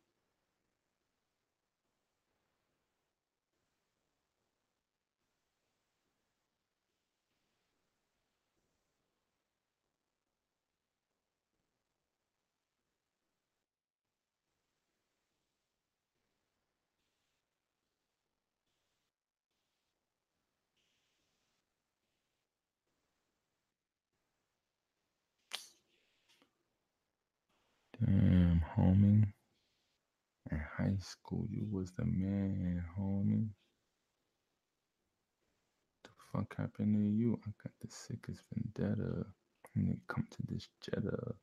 Damn, 28.04 28.62
homie. 28.76 29.32
In 30.50 30.62
high 30.78 30.96
school, 31.00 31.46
you 31.50 31.66
was 31.70 31.92
the 31.92 32.04
man, 32.06 32.84
homie. 32.98 33.48
The 36.04 36.10
fuck 36.32 36.56
happened 36.56 36.96
to 36.96 37.02
you? 37.02 37.38
I 37.46 37.50
got 37.62 37.72
the 37.82 37.88
sickest 37.90 38.42
vendetta. 38.54 39.26
And 39.76 39.88
they 39.90 39.98
come 40.08 40.26
to 40.30 40.38
this 40.48 40.68
Jetta. 40.84 41.34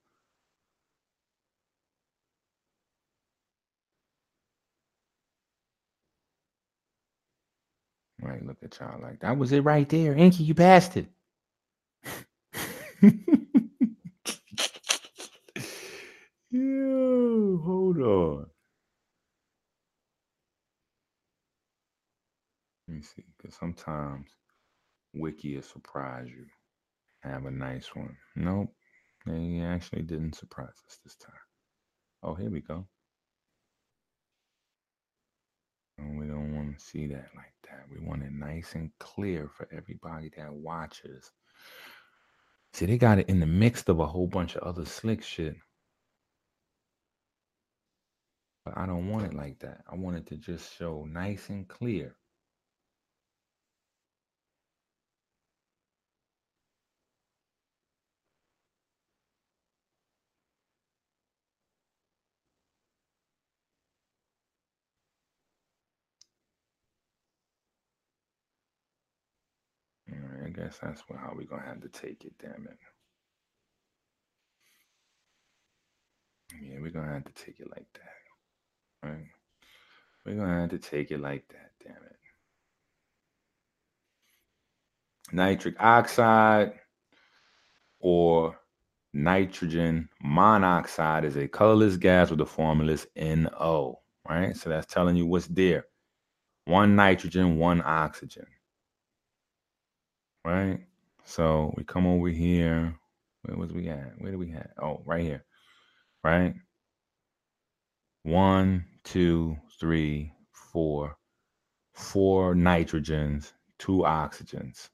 Right, 8.21 8.45
look 8.45 8.57
at 8.63 8.79
y'all 8.79 9.01
like 9.01 9.21
that 9.21 9.37
was 9.37 9.51
it 9.53 9.61
right 9.63 9.87
there. 9.89 10.15
Inky, 10.15 10.43
you 10.45 10.53
bastard. 10.55 11.07
Yo, 16.55 17.59
hold 17.65 17.99
on. 17.99 18.45
Let 22.87 22.95
me 22.95 23.01
see, 23.01 23.25
because 23.35 23.57
sometimes 23.57 24.29
Wiki 25.13 25.55
will 25.55 25.63
surprise 25.63 26.29
you. 26.29 26.45
Have 27.23 27.45
a 27.45 27.51
nice 27.51 27.93
one. 27.93 28.15
Nope, 28.37 28.73
they 29.25 29.59
actually 29.65 30.03
didn't 30.03 30.35
surprise 30.35 30.69
us 30.87 30.97
this 31.03 31.15
time. 31.15 31.33
Oh, 32.23 32.35
here 32.35 32.49
we 32.49 32.61
go. 32.61 32.87
And 35.97 36.17
we 36.17 36.25
don't 36.25 36.55
want 36.55 36.79
to 36.79 36.85
see 36.85 37.05
that 37.07 37.31
like 37.35 37.53
that. 37.69 37.83
We 37.91 37.99
want 37.99 38.23
it 38.23 38.31
nice 38.31 38.75
and 38.75 38.91
clear 39.01 39.49
for 39.49 39.67
everybody 39.75 40.31
that 40.37 40.53
watches. 40.53 41.31
See, 42.71 42.85
they 42.85 42.97
got 42.97 43.19
it 43.19 43.27
in 43.27 43.41
the 43.41 43.45
mix 43.45 43.83
of 43.89 43.99
a 43.99 44.07
whole 44.07 44.27
bunch 44.27 44.55
of 44.55 44.63
other 44.63 44.85
slick 44.85 45.21
shit. 45.21 45.57
But 48.65 48.77
I 48.77 48.87
don't 48.87 49.09
want 49.09 49.27
it 49.27 49.33
like 49.35 49.59
that. 49.59 49.83
I 49.91 49.95
want 49.95 50.17
it 50.17 50.27
to 50.27 50.37
just 50.37 50.75
show 50.75 51.05
nice 51.05 51.49
and 51.49 51.67
clear. 51.67 52.15
I 70.45 70.49
guess 70.49 70.77
that's 70.81 71.01
how 71.09 71.33
we're 71.35 71.45
gonna 71.45 71.63
have 71.65 71.81
to 71.81 71.89
take 71.89 72.23
it, 72.23 72.33
damn 72.39 72.67
it. 72.67 72.77
Yeah, 76.61 76.79
we're 76.81 76.91
gonna 76.91 77.13
have 77.13 77.25
to 77.25 77.33
take 77.33 77.59
it 77.59 77.69
like 77.69 77.87
that. 77.93 78.24
Right? 79.05 79.25
We're 80.25 80.35
gonna 80.35 80.61
have 80.61 80.69
to 80.71 80.79
take 80.79 81.11
it 81.11 81.19
like 81.19 81.47
that, 81.49 81.71
damn 81.83 82.03
it. 82.03 82.17
Nitric 85.31 85.75
oxide 85.79 86.73
or 87.99 88.59
nitrogen 89.13 90.09
monoxide 90.21 91.25
is 91.25 91.37
a 91.37 91.47
colorless 91.47 91.97
gas 91.97 92.29
with 92.29 92.39
the 92.39 92.45
formula 92.45 92.97
NO, 93.15 93.99
right? 94.27 94.55
So 94.57 94.69
that's 94.69 94.91
telling 94.91 95.15
you 95.15 95.25
what's 95.25 95.47
there. 95.47 95.85
One 96.65 96.95
nitrogen, 96.95 97.57
one 97.57 97.81
oxygen. 97.85 98.47
Right? 100.43 100.79
So 101.23 101.73
we 101.77 101.83
come 101.83 102.07
over 102.07 102.29
here. 102.29 102.95
Where 103.43 103.57
was 103.57 103.71
we 103.73 103.89
at? 103.89 104.13
Where 104.19 104.31
do 104.31 104.37
we 104.39 104.49
have? 104.49 104.69
Oh, 104.81 105.01
right 105.05 105.23
here 105.23 105.45
right? 106.25 106.55
One, 108.23 108.85
two, 109.05 109.55
three, 109.79 110.33
four, 110.51 111.15
four 111.93 112.53
nitrogens, 112.53 113.53
two 113.79 113.99
oxygens, 113.99 114.89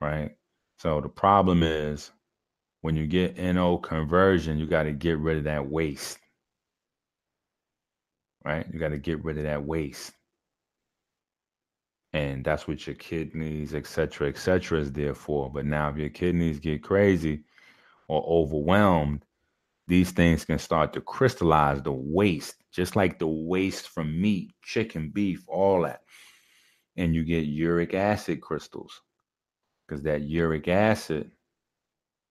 right? 0.00 0.32
So 0.78 1.00
the 1.00 1.08
problem 1.08 1.62
is 1.62 2.10
when 2.82 2.96
you 2.96 3.06
get 3.06 3.38
NO 3.38 3.78
conversion, 3.78 4.58
you 4.58 4.66
got 4.66 4.82
to 4.82 4.92
get 4.92 5.18
rid 5.18 5.38
of 5.38 5.44
that 5.44 5.66
waste, 5.66 6.18
right? 8.44 8.66
You 8.72 8.78
got 8.78 8.88
to 8.90 8.98
get 8.98 9.24
rid 9.24 9.38
of 9.38 9.44
that 9.44 9.64
waste. 9.64 10.12
And 12.12 12.44
that's 12.44 12.66
what 12.66 12.86
your 12.86 12.96
kidneys, 12.96 13.74
et 13.74 13.86
cetera, 13.86 14.28
et 14.28 14.36
cetera, 14.36 14.80
is 14.80 14.90
there 14.90 15.14
for. 15.14 15.50
But 15.50 15.64
now, 15.64 15.90
if 15.90 15.96
your 15.96 16.08
kidneys 16.08 16.58
get 16.58 16.82
crazy 16.82 17.44
or 18.08 18.24
overwhelmed, 18.26 19.24
these 19.90 20.12
things 20.12 20.44
can 20.46 20.58
start 20.58 20.94
to 20.94 21.02
crystallize 21.02 21.82
the 21.82 21.92
waste, 21.92 22.56
just 22.72 22.96
like 22.96 23.18
the 23.18 23.26
waste 23.26 23.88
from 23.88 24.20
meat, 24.20 24.52
chicken, 24.62 25.10
beef, 25.10 25.44
all 25.48 25.82
that. 25.82 26.02
And 26.96 27.14
you 27.14 27.24
get 27.24 27.46
uric 27.46 27.94
acid 27.94 28.40
crystals 28.40 29.02
because 29.86 30.02
that 30.04 30.22
uric 30.22 30.68
acid, 30.68 31.32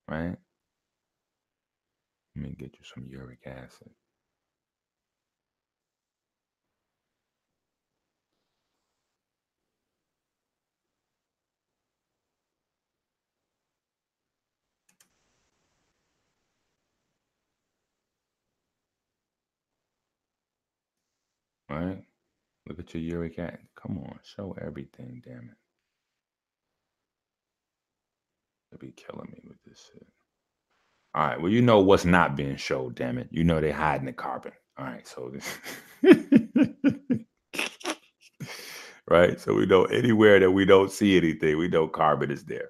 right? 0.07 0.38
Let 2.36 2.44
me 2.44 2.56
get 2.57 2.73
you 2.73 2.86
some 2.86 3.07
uric 3.10 3.41
acid. 3.45 3.91
Right? 21.70 22.02
Look 22.68 22.80
at 22.80 22.94
your 22.94 23.04
uric 23.04 23.40
acid. 23.40 23.60
Come 23.76 23.98
on, 23.98 24.20
show 24.24 24.56
everything, 24.62 25.22
damn 25.26 25.50
it. 25.50 25.58
They'll 28.72 28.80
be 28.80 28.94
killing 28.96 29.32
me 29.32 29.41
with 29.48 29.58
this 29.66 29.90
shit. 29.91 30.08
All 31.16 31.26
right, 31.26 31.41
well, 31.41 31.52
you 31.52 31.62
know 31.62 31.80
what's 31.80 32.06
not 32.06 32.36
being 32.36 32.56
showed, 32.56 32.96
damn 32.96 33.18
it. 33.18 33.30
You 33.32 33.44
know 33.44 33.60
they're 33.60 33.74
hiding 33.74 34.06
the 34.06 34.14
carbon. 34.14 34.52
All 34.78 34.86
right, 34.86 35.08
so 35.08 35.32
this 35.34 35.58
right? 39.10 39.40
So 39.40 39.54
we 39.56 39.66
know 39.66 39.86
anywhere 39.86 40.40
that 40.40 40.52
we 40.52 40.66
don't 40.66 40.91
see 40.91 41.18
anything, 41.18 41.58
we 41.58 41.68
know 41.68 41.88
carbon 41.88 42.32
is 42.32 42.44
there. 42.46 42.70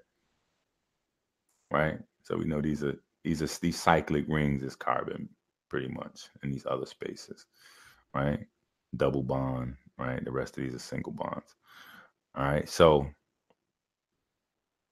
Right? 1.71 1.99
So 2.23 2.37
we 2.37 2.45
know 2.45 2.61
these 2.61 2.83
are 2.83 2.95
these 3.23 3.41
are 3.41 3.59
these 3.61 3.79
cyclic 3.79 4.25
rings 4.27 4.63
is 4.63 4.75
carbon 4.75 5.29
pretty 5.69 5.89
much 5.89 6.29
in 6.41 6.51
these 6.51 6.65
other 6.65 6.85
spaces. 6.85 7.45
Right? 8.15 8.47
Double 8.95 9.23
bond, 9.23 9.75
right? 9.97 10.23
The 10.23 10.31
rest 10.31 10.57
of 10.57 10.63
these 10.63 10.75
are 10.75 10.79
single 10.79 11.13
bonds. 11.13 11.55
All 12.35 12.45
right. 12.45 12.69
So 12.69 13.07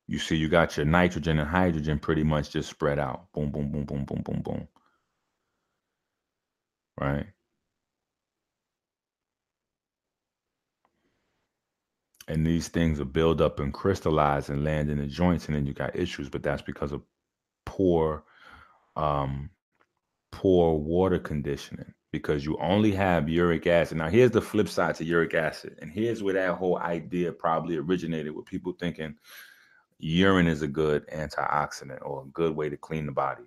you 0.08 0.20
see, 0.20 0.36
you 0.36 0.50
got 0.50 0.78
your 0.78 0.86
nitrogen 0.86 1.40
and 1.40 1.50
hydrogen 1.50 2.00
pretty 2.00 2.24
much 2.24 2.52
just 2.52 2.70
spread 2.70 3.00
out. 3.00 3.32
Boom, 3.34 3.52
boom, 3.52 3.72
boom, 3.72 3.86
boom, 3.86 4.06
boom, 4.06 4.22
boom, 4.24 4.42
boom. 4.44 4.68
Right. 7.00 7.28
And 12.28 12.46
these 12.46 12.70
things 12.70 13.00
will 13.00 13.06
build 13.06 13.42
up 13.42 13.60
and 13.60 13.74
crystallize 13.74 14.50
and 14.50 14.64
land 14.64 14.90
in 14.90 14.98
the 15.00 15.08
joints, 15.08 15.48
and 15.48 15.56
then 15.56 15.66
you 15.66 15.74
got 15.74 15.96
issues. 15.96 16.30
But 16.30 16.44
that's 16.44 16.62
because 16.62 16.92
of 16.92 17.04
poor, 17.66 18.24
um, 18.96 19.50
poor 20.32 20.76
water 20.78 21.20
conditioning 21.20 21.94
because 22.12 22.46
you 22.46 22.58
only 22.60 22.92
have 22.94 23.30
uric 23.30 23.68
acid. 23.68 23.98
Now, 23.98 24.10
here's 24.10 24.32
the 24.32 24.42
flip 24.42 24.70
side 24.70 24.96
to 24.96 25.04
uric 25.04 25.34
acid. 25.34 25.78
And 25.82 25.92
here's 25.92 26.24
where 26.24 26.34
that 26.36 26.56
whole 26.56 26.78
idea 26.78 27.32
probably 27.32 27.78
originated 27.78 28.34
with 28.34 28.46
people 28.46 28.74
thinking 28.74 29.16
urine 30.00 30.48
is 30.48 30.62
a 30.62 30.68
good 30.68 31.08
antioxidant 31.08 32.00
or 32.02 32.24
a 32.24 32.28
good 32.28 32.56
way 32.56 32.70
to 32.70 32.78
clean 32.78 33.06
the 33.06 33.12
body. 33.12 33.44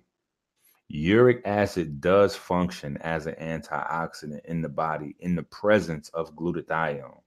Uric 0.89 1.41
acid 1.45 2.01
does 2.01 2.35
function 2.35 2.97
as 2.97 3.25
an 3.25 3.35
antioxidant 3.35 4.43
in 4.45 4.61
the 4.61 4.69
body 4.69 5.15
in 5.19 5.35
the 5.35 5.43
presence 5.43 6.09
of 6.09 6.35
glutathione. 6.35 7.21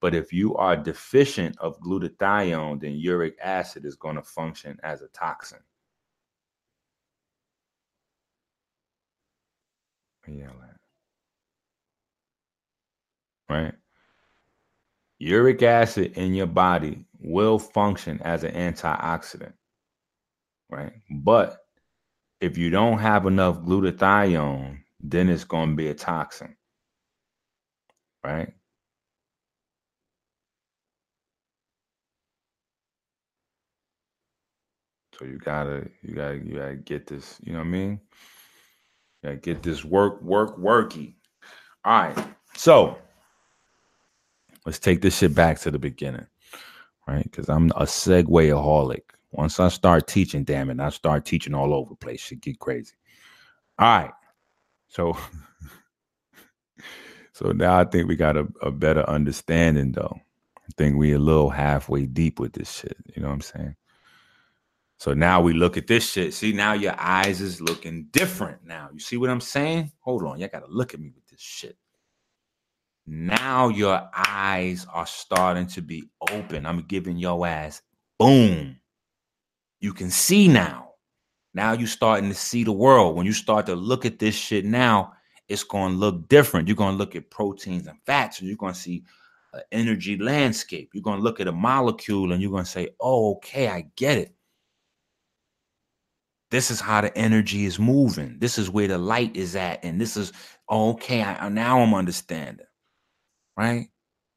But 0.00 0.14
if 0.14 0.32
you 0.32 0.54
are 0.56 0.76
deficient 0.76 1.56
of 1.58 1.80
glutathione, 1.80 2.80
then 2.80 2.92
uric 2.92 3.38
acid 3.42 3.86
is 3.86 3.96
going 3.96 4.16
to 4.16 4.22
function 4.22 4.78
as 4.82 5.00
a 5.00 5.08
toxin. 5.08 5.60
Yell 10.28 10.50
at. 10.62 10.76
Right? 13.48 13.74
Uric 15.20 15.62
acid 15.62 16.16
in 16.16 16.34
your 16.34 16.46
body 16.46 17.04
will 17.20 17.58
function 17.58 18.20
as 18.22 18.44
an 18.44 18.52
antioxidant. 18.54 19.52
Right? 20.70 20.92
But 21.10 21.58
if 22.40 22.58
you 22.58 22.70
don't 22.70 22.98
have 22.98 23.26
enough 23.26 23.58
glutathione, 23.60 24.78
then 25.00 25.28
it's 25.28 25.44
going 25.44 25.70
to 25.70 25.76
be 25.76 25.88
a 25.88 25.94
toxin. 25.94 26.56
Right? 28.24 28.52
So 35.18 35.26
you 35.26 35.38
gotta, 35.38 35.88
you 36.02 36.14
gotta, 36.14 36.36
you 36.36 36.56
gotta 36.58 36.76
get 36.76 37.06
this. 37.06 37.38
You 37.44 37.52
know 37.52 37.60
what 37.60 37.66
I 37.66 37.70
mean? 37.70 38.00
Gotta 39.22 39.36
get 39.36 39.62
this 39.62 39.84
work, 39.84 40.20
work, 40.22 40.58
worky. 40.58 41.14
All 41.84 42.02
right. 42.02 42.26
So 42.56 42.98
let's 44.66 44.78
take 44.78 45.00
this 45.00 45.18
shit 45.18 45.34
back 45.34 45.60
to 45.60 45.70
the 45.70 45.78
beginning, 45.78 46.26
right? 47.06 47.22
Because 47.22 47.48
I'm 47.48 47.70
a 47.70 47.84
segwayaholic. 47.84 49.02
Once 49.30 49.60
I 49.60 49.68
start 49.68 50.06
teaching, 50.06 50.44
damn 50.44 50.70
it, 50.70 50.80
I 50.80 50.90
start 50.90 51.24
teaching 51.24 51.54
all 51.54 51.72
over 51.72 51.90
the 51.90 51.96
place. 51.96 52.20
Shit 52.20 52.40
get 52.40 52.58
crazy. 52.58 52.94
All 53.78 54.02
right. 54.02 54.12
So 54.88 55.16
so 57.32 57.52
now 57.52 57.78
I 57.78 57.84
think 57.84 58.08
we 58.08 58.16
got 58.16 58.36
a, 58.36 58.46
a 58.60 58.70
better 58.70 59.08
understanding 59.08 59.92
though. 59.92 60.20
I 60.58 60.72
think 60.76 60.96
we 60.96 61.12
a 61.12 61.18
little 61.18 61.50
halfway 61.50 62.06
deep 62.06 62.40
with 62.40 62.52
this 62.52 62.70
shit. 62.70 62.96
You 63.14 63.22
know 63.22 63.28
what 63.28 63.34
I'm 63.34 63.40
saying? 63.40 63.76
So 65.02 65.14
now 65.14 65.40
we 65.40 65.52
look 65.52 65.76
at 65.76 65.88
this 65.88 66.08
shit. 66.08 66.32
See, 66.32 66.52
now 66.52 66.74
your 66.74 66.94
eyes 66.96 67.40
is 67.40 67.60
looking 67.60 68.04
different 68.12 68.64
now. 68.64 68.88
You 68.92 69.00
see 69.00 69.16
what 69.16 69.30
I'm 69.30 69.40
saying? 69.40 69.90
Hold 69.98 70.22
on. 70.22 70.38
Y'all 70.38 70.48
got 70.48 70.64
to 70.64 70.70
look 70.70 70.94
at 70.94 71.00
me 71.00 71.10
with 71.12 71.26
this 71.26 71.40
shit. 71.40 71.76
Now 73.04 73.66
your 73.66 74.08
eyes 74.14 74.86
are 74.92 75.08
starting 75.08 75.66
to 75.66 75.82
be 75.82 76.08
open. 76.30 76.66
I'm 76.66 76.82
giving 76.82 77.16
your 77.16 77.44
ass 77.44 77.82
boom. 78.16 78.76
You 79.80 79.92
can 79.92 80.08
see 80.08 80.46
now. 80.46 80.92
Now 81.52 81.72
you 81.72 81.88
starting 81.88 82.28
to 82.28 82.36
see 82.36 82.62
the 82.62 82.70
world. 82.70 83.16
When 83.16 83.26
you 83.26 83.32
start 83.32 83.66
to 83.66 83.74
look 83.74 84.06
at 84.06 84.20
this 84.20 84.36
shit 84.36 84.64
now, 84.64 85.14
it's 85.48 85.64
going 85.64 85.94
to 85.94 85.98
look 85.98 86.28
different. 86.28 86.68
You're 86.68 86.76
going 86.76 86.94
to 86.94 86.98
look 86.98 87.16
at 87.16 87.28
proteins 87.28 87.88
and 87.88 87.98
fats, 88.06 88.38
and 88.38 88.46
you're 88.46 88.56
going 88.56 88.74
to 88.74 88.78
see 88.78 89.02
an 89.52 89.62
energy 89.72 90.16
landscape. 90.16 90.90
You're 90.94 91.02
going 91.02 91.18
to 91.18 91.24
look 91.24 91.40
at 91.40 91.48
a 91.48 91.52
molecule, 91.52 92.30
and 92.30 92.40
you're 92.40 92.52
going 92.52 92.62
to 92.62 92.70
say, 92.70 92.90
"Oh, 93.00 93.32
okay, 93.32 93.66
I 93.66 93.86
get 93.96 94.16
it." 94.18 94.36
This 96.52 96.70
is 96.70 96.80
how 96.80 97.00
the 97.00 97.16
energy 97.16 97.64
is 97.64 97.78
moving. 97.78 98.36
This 98.38 98.58
is 98.58 98.68
where 98.68 98.86
the 98.86 98.98
light 98.98 99.34
is 99.34 99.56
at. 99.56 99.82
And 99.82 99.98
this 99.98 100.18
is 100.18 100.34
oh, 100.68 100.90
okay. 100.90 101.22
I, 101.22 101.48
now 101.48 101.80
I'm 101.80 101.94
understanding. 101.94 102.66
Right. 103.56 103.88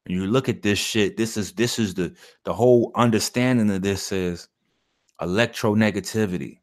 And 0.06 0.14
you 0.14 0.26
look 0.26 0.48
at 0.48 0.62
this 0.62 0.78
shit. 0.78 1.18
This 1.18 1.36
is 1.36 1.52
this 1.52 1.78
is 1.78 1.92
the 1.92 2.16
the 2.44 2.54
whole 2.54 2.90
understanding 2.94 3.70
of 3.70 3.82
this 3.82 4.12
is 4.12 4.48
electronegativity. 5.20 6.60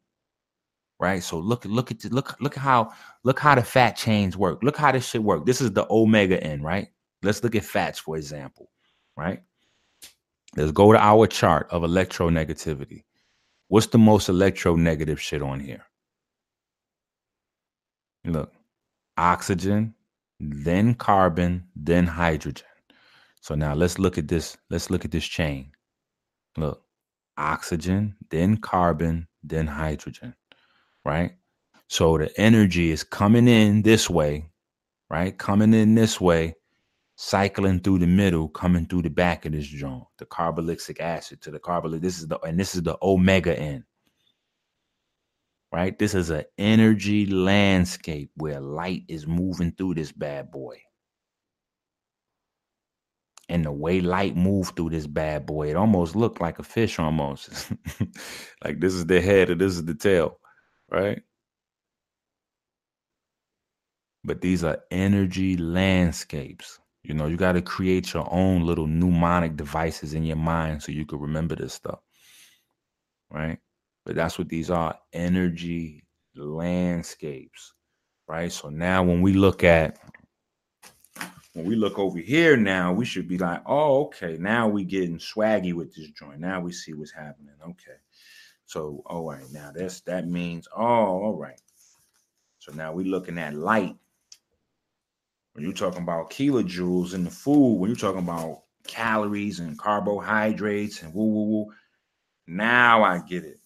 Right. 0.98 1.22
So 1.22 1.38
look 1.38 1.64
look 1.66 1.92
at 1.92 2.04
look 2.12 2.34
look 2.40 2.56
how 2.56 2.90
look 3.22 3.38
how 3.38 3.54
the 3.54 3.62
fat 3.62 3.92
chains 3.92 4.36
work. 4.36 4.60
Look 4.64 4.76
how 4.76 4.90
this 4.90 5.08
shit 5.08 5.22
work. 5.22 5.46
This 5.46 5.60
is 5.60 5.70
the 5.70 5.86
omega 5.88 6.42
n, 6.42 6.62
right? 6.62 6.88
Let's 7.22 7.44
look 7.44 7.54
at 7.54 7.64
fats, 7.64 8.00
for 8.00 8.16
example. 8.16 8.70
Right. 9.16 9.40
Let's 10.56 10.72
go 10.72 10.92
to 10.92 10.98
our 10.98 11.28
chart 11.28 11.68
of 11.70 11.82
electronegativity. 11.82 13.04
What's 13.68 13.86
the 13.88 13.98
most 13.98 14.28
electronegative 14.28 15.18
shit 15.18 15.42
on 15.42 15.60
here? 15.60 15.84
Look, 18.24 18.52
oxygen, 19.16 19.94
then 20.40 20.94
carbon, 20.94 21.64
then 21.74 22.06
hydrogen. 22.06 22.66
So 23.40 23.54
now 23.54 23.74
let's 23.74 23.98
look 23.98 24.16
at 24.18 24.28
this. 24.28 24.56
Let's 24.70 24.90
look 24.90 25.04
at 25.04 25.10
this 25.10 25.26
chain. 25.26 25.72
Look, 26.56 26.82
oxygen, 27.36 28.16
then 28.30 28.56
carbon, 28.58 29.28
then 29.42 29.66
hydrogen, 29.66 30.34
right? 31.04 31.32
So 31.88 32.16
the 32.18 32.32
energy 32.40 32.90
is 32.90 33.04
coming 33.04 33.48
in 33.48 33.82
this 33.82 34.08
way, 34.08 34.50
right? 35.10 35.36
Coming 35.36 35.74
in 35.74 35.94
this 35.94 36.20
way, 36.20 36.54
cycling 37.16 37.80
through 37.80 38.00
the 38.00 38.06
middle, 38.06 38.48
coming 38.48 38.86
through 38.86 39.02
the 39.02 39.10
back 39.10 39.46
of 39.46 39.52
this 39.52 39.66
joint, 39.66 40.04
the 40.18 40.26
carboxylic 40.26 41.00
acid 41.00 41.40
to 41.42 41.50
the 41.50 41.60
carboxylic. 41.60 42.00
This 42.00 42.18
is 42.18 42.28
the 42.28 42.38
and 42.40 42.58
this 42.58 42.74
is 42.74 42.82
the 42.82 42.96
omega 43.02 43.58
end. 43.58 43.84
Right? 45.72 45.98
This 45.98 46.14
is 46.14 46.30
an 46.30 46.44
energy 46.56 47.26
landscape 47.26 48.30
where 48.36 48.60
light 48.60 49.02
is 49.08 49.26
moving 49.26 49.72
through 49.72 49.94
this 49.94 50.12
bad 50.12 50.50
boy. 50.50 50.80
And 53.48 53.64
the 53.64 53.72
way 53.72 54.00
light 54.00 54.36
moved 54.36 54.76
through 54.76 54.90
this 54.90 55.06
bad 55.06 55.46
boy, 55.46 55.70
it 55.70 55.76
almost 55.76 56.16
looked 56.16 56.40
like 56.40 56.58
a 56.60 56.62
fish 56.62 56.98
almost. 56.98 57.72
like 58.64 58.80
this 58.80 58.94
is 58.94 59.04
the 59.06 59.20
head 59.20 59.50
and 59.50 59.60
this 59.60 59.74
is 59.74 59.84
the 59.84 59.94
tail, 59.94 60.38
right? 60.90 61.22
But 64.24 64.40
these 64.40 64.64
are 64.64 64.78
energy 64.90 65.56
landscapes. 65.56 66.80
You 67.04 67.12
know, 67.12 67.26
you 67.26 67.36
got 67.36 67.52
to 67.52 67.62
create 67.62 68.14
your 68.14 68.26
own 68.32 68.62
little 68.62 68.86
mnemonic 68.86 69.56
devices 69.56 70.14
in 70.14 70.24
your 70.24 70.36
mind 70.36 70.82
so 70.82 70.90
you 70.90 71.04
can 71.04 71.20
remember 71.20 71.54
this 71.54 71.74
stuff. 71.74 72.00
Right? 73.30 73.58
But 74.06 74.16
that's 74.16 74.38
what 74.38 74.48
these 74.48 74.70
are 74.70 74.98
energy 75.12 76.04
landscapes. 76.34 77.74
Right? 78.26 78.50
So 78.50 78.70
now 78.70 79.02
when 79.02 79.20
we 79.20 79.34
look 79.34 79.64
at 79.64 79.98
when 81.52 81.66
we 81.66 81.76
look 81.76 81.98
over 81.98 82.18
here 82.18 82.56
now, 82.56 82.92
we 82.92 83.04
should 83.04 83.28
be 83.28 83.38
like, 83.38 83.62
oh, 83.66 84.06
okay, 84.06 84.36
now 84.40 84.66
we 84.66 84.82
getting 84.84 85.18
swaggy 85.18 85.72
with 85.72 85.94
this 85.94 86.10
joint. 86.10 86.40
Now 86.40 86.60
we 86.60 86.72
see 86.72 86.94
what's 86.94 87.12
happening. 87.12 87.54
Okay. 87.62 87.98
So, 88.66 89.02
all 89.06 89.30
right, 89.30 89.44
now 89.52 89.70
that's 89.72 90.00
that 90.00 90.26
means, 90.26 90.66
oh, 90.76 90.82
all 90.82 91.36
right. 91.36 91.60
So 92.58 92.72
now 92.72 92.92
we're 92.92 93.06
looking 93.06 93.38
at 93.38 93.54
light 93.54 93.94
when 95.54 95.64
you're 95.64 95.72
talking 95.72 96.02
about 96.02 96.30
kilojoules 96.30 97.14
in 97.14 97.24
the 97.24 97.30
food, 97.30 97.76
when 97.76 97.88
you're 97.88 97.96
talking 97.96 98.22
about 98.22 98.62
calories 98.86 99.60
and 99.60 99.78
carbohydrates 99.78 101.02
and 101.02 101.14
woo 101.14 101.26
woo 101.26 101.44
woo, 101.44 101.72
now 102.46 103.02
I 103.02 103.20
get 103.20 103.44
it. 103.44 103.58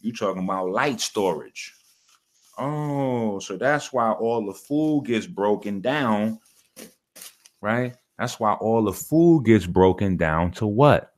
You're 0.00 0.14
talking 0.14 0.44
about 0.44 0.70
light 0.70 1.00
storage. 1.00 1.74
Oh, 2.58 3.40
so 3.40 3.56
that's 3.56 3.92
why 3.92 4.12
all 4.12 4.46
the 4.46 4.54
food 4.54 5.06
gets 5.06 5.26
broken 5.26 5.80
down, 5.80 6.38
right? 7.60 7.96
That's 8.18 8.38
why 8.38 8.52
all 8.54 8.84
the 8.84 8.92
food 8.92 9.44
gets 9.44 9.66
broken 9.66 10.16
down 10.16 10.52
to 10.52 10.66
what? 10.66 11.11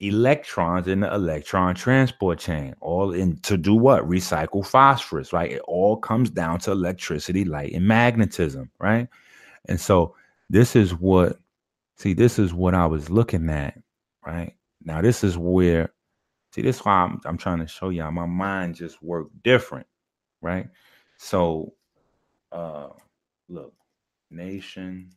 Electrons 0.00 0.88
in 0.88 1.00
the 1.00 1.14
electron 1.14 1.74
transport 1.74 2.38
chain 2.38 2.74
all 2.80 3.14
in 3.14 3.38
to 3.38 3.56
do 3.56 3.74
what? 3.74 4.06
Recycle 4.08 4.66
phosphorus 4.66 5.32
right? 5.32 5.52
It 5.52 5.62
all 5.62 5.96
comes 5.96 6.28
down 6.30 6.58
to 6.60 6.72
electricity 6.72 7.44
light 7.44 7.72
and 7.72 7.86
magnetism 7.86 8.70
right? 8.78 9.08
And 9.66 9.80
so 9.80 10.14
this 10.50 10.76
is 10.76 10.94
what 10.94 11.38
see 11.96 12.12
this 12.12 12.38
is 12.38 12.52
what 12.52 12.74
i 12.74 12.84
was 12.86 13.08
looking 13.08 13.48
at 13.48 13.78
right? 14.26 14.54
Now 14.84 15.00
this 15.00 15.24
is 15.24 15.38
where 15.38 15.92
see 16.52 16.62
this 16.62 16.76
is 16.76 16.84
why 16.84 16.92
i'm, 17.04 17.20
I'm 17.24 17.38
trying 17.38 17.60
to 17.60 17.66
show 17.66 17.88
y'all 17.88 18.10
my 18.10 18.26
mind 18.26 18.74
just 18.74 19.02
worked 19.02 19.42
different 19.42 19.86
right? 20.42 20.68
So 21.16 21.72
uh 22.52 22.88
look 23.48 23.72
nation 24.30 25.10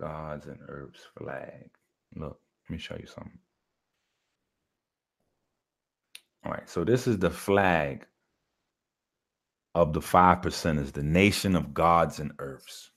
gods 0.00 0.46
and 0.46 0.58
earths 0.68 1.06
flag. 1.18 1.68
Look, 2.16 2.40
let 2.68 2.72
me 2.72 2.78
show 2.78 2.96
you 2.98 3.06
something. 3.06 3.38
All 6.44 6.52
right, 6.52 6.68
so 6.68 6.84
this 6.84 7.06
is 7.06 7.18
the 7.18 7.30
flag 7.30 8.06
of 9.74 9.92
the 9.92 10.00
five 10.00 10.40
percenters, 10.40 10.92
the 10.92 11.02
nation 11.02 11.54
of 11.54 11.74
gods 11.74 12.18
and 12.18 12.32
earths. 12.38 12.90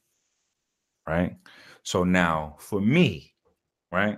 Right? 1.07 1.35
So 1.83 2.05
now 2.05 2.55
for 2.59 2.79
me, 2.79 3.33
right? 3.91 4.17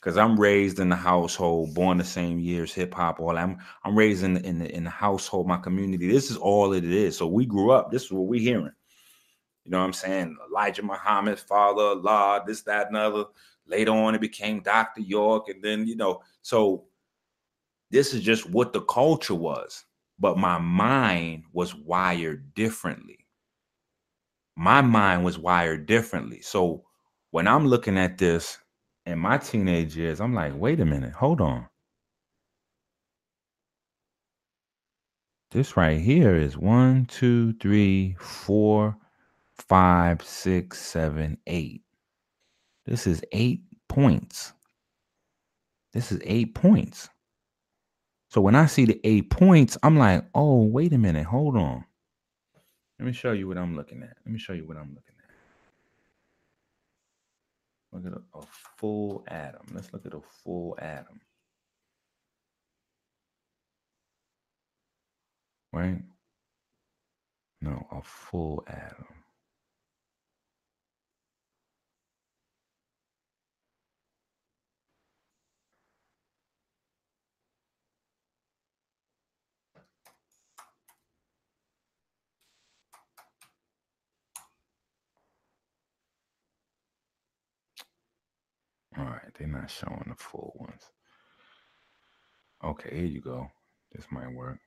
Because 0.00 0.16
I'm 0.16 0.38
raised 0.38 0.78
in 0.78 0.88
the 0.88 0.96
household, 0.96 1.74
born 1.74 1.98
the 1.98 2.04
same 2.04 2.38
years, 2.38 2.72
hip 2.72 2.94
hop, 2.94 3.18
all 3.20 3.36
I'm 3.36 3.58
I'm 3.84 3.96
raised 3.96 4.22
in 4.22 4.34
the, 4.34 4.46
in 4.46 4.58
the 4.60 4.74
in 4.74 4.84
the 4.84 4.90
household, 4.90 5.48
my 5.48 5.58
community. 5.58 6.08
This 6.10 6.30
is 6.30 6.36
all 6.36 6.72
it 6.72 6.84
is. 6.84 7.16
So 7.16 7.26
we 7.26 7.46
grew 7.46 7.72
up. 7.72 7.90
This 7.90 8.04
is 8.04 8.12
what 8.12 8.26
we're 8.26 8.40
hearing. 8.40 8.72
You 9.64 9.70
know 9.70 9.78
what 9.78 9.84
I'm 9.86 9.92
saying? 9.92 10.36
Elijah 10.50 10.82
Muhammad, 10.82 11.38
father, 11.38 11.82
Allah, 11.82 12.42
this, 12.46 12.62
that, 12.62 12.88
and 12.88 12.96
other. 12.96 13.24
Later 13.66 13.92
on, 13.92 14.14
it 14.14 14.20
became 14.20 14.60
Dr. 14.60 15.02
York. 15.02 15.48
And 15.48 15.62
then, 15.62 15.86
you 15.86 15.96
know, 15.96 16.22
so 16.42 16.84
this 17.90 18.12
is 18.12 18.22
just 18.22 18.50
what 18.50 18.72
the 18.72 18.80
culture 18.82 19.34
was. 19.34 19.84
But 20.18 20.36
my 20.38 20.58
mind 20.58 21.44
was 21.52 21.74
wired 21.74 22.54
differently. 22.54 23.18
My 24.56 24.82
mind 24.82 25.24
was 25.24 25.38
wired 25.38 25.86
differently. 25.86 26.40
So 26.40 26.84
when 27.30 27.48
I'm 27.48 27.66
looking 27.66 27.96
at 27.98 28.18
this 28.18 28.58
in 29.06 29.18
my 29.18 29.38
teenage 29.38 29.96
years, 29.96 30.20
I'm 30.20 30.34
like, 30.34 30.52
wait 30.56 30.80
a 30.80 30.84
minute, 30.84 31.12
hold 31.12 31.40
on. 31.40 31.66
This 35.52 35.76
right 35.76 36.00
here 36.00 36.34
is 36.34 36.56
one, 36.56 37.06
two, 37.06 37.52
three, 37.54 38.16
four, 38.18 38.96
five, 39.68 40.22
six, 40.22 40.80
seven, 40.80 41.38
eight. 41.46 41.82
This 42.84 43.06
is 43.06 43.22
eight 43.32 43.62
points. 43.88 44.52
This 45.92 46.10
is 46.10 46.20
eight 46.24 46.54
points. 46.54 47.08
So 48.30 48.40
when 48.40 48.54
I 48.54 48.66
see 48.66 48.86
the 48.86 49.00
eight 49.04 49.30
points, 49.30 49.76
I'm 49.82 49.98
like, 49.98 50.24
oh, 50.34 50.64
wait 50.64 50.92
a 50.92 50.98
minute, 50.98 51.26
hold 51.26 51.56
on. 51.56 51.84
Let 52.98 53.06
me 53.06 53.12
show 53.12 53.32
you 53.32 53.46
what 53.48 53.58
I'm 53.58 53.76
looking 53.76 54.02
at. 54.02 54.16
Let 54.24 54.32
me 54.32 54.38
show 54.38 54.52
you 54.52 54.66
what 54.66 54.76
I'm 54.76 54.94
looking 54.94 55.16
at. 55.18 55.22
Look 57.92 58.06
at 58.06 58.18
a, 58.18 58.38
a 58.38 58.42
full 58.78 59.24
atom. 59.28 59.66
Let's 59.74 59.92
look 59.92 60.06
at 60.06 60.14
a 60.14 60.20
full 60.42 60.78
atom. 60.80 61.20
Right? 65.72 66.02
No, 67.60 67.86
a 67.90 68.02
full 68.02 68.64
atom. 68.66 69.21
All 88.98 89.04
right, 89.04 89.32
they're 89.38 89.48
not 89.48 89.70
showing 89.70 90.04
the 90.08 90.14
full 90.16 90.52
ones. 90.56 90.82
Okay, 92.64 92.90
here 92.96 93.06
you 93.06 93.20
go. 93.20 93.48
This 93.92 94.06
might 94.10 94.32
work. 94.32 94.58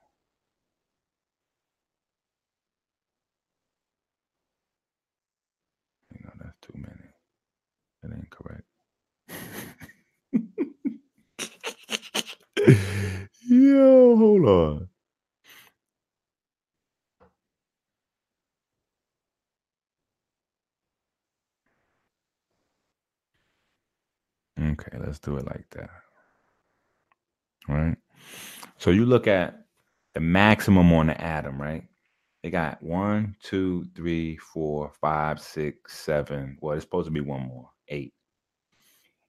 You 6.12 6.20
know, 6.24 6.32
that's 6.40 6.56
too 6.62 6.74
many. 6.74 7.10
That 8.02 8.12
ain't 8.14 8.30
correct. 8.30 8.64
Yo, 13.48 14.16
hold 14.16 14.46
on. 14.46 14.88
Okay, 24.72 24.98
let's 24.98 25.18
do 25.18 25.36
it 25.36 25.46
like 25.46 25.68
that. 25.70 25.90
Right? 27.68 27.96
So 28.78 28.90
you 28.90 29.04
look 29.06 29.26
at 29.26 29.66
the 30.14 30.20
maximum 30.20 30.92
on 30.92 31.06
the 31.06 31.20
atom, 31.20 31.60
right? 31.60 31.84
They 32.42 32.50
got 32.50 32.82
one, 32.82 33.36
two, 33.42 33.86
three, 33.94 34.36
four, 34.36 34.92
five, 35.00 35.40
six, 35.40 35.98
seven. 35.98 36.58
Well, 36.60 36.74
it's 36.74 36.84
supposed 36.84 37.06
to 37.06 37.12
be 37.12 37.20
one 37.20 37.42
more. 37.42 37.70
Eight. 37.88 38.14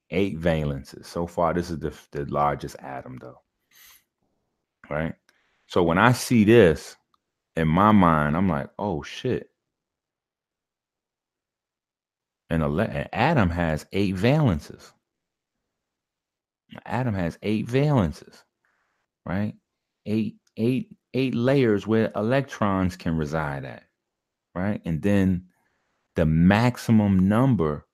Eight 0.09 0.39
valences. 0.39 1.05
So 1.05 1.27
far, 1.27 1.53
this 1.53 1.69
is 1.69 1.79
the, 1.79 1.93
the 2.11 2.25
largest 2.25 2.75
atom, 2.79 3.17
though. 3.19 3.41
Right? 4.89 5.15
So 5.67 5.83
when 5.83 5.97
I 5.97 6.13
see 6.13 6.43
this 6.43 6.95
in 7.55 7.67
my 7.67 7.91
mind, 7.91 8.37
I'm 8.37 8.47
like, 8.47 8.69
oh 8.77 9.03
shit. 9.03 9.49
an, 12.49 12.61
ele- 12.61 12.79
an 12.81 13.07
atom 13.13 13.49
has 13.49 13.85
eight 13.91 14.15
valences. 14.15 14.91
An 16.71 16.79
atom 16.85 17.13
has 17.13 17.37
eight 17.43 17.67
valences, 17.67 18.43
right? 19.25 19.53
Eight, 20.05 20.35
eight, 20.57 20.95
eight 21.13 21.35
layers 21.35 21.87
where 21.87 22.11
electrons 22.15 22.95
can 22.95 23.17
reside 23.17 23.65
at, 23.65 23.83
right? 24.53 24.81
And 24.85 25.01
then 25.01 25.47
the 26.15 26.25
maximum 26.25 27.27
number, 27.29 27.85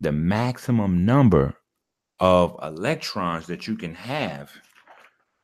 the 0.00 0.12
maximum 0.12 1.04
number 1.04 1.54
of 2.20 2.56
electrons 2.62 3.46
that 3.46 3.66
you 3.66 3.76
can 3.76 3.94
have, 3.94 4.52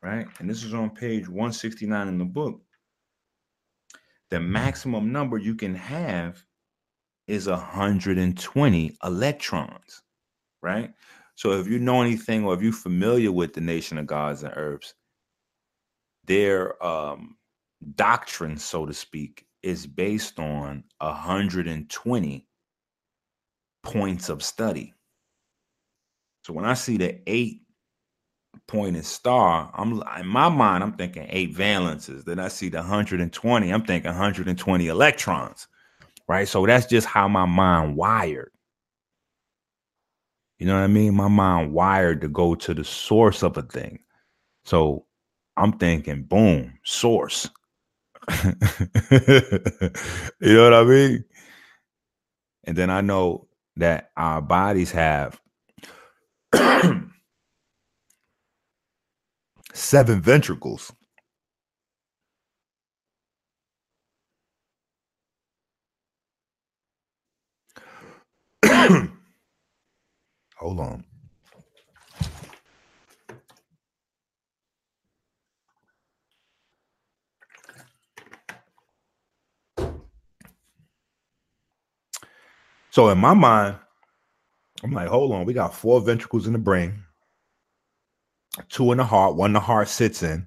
right? 0.03 0.27
And 0.39 0.49
this 0.49 0.65
is 0.65 0.75
on 0.75 0.91
page 0.91 1.29
169 1.29 2.09
in 2.09 2.19
the 2.19 2.25
book. 2.25 2.61
The 4.31 4.41
maximum 4.41 5.11
number 5.11 5.39
you 5.39 5.55
can 5.55 5.75
have 5.75 6.43
is 7.27 7.47
120 7.47 8.99
electrons, 9.05 10.03
right? 10.63 10.93
So 11.39 11.53
if 11.53 11.69
you 11.69 11.79
know 11.79 12.03
anything 12.03 12.45
or 12.45 12.53
if 12.53 12.63
you're 12.63 12.73
familiar 12.73 13.31
with 13.31 13.55
the 13.55 13.61
Nation 13.61 13.97
of 13.97 14.09
Gods 14.09 14.43
and 14.43 14.53
Earths, 14.57 14.95
their 16.25 16.85
um, 16.85 17.37
doctrine, 17.95 18.57
so 18.57 18.85
to 18.85 18.93
speak, 18.93 19.47
is 19.63 19.87
based 19.87 20.41
on 20.41 20.83
120 20.99 22.47
points 23.85 24.29
of 24.29 24.43
study. 24.43 24.93
So 26.43 26.53
when 26.55 26.65
I 26.65 26.75
see 26.75 26.97
the 26.97 27.21
eight 27.29 27.63
pointed 28.67 29.05
star, 29.05 29.71
I'm 29.75 30.03
in 30.19 30.27
my 30.27 30.49
mind, 30.49 30.83
I'm 30.83 30.95
thinking 30.95 31.29
eight 31.31 31.55
valences. 31.55 32.25
Then 32.25 32.41
I 32.41 32.49
see 32.49 32.69
the 32.69 32.79
120, 32.79 33.73
I'm 33.73 33.85
thinking 33.85 34.11
120 34.11 34.89
electrons, 34.89 35.69
right? 36.27 36.49
So 36.49 36.67
that's 36.67 36.87
just 36.87 37.07
how 37.07 37.29
my 37.29 37.47
mind 37.47 37.95
wired. 37.95 38.51
You 40.59 40.67
know 40.67 40.75
what 40.75 40.85
I 40.85 40.89
mean? 40.89 41.15
My 41.15 41.29
mind 41.29 41.73
wired 41.73 42.21
to 42.23 42.29
go 42.29 42.55
to 42.57 42.75
the 42.75 42.85
source 42.85 43.43
of 43.43 43.57
a 43.57 43.63
thing. 43.63 44.01
So 44.65 45.07
I'm 45.57 45.73
thinking, 45.79 46.25
boom, 46.25 46.79
source. 46.85 47.49
you 48.45 48.51
know 50.41 50.65
what 50.65 50.75
I 50.75 50.85
mean? 50.85 51.25
And 52.65 52.77
then 52.77 52.91
I 52.91 53.01
know 53.01 53.49
that 53.77 54.11
our 54.17 54.43
bodies 54.43 54.93
have 54.93 55.41
seven 59.73 60.21
ventricles. 60.23 60.93
Hold 70.59 70.81
on. 70.81 71.05
So 82.91 83.09
in 83.11 83.19
my 83.19 83.35
mind, 83.35 83.77
I'm 84.83 84.93
like, 84.93 85.09
hold 85.09 85.33
on, 85.33 85.45
we 85.45 85.53
got 85.53 85.75
four 85.75 86.01
ventricles 86.01 86.47
in 86.49 86.53
the 86.53 86.59
brain, 86.59 87.05
two 88.69 88.91
in 88.91 88.99
the 88.99 89.05
heart, 89.05 89.37
one 89.37 89.53
the 89.53 89.61
heart 89.61 89.89
sits 89.89 90.23
in. 90.25 90.47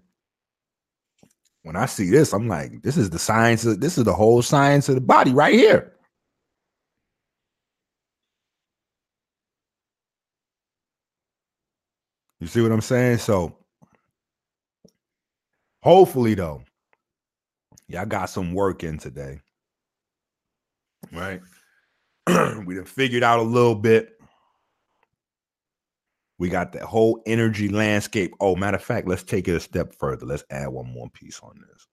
When 1.64 1.76
I 1.78 1.86
see 1.86 2.10
this, 2.10 2.34
I'm 2.34 2.48
like, 2.50 2.82
this 2.82 2.98
is 2.98 3.10
the 3.10 3.20
science 3.20 3.66
of 3.66 3.80
this 3.80 3.98
is 3.98 4.04
the 4.04 4.14
whole 4.14 4.42
science 4.42 4.90
of 4.90 4.96
the 4.96 5.02
body 5.02 5.32
right 5.32 5.54
here. 5.54 5.94
You 12.42 12.48
see 12.48 12.62
what 12.62 12.72
I'm 12.72 12.82
saying? 12.82 13.20
So 13.20 13.56
hopefully 15.84 16.34
though, 16.34 16.64
y'all 17.88 18.08
got 18.08 18.26
some 18.26 18.54
work 18.54 18.84
in 18.84 18.98
today. 18.98 19.40
Right? 21.14 21.40
we 22.66 22.76
done 22.76 22.86
figured 22.86 23.24
out 23.24 23.40
a 23.40 23.44
little 23.44 23.76
bit. 23.76 24.14
We 26.40 26.50
got 26.50 26.72
the 26.72 26.84
whole 26.84 27.22
energy 27.28 27.70
landscape. 27.70 28.34
Oh, 28.40 28.56
matter 28.56 28.78
of 28.78 28.84
fact, 28.84 29.08
let's 29.08 29.22
take 29.22 29.48
it 29.48 29.56
a 29.56 29.60
step 29.60 29.94
further. 29.94 30.26
Let's 30.26 30.44
add 30.50 30.70
one 30.70 30.92
more 30.92 31.12
piece 31.12 31.40
on 31.44 31.54
this. 31.60 31.88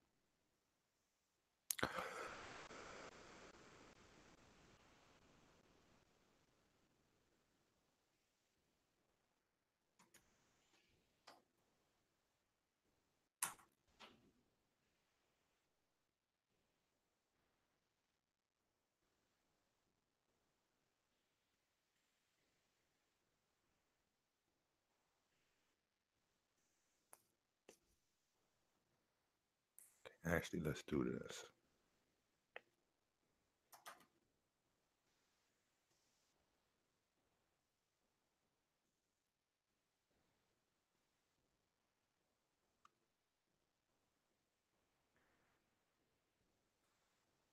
Actually, 30.39 30.61
let's 30.65 30.85
do 30.85 31.03
this. 31.03 31.37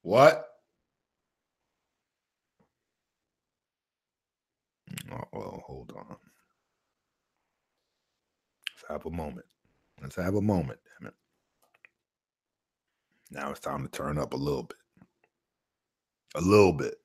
What? 0.03 0.45
Oh, 5.11 5.23
well, 5.33 5.63
hold 5.65 5.91
on. 5.97 6.05
Let's 8.69 8.83
have 8.89 9.07
a 9.07 9.09
moment. 9.09 9.47
Let's 10.03 10.17
have 10.17 10.35
a 10.35 10.41
moment, 10.41 10.79
damn 10.99 11.07
it. 11.07 11.15
Now 13.31 13.51
it's 13.51 13.59
time 13.59 13.83
to 13.83 13.89
turn 13.89 14.17
up 14.17 14.33
a 14.33 14.37
little 14.37 14.63
bit. 14.63 14.77
A 16.35 16.41
little 16.41 16.73
bit. 16.73 16.95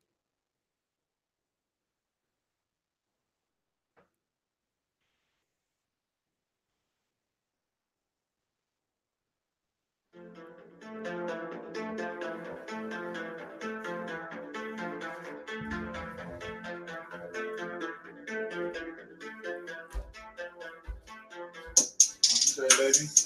Baby. 22.79 23.20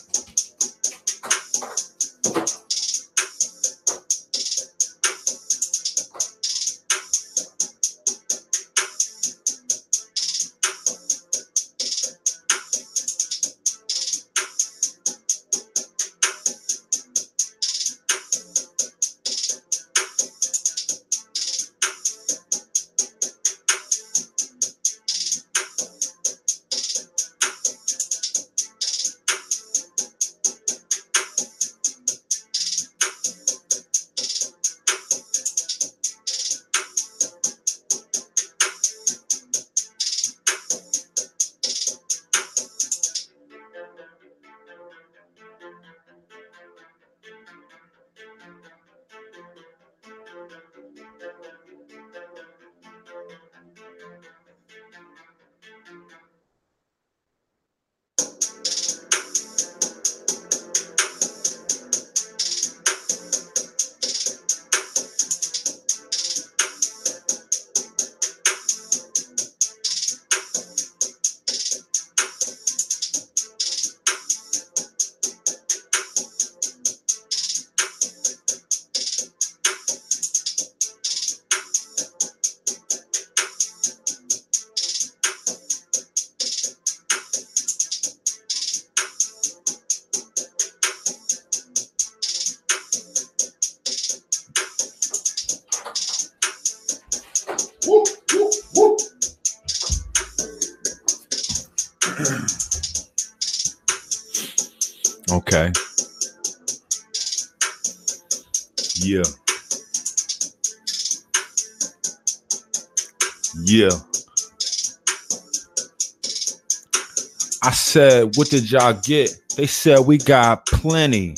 Said, 117.94 118.36
what 118.36 118.50
did 118.50 118.68
y'all 118.72 118.92
get? 118.92 119.32
They 119.56 119.68
said 119.68 120.00
we 120.00 120.18
got 120.18 120.66
plenty. 120.66 121.36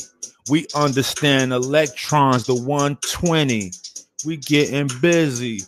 We 0.49 0.65
understand 0.73 1.53
electrons, 1.53 2.47
the 2.47 2.55
120. 2.55 3.71
We 4.25 4.37
getting 4.37 4.89
busy. 4.99 5.61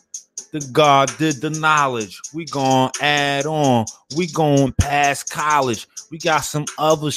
The 0.52 0.68
God 0.72 1.16
did 1.20 1.42
the 1.42 1.52
knowledge. 1.52 2.20
We 2.34 2.46
gonna 2.46 2.92
add 3.02 3.46
on. 3.46 3.86
We 4.18 4.26
going 4.30 4.74
past 4.82 5.30
college. 5.30 5.88
We 6.10 6.18
got 6.18 6.40
some 6.40 6.66
other. 6.80 7.12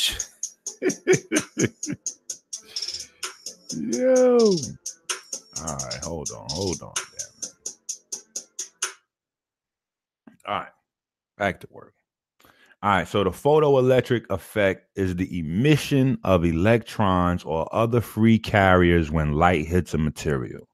All 12.84 12.90
right, 12.90 13.06
so 13.06 13.22
the 13.22 13.30
photoelectric 13.30 14.28
effect 14.30 14.88
is 14.96 15.14
the 15.14 15.38
emission 15.38 16.18
of 16.24 16.44
electrons 16.44 17.44
or 17.44 17.72
other 17.72 18.00
free 18.00 18.40
carriers 18.40 19.08
when 19.08 19.34
light 19.34 19.66
hits 19.66 19.94
a 19.94 19.98
material. 19.98 20.66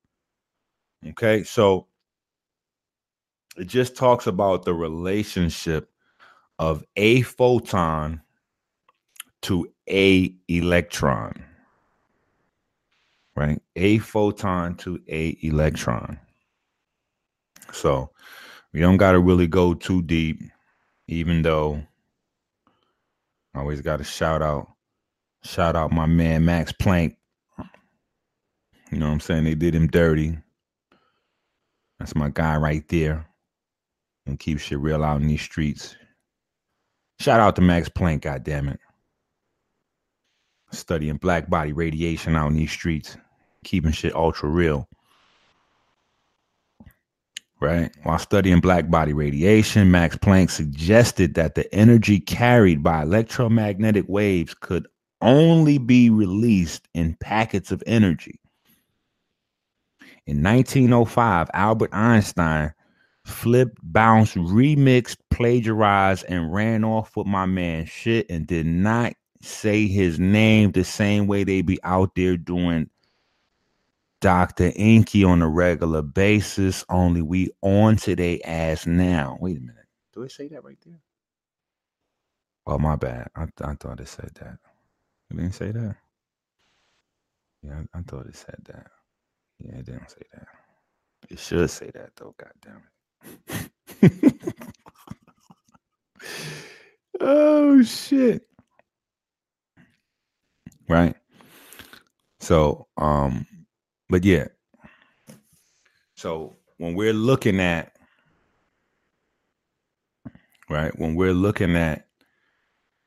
Okay, 1.06 1.43
so 1.43 1.86
it 3.59 3.66
just 3.66 3.94
talks 3.94 4.26
about 4.26 4.64
the 4.64 4.72
relationship 4.72 5.90
of 6.59 6.82
a 6.97 7.20
photon 7.22 8.22
to 9.43 9.70
a 9.90 10.35
electron. 10.48 11.44
Right? 13.36 13.60
A 13.76 13.98
photon 13.98 14.76
to 14.76 14.98
a 15.09 15.36
electron. 15.43 16.18
So 17.70 18.10
we 18.72 18.80
don't 18.80 18.97
got 18.97 19.12
to 19.12 19.20
really 19.20 19.47
go 19.47 19.74
too 19.74 20.01
deep, 20.02 20.40
even 21.06 21.43
though 21.43 21.82
always 23.54 23.80
got 23.80 23.98
to 23.98 24.04
shout 24.04 24.42
out, 24.42 24.68
shout 25.44 25.76
out 25.76 25.92
my 25.92 26.06
man 26.06 26.44
Max 26.44 26.72
Planck. 26.72 27.16
You 28.90 28.98
know 28.98 29.06
what 29.06 29.12
I'm 29.12 29.20
saying? 29.20 29.44
They 29.44 29.54
did 29.54 29.74
him 29.74 29.86
dirty. 29.88 30.38
That's 31.98 32.14
my 32.14 32.30
guy 32.30 32.56
right 32.56 32.86
there. 32.88 33.26
And 34.26 34.38
keep 34.38 34.58
shit 34.58 34.78
real 34.78 35.04
out 35.04 35.20
in 35.20 35.26
these 35.26 35.42
streets. 35.42 35.96
Shout 37.20 37.40
out 37.40 37.56
to 37.56 37.62
Max 37.62 37.88
Planck, 37.88 38.20
goddammit. 38.20 38.78
Studying 40.70 41.16
black 41.16 41.50
body 41.50 41.72
radiation 41.72 42.36
out 42.36 42.48
in 42.48 42.54
these 42.56 42.70
streets, 42.70 43.16
keeping 43.64 43.90
shit 43.90 44.14
ultra 44.14 44.48
real. 44.48 44.86
Right? 47.60 47.90
While 48.05 48.18
studying 48.20 48.60
black 48.60 48.89
body 48.89 49.12
radiation, 49.12 49.90
Max 49.90 50.16
Planck 50.16 50.51
suggested 50.51 51.35
that 51.35 51.56
the 51.56 51.72
energy 51.74 52.20
carried 52.20 52.85
by 52.85 53.02
electromagnetic 53.02 54.05
waves 54.06 54.55
could 54.55 54.86
only 55.20 55.78
be 55.78 56.09
released 56.09 56.86
in 56.94 57.16
packets 57.20 57.72
of 57.72 57.82
energy. 57.86 58.39
In 60.26 60.43
1905, 60.43 61.51
Albert 61.52 61.90
Einstein 61.93 62.72
flipped, 63.24 63.78
bounced, 63.82 64.36
remixed, 64.36 65.16
plagiarized, 65.30 66.24
and 66.28 66.52
ran 66.52 66.85
off 66.85 67.16
with 67.16 67.26
my 67.26 67.47
man 67.47 67.86
shit 67.86 68.26
and 68.30 68.47
did 68.47 68.66
not 68.66 69.14
say 69.40 69.86
his 69.86 70.18
name 70.18 70.72
the 70.72 70.85
same 70.85 71.26
way 71.26 71.44
they 71.44 71.62
be 71.62 71.78
out 71.82 72.14
there 72.14 72.36
doing 72.36 72.89
Dr. 74.20 74.73
Inky 74.77 75.24
on 75.24 75.43
a 75.43 75.49
regular 75.49 76.03
basis, 76.03 76.85
only 76.89 77.23
we 77.23 77.51
on 77.62 77.97
today 77.97 78.40
as 78.45 78.86
now. 78.86 79.39
Wait 79.40 79.59
a 79.59 79.61
minute. 79.61 79.86
Do 80.15 80.23
it 80.23 80.32
say 80.32 80.49
that 80.49 80.65
right 80.65 80.78
there? 80.85 81.01
Oh, 82.66 82.78
my 82.78 82.97
bad. 82.97 83.28
I, 83.36 83.47
I 83.62 83.74
thought 83.74 84.01
it 84.01 84.09
said 84.09 84.31
that. 84.40 84.59
It 85.31 85.36
didn't 85.36 85.55
say 85.55 85.73
that? 85.73 85.97
Yeah, 87.62 87.82
I, 87.95 87.99
I 87.99 88.03
thought 88.03 88.27
it 88.27 88.36
said 88.36 88.57
that. 88.66 88.86
Yeah, 89.61 89.77
it 89.77 89.86
didn't 89.86 90.11
say 90.11 90.23
that. 90.32 90.47
It 91.31 91.39
should 91.39 91.70
say 91.70 91.90
that 91.95 92.11
though, 92.16 92.35
god 92.39 92.53
damn 92.62 92.82
it. 94.11 94.35
oh 97.20 97.82
shit. 97.82 98.43
Right? 100.89 101.16
So, 102.40 102.86
um, 102.97 103.47
but 104.09 104.24
yeah. 104.24 104.48
So 106.16 106.56
when 106.78 106.94
we're 106.94 107.12
looking 107.14 107.60
at 107.60 107.97
right, 110.70 110.98
when 110.98 111.14
we're 111.16 111.35
looking 111.35 111.76
at 111.76 112.06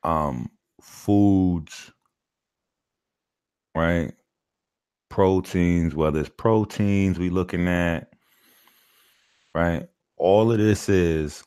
um 0.04 0.50
foods, 0.82 1.92
right? 3.76 4.14
Proteins, 5.10 5.96
whether 5.96 6.22
it's 6.22 6.30
proteins 6.38 7.20
we 7.20 7.30
looking 7.30 7.68
at, 7.68 8.14
right? 9.56 9.88
All 10.18 10.52
of 10.52 10.58
this 10.60 10.90
is 10.90 11.44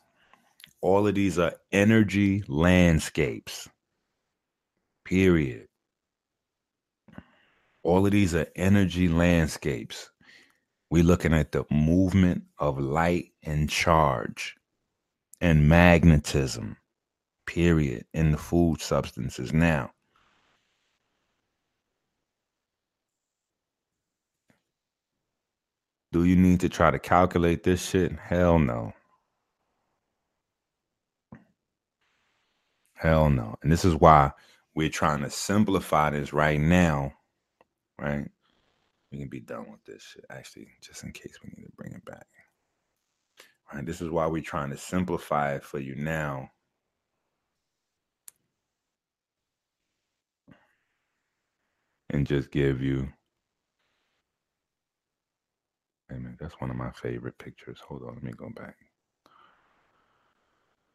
all 0.81 1.07
of 1.07 1.15
these 1.15 1.39
are 1.39 1.53
energy 1.71 2.43
landscapes. 2.47 3.69
Period. 5.05 5.67
All 7.85 8.03
of 8.03 8.11
these 8.13 8.33
are 8.33 8.47
energy 8.55 9.07
landscapes. 9.07 10.09
We're 10.89 11.03
looking 11.03 11.35
at 11.35 11.51
the 11.51 11.65
movement 11.69 12.45
of 12.57 12.79
light 12.79 13.33
and 13.43 13.69
charge 13.69 14.55
and 15.39 15.69
magnetism, 15.69 16.77
period, 17.45 18.07
in 18.11 18.31
the 18.31 18.39
food 18.39 18.81
substances 18.81 19.53
now. 19.53 19.91
Do 26.11 26.23
you 26.23 26.35
need 26.35 26.61
to 26.61 26.69
try 26.69 26.89
to 26.89 26.97
calculate 26.97 27.61
this 27.61 27.87
shit? 27.87 28.13
Hell 28.17 28.57
no. 28.57 28.93
Hell 32.95 33.29
no. 33.29 33.57
And 33.61 33.71
this 33.71 33.85
is 33.85 33.93
why 33.93 34.31
we're 34.73 34.89
trying 34.89 35.21
to 35.21 35.29
simplify 35.29 36.09
this 36.09 36.33
right 36.33 36.59
now, 36.59 37.13
right? 37.99 38.29
We 39.11 39.19
can 39.19 39.29
be 39.29 39.39
done 39.39 39.71
with 39.71 39.83
this 39.85 40.03
shit, 40.03 40.25
actually, 40.29 40.67
just 40.81 41.03
in 41.03 41.11
case 41.11 41.37
we 41.43 41.51
need 41.55 41.65
to 41.65 41.71
bring 41.77 41.93
it 41.93 42.05
back. 42.05 42.27
Right? 43.73 43.85
This 43.85 44.01
is 44.01 44.09
why 44.09 44.27
we're 44.27 44.41
trying 44.41 44.69
to 44.71 44.77
simplify 44.77 45.55
it 45.55 45.63
for 45.63 45.79
you 45.79 45.95
now. 45.95 46.49
And 52.09 52.27
just 52.27 52.51
give 52.51 52.81
you. 52.81 53.09
Hey 56.09 56.17
man, 56.19 56.37
that's 56.39 56.61
one 56.61 56.69
of 56.69 56.75
my 56.75 56.91
favorite 56.91 57.37
pictures. 57.37 57.79
Hold 57.87 58.03
on, 58.03 58.13
let 58.13 58.23
me 58.23 58.31
go 58.31 58.49
back. 58.55 58.75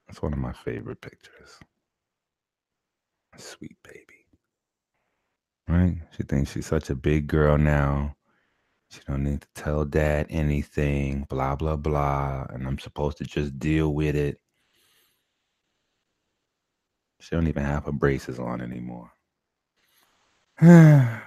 That's 0.07 0.23
one 0.23 0.33
of 0.33 0.39
my 0.39 0.53
favorite 0.53 1.01
pictures. 1.01 1.59
Sweet 3.37 3.77
baby. 3.83 4.20
Right? 5.71 5.97
She 6.17 6.25
thinks 6.25 6.51
she's 6.53 6.67
such 6.67 6.91
a 6.91 6.97
big 6.97 7.29
girl 7.29 7.57
now. 7.57 8.17
She 8.91 8.99
don't 9.07 9.23
need 9.23 9.43
to 9.43 9.49
tell 9.55 9.85
dad 9.85 10.27
anything, 10.29 11.25
blah 11.31 11.55
blah 11.55 11.77
blah, 11.77 12.47
and 12.51 12.67
I'm 12.67 12.81
supposed 12.81 13.19
to 13.19 13.25
just 13.25 13.57
deal 13.61 13.95
with 13.95 14.17
it. 14.17 14.39
She 17.21 17.37
don't 17.37 17.47
even 17.47 17.63
have 17.65 17.85
her 17.85 17.93
braces 17.93 18.41
on 18.41 18.61
anymore. 18.61 19.13
Those 20.61 21.21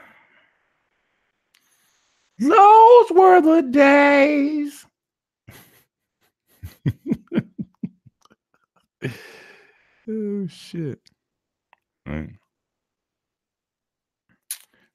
were 3.11 3.41
the 3.41 3.67
days. 3.71 4.85
oh 10.09 10.47
shit. 10.47 10.99
Right. 12.05 12.29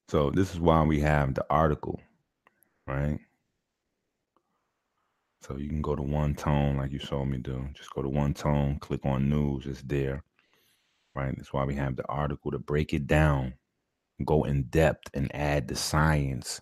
So 0.09 0.31
this 0.31 0.55
is 0.55 0.59
why 0.59 0.81
we 0.81 0.99
have 1.01 1.35
the 1.35 1.45
article, 1.51 1.99
right? 2.87 3.19
So 5.43 5.55
you 5.55 5.69
can 5.69 5.83
go 5.83 5.95
to 5.95 6.01
one 6.01 6.33
tone 6.33 6.77
like 6.77 6.91
you 6.91 6.97
saw 6.97 7.23
me 7.23 7.37
do. 7.37 7.69
Just 7.75 7.93
go 7.93 8.01
to 8.01 8.09
one 8.09 8.33
tone, 8.33 8.79
click 8.79 9.05
on 9.05 9.29
news, 9.29 9.67
it's 9.67 9.83
there. 9.83 10.23
Right? 11.13 11.35
That's 11.37 11.53
why 11.53 11.63
we 11.63 11.75
have 11.75 11.95
the 11.95 12.07
article 12.07 12.49
to 12.49 12.57
break 12.57 12.91
it 12.91 13.05
down, 13.05 13.53
go 14.25 14.45
in 14.45 14.63
depth 14.63 15.11
and 15.13 15.29
add 15.35 15.67
the 15.67 15.75
science. 15.75 16.59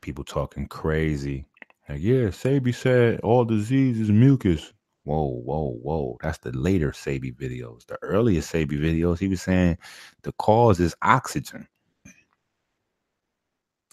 People 0.00 0.22
talking 0.22 0.68
crazy. 0.68 1.48
Like, 1.88 1.98
yeah, 2.00 2.28
Sebi 2.28 2.72
said 2.72 3.18
all 3.24 3.44
disease 3.44 3.98
is 3.98 4.12
mucus. 4.12 4.72
Whoa, 5.02 5.40
whoa, 5.42 5.80
whoa. 5.82 6.16
That's 6.22 6.38
the 6.38 6.52
later 6.52 6.92
Sebi 6.92 7.34
videos. 7.34 7.86
The 7.86 7.98
earlier 8.02 8.40
Sebi 8.40 8.78
videos, 8.78 9.18
he 9.18 9.26
was 9.26 9.42
saying 9.42 9.78
the 10.22 10.30
cause 10.38 10.78
is 10.78 10.94
oxygen. 11.02 11.66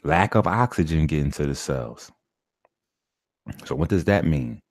Lack 0.03 0.35
of 0.35 0.47
oxygen 0.47 1.07
getting 1.07 1.31
to 1.31 1.45
the 1.45 1.55
cells. 1.55 2.11
So, 3.65 3.75
what 3.75 3.89
does 3.89 4.05
that 4.05 4.25
mean? 4.25 4.61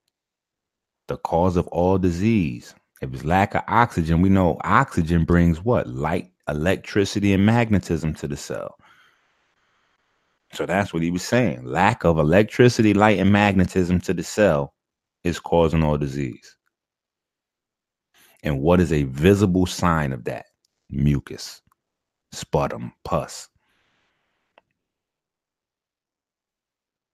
The 1.09 1.16
cause 1.18 1.56
of 1.56 1.66
all 1.68 1.98
disease. 1.98 2.74
If 3.00 3.12
it's 3.12 3.24
lack 3.24 3.54
of 3.54 3.62
oxygen, 3.66 4.22
we 4.22 4.28
know 4.28 4.59
oxygen 4.62 5.24
brings 5.24 5.60
what? 5.60 5.88
Light, 5.88 6.30
electricity, 6.48 7.32
and 7.32 7.44
magnetism 7.44 8.14
to 8.14 8.28
the 8.28 8.36
cell. 8.36 8.76
So 10.52 10.66
that's 10.66 10.92
what 10.92 11.02
he 11.02 11.10
was 11.10 11.22
saying. 11.22 11.64
Lack 11.64 12.04
of 12.04 12.18
electricity, 12.18 12.92
light, 12.92 13.18
and 13.18 13.32
magnetism 13.32 14.00
to 14.02 14.14
the 14.14 14.22
cell 14.22 14.74
is 15.24 15.40
causing 15.40 15.82
all 15.82 15.96
disease. 15.96 16.56
And 18.42 18.60
what 18.60 18.80
is 18.80 18.92
a 18.92 19.04
visible 19.04 19.66
sign 19.66 20.12
of 20.12 20.24
that? 20.24 20.46
Mucus, 20.90 21.62
sputum, 22.32 22.92
pus. 23.04 23.48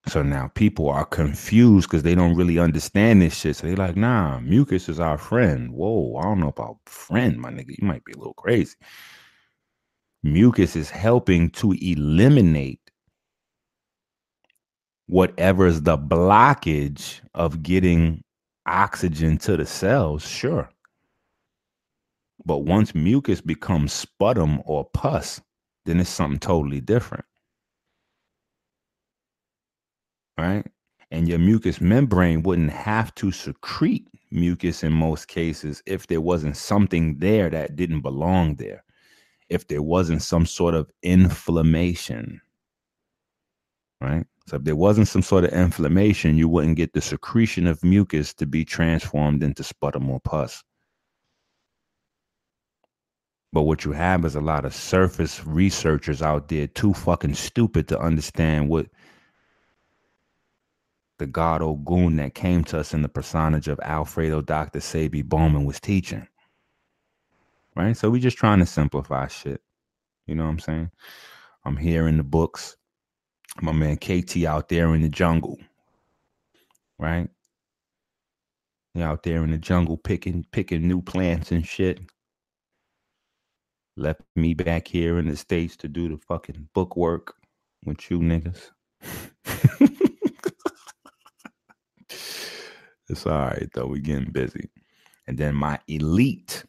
So 0.08 0.22
now 0.22 0.48
people 0.54 0.88
are 0.88 1.04
confused 1.04 1.88
because 1.88 2.02
they 2.02 2.14
don't 2.14 2.34
really 2.34 2.58
understand 2.58 3.20
this 3.20 3.36
shit. 3.36 3.56
So 3.56 3.66
they're 3.66 3.76
like, 3.76 3.96
nah, 3.96 4.40
mucus 4.40 4.88
is 4.88 4.98
our 4.98 5.18
friend. 5.18 5.70
Whoa, 5.70 6.16
I 6.16 6.22
don't 6.22 6.40
know 6.40 6.48
about 6.48 6.78
friend, 6.86 7.38
my 7.38 7.50
nigga. 7.50 7.76
You 7.78 7.86
might 7.86 8.04
be 8.04 8.12
a 8.12 8.16
little 8.16 8.34
crazy. 8.34 8.76
Mucus 10.22 10.76
is 10.76 10.88
helping 10.88 11.50
to 11.50 11.72
eliminate 11.72 12.80
whatever 15.08 15.66
is 15.66 15.82
the 15.82 15.98
blockage 15.98 17.20
of 17.34 17.62
getting 17.62 18.22
oxygen 18.66 19.38
to 19.38 19.56
the 19.56 19.66
cells, 19.66 20.26
sure. 20.26 20.70
But 22.44 22.58
once 22.58 22.94
mucus 22.94 23.40
becomes 23.40 23.92
sputum 23.92 24.62
or 24.64 24.88
pus, 24.94 25.40
then 25.84 26.00
it's 26.00 26.10
something 26.10 26.38
totally 26.38 26.80
different. 26.80 27.24
Right? 30.38 30.64
And 31.10 31.28
your 31.28 31.38
mucous 31.38 31.80
membrane 31.80 32.42
wouldn't 32.42 32.70
have 32.70 33.14
to 33.16 33.32
secrete 33.32 34.06
mucus 34.30 34.84
in 34.84 34.92
most 34.92 35.26
cases 35.26 35.82
if 35.86 36.06
there 36.06 36.20
wasn't 36.20 36.56
something 36.56 37.18
there 37.18 37.50
that 37.50 37.76
didn't 37.76 38.02
belong 38.02 38.54
there, 38.56 38.84
if 39.48 39.66
there 39.66 39.82
wasn't 39.82 40.22
some 40.22 40.46
sort 40.46 40.74
of 40.74 40.90
inflammation. 41.02 42.40
Right? 44.00 44.26
So 44.46 44.56
if 44.56 44.64
there 44.64 44.76
wasn't 44.76 45.08
some 45.08 45.22
sort 45.22 45.44
of 45.44 45.52
inflammation, 45.52 46.38
you 46.38 46.48
wouldn't 46.48 46.76
get 46.76 46.92
the 46.92 47.00
secretion 47.00 47.66
of 47.66 47.82
mucus 47.82 48.32
to 48.34 48.46
be 48.46 48.64
transformed 48.64 49.42
into 49.42 49.64
sputum 49.64 50.08
or 50.08 50.20
pus. 50.20 50.62
But 53.52 53.62
what 53.62 53.84
you 53.84 53.92
have 53.92 54.24
is 54.24 54.36
a 54.36 54.40
lot 54.40 54.64
of 54.64 54.74
surface 54.74 55.44
researchers 55.44 56.22
out 56.22 56.48
there 56.48 56.66
too 56.66 56.92
fucking 56.94 57.34
stupid 57.34 57.88
to 57.88 57.98
understand 57.98 58.68
what 58.68 58.86
the 61.18 61.26
God 61.26 61.62
Ogun 61.62 62.16
that 62.16 62.34
came 62.34 62.64
to 62.64 62.78
us 62.80 62.94
in 62.94 63.02
the 63.02 63.08
personage 63.08 63.68
of 63.68 63.80
Alfredo 63.80 64.42
Dr. 64.42 64.80
Sebi 64.80 65.24
Bowman 65.24 65.64
was 65.64 65.80
teaching. 65.80 66.28
Right? 67.76 67.96
So 67.96 68.10
we 68.10 68.20
just 68.20 68.38
trying 68.38 68.60
to 68.60 68.66
simplify 68.66 69.28
shit. 69.28 69.62
You 70.26 70.34
know 70.34 70.44
what 70.44 70.50
I'm 70.50 70.58
saying? 70.60 70.90
I'm 71.64 71.76
here 71.76 72.08
in 72.08 72.16
the 72.18 72.24
books 72.24 72.74
my 73.62 73.72
man 73.72 73.96
KT 73.96 74.44
out 74.44 74.68
there 74.68 74.94
in 74.94 75.02
the 75.02 75.08
jungle, 75.08 75.58
right? 76.98 77.28
He 78.94 79.02
out 79.02 79.22
there 79.22 79.44
in 79.44 79.50
the 79.52 79.58
jungle 79.58 79.96
picking 79.96 80.46
picking 80.52 80.88
new 80.88 81.02
plants 81.02 81.52
and 81.52 81.66
shit. 81.66 82.00
Left 83.96 84.22
me 84.36 84.54
back 84.54 84.88
here 84.88 85.18
in 85.18 85.28
the 85.28 85.36
states 85.36 85.76
to 85.78 85.88
do 85.88 86.08
the 86.08 86.18
fucking 86.18 86.68
book 86.74 86.96
work 86.96 87.34
with 87.84 88.10
you 88.10 88.20
niggas. 88.20 88.70
it's 93.08 93.26
all 93.26 93.38
right 93.38 93.68
though. 93.74 93.86
We're 93.86 94.02
getting 94.02 94.30
busy. 94.30 94.68
And 95.26 95.36
then 95.36 95.54
my 95.54 95.78
elite, 95.88 96.64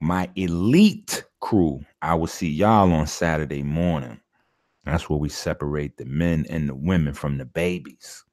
my 0.00 0.30
elite 0.36 1.24
crew, 1.40 1.84
I 2.00 2.14
will 2.14 2.26
see 2.28 2.48
y'all 2.48 2.92
on 2.92 3.06
Saturday 3.06 3.62
morning. 3.62 4.20
That's 4.84 5.08
where 5.08 5.18
we 5.18 5.28
separate 5.28 5.96
the 5.96 6.04
men 6.04 6.46
and 6.50 6.68
the 6.68 6.74
women 6.74 7.14
from 7.14 7.38
the 7.38 7.44
babies. 7.44 8.24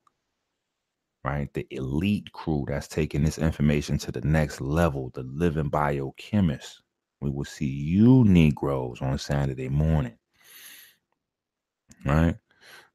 Right? 1.23 1.53
The 1.53 1.67
elite 1.71 2.31
crew 2.31 2.65
that's 2.67 2.87
taking 2.87 3.23
this 3.23 3.37
information 3.37 3.97
to 3.99 4.11
the 4.11 4.21
next 4.21 4.61
level, 4.61 5.11
the 5.13 5.23
living 5.23 5.69
biochemists. 5.69 6.77
We 7.21 7.29
will 7.29 7.45
see 7.45 7.65
you 7.65 8.23
Negroes 8.23 9.01
on 9.01 9.17
Saturday 9.17 9.69
morning. 9.69 10.17
Right? 12.05 12.35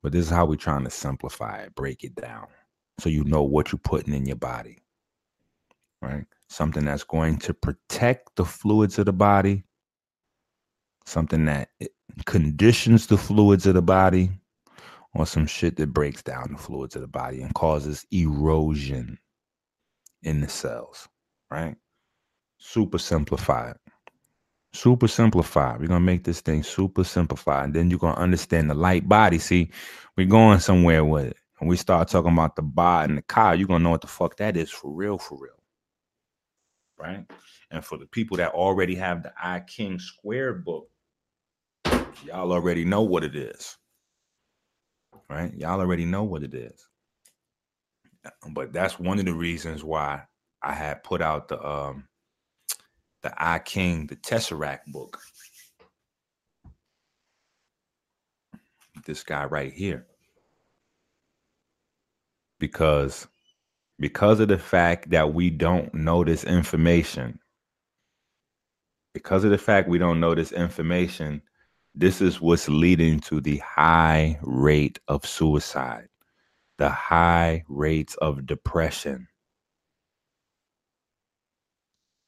But 0.03 0.13
this 0.13 0.27
is 0.27 0.31
how 0.31 0.47
we're 0.47 0.57
trying 0.57 0.85
to 0.85 0.91
simplify 0.91 1.59
it, 1.61 1.75
break 1.75 2.05
it 2.05 2.15
down. 2.15 2.47
So 2.99 3.09
you 3.09 3.25
know 3.25 3.43
what 3.43 3.73
you're 3.73 3.79
putting 3.79 4.15
in 4.15 4.27
your 4.27 4.37
body. 4.37 4.79
Right? 6.01 6.25
Something 6.49 6.85
that's 6.85 7.05
going 7.05 7.39
to 7.39 7.55
protect 7.55 8.37
the 8.37 8.45
fluids 8.45 8.99
of 8.99 9.07
the 9.07 9.13
body. 9.13 9.65
Something 11.07 11.45
that 11.47 11.69
eh, 11.81 11.87
conditions 12.25 13.07
the 13.07 13.19
fluids 13.19 13.67
of 13.67 13.75
the 13.75 13.83
body 13.83 14.31
or 15.15 15.27
some 15.27 15.47
shit 15.47 15.77
that 15.77 15.93
breaks 15.93 16.23
down 16.23 16.53
the 16.53 16.59
fluids 16.59 16.97
of 16.97 17.03
the 17.03 17.09
body 17.09 17.43
and 17.43 17.55
causes 17.55 18.07
erosion 18.11 19.19
in 20.23 20.41
the 20.41 20.49
cells, 20.49 21.09
right? 21.51 21.77
Super 22.59 22.99
simplified. 22.99 23.77
Super 24.73 25.07
simplified. 25.07 25.81
We're 25.81 25.87
gonna 25.87 26.01
make 26.01 26.25
this 26.25 26.41
thing 26.41 26.63
super 26.63 27.05
simplified. 27.05 27.67
And 27.67 27.75
then 27.75 27.91
you're 27.91 27.99
gonna 27.99 28.21
understand 28.21 28.69
the 28.69 28.75
light 28.75 29.09
body. 29.09 29.39
See, 29.39 29.71
we're 30.17 30.27
going 30.27 30.59
somewhere 30.59 31.05
with 31.05 31.27
it. 31.27 31.37
And 31.61 31.69
we 31.69 31.77
start 31.77 32.09
talking 32.09 32.33
about 32.33 32.57
the 32.57 32.63
ba 32.63 33.03
and 33.05 33.19
the 33.19 33.23
ka, 33.23 33.53
you're 33.53 33.69
gonna 33.69 33.85
know 33.85 33.91
what 33.91 34.01
the 34.01 34.07
fuck 34.07 34.37
that 34.39 34.57
is 34.57 34.71
for 34.71 34.91
real, 34.91 35.19
for 35.19 35.39
real. 35.41 35.53
Right? 36.99 37.25
And 37.71 37.85
for 37.85 37.99
the 37.99 38.07
people 38.07 38.37
that 38.39 38.53
already 38.53 38.95
have 38.97 39.23
the 39.23 39.33
I 39.41 39.61
King 39.61 39.99
Square 39.99 40.55
book, 40.55 40.89
Y'all 42.25 42.53
already 42.53 42.85
know 42.85 43.03
what 43.03 43.25
it 43.25 43.35
is. 43.35 43.77
Right? 45.29 45.53
Y'all 45.55 45.81
already 45.81 46.05
know 46.05 46.23
what 46.23 46.43
it 46.43 46.55
is. 46.55 46.89
But 48.51 48.73
that's 48.73 48.99
one 48.99 49.19
of 49.19 49.27
the 49.27 49.35
reasons 49.35 49.85
why 49.85 50.23
I 50.63 50.73
had 50.73 51.03
put 51.03 51.21
out 51.21 51.49
the 51.49 51.67
um 51.67 52.09
the 53.23 53.33
I 53.37 53.59
King, 53.59 54.07
the 54.07 54.17
Tesseract 54.17 54.87
book. 54.89 55.19
This 59.07 59.23
guy 59.23 59.45
right 59.45 59.73
here. 59.73 60.07
Because 62.59 63.27
because 63.99 64.41
of 64.41 64.49
the 64.49 64.59
fact 64.59 65.11
that 65.11 65.35
we 65.35 65.51
don't 65.51 65.95
know 65.95 66.25
this 66.25 66.45
information, 66.45 67.39
because 69.13 69.45
of 69.45 69.51
the 69.51 69.59
fact 69.59 69.89
we 69.89 69.99
don't 69.99 70.21
know 70.21 70.35
this 70.35 70.53
information, 70.53 71.41
this 71.95 72.21
is 72.21 72.41
what's 72.41 72.69
leading 72.69 73.21
to 73.21 73.41
the 73.41 73.59
high 73.59 74.39
rate 74.43 74.99
of 75.07 75.25
suicide, 75.25 76.09
the 76.79 76.89
high 76.89 77.63
rates 77.69 78.17
of 78.17 78.47
depression. 78.47 79.29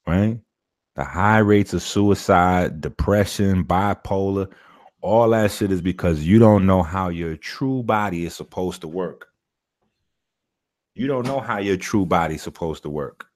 Right? 0.06 0.38
The 0.94 1.04
high 1.04 1.38
rates 1.38 1.74
of 1.74 1.82
suicide, 1.82 2.80
depression, 2.80 3.64
bipolar, 3.64 4.52
all 5.02 5.30
that 5.30 5.50
shit 5.50 5.72
is 5.72 5.82
because 5.82 6.22
you 6.22 6.38
don't 6.38 6.64
know 6.64 6.82
how 6.82 7.08
your 7.08 7.36
true 7.36 7.82
body 7.82 8.24
is 8.24 8.34
supposed 8.34 8.80
to 8.82 8.88
work. 8.88 9.28
You 10.96 11.06
don't 11.06 11.26
know 11.26 11.40
how 11.40 11.58
your 11.58 11.76
true 11.76 12.06
body's 12.06 12.42
supposed 12.42 12.82
to 12.84 12.90
work. 12.90 13.26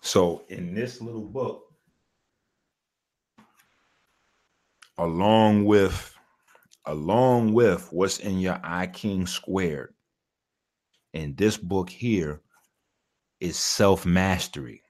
So, 0.00 0.44
in 0.48 0.74
this 0.74 1.02
little 1.02 1.20
book, 1.20 1.64
along 4.96 5.66
with 5.66 6.16
along 6.86 7.52
with 7.52 7.86
what's 7.92 8.18
in 8.18 8.40
your 8.40 8.58
I 8.64 8.86
King 8.86 9.26
squared. 9.26 9.92
And 11.12 11.36
this 11.36 11.58
book 11.58 11.90
here 11.90 12.40
is 13.40 13.58
self 13.58 14.06
mastery. 14.06 14.82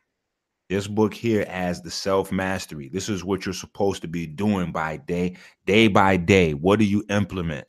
This 0.68 0.86
book 0.86 1.12
here 1.12 1.44
has 1.46 1.82
the 1.82 1.90
self 1.90 2.30
mastery. 2.30 2.88
This 2.88 3.08
is 3.08 3.24
what 3.24 3.44
you're 3.44 3.52
supposed 3.52 4.02
to 4.02 4.08
be 4.08 4.28
doing 4.28 4.70
by 4.70 4.98
day, 4.98 5.38
day 5.66 5.88
by 5.88 6.16
day. 6.18 6.54
What 6.54 6.78
do 6.78 6.84
you 6.84 7.04
implement? 7.10 7.66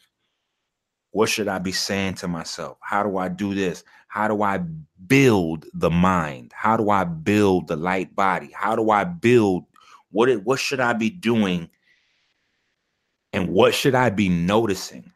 What 1.11 1.29
should 1.29 1.47
I 1.47 1.59
be 1.59 1.71
saying 1.71 2.15
to 2.15 2.27
myself? 2.27 2.77
How 2.81 3.03
do 3.03 3.17
I 3.17 3.27
do 3.27 3.53
this? 3.53 3.83
How 4.07 4.27
do 4.27 4.41
I 4.41 4.61
build 5.07 5.65
the 5.73 5.89
mind? 5.89 6.51
How 6.55 6.77
do 6.77 6.89
I 6.89 7.03
build 7.03 7.67
the 7.67 7.75
light 7.75 8.15
body? 8.15 8.49
How 8.53 8.75
do 8.75 8.89
I 8.89 9.03
build 9.03 9.65
what 10.11 10.29
it, 10.29 10.43
what 10.43 10.59
should 10.59 10.79
I 10.79 10.93
be 10.93 11.09
doing 11.09 11.69
and 13.33 13.49
what 13.49 13.73
should 13.73 13.95
I 13.95 14.09
be 14.09 14.29
noticing? 14.29 15.11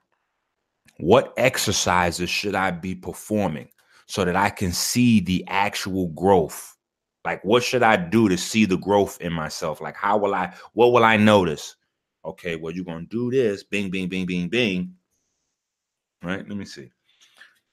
What 0.98 1.34
exercises 1.38 2.30
should 2.30 2.56
I 2.56 2.72
be 2.72 2.96
performing 2.96 3.70
so 4.06 4.24
that 4.24 4.36
I 4.36 4.50
can 4.50 4.72
see 4.72 5.20
the 5.20 5.44
actual 5.48 6.08
growth? 6.10 6.78
Like, 7.26 7.44
what 7.44 7.64
should 7.64 7.84
I 7.84 7.98
do 7.98 8.30
to 8.30 8.38
see 8.38 8.66
the 8.66 8.78
growth 8.78 9.20
in 9.20 9.34
myself? 9.34 9.82
Like, 9.82 9.96
how 9.96 10.18
will 10.18 10.36
I, 10.36 10.54
what 10.74 10.94
will 10.94 11.04
I 11.04 11.18
notice? 11.18 11.76
Okay, 12.24 12.56
well, 12.56 12.74
you're 12.74 12.86
going 12.86 13.08
to 13.08 13.10
do 13.10 13.32
this, 13.32 13.64
bing, 13.64 13.90
bing, 13.90 14.08
bing, 14.08 14.26
bing, 14.26 14.48
bing. 14.48 14.94
Right? 16.26 16.48
Let 16.50 16.58
me 16.58 16.66
see. 16.66 16.90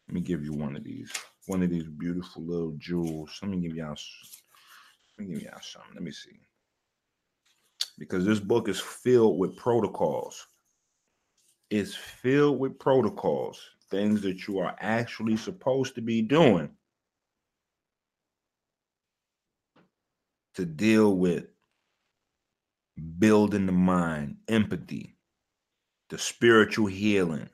Let 0.09 0.15
me 0.15 0.21
give 0.21 0.45
you 0.45 0.53
one 0.53 0.77
of 0.77 0.85
these, 0.85 1.11
one 1.47 1.63
of 1.63 1.71
these 1.71 1.87
beautiful 1.87 2.43
little 2.43 2.75
jewels. 2.77 3.39
Let 3.41 3.51
me 3.51 3.57
give 3.57 3.75
y'all, 3.75 3.97
let 5.19 5.27
me 5.27 5.35
give 5.35 5.45
y'all 5.45 5.59
something. 5.63 5.95
Let 5.95 6.03
me 6.03 6.11
see. 6.11 6.39
Because 7.99 8.27
this 8.27 8.41
book 8.41 8.69
is 8.69 8.79
filled 8.79 9.39
with 9.39 9.57
protocols. 9.57 10.47
It's 11.71 11.95
filled 11.95 12.59
with 12.59 12.79
protocols, 12.79 13.59
things 13.91 14.21
that 14.21 14.47
you 14.47 14.59
are 14.59 14.77
actually 14.81 15.39
supposed 15.39 15.95
to 15.95 16.03
be 16.03 16.21
doing 16.21 16.69
to 20.57 20.67
deal 20.67 21.17
with 21.17 21.47
building 23.19 23.65
the 23.65 23.73
mind, 23.73 24.37
empathy, 24.49 25.17
the 26.11 26.19
spiritual 26.19 26.87
healing, 26.87 27.49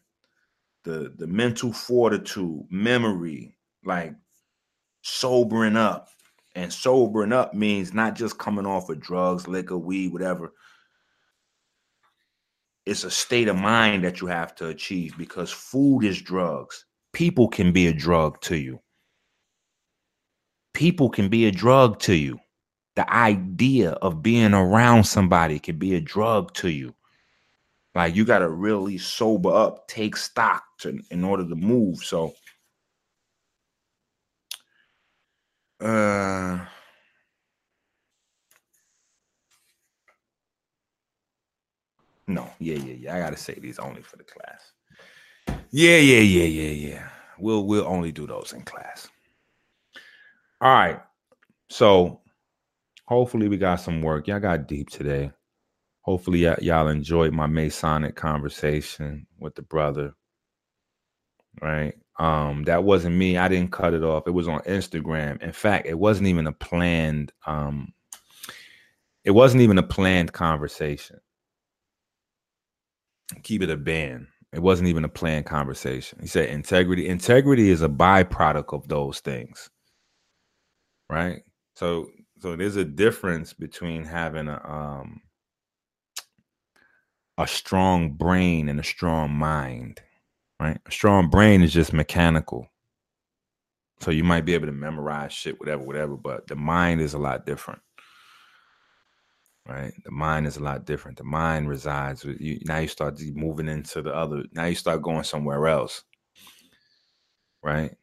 the 0.85 1.13
the 1.17 1.27
mental 1.27 1.73
fortitude, 1.73 2.65
memory, 2.71 3.57
like 3.85 4.15
sobering 5.03 5.77
up. 5.77 6.09
And 6.55 6.73
sobering 6.73 7.33
up 7.33 7.55
means 7.55 7.95
not 7.95 8.17
just 8.17 8.39
coming 8.39 8.67
off 8.67 8.89
of 8.89 9.01
drugs, 9.01 9.47
liquor, 9.47 9.79
weed, 9.79 10.13
whatever. 10.13 10.53
It's 12.85 13.05
a 13.05 13.11
state 13.11 13.49
of 13.49 13.57
mind 13.57 14.03
that 14.05 14.21
you 14.21 14.27
have 14.27 14.55
to 14.57 14.69
achieve 14.69 15.17
because 15.17 15.53
food 15.53 16.01
is 16.01 16.21
drugs. 16.21 16.85
People 17.13 17.49
can 17.49 17.71
be 17.73 17.87
a 17.87 17.93
drug 17.93 18.41
to 18.43 18.57
you. 18.57 18.81
People 20.75 21.11
can 21.11 21.29
be 21.29 21.47
a 21.47 21.53
drug 21.53 22.01
to 22.01 22.15
you. 22.15 22.39
The 22.97 23.13
idea 23.13 23.93
of 23.93 24.23
being 24.23 24.55
around 24.55 25.05
somebody 25.05 25.59
can 25.59 25.79
be 25.79 25.95
a 25.95 26.01
drug 26.01 26.53
to 26.55 26.71
you. 26.71 26.95
Like 27.95 28.15
you 28.15 28.25
got 28.25 28.41
to 28.41 28.49
really 28.49 28.99
sober 28.99 29.51
up, 29.55 29.89
take 29.89 30.17
stock 30.17 30.63
to, 30.81 31.01
in 31.11 31.25
order 31.25 31.49
to 31.49 31.55
move. 31.57 31.99
So, 31.99 32.35
uh, 35.81 36.59
no, 42.27 42.51
yeah, 42.59 42.77
yeah, 42.77 42.95
yeah. 42.99 43.17
I 43.17 43.21
gotta 43.21 43.37
say 43.37 43.55
these 43.55 43.79
only 43.79 44.03
for 44.03 44.17
the 44.17 44.25
class. 44.25 44.73
Yeah, 45.71 45.97
yeah, 45.97 46.21
yeah, 46.21 46.45
yeah, 46.45 46.89
yeah. 46.89 47.09
We'll 47.39 47.67
we'll 47.67 47.87
only 47.87 48.13
do 48.13 48.27
those 48.27 48.53
in 48.53 48.63
class. 48.63 49.09
All 50.61 50.73
right. 50.73 51.01
So 51.71 52.21
hopefully 53.07 53.49
we 53.49 53.57
got 53.57 53.77
some 53.77 54.03
work. 54.03 54.27
Y'all 54.27 54.41
got 54.41 54.67
deep 54.67 54.91
today. 54.91 55.31
Hopefully 56.09 56.47
y- 56.47 56.57
y'all 56.63 56.89
enjoyed 56.89 57.35
my 57.35 57.47
Masonic 57.47 58.17
conversation 58.17 59.27
with 59.39 59.55
the 59.55 59.61
brother. 59.61 60.15
Right. 61.61 61.93
Um, 62.19 62.65
that 62.65 62.83
wasn't 62.83 63.17
me. 63.17 63.37
I 63.37 63.47
didn't 63.49 63.73
cut 63.73 63.93
it 63.93 64.03
off. 64.03 64.27
It 64.27 64.31
was 64.31 64.49
on 64.49 64.61
Instagram. 64.61 65.43
In 65.43 65.53
fact, 65.53 65.87
it 65.87 65.99
wasn't 65.99 66.29
even 66.29 66.47
a 66.47 66.53
planned 66.53 67.31
um 67.47 67.93
it 69.23 69.33
wasn't 69.33 69.61
even 69.61 69.77
a 69.77 69.83
planned 69.83 70.33
conversation. 70.33 71.19
Keep 73.43 73.65
it 73.65 73.69
a 73.69 73.77
band. 73.77 74.29
It 74.55 74.63
wasn't 74.63 74.89
even 74.89 75.05
a 75.05 75.11
planned 75.11 75.45
conversation. 75.45 76.21
He 76.23 76.27
said 76.27 76.49
integrity. 76.49 77.07
Integrity 77.07 77.69
is 77.69 77.83
a 77.83 77.89
byproduct 77.89 78.73
of 78.73 78.89
those 78.89 79.21
things. 79.21 79.69
Right? 81.11 81.43
So 81.77 82.09
so 82.39 82.57
there's 82.57 82.77
a 82.77 82.85
difference 82.87 83.53
between 83.53 84.05
having 84.05 84.49
a 84.49 84.59
um 84.67 85.21
a 87.39 87.47
strong 87.47 88.11
brain 88.13 88.69
and 88.69 88.81
a 88.81 88.85
strong 88.85 89.33
mind 89.33 90.01
right? 90.61 90.79
A 90.87 90.91
strong 90.91 91.31
brain 91.31 91.63
is 91.63 91.73
just 91.73 91.93
mechanical. 91.93 92.67
So 94.01 94.11
you 94.11 94.25
might 94.25 94.45
be 94.45 94.55
able 94.55 94.67
to 94.67 94.73
memorize 94.73 95.33
shit 95.33 95.59
whatever 95.59 95.83
whatever 95.83 96.17
but 96.17 96.47
the 96.47 96.57
mind 96.57 97.01
is 97.01 97.15
a 97.15 97.19
lot 97.19 97.47
different 97.47 97.81
right? 99.67 99.93
The 100.05 100.11
mind 100.11 100.47
is 100.47 100.57
a 100.57 100.63
lot 100.63 100.87
different. 100.87 101.19
The 101.19 101.25
mind 101.25 101.69
resides 101.69 102.25
with 102.25 102.41
you. 102.41 102.59
Now 102.65 102.79
you 102.79 102.89
start 102.89 103.21
moving 103.35 103.69
into 103.69 104.03
the 104.03 104.15
other 104.15 104.45
now 104.53 104.67
you 104.67 104.75
start 104.75 105.03
going 105.03 105.25
somewhere 105.25 105.67
else 105.69 106.03
right? 107.63 107.95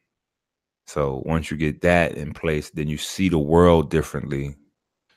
So 0.86 1.22
once 1.26 1.50
you 1.50 1.56
get 1.56 1.82
that 1.82 2.16
in 2.16 2.32
place 2.32 2.70
then 2.70 2.88
you 2.88 2.98
see 2.98 3.28
the 3.28 3.38
world 3.38 3.90
differently. 3.90 4.56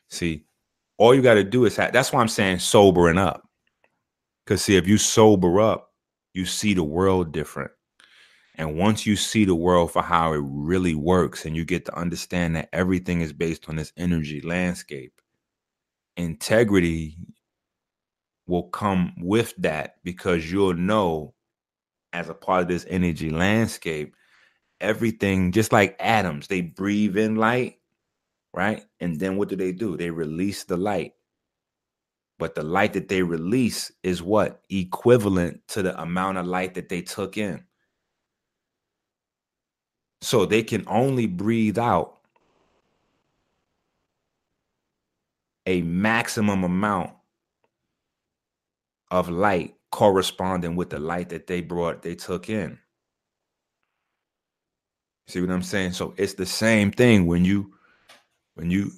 See 0.10 0.46
all 0.98 1.16
you 1.16 1.22
got 1.22 1.36
to 1.36 1.44
do 1.44 1.66
is 1.66 1.78
have, 1.78 1.94
that's 1.94 2.12
why 2.12 2.20
i'm 2.20 2.28
saying 2.28 2.60
sobering 2.60 3.18
up 3.18 3.49
because 4.50 4.64
see 4.64 4.76
if 4.76 4.88
you 4.88 4.98
sober 4.98 5.62
up 5.62 5.92
you 6.34 6.44
see 6.44 6.74
the 6.74 6.84
world 6.84 7.32
different. 7.32 7.70
And 8.56 8.78
once 8.78 9.06
you 9.06 9.16
see 9.16 9.46
the 9.46 9.54
world 9.54 9.92
for 9.92 10.02
how 10.02 10.34
it 10.34 10.42
really 10.44 10.96
works 10.96 11.46
and 11.46 11.56
you 11.56 11.64
get 11.66 11.86
to 11.86 11.96
understand 11.96 12.56
that 12.56 12.70
everything 12.74 13.22
is 13.22 13.32
based 13.32 13.70
on 13.70 13.76
this 13.76 13.94
energy 13.96 14.42
landscape 14.42 15.14
integrity 16.18 17.16
will 18.48 18.64
come 18.64 19.14
with 19.20 19.54
that 19.58 19.98
because 20.04 20.52
you'll 20.52 20.74
know 20.74 21.36
as 22.12 22.28
a 22.28 22.34
part 22.34 22.64
of 22.64 22.68
this 22.68 22.88
energy 22.90 23.30
landscape 23.30 24.16
everything 24.82 25.52
just 25.52 25.72
like 25.72 25.96
atoms 26.00 26.48
they 26.48 26.62
breathe 26.62 27.18
in 27.18 27.36
light 27.36 27.76
right? 28.54 28.84
And 29.00 29.20
then 29.20 29.38
what 29.38 29.50
do 29.50 29.56
they 29.56 29.72
do? 29.72 29.98
They 29.98 30.10
release 30.10 30.64
the 30.64 30.78
light 30.78 31.14
but 32.40 32.56
the 32.56 32.64
light 32.64 32.94
that 32.94 33.10
they 33.10 33.22
release 33.22 33.92
is 34.02 34.24
what? 34.24 34.62
Equivalent 34.70 35.62
to 35.68 35.84
the 35.84 36.02
amount 36.02 36.38
of 36.38 36.48
light 36.48 36.74
that 36.76 36.90
they 36.90 37.02
took 37.02 37.38
in. 37.38 37.64
So 40.22 40.46
they 40.46 40.64
can 40.64 40.86
only 40.88 41.28
breathe 41.28 41.78
out 41.78 42.18
a 45.66 45.82
maximum 45.82 46.64
amount 46.64 47.12
of 49.12 49.30
light 49.30 49.76
corresponding 49.92 50.76
with 50.76 50.90
the 50.90 51.00
light 51.00 51.30
that 51.30 51.48
they 51.48 51.62
brought 51.62 52.02
they 52.02 52.16
took 52.16 52.50
in. 52.50 52.80
See 55.28 55.42
what 55.42 55.52
i'm 55.52 55.62
saying? 55.62 55.92
So 55.94 56.14
it's 56.18 56.34
the 56.36 56.46
same 56.46 56.92
thing 56.92 57.28
when 57.28 57.46
you 57.46 57.74
when 58.56 58.72
you 58.72 58.92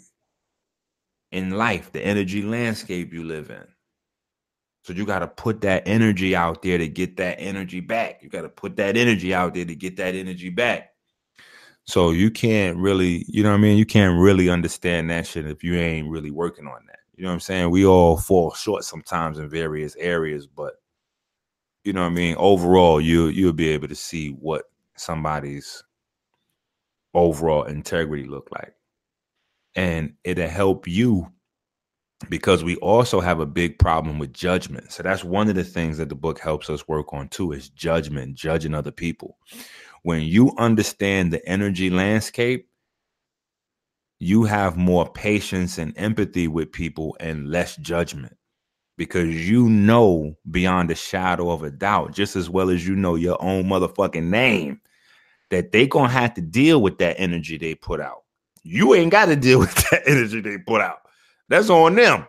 in 1.32 1.51
life 1.51 1.92
the 1.92 2.06
energy 2.06 2.42
landscape 2.42 3.14
you 3.14 3.24
live 3.24 3.50
in 3.50 3.64
so 4.84 4.93
you 4.93 5.06
got 5.06 5.19
to 5.19 5.27
put 5.27 5.61
that 5.61 5.84
energy 5.85 6.35
out 6.35 6.61
there 6.61 6.77
to 6.77 6.88
get 6.88 7.18
that 7.18 7.35
energy 7.40 7.80
back 7.80 8.22
you 8.22 8.30
got 8.30 8.42
to 8.42 8.50
put 8.50 8.76
that 8.76 8.98
energy 8.98 9.34
out 9.34 9.53
there 9.53 9.66
to 9.66 9.76
get 9.76 9.98
that 9.98 10.16
energy 10.16 10.50
back 10.50 10.92
so 11.85 12.11
you 12.11 12.32
can't 12.32 12.77
really, 12.77 13.26
you 13.27 13.43
know 13.43 13.50
what 13.50 13.58
I 13.58 13.61
mean? 13.61 13.77
You 13.77 13.85
can't 13.85 14.19
really 14.19 14.50
understand 14.50 15.10
that 15.10 15.26
shit 15.27 15.48
if 15.48 15.64
you 15.64 15.76
ain't 15.76 16.10
really 16.10 16.32
working 16.32 16.68
on 16.68 16.85
that. 16.88 17.00
You 17.16 17.24
know 17.24 17.30
what 17.30 17.35
I'm 17.35 17.40
saying? 17.42 17.69
We 17.69 17.85
all 17.85 18.18
fall 18.18 18.53
short 18.53 18.84
sometimes 18.84 19.38
in 19.38 19.50
various 19.50 19.95
areas, 19.98 20.48
but 20.48 20.76
you 21.84 21.93
know 21.93 22.01
what 22.01 22.11
I 22.11 22.16
mean? 22.16 22.35
Overall, 22.38 23.01
you 23.01 23.27
you'll 23.27 23.53
be 23.53 23.69
able 23.69 23.88
to 23.88 23.95
see 23.95 24.30
what 24.30 24.66
somebody's 24.95 25.84
overall 27.14 27.64
integrity 27.64 28.26
look 28.26 28.50
like. 28.51 28.74
And 29.75 30.14
it'll 30.24 30.48
help 30.48 30.88
you 30.88 31.32
because 32.30 32.64
we 32.64 32.75
also 32.77 33.19
have 33.19 33.40
a 33.40 33.45
big 33.45 33.80
problem 33.80 34.19
with 34.19 34.33
judgment. 34.33 34.91
So 34.91 35.03
that's 35.03 35.24
one 35.24 35.50
of 35.50 35.56
the 35.56 35.64
things 35.64 35.98
that 35.98 36.09
the 36.09 36.16
book 36.16 36.40
helps 36.40 36.69
us 36.69 36.88
work 36.88 37.14
on 37.14 37.30
too 37.30 37.51
is 37.51 37.69
judgment, 37.69 38.35
judging 38.35 38.75
other 38.75 38.91
people 38.91 39.38
when 40.03 40.24
you 40.24 40.53
understand 40.58 41.32
the 41.32 41.45
energy 41.48 41.90
landscape, 41.90 42.67
you 44.19 44.43
have 44.43 44.77
more 44.77 45.11
patience 45.11 45.77
and 45.77 45.93
empathy 45.98 46.48
with 46.48 46.72
people 46.72 47.16
and 47.19 47.50
less 47.50 47.75
judgment 47.77 48.35
because 48.98 49.50
you 49.50 49.67
know 49.67 50.35
beyond 50.51 50.91
a 50.91 50.95
shadow 50.95 51.50
of 51.50 51.64
a 51.64 51.72
doubt, 51.72 52.14
just 52.14 52.35
as 52.35 52.50
well 52.50 52.69
as 52.69 52.85
you 52.88 52.95
know 52.95 53.16
your 53.16 53.41
own 53.41 53.66
motherfucking 53.66 54.25
name, 54.25 54.80
that 55.50 55.72
they 55.72 55.88
gonna 55.88 56.09
have 56.09 56.33
to 56.35 56.41
deal 56.41 56.82
with 56.82 56.98
that 57.00 57.19
energy 57.19 57.58
they 57.58 57.74
put 57.74 58.00
out. 58.00 58.20
You 58.64 58.95
ain't 58.95 59.11
got 59.11 59.25
to 59.27 59.35
deal 59.35 59.59
with 59.61 59.75
that 59.91 60.03
energy 60.07 60.41
they 60.41 60.57
put 60.59 60.81
out. 60.81 60.99
That's 61.49 61.69
on 61.69 61.95
them. 61.95 62.27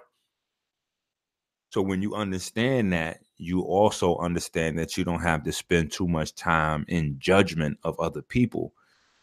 So 1.71 1.83
when 1.83 2.03
you 2.03 2.15
understand 2.15 2.93
that, 2.93 3.21
you 3.39 3.63
also 3.63 4.19
understand 4.19 4.79
that 4.79 4.97
you 4.97 5.05
don't 5.05 5.23
have 5.23 5.43
to 5.45 5.53
spend 5.53 5.93
too 5.93 6.09
much 6.09 6.35
time 6.35 6.85
in 6.89 7.17
judgment 7.19 7.79
of 7.85 7.99
other 8.01 8.23
people. 8.23 8.75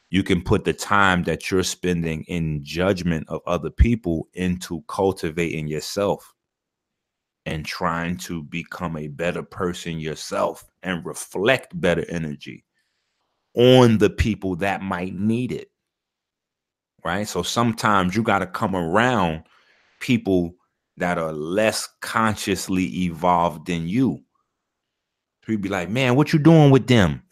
You 0.09 0.23
can 0.23 0.41
put 0.43 0.65
the 0.65 0.73
time 0.73 1.23
that 1.23 1.51
you're 1.51 1.63
spending 1.63 2.23
in 2.23 2.63
judgment 2.63 3.27
of 3.29 3.41
other 3.45 3.69
people 3.69 4.27
into 4.33 4.83
cultivating 4.87 5.67
yourself. 5.67 6.33
and 7.45 7.65
trying 7.65 8.17
to 8.17 8.43
become 8.43 8.97
a 8.97 9.07
better 9.07 9.43
person 9.43 9.99
yourself 9.99 10.65
and 10.83 11.05
reflect 11.05 11.79
better 11.79 12.05
energy 12.09 12.65
on 13.55 13.97
the 13.97 14.09
people 14.09 14.55
that 14.57 14.81
might 14.81 15.15
need 15.15 15.51
it. 15.51 15.71
Right? 17.03 17.27
So 17.27 17.43
sometimes 17.43 18.15
you 18.15 18.23
got 18.23 18.39
to 18.39 18.47
come 18.47 18.75
around 18.75 19.43
people 19.99 20.55
that 20.97 21.17
are 21.17 21.33
less 21.33 21.87
consciously 22.01 22.85
evolved 23.03 23.67
than 23.67 23.87
you. 23.87 24.21
So 25.45 25.53
you'd 25.53 25.61
be 25.61 25.69
like, 25.69 25.89
man, 25.89 26.15
what 26.15 26.33
you 26.33 26.39
doing 26.39 26.71
with 26.71 26.87
them? 26.87 27.23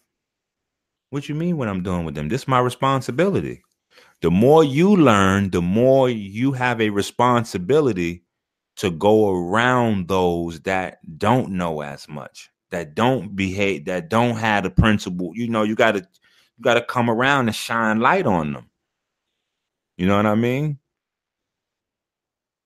What 1.10 1.30
you 1.30 1.36
mean 1.36 1.58
what 1.58 1.68
I'm 1.68 1.84
doing 1.84 2.06
with 2.06 2.16
them? 2.16 2.30
This 2.30 2.42
is 2.44 2.48
my 2.48 2.60
responsibility. 2.60 3.62
The 4.22 4.32
more 4.32 4.64
you 4.64 4.96
learn, 4.96 5.52
the 5.52 5.62
more 5.62 6.10
you 6.10 6.52
have 6.54 6.82
a 6.82 6.90
responsibility 6.90 8.24
to 8.78 8.90
go 8.92 9.30
around 9.30 10.08
those 10.08 10.60
that 10.62 11.00
don't 11.18 11.52
know 11.52 11.82
as 11.82 12.08
much, 12.08 12.50
that 12.72 12.96
don't 12.96 13.36
behave, 13.36 13.86
that 13.86 14.10
don't 14.10 14.36
have 14.36 14.64
the 14.64 14.70
principle. 14.70 15.32
You 15.36 15.48
know, 15.50 15.64
you 15.64 15.76
gotta 15.76 16.00
you 16.00 16.64
gotta 16.64 16.82
come 16.82 17.10
around 17.10 17.48
and 17.48 17.56
shine 17.56 18.00
light 18.00 18.26
on 18.26 18.54
them. 18.54 18.70
You 19.98 20.08
know 20.08 20.16
what 20.18 20.26
I 20.28 20.36
mean? 20.36 20.80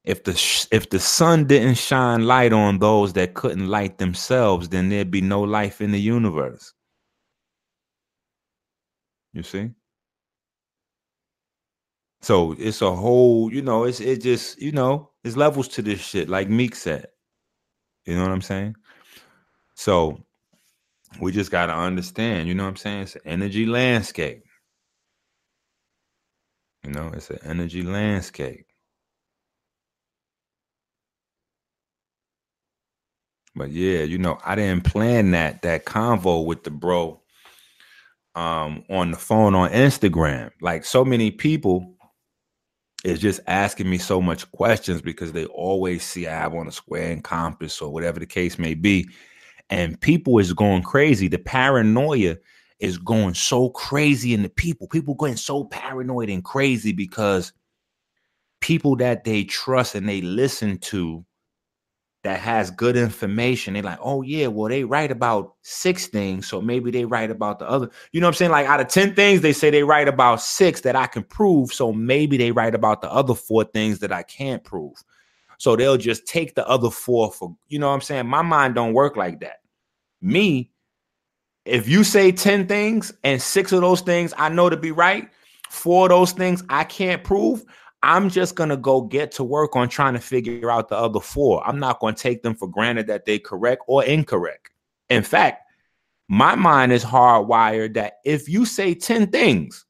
If 0.03 0.24
the 0.24 0.68
if 0.72 0.90
the 0.90 1.00
sun 1.00 1.45
didn't 1.45 1.76
shine 1.76 2.26
light 2.26 2.53
on 2.53 2.80
those 2.80 3.14
that 3.14 3.35
couldn't 3.35 3.68
light 3.68 4.00
themselves, 4.00 4.69
then 4.69 4.90
there'd 4.90 5.11
be 5.11 5.22
no 5.22 5.42
life 5.42 5.80
in 5.80 5.92
the 5.92 6.01
universe. 6.01 6.74
You 9.34 9.43
see? 9.43 9.72
So 12.22 12.53
it's 12.60 12.82
a 12.82 12.95
whole, 12.95 13.51
you 13.51 13.61
know, 13.61 13.85
it's 13.85 14.00
it 14.00 14.22
just, 14.22 14.61
you 14.61 14.72
know, 14.72 15.11
it's 15.24 15.38
levels 15.38 15.68
to 15.69 15.82
this 15.82 16.00
shit, 16.01 16.30
like 16.30 16.50
Meek 16.50 16.76
said. 16.76 17.08
You 18.06 18.16
know 18.16 18.22
what 18.24 18.32
I'm 18.32 18.42
saying? 18.42 18.76
So 19.76 20.24
we 21.19 21.32
just 21.32 21.51
gotta 21.51 21.74
understand, 21.74 22.48
you 22.48 22.56
know 22.56 22.64
what 22.64 22.69
I'm 22.69 22.76
saying? 22.76 23.01
It's 23.03 23.16
an 23.16 23.22
energy 23.26 23.66
landscape. 23.66 24.43
You 26.84 26.92
know, 26.92 27.11
it's 27.14 27.30
an 27.30 27.40
energy 27.43 27.84
landscape. 27.84 28.66
But 33.56 33.72
yeah, 33.72 34.03
you 34.03 34.18
know, 34.18 34.40
I 34.45 34.56
didn't 34.56 34.85
plan 34.85 35.32
that 35.32 35.61
that 35.64 35.85
convo 35.85 36.45
with 36.45 36.64
the 36.64 36.72
bro 36.72 37.22
um 38.35 38.84
on 38.90 39.11
the 39.11 39.18
phone 39.18 39.56
on 39.56 39.69
Instagram. 39.72 40.51
Like 40.61 40.85
so 40.85 41.03
many 41.03 41.32
people 41.32 41.95
is 43.03 43.19
just 43.19 43.42
asking 43.48 43.90
me 43.90 43.98
so 43.98 44.22
much 44.22 44.50
questions 44.51 45.01
because 45.01 45.32
they 45.34 45.45
always 45.45 46.03
see 46.03 46.27
I 46.27 46.32
have 46.32 46.53
on 46.53 46.68
a 46.68 46.72
square 46.72 47.11
and 47.11 47.24
compass 47.24 47.82
or 47.82 47.92
whatever 47.92 48.19
the 48.19 48.26
case 48.26 48.60
may 48.60 48.74
be. 48.74 49.10
And 49.69 50.00
people 50.00 50.38
is 50.40 50.53
going 50.53 50.84
crazy. 50.84 51.27
The 51.27 51.40
paranoia 51.40 52.38
is 52.82 52.98
going 52.98 53.35
so 53.35 53.69
crazy 53.69 54.34
in 54.34 54.42
the 54.42 54.50
people. 54.50 54.88
People 54.88 55.14
going 55.14 55.38
so 55.38 55.64
paranoid 55.66 56.30
and 56.30 56.43
crazy 56.43 56.92
because 56.92 57.53
people 58.60 58.95
that 58.98 59.24
they 59.24 59.43
trust 59.43 59.95
and 59.95 60.10
they 60.10 60.22
listen 60.22 60.77
to 60.80 61.24
that 62.24 62.40
has 62.40 62.69
good 62.69 62.95
information. 62.95 63.74
They're 63.74 63.84
like, 63.84 64.00
oh 64.01 64.22
yeah, 64.22 64.48
well, 64.48 64.69
they 64.69 64.84
write 64.84 65.11
about 65.11 65.56
six 65.61 66.08
things, 66.08 66.48
so 66.48 66.61
maybe 66.61 66.92
they 66.92 67.06
write 67.06 67.32
about 67.32 67.60
the 67.60 67.69
other. 67.69 67.90
You 68.11 68.22
know 68.22 68.27
what 68.27 68.35
I'm 68.35 68.38
saying? 68.38 68.51
Like 68.51 68.68
out 68.68 68.80
of 68.80 68.88
10 68.88 69.16
things, 69.16 69.42
they 69.42 69.53
say 69.53 69.69
they 69.69 69.84
write 69.84 70.08
about 70.08 70.42
six 70.42 70.82
that 70.82 70.95
I 70.95 71.08
can 71.08 71.24
prove. 71.24 71.74
So 71.74 71.92
maybe 71.92 72.38
they 72.38 72.51
write 72.51 72.76
about 72.76 73.01
the 73.01 73.11
other 73.11 73.34
four 73.34 73.64
things 73.64 74.00
that 74.00 74.11
I 74.11 74.24
can't 74.24 74.64
prove. 74.64 75.03
So 75.58 75.76
they'll 75.76 75.98
just 75.98 76.26
take 76.26 76.56
the 76.56 76.68
other 76.68 76.90
four 76.90 77.32
for, 77.32 77.56
you 77.68 77.77
know 77.77 77.88
what 77.88 77.93
I'm 77.93 78.01
saying? 78.01 78.27
My 78.27 78.42
mind 78.42 78.76
don't 78.76 78.93
work 78.93 79.16
like 79.16 79.40
that. 79.42 79.58
Me, 80.22 80.70
if 81.65 81.88
you 81.88 82.03
say 82.03 82.31
10 82.31 82.67
things 82.67 83.14
and 83.23 83.41
six 83.41 83.72
of 83.72 83.81
those 83.81 84.01
things 84.01 84.33
I 84.38 84.49
know 84.49 84.69
to 84.69 84.77
be 84.77 84.91
right, 84.91 85.30
four 85.69 86.06
of 86.06 86.09
those 86.09 86.31
things 86.31 86.64
I 86.69 86.83
can't 86.83 87.23
prove, 87.23 87.64
I'm 88.03 88.30
just 88.30 88.56
going 88.56 88.69
to 88.69 88.77
go 88.77 89.01
get 89.01 89.31
to 89.33 89.43
work 89.43 89.75
on 89.75 89.88
trying 89.88 90.14
to 90.14 90.19
figure 90.19 90.72
out 90.72 90.90
the 90.90 90.98
other 90.98 91.19
four. 91.19 91.65
I'm 91.67 91.80
not 91.80 91.99
going 91.99 92.15
to 92.15 92.22
take 92.22 92.41
them 92.41 92.56
for 92.56 92.67
granted 92.67 93.07
that 93.07 93.25
they're 93.25 93.40
correct 93.40 93.83
or 93.88 94.03
incorrect. 94.03 94.72
In 95.09 95.23
fact, 95.23 95.64
my 96.27 96.56
mind 96.56 96.91
is 96.93 97.03
hardwired 97.03 97.93
that 97.95 98.14
if 98.25 98.49
you 98.49 98.65
say 98.65 98.95
10 98.95 99.27
things 99.27 99.85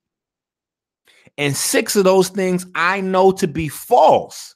and 1.37 1.55
six 1.55 1.95
of 1.95 2.03
those 2.03 2.29
things 2.29 2.65
I 2.75 2.99
know 2.99 3.31
to 3.33 3.47
be 3.47 3.69
false, 3.69 4.55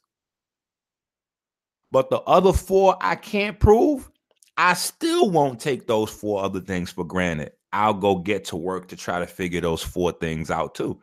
but 1.92 2.10
the 2.10 2.20
other 2.22 2.52
four 2.52 2.98
I 3.00 3.16
can't 3.16 3.58
prove, 3.58 4.10
I 4.58 4.74
still 4.74 5.30
won't 5.30 5.60
take 5.60 5.88
those 5.88 6.10
four 6.10 6.44
other 6.44 6.62
things 6.62 6.92
for 6.92 7.04
granted. 7.04 7.52
I'll 7.74 7.94
go 7.94 8.16
get 8.16 8.46
to 8.46 8.56
work 8.56 8.88
to 8.90 8.96
try 8.96 9.20
to 9.20 9.28
figure 9.28 9.62
those 9.62 9.84
four 9.84 10.14
things 10.14 10.50
out 10.50 10.76
too 10.76 11.00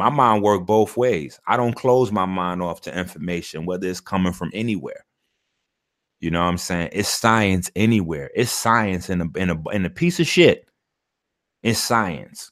my 0.00 0.08
mind 0.08 0.42
work 0.42 0.64
both 0.64 0.96
ways. 0.96 1.38
I 1.46 1.58
don't 1.58 1.74
close 1.74 2.10
my 2.10 2.24
mind 2.24 2.62
off 2.62 2.80
to 2.82 2.98
information, 2.98 3.66
whether 3.66 3.86
it's 3.86 4.00
coming 4.00 4.32
from 4.32 4.50
anywhere. 4.54 5.04
You 6.20 6.30
know 6.30 6.40
what 6.40 6.48
I'm 6.48 6.58
saying? 6.58 6.90
It's 6.92 7.08
science 7.08 7.70
anywhere. 7.76 8.30
It's 8.34 8.50
science 8.50 9.10
in 9.10 9.20
a 9.20 9.38
in 9.38 9.50
a 9.50 9.68
in 9.70 9.84
a 9.84 9.90
piece 9.90 10.18
of 10.18 10.26
shit. 10.26 10.66
It's 11.62 11.78
science. 11.78 12.50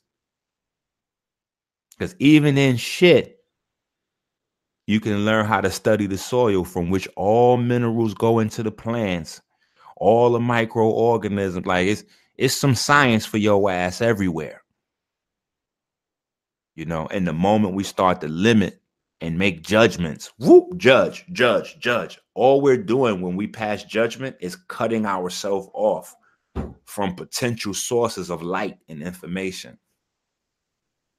Because 1.99 2.15
even 2.18 2.59
in 2.59 2.77
shit, 2.77 3.39
you 4.86 5.01
can 5.01 5.25
learn 5.25 5.47
how 5.47 5.62
to 5.62 5.70
study 5.70 6.07
the 6.07 6.18
soil 6.18 6.65
from 6.65 6.91
which 6.91 7.09
all 7.17 7.57
minerals 7.57 8.12
go 8.12 8.39
into 8.41 8.62
the 8.62 8.70
plants, 8.70 9.41
all 9.99 10.31
the 10.31 10.41
microorganisms. 10.41 11.67
Like 11.67 11.89
it's 11.89 12.05
it's 12.36 12.55
some 12.55 12.75
science 12.75 13.27
for 13.27 13.39
your 13.39 13.70
ass 13.70 14.01
everywhere. 14.01 14.62
You 16.75 16.86
know 16.86 17.07
and 17.09 17.27
the 17.27 17.33
moment 17.33 17.75
we 17.75 17.85
start 17.85 18.20
to 18.23 18.28
limit 18.28 18.81
and 19.20 19.36
make 19.36 19.62
judgments 19.62 20.31
whoop 20.39 20.77
judge 20.77 21.25
judge 21.33 21.78
judge. 21.78 22.18
All 22.35 22.60
we're 22.60 22.77
doing 22.77 23.20
when 23.20 23.36
we 23.36 23.49
pass 23.49 23.83
judgment 23.83 24.36
is 24.41 24.57
cutting 24.68 25.05
ourselves 25.05 25.68
off 25.75 26.15
from 26.85 27.15
potential 27.17 27.75
sources 27.75 28.31
of 28.31 28.43
light 28.43 28.78
and 28.89 29.02
information. 29.02 29.78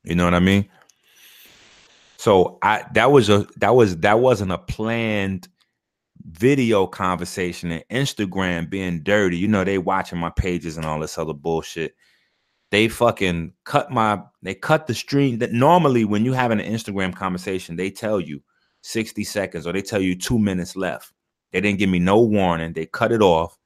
You 0.03 0.16
know 0.16 0.24
what 0.24 0.33
i 0.33 0.40
mean? 0.40 0.69
So 2.17 2.58
i 2.61 2.85
that 2.93 3.11
was 3.11 3.30
a 3.30 3.45
that 3.58 3.75
was 3.75 3.98
that 3.98 4.19
wasn't 4.19 4.53
a 4.53 4.58
planned 4.58 5.49
video 6.32 6.85
conversation 6.85 7.72
and 7.72 7.83
instagram 7.91 8.69
being 8.69 9.01
dirty 9.01 9.38
you 9.38 9.48
know 9.48 9.64
they 9.64 9.77
watching 9.77 10.19
my 10.19 10.30
pages 10.30 10.77
and 10.77 10.85
all 10.85 10.99
this 10.99 11.17
other 11.17 11.33
bullshit 11.33 11.95
they 12.72 12.88
fucking 12.88 13.53
cut 13.66 13.91
my 13.91 14.22
they 14.41 14.53
cut 14.53 14.88
the 14.88 14.93
stream 14.93 15.40
that 15.40 15.51
normally 15.51 16.06
when 16.06 16.25
you 16.25 16.33
have 16.33 16.51
an 16.51 16.59
Instagram 16.59 17.16
conversation, 17.16 17.75
they 17.75 17.90
tell 17.90 18.19
you 18.19 18.41
60 18.82 19.24
seconds 19.24 19.66
or 19.66 19.74
they 19.74 19.82
tell 19.82 20.01
you 20.01 20.16
two 20.16 20.38
minutes 20.38 20.75
left. 20.75 21.11
They 21.51 21.61
didn't 21.61 21.80
give 21.80 21.90
me 21.90 21.99
no 21.99 22.22
warning. 22.22 22.74
They 22.74 22.85
cut 22.85 23.11
it 23.11 23.22
off. 23.22 23.58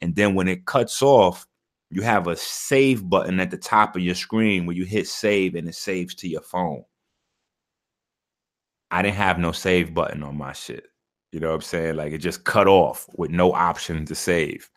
And 0.00 0.14
then 0.14 0.34
when 0.34 0.48
it 0.48 0.66
cuts 0.66 1.00
off, 1.00 1.46
you 1.90 2.02
have 2.02 2.26
a 2.26 2.36
save 2.36 3.08
button 3.08 3.40
at 3.40 3.50
the 3.50 3.56
top 3.56 3.96
of 3.96 4.02
your 4.02 4.14
screen 4.14 4.66
where 4.66 4.76
you 4.76 4.84
hit 4.84 5.08
save 5.08 5.54
and 5.54 5.68
it 5.68 5.74
saves 5.74 6.14
to 6.16 6.28
your 6.28 6.40
phone. 6.42 6.84
I 8.90 9.00
didn't 9.00 9.16
have 9.16 9.38
no 9.38 9.52
save 9.52 9.94
button 9.94 10.22
on 10.22 10.36
my 10.36 10.52
shit. 10.52 10.84
You 11.32 11.40
know 11.40 11.48
what 11.48 11.56
I'm 11.56 11.60
saying? 11.62 11.96
Like 11.96 12.12
it 12.12 12.18
just 12.18 12.44
cut 12.44 12.68
off 12.68 13.08
with 13.16 13.30
no 13.30 13.52
option 13.52 14.04
to 14.06 14.14
save. 14.14 14.70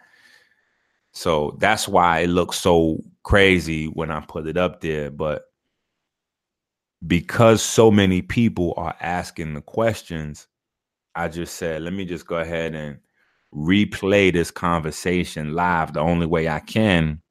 So 1.12 1.56
that's 1.60 1.88
why 1.88 2.20
it 2.20 2.28
looks 2.28 2.58
so 2.58 3.02
crazy 3.24 3.86
when 3.88 4.10
I 4.10 4.22
put 4.22 4.48
it 4.48 4.58
up 4.58 4.82
there. 4.82 5.12
But 5.12 5.46
because 7.06 7.62
so 7.62 7.92
many 7.92 8.22
people 8.22 8.74
are 8.78 8.96
asking 9.02 9.54
the 9.54 9.62
questions, 9.62 10.48
I 11.14 11.28
just 11.28 11.56
said, 11.56 11.82
let 11.82 11.94
me 11.94 12.06
just 12.06 12.26
go 12.26 12.38
ahead 12.38 12.74
and 12.74 13.00
replay 13.54 14.34
this 14.34 14.52
conversation 14.52 15.54
live 15.54 15.94
the 15.94 16.02
only 16.02 16.26
way 16.26 16.50
I 16.50 16.60
can 16.60 17.22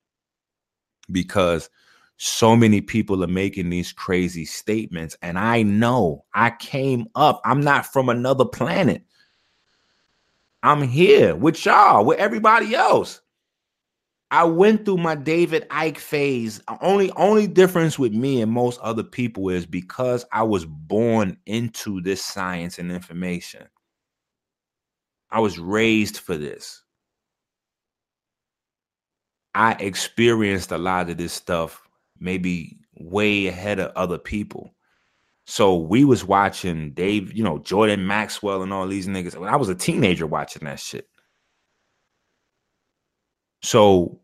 because 1.10 1.68
so 2.16 2.56
many 2.56 2.80
people 2.80 3.22
are 3.22 3.28
making 3.28 3.70
these 3.70 3.92
crazy 3.92 4.44
statements. 4.44 5.16
And 5.20 5.38
I 5.38 5.62
know 5.62 6.24
I 6.32 6.50
came 6.50 7.06
up, 7.14 7.40
I'm 7.44 7.60
not 7.60 7.86
from 7.86 8.08
another 8.08 8.44
planet. 8.44 9.02
I'm 10.64 10.80
here 10.80 11.36
with 11.36 11.62
y'all, 11.66 12.06
with 12.06 12.18
everybody 12.18 12.74
else. 12.74 13.20
I 14.30 14.44
went 14.44 14.86
through 14.86 14.96
my 14.96 15.14
David 15.14 15.68
Icke 15.68 15.98
phase. 15.98 16.58
Only 16.80 17.10
only 17.12 17.46
difference 17.46 17.98
with 17.98 18.14
me 18.14 18.40
and 18.40 18.50
most 18.50 18.80
other 18.80 19.02
people 19.02 19.50
is 19.50 19.66
because 19.66 20.24
I 20.32 20.42
was 20.42 20.64
born 20.64 21.36
into 21.44 22.00
this 22.00 22.24
science 22.24 22.78
and 22.78 22.90
information. 22.90 23.68
I 25.30 25.40
was 25.40 25.58
raised 25.58 26.16
for 26.16 26.38
this. 26.38 26.82
I 29.54 29.72
experienced 29.74 30.72
a 30.72 30.78
lot 30.78 31.10
of 31.10 31.18
this 31.18 31.34
stuff 31.34 31.86
maybe 32.18 32.78
way 32.94 33.48
ahead 33.48 33.80
of 33.80 33.92
other 33.96 34.18
people. 34.18 34.74
So 35.46 35.76
we 35.76 36.04
was 36.04 36.24
watching 36.24 36.92
Dave, 36.92 37.32
you 37.34 37.44
know, 37.44 37.58
Jordan 37.58 38.06
Maxwell 38.06 38.62
and 38.62 38.72
all 38.72 38.86
these 38.86 39.06
niggas. 39.06 39.36
When 39.36 39.48
I 39.48 39.56
was 39.56 39.68
a 39.68 39.74
teenager 39.74 40.26
watching 40.26 40.64
that 40.64 40.80
shit. 40.80 41.08
So, 43.62 44.20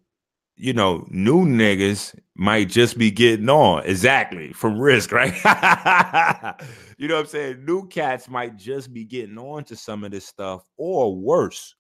you 0.56 0.72
know, 0.72 1.06
new 1.10 1.46
niggas 1.46 2.18
might 2.36 2.68
just 2.68 2.96
be 2.98 3.10
getting 3.10 3.48
on 3.48 3.84
exactly 3.84 4.52
from 4.52 4.78
risk, 4.78 5.12
right? 5.12 5.34
you 6.98 7.08
know 7.08 7.16
what 7.16 7.20
I'm 7.20 7.26
saying? 7.26 7.64
New 7.64 7.86
cats 7.88 8.28
might 8.28 8.56
just 8.56 8.92
be 8.92 9.04
getting 9.04 9.38
on 9.38 9.64
to 9.64 9.76
some 9.76 10.04
of 10.04 10.10
this 10.10 10.26
stuff 10.26 10.62
or 10.76 11.14
worse 11.14 11.74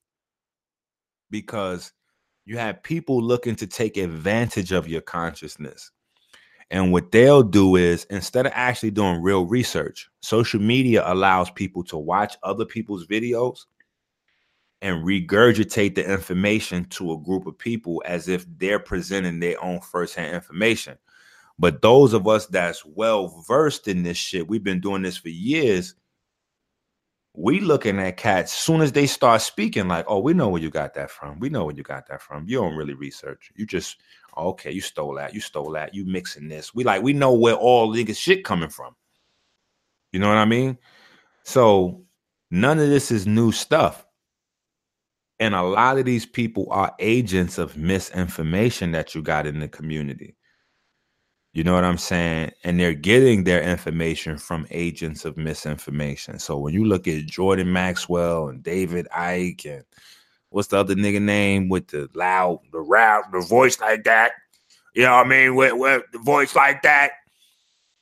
because 1.30 1.92
you 2.44 2.58
have 2.58 2.82
people 2.82 3.22
looking 3.22 3.56
to 3.56 3.66
take 3.66 3.96
advantage 3.96 4.72
of 4.72 4.88
your 4.88 5.02
consciousness. 5.02 5.90
And 6.70 6.92
what 6.92 7.10
they'll 7.10 7.42
do 7.42 7.76
is 7.76 8.04
instead 8.10 8.46
of 8.46 8.52
actually 8.54 8.92
doing 8.92 9.20
real 9.20 9.44
research, 9.44 10.08
social 10.20 10.60
media 10.60 11.02
allows 11.04 11.50
people 11.50 11.82
to 11.84 11.96
watch 11.96 12.36
other 12.42 12.64
people's 12.64 13.06
videos 13.06 13.64
and 14.82 15.04
regurgitate 15.04 15.94
the 15.94 16.10
information 16.10 16.84
to 16.86 17.12
a 17.12 17.18
group 17.18 17.46
of 17.46 17.58
people 17.58 18.02
as 18.06 18.28
if 18.28 18.46
they're 18.58 18.78
presenting 18.78 19.40
their 19.40 19.62
own 19.62 19.80
firsthand 19.80 20.34
information. 20.34 20.96
But 21.58 21.82
those 21.82 22.14
of 22.14 22.26
us 22.26 22.46
that's 22.46 22.86
well 22.86 23.44
versed 23.46 23.88
in 23.88 24.02
this 24.02 24.16
shit, 24.16 24.48
we've 24.48 24.64
been 24.64 24.80
doing 24.80 25.02
this 25.02 25.18
for 25.18 25.28
years. 25.28 25.94
We 27.34 27.60
looking 27.60 27.98
at 27.98 28.16
cats 28.16 28.52
as 28.52 28.58
soon 28.58 28.80
as 28.80 28.92
they 28.92 29.06
start 29.06 29.42
speaking, 29.42 29.86
like, 29.86 30.06
oh, 30.08 30.20
we 30.20 30.32
know 30.32 30.48
where 30.48 30.62
you 30.62 30.70
got 30.70 30.94
that 30.94 31.10
from. 31.10 31.38
We 31.38 31.50
know 31.50 31.66
where 31.66 31.74
you 31.74 31.82
got 31.82 32.06
that 32.08 32.22
from. 32.22 32.46
You 32.48 32.58
don't 32.58 32.76
really 32.76 32.94
research. 32.94 33.52
You 33.54 33.66
just 33.66 33.98
okay, 34.36 34.70
you 34.70 34.80
stole 34.80 35.14
that, 35.14 35.34
you 35.34 35.40
stole 35.40 35.70
that, 35.72 35.94
you 35.94 36.04
mixing 36.04 36.48
this. 36.48 36.74
We 36.74 36.84
like 36.84 37.02
we 37.02 37.12
know 37.12 37.32
where 37.32 37.54
all 37.54 37.92
niggas 37.92 38.16
shit 38.16 38.44
coming 38.44 38.70
from. 38.70 38.94
You 40.12 40.20
know 40.20 40.28
what 40.28 40.38
I 40.38 40.44
mean? 40.44 40.78
So 41.44 42.02
none 42.50 42.78
of 42.78 42.88
this 42.88 43.10
is 43.10 43.26
new 43.26 43.52
stuff. 43.52 44.06
And 45.38 45.54
a 45.54 45.62
lot 45.62 45.96
of 45.96 46.04
these 46.04 46.26
people 46.26 46.66
are 46.70 46.94
agents 46.98 47.56
of 47.56 47.76
misinformation 47.76 48.92
that 48.92 49.14
you 49.14 49.22
got 49.22 49.46
in 49.46 49.58
the 49.58 49.68
community. 49.68 50.36
You 51.52 51.64
know 51.64 51.74
what 51.74 51.84
I'm 51.84 51.98
saying? 51.98 52.52
And 52.62 52.78
they're 52.78 52.94
getting 52.94 53.42
their 53.42 53.62
information 53.62 54.38
from 54.38 54.66
agents 54.70 55.24
of 55.24 55.36
misinformation. 55.36 56.38
So 56.38 56.58
when 56.58 56.74
you 56.74 56.84
look 56.84 57.08
at 57.08 57.26
Jordan 57.26 57.72
Maxwell 57.72 58.48
and 58.48 58.62
David 58.62 59.08
Icke 59.16 59.78
and 59.78 59.84
what's 60.50 60.68
the 60.68 60.78
other 60.78 60.94
nigga 60.94 61.20
name 61.20 61.68
with 61.68 61.88
the 61.88 62.08
loud, 62.14 62.60
the 62.72 62.80
loud, 62.80 63.24
the 63.32 63.40
voice 63.40 63.80
like 63.80 64.04
that? 64.04 64.32
You 64.94 65.02
know 65.04 65.16
what 65.16 65.26
I 65.26 65.28
mean? 65.28 65.54
With, 65.54 65.72
with 65.74 66.02
the 66.12 66.18
voice 66.18 66.54
like 66.54 66.82
that. 66.82 67.12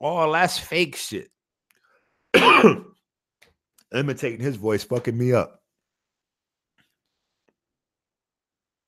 All 0.00 0.32
that's 0.32 0.58
fake 0.58 0.96
shit. 0.96 1.30
Imitating 3.94 4.40
his 4.40 4.56
voice 4.56 4.84
fucking 4.84 5.16
me 5.16 5.32
up. 5.32 5.60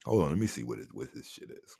Hold 0.05 0.25
on, 0.25 0.29
let 0.31 0.39
me 0.39 0.47
see 0.47 0.65
what 0.65 0.79
it, 0.79 0.89
what 0.93 1.13
this 1.15 1.29
shit 1.29 1.51
is. 1.51 1.77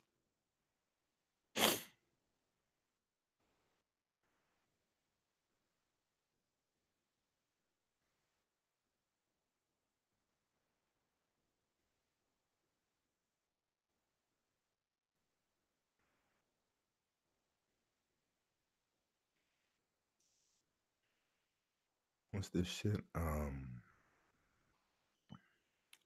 What's 22.41 22.49
this 22.49 22.65
shit? 22.65 22.99
Um, 23.13 23.67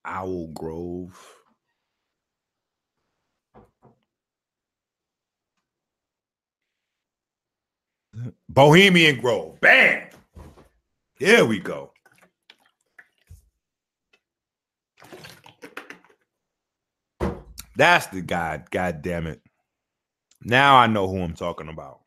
Owl 0.03 0.47
Grove. 0.47 1.17
Bohemian 8.49 9.21
Grove. 9.21 9.61
Bam. 9.61 10.09
Here 11.17 11.45
we 11.45 11.59
go. 11.59 11.93
That's 17.77 18.07
the 18.07 18.19
guy. 18.19 18.65
God 18.71 19.01
damn 19.01 19.27
it. 19.27 19.41
Now 20.43 20.75
I 20.75 20.87
know 20.87 21.07
who 21.07 21.21
I'm 21.21 21.33
talking 21.33 21.69
about. 21.69 22.01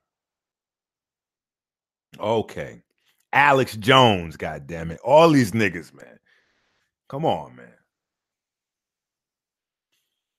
Okay. 2.20 2.82
Alex 3.39 3.76
Jones, 3.76 4.36
god 4.36 4.67
damn 4.67 4.91
it. 4.91 4.99
All 5.05 5.31
these 5.31 5.52
niggas, 5.52 5.94
man. 5.94 6.18
Come 7.08 7.25
on, 7.25 7.55
man. 7.55 7.73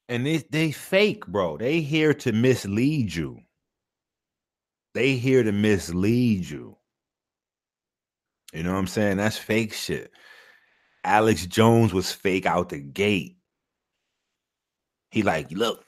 And 0.10 0.26
they 0.26 0.40
they 0.50 0.74
fake, 0.74 1.26
bro. 1.26 1.56
They 1.56 1.80
here 1.80 2.14
to 2.16 2.34
mislead 2.34 3.16
you. 3.16 3.40
They 4.94 5.16
here 5.16 5.44
to 5.44 5.54
mislead 5.54 6.50
you. 6.50 6.76
You 8.52 8.64
know 8.64 8.74
what 8.74 8.80
I'm 8.80 8.88
saying? 8.88 9.16
That's 9.16 9.38
fake 9.38 9.72
shit. 9.72 10.12
Alex 11.06 11.46
Jones 11.46 11.94
was 11.94 12.12
fake 12.12 12.46
out 12.46 12.68
the 12.68 12.80
gate. 12.80 13.38
He 15.10 15.24
like, 15.24 15.50
look, 15.52 15.86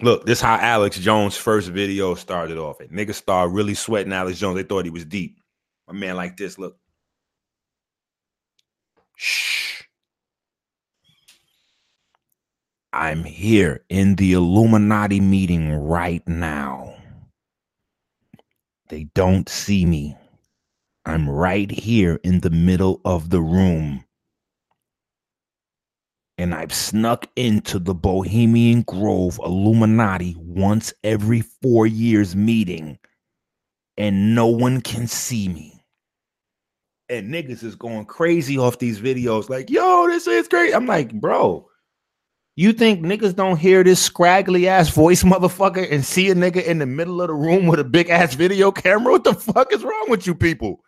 look, 0.00 0.26
this 0.26 0.40
how 0.40 0.58
Alex 0.58 0.96
Jones' 1.00 1.36
first 1.36 1.70
video 1.70 2.14
started 2.14 2.56
off. 2.56 2.80
It 2.80 2.92
niggas 2.92 3.14
started 3.14 3.52
really 3.52 3.74
sweating 3.74 4.12
Alex 4.12 4.38
Jones. 4.38 4.54
They 4.54 4.62
thought 4.62 4.84
he 4.84 4.92
was 4.92 5.04
deep. 5.04 5.40
A 5.88 5.94
man 5.94 6.16
like 6.16 6.36
this, 6.36 6.58
look. 6.58 6.78
Shh. 9.16 9.82
I'm 12.92 13.24
here 13.24 13.84
in 13.88 14.16
the 14.16 14.32
Illuminati 14.32 15.20
meeting 15.20 15.72
right 15.74 16.26
now. 16.26 16.94
They 18.88 19.04
don't 19.14 19.48
see 19.48 19.86
me. 19.86 20.16
I'm 21.04 21.28
right 21.28 21.70
here 21.70 22.20
in 22.24 22.40
the 22.40 22.50
middle 22.50 23.00
of 23.04 23.30
the 23.30 23.40
room. 23.40 24.04
And 26.38 26.54
I've 26.54 26.74
snuck 26.74 27.28
into 27.36 27.78
the 27.78 27.94
Bohemian 27.94 28.82
Grove 28.82 29.40
Illuminati 29.44 30.36
once 30.38 30.92
every 31.04 31.42
four 31.62 31.86
years 31.86 32.36
meeting, 32.36 32.98
and 33.96 34.34
no 34.34 34.46
one 34.46 34.80
can 34.80 35.06
see 35.06 35.48
me. 35.48 35.75
And 37.08 37.32
niggas 37.32 37.62
is 37.62 37.76
going 37.76 38.06
crazy 38.06 38.58
off 38.58 38.80
these 38.80 39.00
videos, 39.00 39.48
like, 39.48 39.70
yo, 39.70 40.08
this 40.08 40.26
is 40.26 40.48
great. 40.48 40.74
I'm 40.74 40.86
like, 40.86 41.12
bro, 41.12 41.68
you 42.56 42.72
think 42.72 43.04
niggas 43.04 43.36
don't 43.36 43.58
hear 43.58 43.84
this 43.84 44.02
scraggly 44.02 44.66
ass 44.66 44.88
voice 44.88 45.22
motherfucker 45.22 45.86
and 45.92 46.04
see 46.04 46.30
a 46.30 46.34
nigga 46.34 46.64
in 46.64 46.78
the 46.78 46.86
middle 46.86 47.20
of 47.20 47.28
the 47.28 47.34
room 47.34 47.66
with 47.66 47.78
a 47.78 47.84
big 47.84 48.10
ass 48.10 48.34
video 48.34 48.72
camera? 48.72 49.12
What 49.12 49.24
the 49.24 49.34
fuck 49.34 49.72
is 49.72 49.84
wrong 49.84 50.06
with 50.08 50.26
you 50.26 50.34
people? 50.34 50.80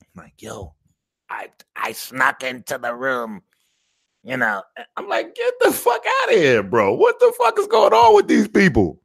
I'm 0.00 0.24
like, 0.24 0.40
yo, 0.40 0.74
I 1.28 1.48
I 1.76 1.92
snuck 1.92 2.42
into 2.42 2.78
the 2.78 2.94
room. 2.94 3.42
You 4.22 4.38
know, 4.38 4.62
I'm 4.96 5.06
like, 5.06 5.34
get 5.34 5.54
the 5.60 5.70
fuck 5.70 6.02
out 6.22 6.32
of 6.32 6.36
here, 6.36 6.62
bro. 6.62 6.94
What 6.94 7.20
the 7.20 7.32
fuck 7.38 7.58
is 7.58 7.66
going 7.66 7.92
on 7.92 8.16
with 8.16 8.26
these 8.26 8.48
people? 8.48 8.98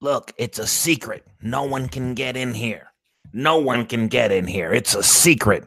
Look, 0.00 0.32
it's 0.36 0.58
a 0.58 0.66
secret. 0.66 1.26
No 1.40 1.62
one 1.62 1.88
can 1.88 2.14
get 2.14 2.36
in 2.36 2.52
here. 2.52 2.92
No 3.32 3.58
one 3.58 3.86
can 3.86 4.08
get 4.08 4.30
in 4.30 4.46
here. 4.46 4.72
It's 4.72 4.94
a 4.94 5.02
secret. 5.02 5.66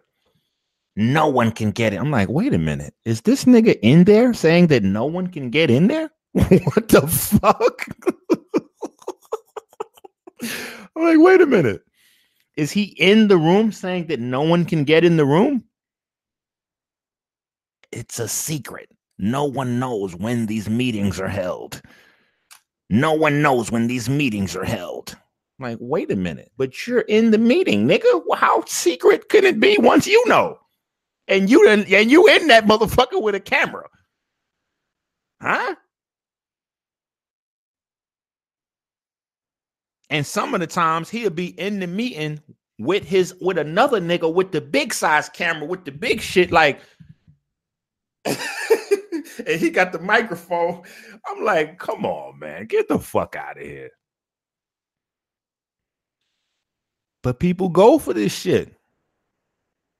No 0.96 1.28
one 1.28 1.52
can 1.52 1.72
get 1.72 1.94
in. 1.94 2.00
I'm 2.00 2.12
like, 2.12 2.30
wait 2.30 2.54
a 2.54 2.58
minute. 2.58 2.94
Is 3.06 3.22
this 3.22 3.46
nigga 3.46 3.80
in 3.82 4.04
there 4.04 4.34
saying 4.34 4.68
that 4.68 4.84
no 4.84 5.06
one 5.06 5.28
can 5.28 5.50
get 5.50 5.72
in 5.72 5.88
there? 5.88 6.12
what 6.34 6.88
the 6.90 7.08
fuck? 7.08 7.86
I'm 10.96 11.04
like, 11.04 11.18
wait 11.20 11.42
a 11.42 11.46
minute. 11.46 11.82
Is 12.56 12.72
he 12.72 12.84
in 12.84 13.30
the 13.30 13.38
room 13.38 13.72
saying 13.72 14.08
that 14.08 14.20
no 14.20 14.42
one 14.42 14.66
can 14.66 14.84
get 14.84 15.06
in 15.06 15.18
the 15.18 15.26
room? 15.26 15.64
It's 17.92 18.20
a 18.20 18.28
secret. 18.28 18.90
No 19.18 19.46
one 19.46 19.80
knows 19.80 20.16
when 20.16 20.46
these 20.46 20.70
meetings 20.70 21.20
are 21.20 21.28
held. 21.28 21.82
No 22.90 23.14
one 23.14 23.42
knows 23.42 23.72
when 23.72 23.88
these 23.88 24.10
meetings 24.10 24.56
are 24.56 24.66
held 24.66 25.16
like, 25.60 25.78
wait 25.82 26.12
a 26.12 26.16
minute, 26.16 26.52
but 26.58 26.88
you're 26.88 27.02
in 27.02 27.32
the 27.32 27.38
meeting, 27.38 27.88
nigga. 27.88 28.22
How 28.36 28.64
secret 28.66 29.30
can 29.30 29.44
it 29.44 29.60
be 29.60 29.78
once 29.78 30.08
you 30.08 30.24
know? 30.28 30.58
And 31.28 31.50
you 31.50 31.68
and 31.68 31.88
you 31.88 32.28
in 32.28 32.48
that 32.48 32.66
motherfucker 32.66 33.22
with 33.22 33.36
a 33.36 33.40
camera. 33.40 33.88
Huh? 35.42 35.76
And 40.10 40.26
some 40.26 40.56
of 40.56 40.60
the 40.60 40.68
times 40.68 41.10
he'll 41.10 41.30
be 41.30 41.48
in 41.60 41.80
the 41.80 41.88
meeting 41.88 42.42
with 42.80 43.04
his 43.04 43.36
with 43.42 43.58
another 43.58 44.00
nigga 44.00 44.34
with 44.34 44.52
the 44.52 44.62
big 44.62 44.94
size 44.94 45.30
camera 45.30 45.66
with 45.66 45.86
the 45.86 45.92
big 45.92 46.22
shit, 46.22 46.52
like 46.52 46.80
and 49.46 49.60
he 49.60 49.70
got 49.70 49.92
the 49.92 50.00
microphone. 50.00 50.84
I'm 51.28 51.44
like, 51.44 51.80
come 51.80 52.06
on, 52.06 52.40
man, 52.40 52.66
get 52.66 52.88
the 52.88 53.00
fuck 53.00 53.36
out 53.36 53.58
of 53.58 53.64
here. 53.64 53.90
But 57.22 57.40
people 57.40 57.70
go 57.70 58.00
for 58.00 58.14
this 58.14 58.34
shit. 58.34 58.74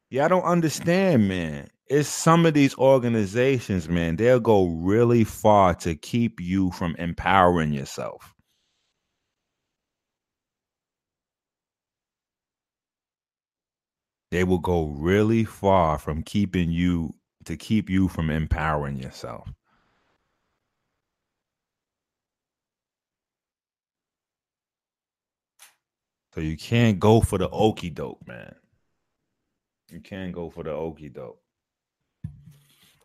Yeah, 0.10 0.26
I 0.26 0.28
don't 0.30 0.44
understand, 0.44 1.28
man. 1.28 1.70
It's 1.88 2.08
some 2.08 2.46
of 2.46 2.54
these 2.54 2.76
organizations, 2.78 3.90
man, 3.90 4.16
they'll 4.16 4.40
go 4.40 4.68
really 4.68 5.24
far 5.24 5.74
to 5.76 5.96
keep 5.96 6.40
you 6.40 6.72
from 6.72 6.96
empowering 6.98 7.74
yourself. 7.74 8.36
They 14.32 14.44
will 14.44 14.60
go 14.60 14.86
really 14.88 15.44
far 15.44 15.98
from 15.98 16.22
keeping 16.22 16.72
you 16.72 17.16
to 17.50 17.58
keep 17.58 17.90
you 17.90 18.08
from 18.08 18.30
empowering 18.30 19.00
yourself. 19.00 19.52
So 26.36 26.42
you 26.42 26.56
can't 26.56 27.00
go 27.00 27.22
for 27.22 27.40
the 27.40 27.50
okey 27.50 27.90
doke, 27.90 28.26
man. 28.28 28.54
You 29.90 30.00
can't 30.00 30.32
go 30.32 30.52
for 30.52 30.64
the 30.64 30.70
okey 30.70 31.10
doke. 31.10 31.42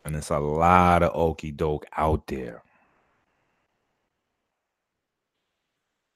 And 0.05 0.15
it's 0.15 0.29
a 0.29 0.37
lot 0.37 1.01
of 1.01 1.15
okey 1.15 1.51
doke 1.51 1.87
out 1.97 2.27
there. 2.27 2.61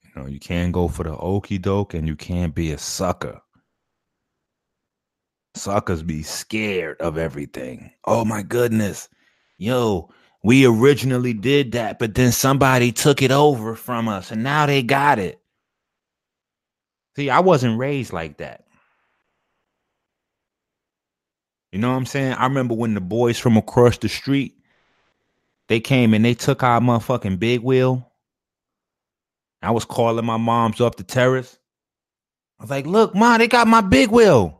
You 0.03 0.21
know, 0.21 0.27
you 0.27 0.39
can't 0.39 0.71
go 0.71 0.87
for 0.87 1.01
the 1.01 1.17
okey 1.17 1.57
doke 1.57 1.95
and 1.95 2.07
you 2.07 2.15
can't 2.15 2.53
be 2.53 2.73
a 2.73 2.77
sucker. 2.77 3.41
Suckers 5.59 6.03
be 6.03 6.23
scared 6.23 7.01
of 7.01 7.17
everything. 7.17 7.91
Oh 8.05 8.23
my 8.23 8.43
goodness. 8.43 9.09
Yo, 9.57 10.09
we 10.41 10.65
originally 10.65 11.33
did 11.33 11.73
that, 11.73 11.99
but 11.99 12.15
then 12.15 12.31
somebody 12.31 12.93
took 12.93 13.21
it 13.21 13.31
over 13.31 13.75
from 13.75 14.07
us 14.07 14.31
and 14.31 14.41
now 14.41 14.65
they 14.65 14.81
got 14.81 15.19
it. 15.19 15.41
See, 17.17 17.29
I 17.29 17.41
wasn't 17.41 17.77
raised 17.77 18.13
like 18.13 18.37
that. 18.37 18.63
You 21.73 21.79
know 21.79 21.89
what 21.91 21.97
I'm 21.97 22.05
saying? 22.05 22.33
I 22.33 22.45
remember 22.45 22.73
when 22.73 22.93
the 22.93 23.01
boys 23.01 23.37
from 23.37 23.57
across 23.57 23.97
the 23.97 24.07
street 24.07 24.55
they 25.67 25.81
came 25.81 26.13
and 26.13 26.23
they 26.23 26.35
took 26.35 26.63
our 26.63 26.79
motherfucking 26.79 27.37
big 27.37 27.59
wheel. 27.59 28.09
I 29.61 29.71
was 29.71 29.83
calling 29.83 30.25
my 30.25 30.37
moms 30.37 30.79
up 30.79 30.95
the 30.95 31.03
terrace. 31.03 31.59
I 32.59 32.63
was 32.63 32.69
like, 32.71 32.87
look, 32.87 33.13
mom, 33.13 33.39
they 33.39 33.47
got 33.49 33.67
my 33.67 33.81
big 33.81 34.09
wheel. 34.09 34.58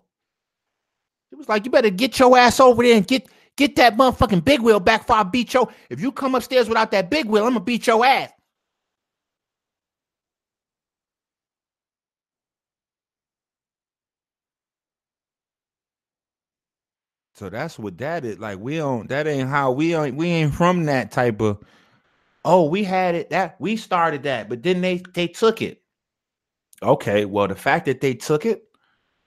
Was 1.39 1.49
like, 1.49 1.65
you 1.65 1.71
better 1.71 1.89
get 1.89 2.19
your 2.19 2.37
ass 2.37 2.59
over 2.59 2.83
there 2.83 2.97
and 2.97 3.07
get 3.07 3.27
get 3.57 3.75
that 3.77 3.97
motherfucking 3.97 4.45
big 4.45 4.61
wheel 4.61 4.79
back 4.79 5.07
for 5.07 5.13
I 5.13 5.23
beat 5.23 5.53
your. 5.53 5.69
If 5.89 6.01
you 6.01 6.11
come 6.11 6.35
upstairs 6.35 6.67
without 6.67 6.91
that 6.91 7.09
big 7.09 7.25
wheel, 7.27 7.45
I'm 7.45 7.53
gonna 7.53 7.65
beat 7.65 7.87
your 7.87 8.05
ass. 8.05 8.31
So 17.35 17.49
that's 17.49 17.79
what 17.79 17.97
that 17.99 18.25
is. 18.25 18.37
Like 18.39 18.59
we 18.59 18.77
don't 18.77 19.07
that 19.09 19.25
ain't 19.25 19.49
how 19.49 19.71
we 19.71 19.95
ain't 19.95 20.17
we 20.17 20.27
ain't 20.27 20.53
from 20.53 20.85
that 20.85 21.11
type 21.11 21.41
of 21.41 21.59
oh, 22.43 22.65
we 22.65 22.83
had 22.83 23.15
it 23.15 23.29
that 23.29 23.55
we 23.61 23.77
started 23.77 24.23
that, 24.23 24.49
but 24.49 24.61
then 24.63 24.81
they 24.81 25.01
they 25.13 25.27
took 25.27 25.61
it. 25.61 25.81
Okay, 26.83 27.25
well, 27.25 27.47
the 27.47 27.55
fact 27.55 27.85
that 27.87 28.01
they 28.01 28.13
took 28.13 28.45
it 28.45 28.68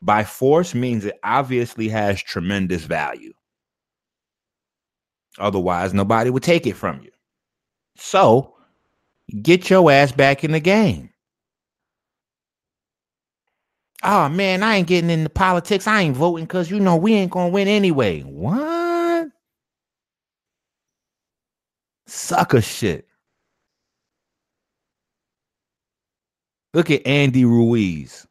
by 0.02 0.24
force 0.24 0.74
means 0.74 1.04
it 1.04 1.18
obviously 1.24 1.88
has 1.88 2.20
tremendous 2.22 2.84
value. 2.84 3.32
Otherwise, 5.38 5.94
nobody 5.94 6.28
would 6.28 6.42
take 6.42 6.66
it 6.66 6.76
from 6.76 7.00
you. 7.02 7.10
So 7.96 8.54
get 9.42 9.70
your 9.70 9.90
ass 9.90 10.12
back 10.12 10.44
in 10.44 10.52
the 10.52 10.60
game. 10.60 11.10
Oh 14.02 14.28
man, 14.28 14.62
I 14.64 14.76
ain't 14.76 14.88
getting 14.88 15.10
into 15.10 15.30
politics. 15.30 15.86
I 15.86 16.02
ain't 16.02 16.16
voting 16.16 16.44
because 16.44 16.70
you 16.70 16.80
know 16.80 16.96
we 16.96 17.14
ain't 17.14 17.30
gonna 17.30 17.50
win 17.50 17.68
anyway. 17.68 18.22
What? 18.22 19.28
Sucker 22.06 22.60
shit. 22.60 23.06
Look 26.74 26.90
at 26.90 27.06
Andy 27.06 27.44
Ruiz. 27.44 28.26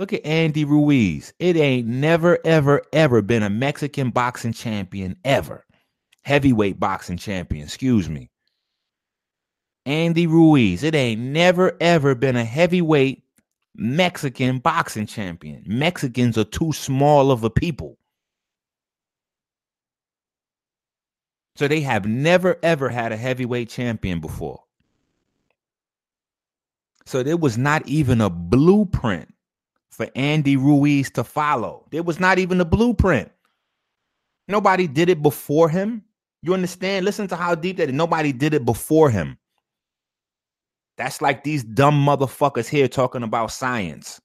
Look 0.00 0.14
at 0.14 0.24
Andy 0.24 0.64
Ruiz. 0.64 1.34
It 1.38 1.56
ain't 1.56 1.86
never, 1.86 2.38
ever, 2.42 2.80
ever 2.90 3.20
been 3.20 3.42
a 3.42 3.50
Mexican 3.50 4.08
boxing 4.08 4.54
champion 4.54 5.14
ever. 5.26 5.66
Heavyweight 6.22 6.80
boxing 6.80 7.18
champion, 7.18 7.64
excuse 7.64 8.08
me. 8.08 8.30
Andy 9.84 10.26
Ruiz. 10.26 10.84
It 10.84 10.94
ain't 10.94 11.20
never, 11.20 11.76
ever 11.82 12.14
been 12.14 12.36
a 12.36 12.44
heavyweight 12.46 13.22
Mexican 13.76 14.58
boxing 14.58 15.04
champion. 15.04 15.64
Mexicans 15.66 16.38
are 16.38 16.44
too 16.44 16.72
small 16.72 17.30
of 17.30 17.44
a 17.44 17.50
people. 17.50 17.98
So 21.56 21.68
they 21.68 21.82
have 21.82 22.06
never, 22.06 22.56
ever 22.62 22.88
had 22.88 23.12
a 23.12 23.18
heavyweight 23.18 23.68
champion 23.68 24.20
before. 24.20 24.64
So 27.04 27.22
there 27.22 27.36
was 27.36 27.58
not 27.58 27.86
even 27.86 28.22
a 28.22 28.30
blueprint 28.30 29.34
for 30.00 30.08
Andy 30.14 30.56
Ruiz 30.56 31.10
to 31.10 31.22
follow. 31.22 31.84
There 31.90 32.02
was 32.02 32.18
not 32.18 32.38
even 32.38 32.58
a 32.58 32.64
blueprint. 32.64 33.30
Nobody 34.48 34.86
did 34.86 35.10
it 35.10 35.20
before 35.20 35.68
him. 35.68 36.02
You 36.40 36.54
understand? 36.54 37.04
Listen 37.04 37.28
to 37.28 37.36
how 37.36 37.54
deep 37.54 37.76
that 37.76 37.90
is. 37.90 37.94
Nobody 37.94 38.32
did 38.32 38.54
it 38.54 38.64
before 38.64 39.10
him. 39.10 39.36
That's 40.96 41.20
like 41.20 41.44
these 41.44 41.62
dumb 41.62 42.02
motherfuckers 42.02 42.66
here 42.66 42.88
talking 42.88 43.22
about 43.22 43.52
science. 43.52 44.22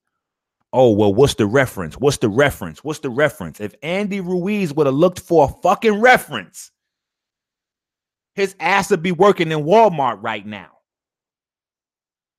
Oh, 0.71 0.91
well, 0.91 1.13
what's 1.13 1.35
the 1.35 1.45
reference? 1.45 1.95
What's 1.95 2.19
the 2.19 2.29
reference? 2.29 2.81
What's 2.81 2.99
the 2.99 3.09
reference? 3.09 3.59
If 3.59 3.75
Andy 3.83 4.21
Ruiz 4.21 4.73
would 4.73 4.87
have 4.87 4.95
looked 4.95 5.19
for 5.19 5.43
a 5.43 5.61
fucking 5.61 5.99
reference, 5.99 6.71
his 8.33 8.55
ass 8.61 8.91
would 8.91 9.03
be 9.03 9.11
working 9.11 9.51
in 9.51 9.65
Walmart 9.65 10.23
right 10.23 10.45
now. 10.45 10.71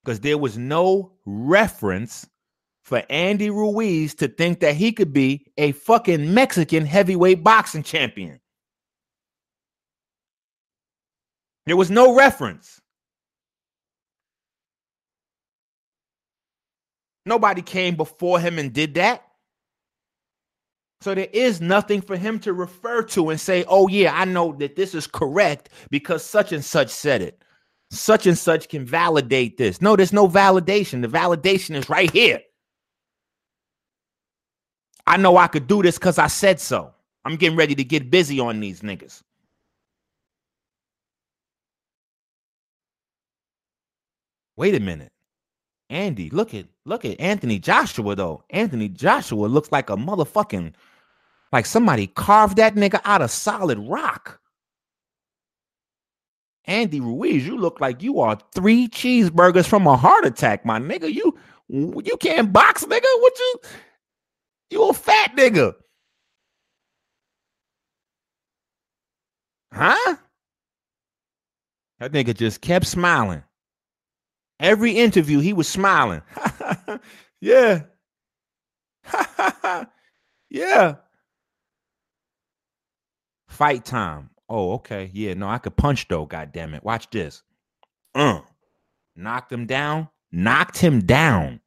Because 0.02 0.20
there 0.20 0.38
was 0.38 0.56
no 0.56 1.12
reference 1.26 2.26
for 2.86 3.02
Andy 3.10 3.50
Ruiz 3.50 4.14
to 4.14 4.28
think 4.28 4.60
that 4.60 4.76
he 4.76 4.92
could 4.92 5.12
be 5.12 5.44
a 5.58 5.72
fucking 5.72 6.32
Mexican 6.32 6.86
heavyweight 6.86 7.42
boxing 7.42 7.82
champion. 7.82 8.38
There 11.66 11.76
was 11.76 11.90
no 11.90 12.14
reference. 12.14 12.80
Nobody 17.26 17.60
came 17.60 17.96
before 17.96 18.38
him 18.38 18.56
and 18.56 18.72
did 18.72 18.94
that. 18.94 19.24
So 21.00 21.12
there 21.12 21.28
is 21.32 21.60
nothing 21.60 22.00
for 22.00 22.16
him 22.16 22.38
to 22.40 22.52
refer 22.52 23.02
to 23.02 23.30
and 23.30 23.40
say, 23.40 23.64
oh, 23.66 23.88
yeah, 23.88 24.16
I 24.16 24.26
know 24.26 24.52
that 24.60 24.76
this 24.76 24.94
is 24.94 25.08
correct 25.08 25.70
because 25.90 26.24
such 26.24 26.52
and 26.52 26.64
such 26.64 26.90
said 26.90 27.20
it. 27.20 27.42
Such 27.90 28.28
and 28.28 28.38
such 28.38 28.68
can 28.68 28.86
validate 28.86 29.56
this. 29.56 29.82
No, 29.82 29.96
there's 29.96 30.12
no 30.12 30.28
validation. 30.28 31.02
The 31.02 31.08
validation 31.08 31.74
is 31.74 31.88
right 31.88 32.12
here. 32.12 32.40
I 35.06 35.16
know 35.16 35.36
I 35.36 35.46
could 35.46 35.66
do 35.66 35.82
this 35.82 35.98
because 35.98 36.18
I 36.18 36.26
said 36.26 36.60
so. 36.60 36.92
I'm 37.24 37.36
getting 37.36 37.56
ready 37.56 37.74
to 37.74 37.84
get 37.84 38.10
busy 38.10 38.40
on 38.40 38.60
these 38.60 38.80
niggas. 38.80 39.22
Wait 44.56 44.74
a 44.74 44.80
minute. 44.80 45.12
Andy, 45.90 46.30
look 46.30 46.54
at 46.54 46.66
look 46.84 47.04
at 47.04 47.20
Anthony 47.20 47.58
Joshua 47.58 48.14
though. 48.16 48.42
Anthony 48.50 48.88
Joshua 48.88 49.46
looks 49.46 49.70
like 49.70 49.90
a 49.90 49.96
motherfucking 49.96 50.72
like 51.52 51.66
somebody 51.66 52.08
carved 52.08 52.56
that 52.56 52.74
nigga 52.74 53.00
out 53.04 53.22
of 53.22 53.30
solid 53.30 53.78
rock. 53.78 54.40
Andy 56.64 57.00
Ruiz, 57.00 57.46
you 57.46 57.56
look 57.56 57.80
like 57.80 58.02
you 58.02 58.20
are 58.20 58.38
three 58.52 58.88
cheeseburgers 58.88 59.66
from 59.66 59.86
a 59.86 59.96
heart 59.96 60.26
attack, 60.26 60.64
my 60.64 60.80
nigga. 60.80 61.12
You 61.12 61.38
you 61.68 62.16
can't 62.18 62.52
box, 62.52 62.84
nigga. 62.84 63.20
What 63.20 63.38
you 63.38 63.60
you 64.70 64.88
a 64.88 64.92
fat 64.92 65.36
nigga. 65.36 65.74
Huh? 69.72 70.16
That 71.98 72.12
nigga 72.12 72.34
just 72.34 72.60
kept 72.60 72.86
smiling. 72.86 73.42
Every 74.58 74.92
interview, 74.92 75.40
he 75.40 75.52
was 75.52 75.68
smiling. 75.68 76.22
yeah. 77.40 77.82
yeah. 80.50 80.94
Fight 83.48 83.84
time. 83.84 84.30
Oh, 84.48 84.72
okay. 84.74 85.10
Yeah, 85.12 85.34
no, 85.34 85.48
I 85.48 85.58
could 85.58 85.76
punch 85.76 86.08
though, 86.08 86.26
god 86.26 86.52
damn 86.52 86.74
it. 86.74 86.84
Watch 86.84 87.10
this. 87.10 87.42
Uh. 88.14 88.40
Knocked 89.14 89.50
him 89.52 89.66
down. 89.66 90.08
Knocked 90.30 90.78
him 90.78 91.00
down. 91.00 91.60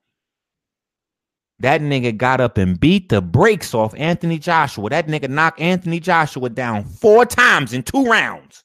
That 1.62 1.82
nigga 1.82 2.16
got 2.18 2.42
up 2.42 2.58
and 2.58 2.80
beat 2.80 3.10
the 3.10 3.22
brakes 3.22 3.74
off 3.74 3.94
Anthony 3.98 4.40
Joshua. 4.40 4.90
That 4.90 5.08
nigga 5.08 5.30
knocked 5.30 5.60
Anthony 5.60 6.00
Joshua 6.00 6.50
down 6.50 6.86
four 6.86 7.26
times 7.26 7.74
in 7.74 7.84
two 7.84 8.06
rounds. 8.06 8.64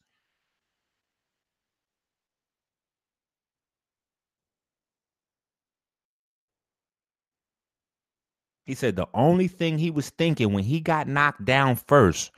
He 8.66 8.74
said 8.74 8.96
the 8.96 9.08
only 9.14 9.48
thing 9.48 9.78
he 9.78 9.90
was 9.90 10.10
thinking 10.10 10.52
when 10.52 10.64
he 10.64 10.80
got 10.80 11.08
knocked 11.08 11.44
down 11.44 11.76
first 11.76 12.32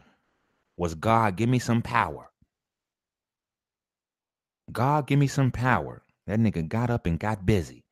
was 0.76 0.94
God, 0.94 1.36
give 1.36 1.49
me 1.49 1.59
some 1.59 1.83
power. 1.83 2.31
God, 4.73 5.07
give 5.09 5.18
me 5.20 5.28
some 5.28 5.52
power. 5.52 6.02
That 6.26 6.41
nigga 6.41 6.68
got 6.68 6.91
up 6.91 7.07
and 7.07 7.18
got 7.20 7.47
busy. 7.47 7.85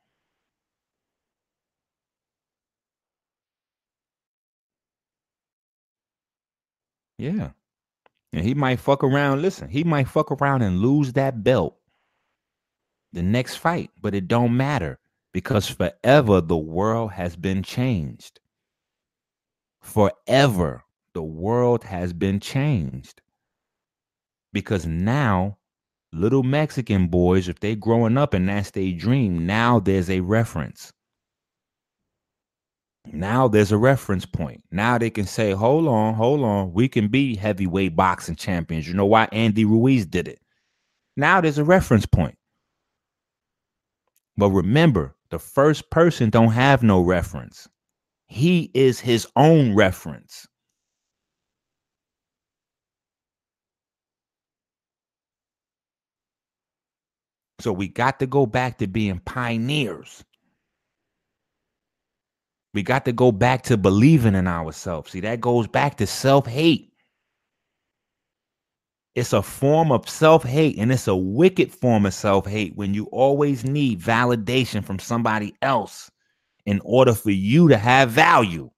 Yeah. 7.18 7.50
And 8.32 8.44
he 8.44 8.54
might 8.54 8.80
fuck 8.80 9.04
around. 9.04 9.42
Listen, 9.42 9.68
he 9.68 9.84
might 9.84 10.08
fuck 10.08 10.32
around 10.32 10.62
and 10.62 10.80
lose 10.80 11.12
that 11.12 11.44
belt 11.44 11.76
the 13.14 13.22
next 13.22 13.56
fight, 13.56 13.90
but 14.00 14.14
it 14.14 14.28
don't 14.28 14.56
matter 14.56 14.98
because 15.32 15.68
forever 15.68 16.40
the 16.40 16.56
world 16.56 17.12
has 17.12 17.36
been 17.36 17.62
changed. 17.62 18.40
Forever 19.80 20.84
the 21.14 21.22
world 21.22 21.84
has 21.84 22.12
been 22.12 22.40
changed. 22.40 23.20
Because 24.52 24.86
now 24.86 25.58
little 26.12 26.42
Mexican 26.42 27.06
boys, 27.06 27.48
if 27.48 27.60
they 27.60 27.74
growing 27.74 28.18
up 28.18 28.34
and 28.34 28.48
that's 28.48 28.70
their 28.72 28.92
dream, 28.92 29.46
now 29.46 29.80
there's 29.80 30.10
a 30.10 30.20
reference. 30.20 30.92
Now 33.12 33.48
there's 33.48 33.72
a 33.72 33.78
reference 33.78 34.26
point. 34.26 34.62
Now 34.70 34.98
they 34.98 35.10
can 35.10 35.26
say, 35.26 35.52
hold 35.52 35.86
on, 35.86 36.14
hold 36.14 36.42
on. 36.42 36.72
We 36.72 36.88
can 36.88 37.08
be 37.08 37.36
heavyweight 37.36 37.94
boxing 37.96 38.36
champions. 38.36 38.88
You 38.88 38.94
know 38.94 39.06
why 39.06 39.28
Andy 39.32 39.64
Ruiz 39.64 40.06
did 40.06 40.26
it? 40.26 40.40
Now 41.16 41.40
there's 41.40 41.58
a 41.58 41.64
reference 41.64 42.06
point. 42.06 42.36
But 44.36 44.50
remember, 44.50 45.14
the 45.30 45.38
first 45.38 45.90
person 45.90 46.30
don't 46.30 46.52
have 46.52 46.82
no 46.82 47.00
reference. 47.02 47.68
He 48.26 48.70
is 48.74 48.98
his 48.98 49.28
own 49.36 49.74
reference. 49.74 50.46
So 57.60 57.72
we 57.72 57.88
got 57.88 58.18
to 58.18 58.26
go 58.26 58.46
back 58.46 58.78
to 58.78 58.86
being 58.86 59.20
pioneers. 59.20 60.24
We 62.74 62.82
got 62.82 63.04
to 63.04 63.12
go 63.12 63.30
back 63.30 63.62
to 63.64 63.76
believing 63.76 64.34
in 64.34 64.48
ourselves. 64.48 65.12
See, 65.12 65.20
that 65.20 65.40
goes 65.40 65.68
back 65.68 65.96
to 65.98 66.06
self 66.08 66.46
hate. 66.46 66.92
It's 69.14 69.32
a 69.32 69.42
form 69.42 69.92
of 69.92 70.08
self 70.08 70.42
hate, 70.42 70.76
and 70.76 70.90
it's 70.90 71.06
a 71.06 71.14
wicked 71.14 71.72
form 71.72 72.04
of 72.04 72.12
self 72.12 72.46
hate 72.46 72.76
when 72.76 72.92
you 72.92 73.04
always 73.06 73.64
need 73.64 74.00
validation 74.00 74.84
from 74.84 74.98
somebody 74.98 75.54
else 75.62 76.10
in 76.66 76.80
order 76.84 77.14
for 77.14 77.30
you 77.30 77.68
to 77.68 77.76
have 77.76 78.10
value. 78.10 78.68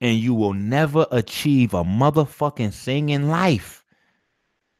And 0.00 0.18
you 0.18 0.34
will 0.34 0.54
never 0.54 1.06
achieve 1.12 1.74
a 1.74 1.84
motherfucking 1.84 2.74
thing 2.74 3.10
in 3.10 3.28
life. 3.28 3.84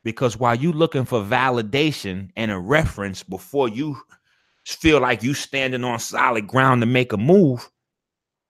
Because 0.02 0.36
while 0.36 0.57
you're 0.57 0.73
looking 0.73 1.05
for 1.05 1.20
validation 1.23 2.31
and 2.34 2.51
a 2.51 2.59
reference 2.59 3.23
before 3.23 3.68
you 3.68 3.97
feel 4.65 5.01
like 5.01 5.23
you 5.23 5.35
standing 5.35 5.85
on 5.85 5.99
solid 5.99 6.47
ground 6.47 6.83
to 6.83 6.87
make 6.87 7.13
a 7.13 7.17
move, 7.17 7.71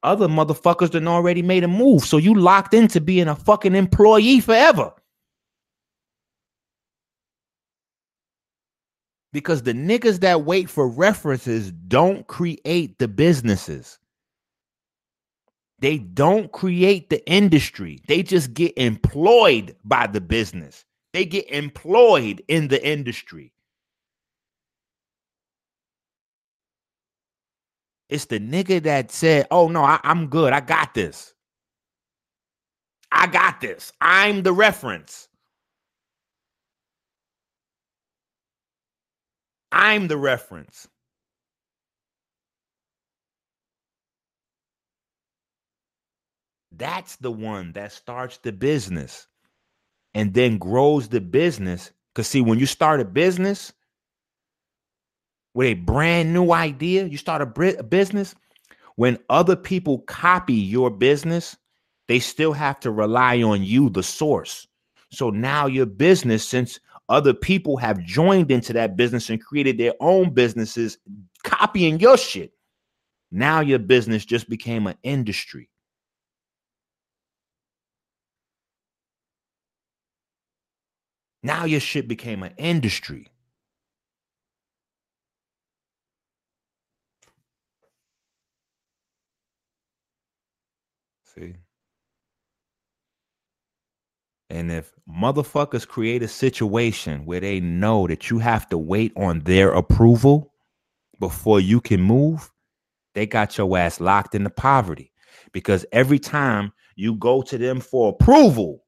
other 0.02 0.28
motherfuckers 0.28 0.90
done 0.90 1.08
already 1.08 1.42
made 1.42 1.64
a 1.64 1.68
move. 1.68 2.04
So 2.04 2.16
you 2.16 2.34
locked 2.34 2.74
into 2.74 3.00
being 3.00 3.28
a 3.28 3.36
fucking 3.36 3.74
employee 3.74 4.40
forever. 4.40 4.92
Because 9.32 9.62
the 9.62 9.72
niggas 9.72 10.20
that 10.20 10.44
wait 10.44 10.68
for 10.68 10.86
references 10.88 11.72
don't 11.72 12.26
create 12.26 12.98
the 12.98 13.08
businesses. 13.08 13.98
They 15.78 15.98
don't 15.98 16.52
create 16.52 17.08
the 17.08 17.26
industry. 17.28 18.00
They 18.06 18.22
just 18.22 18.52
get 18.54 18.72
employed 18.76 19.74
by 19.84 20.06
the 20.06 20.20
business. 20.20 20.84
They 21.12 21.24
get 21.24 21.50
employed 21.50 22.42
in 22.48 22.68
the 22.68 22.86
industry. 22.86 23.51
It's 28.12 28.26
the 28.26 28.40
nigga 28.40 28.82
that 28.84 29.12
said, 29.12 29.48
"Oh 29.50 29.68
no, 29.68 29.82
I, 29.84 30.00
am 30.04 30.28
good. 30.28 30.52
I 30.52 30.60
got 30.60 30.94
this. 30.94 31.34
I 33.12 33.26
got 33.28 33.60
this. 33.60 33.92
I'm 34.00 34.42
the 34.42 34.52
reference. 34.52 35.28
I'm 39.72 40.08
the 40.08 40.18
reference." 40.18 40.88
That's 46.72 47.16
the 47.16 47.32
one 47.32 47.72
that 47.74 47.92
starts 47.92 48.38
the 48.38 48.52
business 48.52 49.28
and 50.14 50.34
then 50.34 50.58
grows 50.58 51.08
the 51.08 51.20
business. 51.20 51.92
Because, 52.14 52.28
see, 52.28 52.42
when 52.42 52.58
you 52.58 52.66
start 52.66 53.00
a 53.00 53.04
business, 53.06 53.72
with 55.54 55.66
a 55.66 55.74
brand 55.74 56.32
new 56.32 56.52
idea, 56.52 57.04
you 57.04 57.16
start 57.16 57.42
a 57.42 57.82
business, 57.82 58.34
when 58.96 59.18
other 59.28 59.56
people 59.56 60.00
copy 60.00 60.54
your 60.54 60.90
business, 60.90 61.56
they 62.08 62.18
still 62.18 62.52
have 62.52 62.80
to 62.80 62.90
rely 62.90 63.42
on 63.42 63.62
you, 63.62 63.88
the 63.90 64.02
source. 64.02 64.66
So 65.10 65.30
now 65.30 65.66
your 65.66 65.86
business, 65.86 66.46
since 66.46 66.80
other 67.08 67.34
people 67.34 67.76
have 67.76 68.02
joined 68.02 68.50
into 68.50 68.72
that 68.72 68.96
business 68.96 69.28
and 69.30 69.42
created 69.42 69.78
their 69.78 69.94
own 70.00 70.32
businesses 70.32 70.98
copying 71.44 72.00
your 72.00 72.16
shit, 72.16 72.52
now 73.30 73.60
your 73.60 73.78
business 73.78 74.24
just 74.24 74.48
became 74.48 74.86
an 74.86 74.96
industry. 75.02 75.68
Now 81.42 81.64
your 81.64 81.80
shit 81.80 82.08
became 82.08 82.42
an 82.42 82.54
industry. 82.56 83.28
See? 91.34 91.56
And 94.50 94.70
if 94.70 94.92
motherfuckers 95.08 95.88
create 95.88 96.22
a 96.22 96.28
situation 96.28 97.24
where 97.24 97.40
they 97.40 97.58
know 97.60 98.06
that 98.06 98.28
you 98.28 98.38
have 98.38 98.68
to 98.68 98.76
wait 98.76 99.12
on 99.16 99.40
their 99.40 99.72
approval 99.72 100.52
before 101.18 101.58
you 101.58 101.80
can 101.80 102.02
move, 102.02 102.50
they 103.14 103.26
got 103.26 103.56
your 103.56 103.78
ass 103.78 103.98
locked 103.98 104.34
into 104.34 104.50
poverty. 104.50 105.10
Because 105.52 105.86
every 105.90 106.18
time 106.18 106.72
you 106.96 107.14
go 107.14 107.40
to 107.42 107.56
them 107.56 107.80
for 107.80 108.10
approval, 108.10 108.84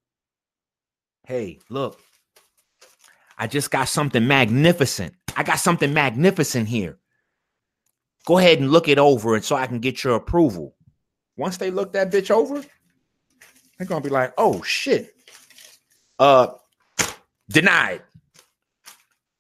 hey, 1.27 1.61
look, 1.71 1.99
I 3.39 3.47
just 3.47 3.71
got 3.71 3.89
something 3.89 4.27
magnificent. 4.27 5.15
I 5.35 5.43
got 5.45 5.61
something 5.61 5.95
magnificent 5.95 6.69
here. 6.69 6.99
Go 8.27 8.37
ahead 8.39 8.59
and 8.61 8.71
look 8.71 8.89
it 8.89 8.99
over 8.99 9.35
and 9.35 9.45
so 9.45 9.57
I 9.57 9.67
can 9.67 9.79
get 9.79 10.05
your 10.05 10.15
approval. 10.15 10.75
Once 11.37 11.57
they 11.57 11.71
look 11.71 11.93
that 11.93 12.11
bitch 12.11 12.31
over, 12.31 12.65
they're 13.79 13.87
gonna 13.87 14.01
be 14.01 14.11
like, 14.11 14.33
oh 14.39 14.63
shit. 14.63 15.15
Uh 16.19 16.49
denied. 17.49 18.03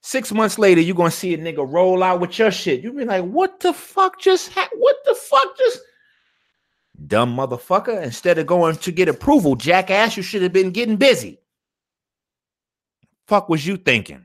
Six 0.03 0.33
months 0.33 0.59
later, 0.59 0.81
you're 0.81 0.97
gonna 0.97 1.11
see 1.11 1.35
a 1.35 1.39
nigga 1.39 1.67
roll 1.67 2.03
out 2.03 2.21
with 2.21 2.39
your 2.39 2.51
shit. 2.51 2.83
You 2.83 2.93
be 2.93 3.05
like, 3.05 3.25
what 3.25 3.61
the 3.61 3.73
fuck 3.73 4.21
just 4.21 4.53
ha- 4.53 4.69
what 4.75 4.97
the 5.05 5.15
fuck 5.15 5.57
just 5.57 5.81
dumb 7.07 7.37
motherfucker? 7.37 8.03
Instead 8.03 8.39
of 8.39 8.47
going 8.47 8.77
to 8.77 8.93
get 8.93 9.09
approval, 9.09 9.57
jackass, 9.57 10.17
you 10.17 10.23
should 10.23 10.43
have 10.43 10.53
been 10.53 10.71
getting 10.71 10.97
busy. 10.97 11.41
Fuck 13.27 13.49
was 13.49 13.67
you 13.67 13.77
thinking? 13.77 14.23